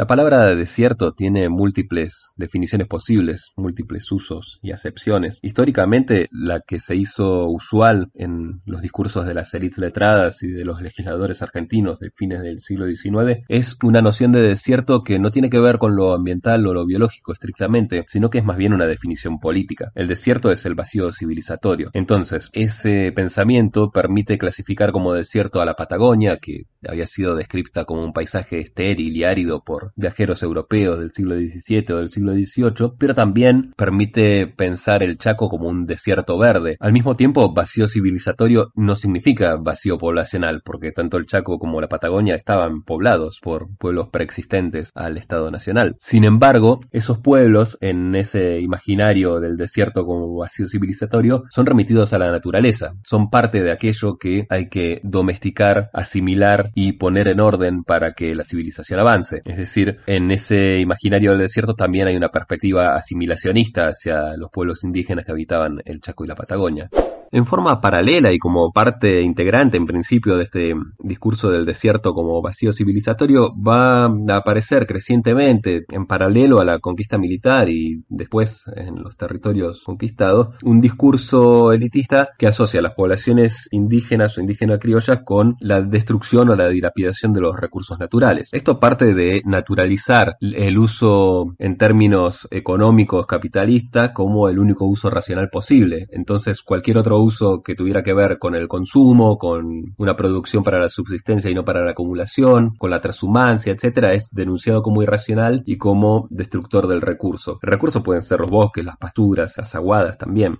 La 0.00 0.06
palabra 0.06 0.54
desierto 0.54 1.12
tiene 1.12 1.50
múltiples 1.50 2.30
definiciones 2.34 2.88
posibles, 2.88 3.52
múltiples 3.54 4.10
usos 4.10 4.58
y 4.62 4.72
acepciones. 4.72 5.40
Históricamente, 5.42 6.30
la 6.32 6.60
que 6.60 6.78
se 6.78 6.96
hizo 6.96 7.46
usual 7.48 8.08
en 8.14 8.62
los 8.64 8.80
discursos 8.80 9.26
de 9.26 9.34
las 9.34 9.52
élites 9.52 9.76
letradas 9.76 10.42
y 10.42 10.48
de 10.48 10.64
los 10.64 10.80
legisladores 10.80 11.42
argentinos 11.42 11.98
de 12.00 12.12
fines 12.12 12.40
del 12.40 12.60
siglo 12.60 12.86
XIX 12.86 13.44
es 13.48 13.76
una 13.82 14.00
noción 14.00 14.32
de 14.32 14.40
desierto 14.40 15.04
que 15.04 15.18
no 15.18 15.30
tiene 15.32 15.50
que 15.50 15.58
ver 15.58 15.76
con 15.76 15.94
lo 15.94 16.14
ambiental 16.14 16.66
o 16.66 16.72
lo 16.72 16.86
biológico 16.86 17.34
estrictamente, 17.34 18.06
sino 18.06 18.30
que 18.30 18.38
es 18.38 18.44
más 18.46 18.56
bien 18.56 18.72
una 18.72 18.86
definición 18.86 19.38
política. 19.38 19.92
El 19.94 20.08
desierto 20.08 20.50
es 20.50 20.64
el 20.64 20.74
vacío 20.74 21.12
civilizatorio. 21.12 21.90
Entonces, 21.92 22.48
ese 22.54 23.12
pensamiento 23.12 23.90
permite 23.90 24.38
clasificar 24.38 24.92
como 24.92 25.12
desierto 25.12 25.60
a 25.60 25.66
la 25.66 25.74
Patagonia, 25.74 26.38
que 26.38 26.62
había 26.88 27.04
sido 27.04 27.36
descrita 27.36 27.84
como 27.84 28.02
un 28.02 28.14
paisaje 28.14 28.60
estéril 28.60 29.14
y 29.14 29.24
árido 29.24 29.62
por 29.62 29.89
viajeros 29.96 30.42
europeos 30.42 30.98
del 30.98 31.12
siglo 31.12 31.36
XVII 31.36 31.92
o 31.92 31.96
del 31.98 32.10
siglo 32.10 32.32
XVIII, 32.32 32.92
pero 32.98 33.14
también 33.14 33.72
permite 33.76 34.46
pensar 34.46 35.02
el 35.02 35.18
Chaco 35.18 35.48
como 35.48 35.68
un 35.68 35.86
desierto 35.86 36.38
verde. 36.38 36.76
Al 36.80 36.92
mismo 36.92 37.14
tiempo, 37.14 37.52
vacío 37.52 37.86
civilizatorio 37.86 38.72
no 38.74 38.94
significa 38.94 39.56
vacío 39.56 39.98
poblacional, 39.98 40.62
porque 40.64 40.92
tanto 40.92 41.16
el 41.16 41.26
Chaco 41.26 41.58
como 41.58 41.80
la 41.80 41.88
Patagonia 41.88 42.34
estaban 42.34 42.82
poblados 42.82 43.40
por 43.40 43.68
pueblos 43.78 44.08
preexistentes 44.08 44.90
al 44.94 45.16
Estado 45.16 45.50
Nacional. 45.50 45.96
Sin 45.98 46.24
embargo, 46.24 46.80
esos 46.90 47.18
pueblos, 47.18 47.78
en 47.80 48.14
ese 48.14 48.60
imaginario 48.60 49.40
del 49.40 49.56
desierto 49.56 50.04
como 50.04 50.36
vacío 50.36 50.66
civilizatorio, 50.66 51.44
son 51.50 51.66
remitidos 51.66 52.12
a 52.12 52.18
la 52.18 52.30
naturaleza, 52.30 52.94
son 53.04 53.30
parte 53.30 53.62
de 53.62 53.72
aquello 53.72 54.16
que 54.18 54.46
hay 54.48 54.68
que 54.68 55.00
domesticar, 55.02 55.90
asimilar 55.92 56.70
y 56.74 56.92
poner 56.92 57.28
en 57.28 57.40
orden 57.40 57.84
para 57.84 58.12
que 58.12 58.34
la 58.34 58.44
civilización 58.44 59.00
avance. 59.00 59.42
Es 59.44 59.56
decir, 59.56 59.79
en 60.06 60.30
ese 60.30 60.78
imaginario 60.80 61.30
del 61.30 61.40
desierto 61.40 61.74
también 61.74 62.08
hay 62.08 62.16
una 62.16 62.28
perspectiva 62.28 62.94
asimilacionista 62.94 63.88
hacia 63.88 64.36
los 64.36 64.50
pueblos 64.50 64.84
indígenas 64.84 65.24
que 65.24 65.32
habitaban 65.32 65.80
el 65.84 66.00
Chaco 66.00 66.24
y 66.24 66.28
la 66.28 66.34
Patagonia 66.34 66.88
en 67.32 67.46
forma 67.46 67.80
paralela 67.80 68.32
y 68.32 68.38
como 68.38 68.72
parte 68.72 69.20
integrante 69.22 69.76
en 69.76 69.86
principio 69.86 70.36
de 70.36 70.44
este 70.44 70.74
discurso 70.98 71.50
del 71.50 71.64
desierto 71.64 72.12
como 72.12 72.42
vacío 72.42 72.72
civilizatorio, 72.72 73.54
va 73.56 74.06
a 74.06 74.36
aparecer 74.36 74.86
crecientemente 74.86 75.84
en 75.88 76.06
paralelo 76.06 76.60
a 76.60 76.64
la 76.64 76.78
conquista 76.80 77.18
militar 77.18 77.68
y 77.68 78.02
después 78.08 78.64
en 78.74 78.96
los 79.02 79.16
territorios 79.16 79.82
conquistados, 79.84 80.56
un 80.62 80.80
discurso 80.80 81.72
elitista 81.72 82.30
que 82.38 82.48
asocia 82.48 82.80
a 82.80 82.82
las 82.82 82.94
poblaciones 82.94 83.68
indígenas 83.70 84.36
o 84.36 84.40
indígenas 84.40 84.78
criollas 84.80 85.20
con 85.24 85.56
la 85.60 85.82
destrucción 85.82 86.48
o 86.48 86.56
la 86.56 86.68
dilapidación 86.68 87.32
de 87.32 87.40
los 87.40 87.58
recursos 87.58 87.98
naturales. 87.98 88.48
Esto 88.52 88.80
parte 88.80 89.14
de 89.14 89.42
naturalizar 89.60 90.36
el 90.40 90.78
uso 90.78 91.54
en 91.58 91.76
términos 91.76 92.48
económicos 92.50 93.26
capitalistas 93.26 94.12
como 94.12 94.48
el 94.48 94.58
único 94.58 94.86
uso 94.86 95.10
racional 95.10 95.50
posible. 95.50 96.06
Entonces 96.10 96.62
cualquier 96.62 96.98
otro 96.98 97.20
uso 97.20 97.62
que 97.62 97.74
tuviera 97.74 98.02
que 98.02 98.14
ver 98.14 98.38
con 98.38 98.54
el 98.54 98.68
consumo, 98.68 99.36
con 99.36 99.94
una 99.98 100.16
producción 100.16 100.64
para 100.64 100.78
la 100.78 100.88
subsistencia 100.88 101.50
y 101.50 101.54
no 101.54 101.64
para 101.64 101.84
la 101.84 101.90
acumulación, 101.90 102.74
con 102.78 102.90
la 102.90 103.00
transhumancia, 103.00 103.72
etcétera, 103.72 104.14
es 104.14 104.30
denunciado 104.32 104.82
como 104.82 105.02
irracional 105.02 105.62
y 105.66 105.76
como 105.76 106.26
destructor 106.30 106.86
del 106.88 107.02
recurso. 107.02 107.58
El 107.62 107.70
recurso 107.70 108.02
pueden 108.02 108.22
ser 108.22 108.40
los 108.40 108.50
bosques, 108.50 108.84
las 108.84 108.96
pasturas, 108.96 109.54
las 109.58 109.74
aguadas 109.74 110.16
también. 110.16 110.58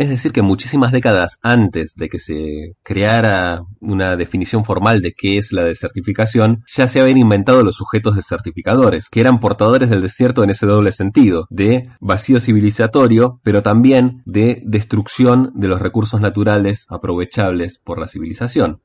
Es 0.00 0.08
decir, 0.08 0.32
que 0.32 0.40
muchísimas 0.40 0.92
décadas 0.92 1.38
antes 1.42 1.94
de 1.94 2.08
que 2.08 2.18
se 2.18 2.74
creara 2.82 3.60
una 3.80 4.16
definición 4.16 4.64
formal 4.64 5.02
de 5.02 5.12
qué 5.12 5.36
es 5.36 5.52
la 5.52 5.66
desertificación, 5.66 6.64
ya 6.74 6.88
se 6.88 7.02
habían 7.02 7.18
inventado 7.18 7.62
los 7.62 7.76
sujetos 7.76 8.16
desertificadores, 8.16 9.10
que 9.10 9.20
eran 9.20 9.40
portadores 9.40 9.90
del 9.90 10.00
desierto 10.00 10.42
en 10.42 10.48
ese 10.48 10.64
doble 10.64 10.92
sentido, 10.92 11.46
de 11.50 11.90
vacío 12.00 12.40
civilizatorio, 12.40 13.40
pero 13.44 13.62
también 13.62 14.22
de 14.24 14.62
destrucción 14.64 15.52
de 15.54 15.68
los 15.68 15.82
recursos 15.82 16.18
naturales 16.18 16.86
aprovechables 16.88 17.78
por 17.78 18.00
la 18.00 18.08
civilización. 18.08 18.80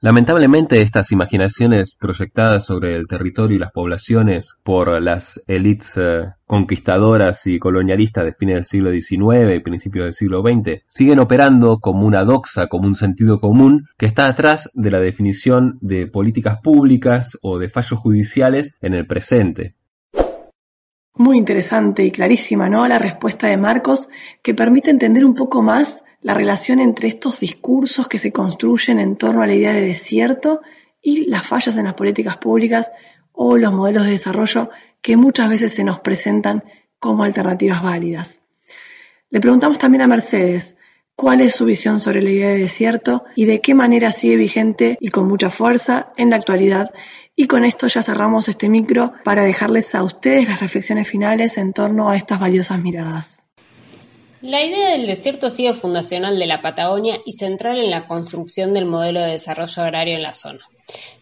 Lamentablemente 0.00 0.82
estas 0.82 1.12
imaginaciones 1.12 1.96
proyectadas 1.98 2.66
sobre 2.66 2.94
el 2.96 3.06
territorio 3.06 3.56
y 3.56 3.58
las 3.58 3.72
poblaciones 3.72 4.54
por 4.62 5.00
las 5.00 5.42
élites 5.46 5.96
eh, 5.96 6.24
conquistadoras 6.44 7.46
y 7.46 7.58
colonialistas 7.58 8.26
de 8.26 8.34
fines 8.34 8.54
del 8.56 8.64
siglo 8.64 8.90
XIX 8.90 9.56
y 9.56 9.60
principios 9.60 10.04
del 10.04 10.12
siglo 10.12 10.42
XX 10.42 10.82
siguen 10.86 11.20
operando 11.20 11.78
como 11.78 12.06
una 12.06 12.22
doxa, 12.22 12.66
como 12.66 12.86
un 12.86 12.94
sentido 12.94 13.40
común 13.40 13.86
que 13.96 14.04
está 14.04 14.26
atrás 14.26 14.70
de 14.74 14.90
la 14.90 15.00
definición 15.00 15.78
de 15.80 16.06
políticas 16.06 16.58
públicas 16.62 17.38
o 17.40 17.58
de 17.58 17.70
fallos 17.70 17.98
judiciales 17.98 18.76
en 18.82 18.92
el 18.92 19.06
presente. 19.06 19.74
Muy 21.16 21.38
interesante 21.38 22.04
y 22.04 22.10
clarísima, 22.10 22.68
¿no? 22.68 22.86
La 22.86 22.98
respuesta 22.98 23.46
de 23.46 23.56
Marcos 23.56 24.08
que 24.42 24.52
permite 24.52 24.90
entender 24.90 25.24
un 25.24 25.34
poco 25.34 25.62
más 25.62 26.03
la 26.24 26.32
relación 26.32 26.80
entre 26.80 27.06
estos 27.06 27.38
discursos 27.38 28.08
que 28.08 28.18
se 28.18 28.32
construyen 28.32 28.98
en 28.98 29.16
torno 29.16 29.42
a 29.42 29.46
la 29.46 29.54
idea 29.54 29.74
de 29.74 29.82
desierto 29.82 30.62
y 31.02 31.26
las 31.26 31.46
fallas 31.46 31.76
en 31.76 31.84
las 31.84 31.92
políticas 31.92 32.38
públicas 32.38 32.90
o 33.32 33.58
los 33.58 33.74
modelos 33.74 34.04
de 34.04 34.12
desarrollo 34.12 34.70
que 35.02 35.18
muchas 35.18 35.50
veces 35.50 35.74
se 35.74 35.84
nos 35.84 36.00
presentan 36.00 36.64
como 36.98 37.24
alternativas 37.24 37.82
válidas. 37.82 38.40
Le 39.28 39.38
preguntamos 39.38 39.76
también 39.76 40.00
a 40.00 40.06
Mercedes 40.06 40.78
cuál 41.14 41.42
es 41.42 41.56
su 41.56 41.66
visión 41.66 42.00
sobre 42.00 42.22
la 42.22 42.30
idea 42.30 42.48
de 42.48 42.60
desierto 42.60 43.24
y 43.36 43.44
de 43.44 43.60
qué 43.60 43.74
manera 43.74 44.10
sigue 44.10 44.36
vigente 44.36 44.96
y 45.00 45.10
con 45.10 45.28
mucha 45.28 45.50
fuerza 45.50 46.14
en 46.16 46.30
la 46.30 46.36
actualidad. 46.36 46.94
Y 47.36 47.48
con 47.48 47.66
esto 47.66 47.86
ya 47.86 48.02
cerramos 48.02 48.48
este 48.48 48.70
micro 48.70 49.12
para 49.24 49.42
dejarles 49.42 49.94
a 49.94 50.02
ustedes 50.02 50.48
las 50.48 50.60
reflexiones 50.60 51.06
finales 51.06 51.58
en 51.58 51.74
torno 51.74 52.08
a 52.08 52.16
estas 52.16 52.40
valiosas 52.40 52.80
miradas. 52.80 53.43
La 54.44 54.62
idea 54.62 54.90
del 54.90 55.06
desierto 55.06 55.46
ha 55.46 55.50
sido 55.50 55.72
fundacional 55.72 56.38
de 56.38 56.46
la 56.46 56.60
Patagonia 56.60 57.18
y 57.24 57.32
central 57.32 57.78
en 57.78 57.90
la 57.90 58.06
construcción 58.06 58.74
del 58.74 58.84
modelo 58.84 59.20
de 59.20 59.30
desarrollo 59.30 59.82
agrario 59.82 60.16
en 60.16 60.22
la 60.22 60.34
zona. 60.34 60.60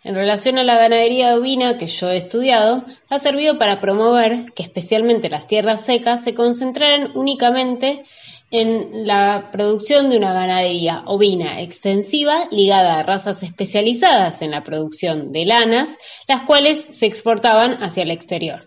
En 0.02 0.16
relación 0.16 0.58
a 0.58 0.64
la 0.64 0.76
ganadería 0.76 1.36
ovina 1.36 1.78
que 1.78 1.86
yo 1.86 2.10
he 2.10 2.16
estudiado, 2.16 2.84
ha 3.08 3.18
servido 3.20 3.58
para 3.58 3.80
promover 3.80 4.52
que 4.56 4.64
especialmente 4.64 5.30
las 5.30 5.46
tierras 5.46 5.84
secas 5.84 6.24
se 6.24 6.34
concentraran 6.34 7.16
únicamente 7.16 8.02
en 8.50 9.06
la 9.06 9.50
producción 9.52 10.10
de 10.10 10.16
una 10.16 10.32
ganadería 10.32 11.04
ovina 11.06 11.60
extensiva 11.60 12.48
ligada 12.50 12.98
a 12.98 13.04
razas 13.04 13.44
especializadas 13.44 14.42
en 14.42 14.50
la 14.50 14.64
producción 14.64 15.30
de 15.30 15.46
lanas, 15.46 15.90
las 16.26 16.42
cuales 16.42 16.88
se 16.90 17.06
exportaban 17.06 17.84
hacia 17.84 18.02
el 18.02 18.10
exterior. 18.10 18.66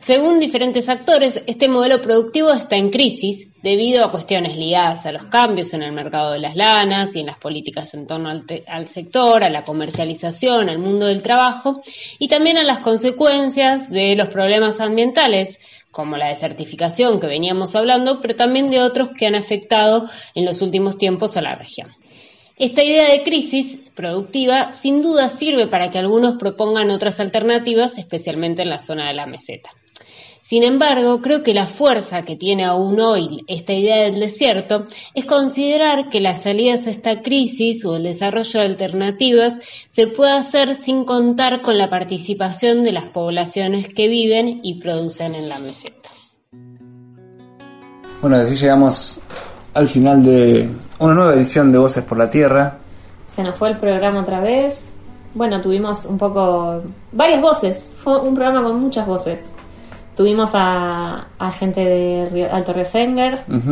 Según 0.00 0.40
diferentes 0.40 0.88
actores, 0.88 1.44
este 1.46 1.68
modelo 1.68 2.00
productivo 2.00 2.50
está 2.52 2.76
en 2.76 2.88
crisis 2.88 3.48
debido 3.62 4.02
a 4.02 4.10
cuestiones 4.10 4.56
ligadas 4.56 5.04
a 5.04 5.12
los 5.12 5.24
cambios 5.26 5.74
en 5.74 5.82
el 5.82 5.92
mercado 5.92 6.32
de 6.32 6.38
las 6.38 6.56
lanas 6.56 7.14
y 7.14 7.20
en 7.20 7.26
las 7.26 7.36
políticas 7.36 7.92
en 7.92 8.06
torno 8.06 8.30
al, 8.30 8.88
sector, 8.88 9.44
a 9.44 9.50
la 9.50 9.62
comercialización, 9.62 10.70
al 10.70 10.78
mundo 10.78 11.04
del 11.04 11.20
trabajo 11.20 11.82
y 12.18 12.28
también 12.28 12.56
a 12.56 12.64
las 12.64 12.78
consecuencias 12.78 13.90
de 13.90 14.16
los 14.16 14.28
problemas 14.28 14.80
ambientales 14.80 15.60
como 15.90 16.16
la 16.16 16.28
desertificación 16.28 17.20
que 17.20 17.26
veníamos 17.26 17.76
hablando, 17.76 18.22
pero 18.22 18.34
también 18.34 18.70
de 18.70 18.80
otros 18.80 19.10
que 19.10 19.26
han 19.26 19.34
afectado 19.34 20.06
en 20.34 20.46
los 20.46 20.62
últimos 20.62 20.96
tiempos 20.96 21.36
a 21.36 21.42
la 21.42 21.56
región. 21.56 21.92
Esta 22.60 22.84
idea 22.84 23.08
de 23.08 23.22
crisis 23.22 23.78
productiva 23.94 24.72
sin 24.72 25.00
duda 25.00 25.30
sirve 25.30 25.66
para 25.66 25.90
que 25.90 25.96
algunos 25.96 26.36
propongan 26.36 26.90
otras 26.90 27.18
alternativas, 27.18 27.96
especialmente 27.96 28.60
en 28.60 28.68
la 28.68 28.78
zona 28.78 29.08
de 29.08 29.14
la 29.14 29.24
meseta. 29.24 29.70
Sin 30.42 30.62
embargo, 30.62 31.22
creo 31.22 31.42
que 31.42 31.54
la 31.54 31.66
fuerza 31.66 32.22
que 32.26 32.36
tiene 32.36 32.64
aún 32.64 33.00
hoy 33.00 33.44
esta 33.46 33.72
idea 33.72 34.02
del 34.02 34.20
desierto 34.20 34.84
es 35.14 35.24
considerar 35.24 36.10
que 36.10 36.20
las 36.20 36.42
salidas 36.42 36.86
a 36.86 36.90
esta 36.90 37.22
crisis 37.22 37.82
o 37.86 37.96
el 37.96 38.02
desarrollo 38.02 38.60
de 38.60 38.66
alternativas 38.66 39.54
se 39.88 40.08
puede 40.08 40.32
hacer 40.32 40.74
sin 40.74 41.04
contar 41.04 41.62
con 41.62 41.78
la 41.78 41.88
participación 41.88 42.84
de 42.84 42.92
las 42.92 43.06
poblaciones 43.06 43.88
que 43.88 44.08
viven 44.08 44.60
y 44.62 44.80
producen 44.80 45.34
en 45.34 45.48
la 45.48 45.58
meseta. 45.60 46.10
Bueno, 48.20 48.36
así 48.36 48.54
llegamos 48.56 49.22
al 49.74 49.88
final 49.88 50.22
de 50.24 50.68
una 50.98 51.14
nueva 51.14 51.34
edición 51.34 51.70
de 51.72 51.78
Voces 51.78 52.04
por 52.04 52.18
la 52.18 52.28
Tierra. 52.30 52.76
Se 53.34 53.42
nos 53.42 53.54
fue 53.56 53.68
el 53.70 53.76
programa 53.78 54.20
otra 54.20 54.40
vez. 54.40 54.80
Bueno, 55.34 55.60
tuvimos 55.60 56.06
un 56.06 56.18
poco 56.18 56.82
varias 57.12 57.40
voces. 57.40 57.94
Fue 58.02 58.18
un 58.20 58.34
programa 58.34 58.62
con 58.64 58.80
muchas 58.80 59.06
voces. 59.06 59.40
Tuvimos 60.16 60.50
a, 60.54 61.28
a 61.38 61.50
gente 61.52 61.84
de 61.84 62.28
Río- 62.30 62.52
Alto 62.52 62.72
Río 62.72 62.84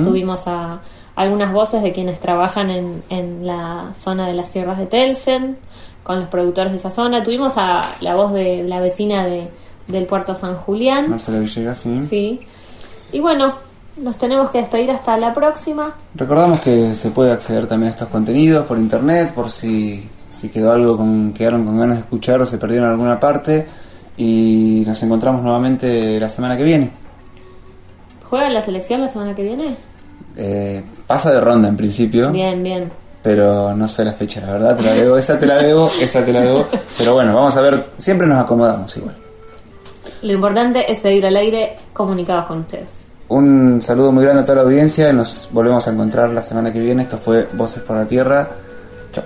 tuvimos 0.04 0.46
a 0.46 0.80
algunas 1.16 1.52
voces 1.52 1.82
de 1.82 1.92
quienes 1.92 2.20
trabajan 2.20 2.70
en, 2.70 3.02
en 3.10 3.44
la 3.46 3.92
zona 3.98 4.28
de 4.28 4.34
las 4.34 4.48
sierras 4.50 4.78
de 4.78 4.86
Telsen, 4.86 5.58
con 6.04 6.20
los 6.20 6.28
productores 6.28 6.72
de 6.72 6.78
esa 6.78 6.92
zona. 6.92 7.22
Tuvimos 7.24 7.54
a 7.56 7.82
la 8.00 8.14
voz 8.14 8.32
de 8.32 8.62
la 8.62 8.78
vecina 8.80 9.24
de, 9.26 9.48
del 9.88 10.06
puerto 10.06 10.34
San 10.36 10.54
Julián. 10.54 11.10
Marcela 11.10 11.40
Villegas, 11.40 11.78
sí. 11.78 12.06
Sí. 12.06 12.40
Y 13.12 13.18
bueno, 13.20 13.54
nos 14.00 14.16
tenemos 14.16 14.50
que 14.50 14.58
despedir 14.58 14.90
hasta 14.90 15.16
la 15.16 15.32
próxima. 15.32 15.94
Recordamos 16.14 16.60
que 16.60 16.94
se 16.94 17.10
puede 17.10 17.32
acceder 17.32 17.66
también 17.66 17.88
a 17.90 17.94
estos 17.94 18.08
contenidos 18.08 18.66
por 18.66 18.78
internet, 18.78 19.32
por 19.34 19.50
si, 19.50 20.08
si 20.30 20.48
quedó 20.48 20.72
algo 20.72 20.96
con, 20.96 21.32
quedaron 21.32 21.64
con 21.64 21.78
ganas 21.78 21.96
de 21.96 22.02
escuchar 22.02 22.40
o 22.40 22.46
se 22.46 22.58
perdieron 22.58 22.90
alguna 22.90 23.18
parte. 23.18 23.66
Y 24.16 24.82
nos 24.86 25.00
encontramos 25.02 25.42
nuevamente 25.42 26.18
la 26.18 26.28
semana 26.28 26.56
que 26.56 26.64
viene. 26.64 26.90
¿Juega 28.24 28.50
la 28.50 28.62
selección 28.62 29.00
la 29.00 29.08
semana 29.08 29.34
que 29.34 29.42
viene? 29.42 29.76
Eh, 30.36 30.82
pasa 31.06 31.32
de 31.32 31.40
ronda 31.40 31.68
en 31.68 31.76
principio, 31.76 32.30
Bien, 32.30 32.62
bien. 32.62 32.90
pero 33.22 33.74
no 33.74 33.88
sé 33.88 34.04
la 34.04 34.12
fecha, 34.12 34.40
la 34.40 34.52
verdad, 34.52 34.76
te 34.76 34.82
la 34.82 34.92
debo, 34.92 35.16
esa 35.18 35.38
te 35.38 35.46
la 35.46 35.56
debo, 35.56 35.90
esa 36.00 36.24
te 36.24 36.32
la 36.32 36.40
debo. 36.42 36.66
Pero 36.96 37.14
bueno, 37.14 37.34
vamos 37.34 37.56
a 37.56 37.60
ver, 37.60 37.90
siempre 37.96 38.26
nos 38.26 38.38
acomodamos 38.38 38.96
igual. 38.96 39.16
Lo 40.22 40.32
importante 40.32 40.90
es 40.90 40.98
seguir 40.98 41.26
al 41.26 41.36
aire 41.36 41.76
comunicados 41.92 42.46
con 42.46 42.58
ustedes. 42.60 42.97
Un 43.28 43.82
saludo 43.82 44.10
muy 44.10 44.24
grande 44.24 44.42
a 44.42 44.44
toda 44.46 44.56
la 44.56 44.62
audiencia, 44.62 45.12
nos 45.12 45.50
volvemos 45.52 45.86
a 45.86 45.90
encontrar 45.90 46.30
la 46.30 46.40
semana 46.40 46.72
que 46.72 46.80
viene. 46.80 47.02
Esto 47.02 47.18
fue 47.18 47.46
Voces 47.52 47.82
por 47.82 47.96
la 47.96 48.06
Tierra. 48.06 48.48
Chao. 49.12 49.24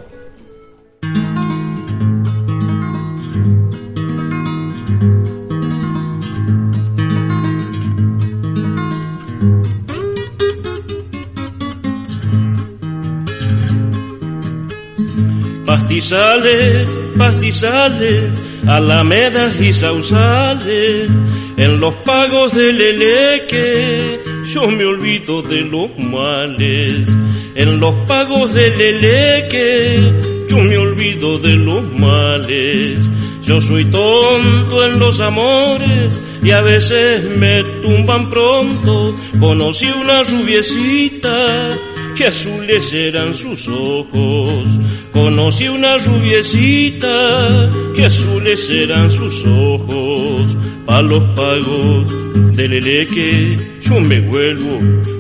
Pastizales, 15.65 16.89
pastizales, 17.17 18.52
alamedas 18.67 19.61
y 19.61 19.73
sausales, 19.73 21.11
en 21.57 21.81
los 21.81 21.95
pagos 21.97 22.55
del 22.55 22.81
Eleque 22.81 24.21
yo 24.45 24.71
me 24.71 24.85
olvido 24.85 25.43
de 25.43 25.61
los 25.63 25.97
males. 25.99 27.09
En 27.55 27.81
los 27.81 27.95
pagos 28.07 28.53
del 28.53 28.81
Eleque 28.81 30.13
yo 30.49 30.59
me 30.59 30.77
olvido 30.77 31.39
de 31.39 31.57
los 31.57 31.83
males. 31.93 32.99
Yo 33.43 33.61
soy 33.61 33.85
tonto 33.87 34.85
en 34.87 34.99
los 34.99 35.21
amores 35.21 36.21
y 36.43 36.51
a 36.51 36.61
veces 36.61 37.25
me 37.37 37.63
tumban 37.83 38.31
pronto. 38.31 39.17
Conocí 39.39 39.87
una 39.87 40.23
rubiecita 40.23 41.79
que 42.17 42.27
azules 42.27 42.93
eran 42.93 43.35
sus 43.35 43.69
ojos. 43.69 44.67
Conocí 45.13 45.69
una 45.69 45.99
rubiecita 45.99 47.71
que 47.95 48.05
azules 48.05 48.69
eran 48.71 49.11
sus 49.11 49.45
ojos. 49.47 50.57
Pa' 50.85 51.03
los 51.03 51.23
pagos 51.37 52.57
del 52.57 52.73
eleque 52.73 53.72
yo 53.83 54.01
me 54.01 54.21
vuelvo 54.21 54.79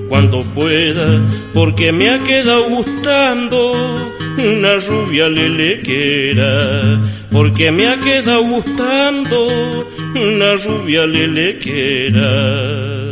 cuando 0.09 0.43
pueda, 0.55 1.27
porque 1.53 1.93
me 1.93 2.09
ha 2.11 2.19
quedado 2.19 2.69
gustando 2.69 4.13
una 4.39 4.79
rubia 4.79 5.29
lelequera, 5.29 7.03
porque 7.31 7.71
me 7.73 7.89
ha 7.89 7.99
quedado 7.99 8.45
gustando 8.45 9.89
una 10.15 10.55
rubia 10.57 11.07
lelequera. 11.07 13.12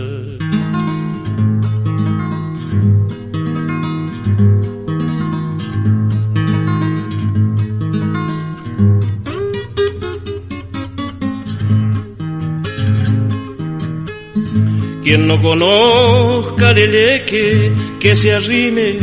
Quien 15.11 15.27
no 15.27 15.43
conozca 15.43 16.71
el 16.71 16.79
eleque, 16.79 17.73
que 17.99 18.15
se 18.15 18.33
arrime 18.33 18.97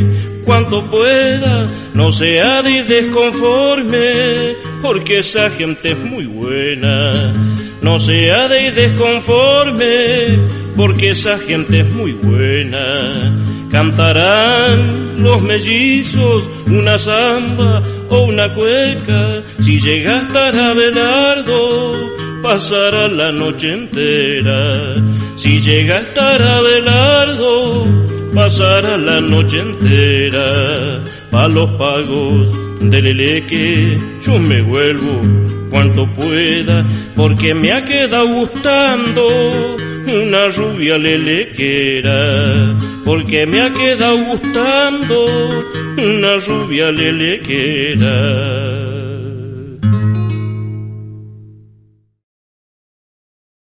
cuanto 0.45 0.89
pueda, 0.89 1.69
no 1.93 2.13
sea 2.13 2.61
de 2.61 2.77
ir 2.77 2.85
desconforme, 2.85 4.55
porque 4.81 5.17
esa 5.17 5.49
gente 5.49 5.91
es 5.91 5.99
muy 5.99 6.25
buena. 6.25 7.33
No 7.81 7.99
sea 7.99 8.47
de 8.47 8.67
ir 8.67 8.73
desconforme, 8.73 10.47
porque 10.77 11.09
esa 11.09 11.39
gente 11.39 11.81
es 11.81 11.93
muy 11.93 12.13
buena. 12.13 13.43
Cantarán 13.69 15.21
los 15.21 15.41
mellizos 15.41 16.49
una 16.67 16.97
samba 16.97 17.83
o 18.09 18.23
una 18.25 18.53
cueca, 18.53 19.43
si 19.59 19.79
llega 19.79 20.15
a 20.15 20.21
estar 20.21 20.55
Abelardo, 20.55 22.11
pasará 22.41 23.07
la 23.07 23.31
noche 23.31 23.73
entera. 23.73 24.95
Si 25.35 25.59
llega 25.59 25.97
a 25.97 26.01
estar 26.01 26.41
Abelardo, 26.41 27.85
pasará 28.33 28.97
la 28.97 29.19
noche 29.19 29.59
entera. 29.59 31.03
Pa' 31.31 31.47
los 31.47 31.69
pagos 31.71 32.66
del 32.81 33.07
eleque 33.07 33.97
yo 34.21 34.39
me 34.39 34.61
vuelvo 34.61 35.21
cuanto 35.69 36.11
pueda, 36.13 36.85
porque 37.15 37.53
me 37.53 37.71
ha 37.71 37.83
quedado 37.83 38.27
gustando 38.27 39.77
una 40.07 40.47
rubia 40.49 40.97
lelequera, 40.97 42.77
porque 43.03 43.45
me 43.45 43.61
ha 43.61 43.73
quedado 43.73 44.17
gustando 44.25 45.25
una 45.97 46.37
rubia 46.37 46.91
lelequera. 46.91 49.06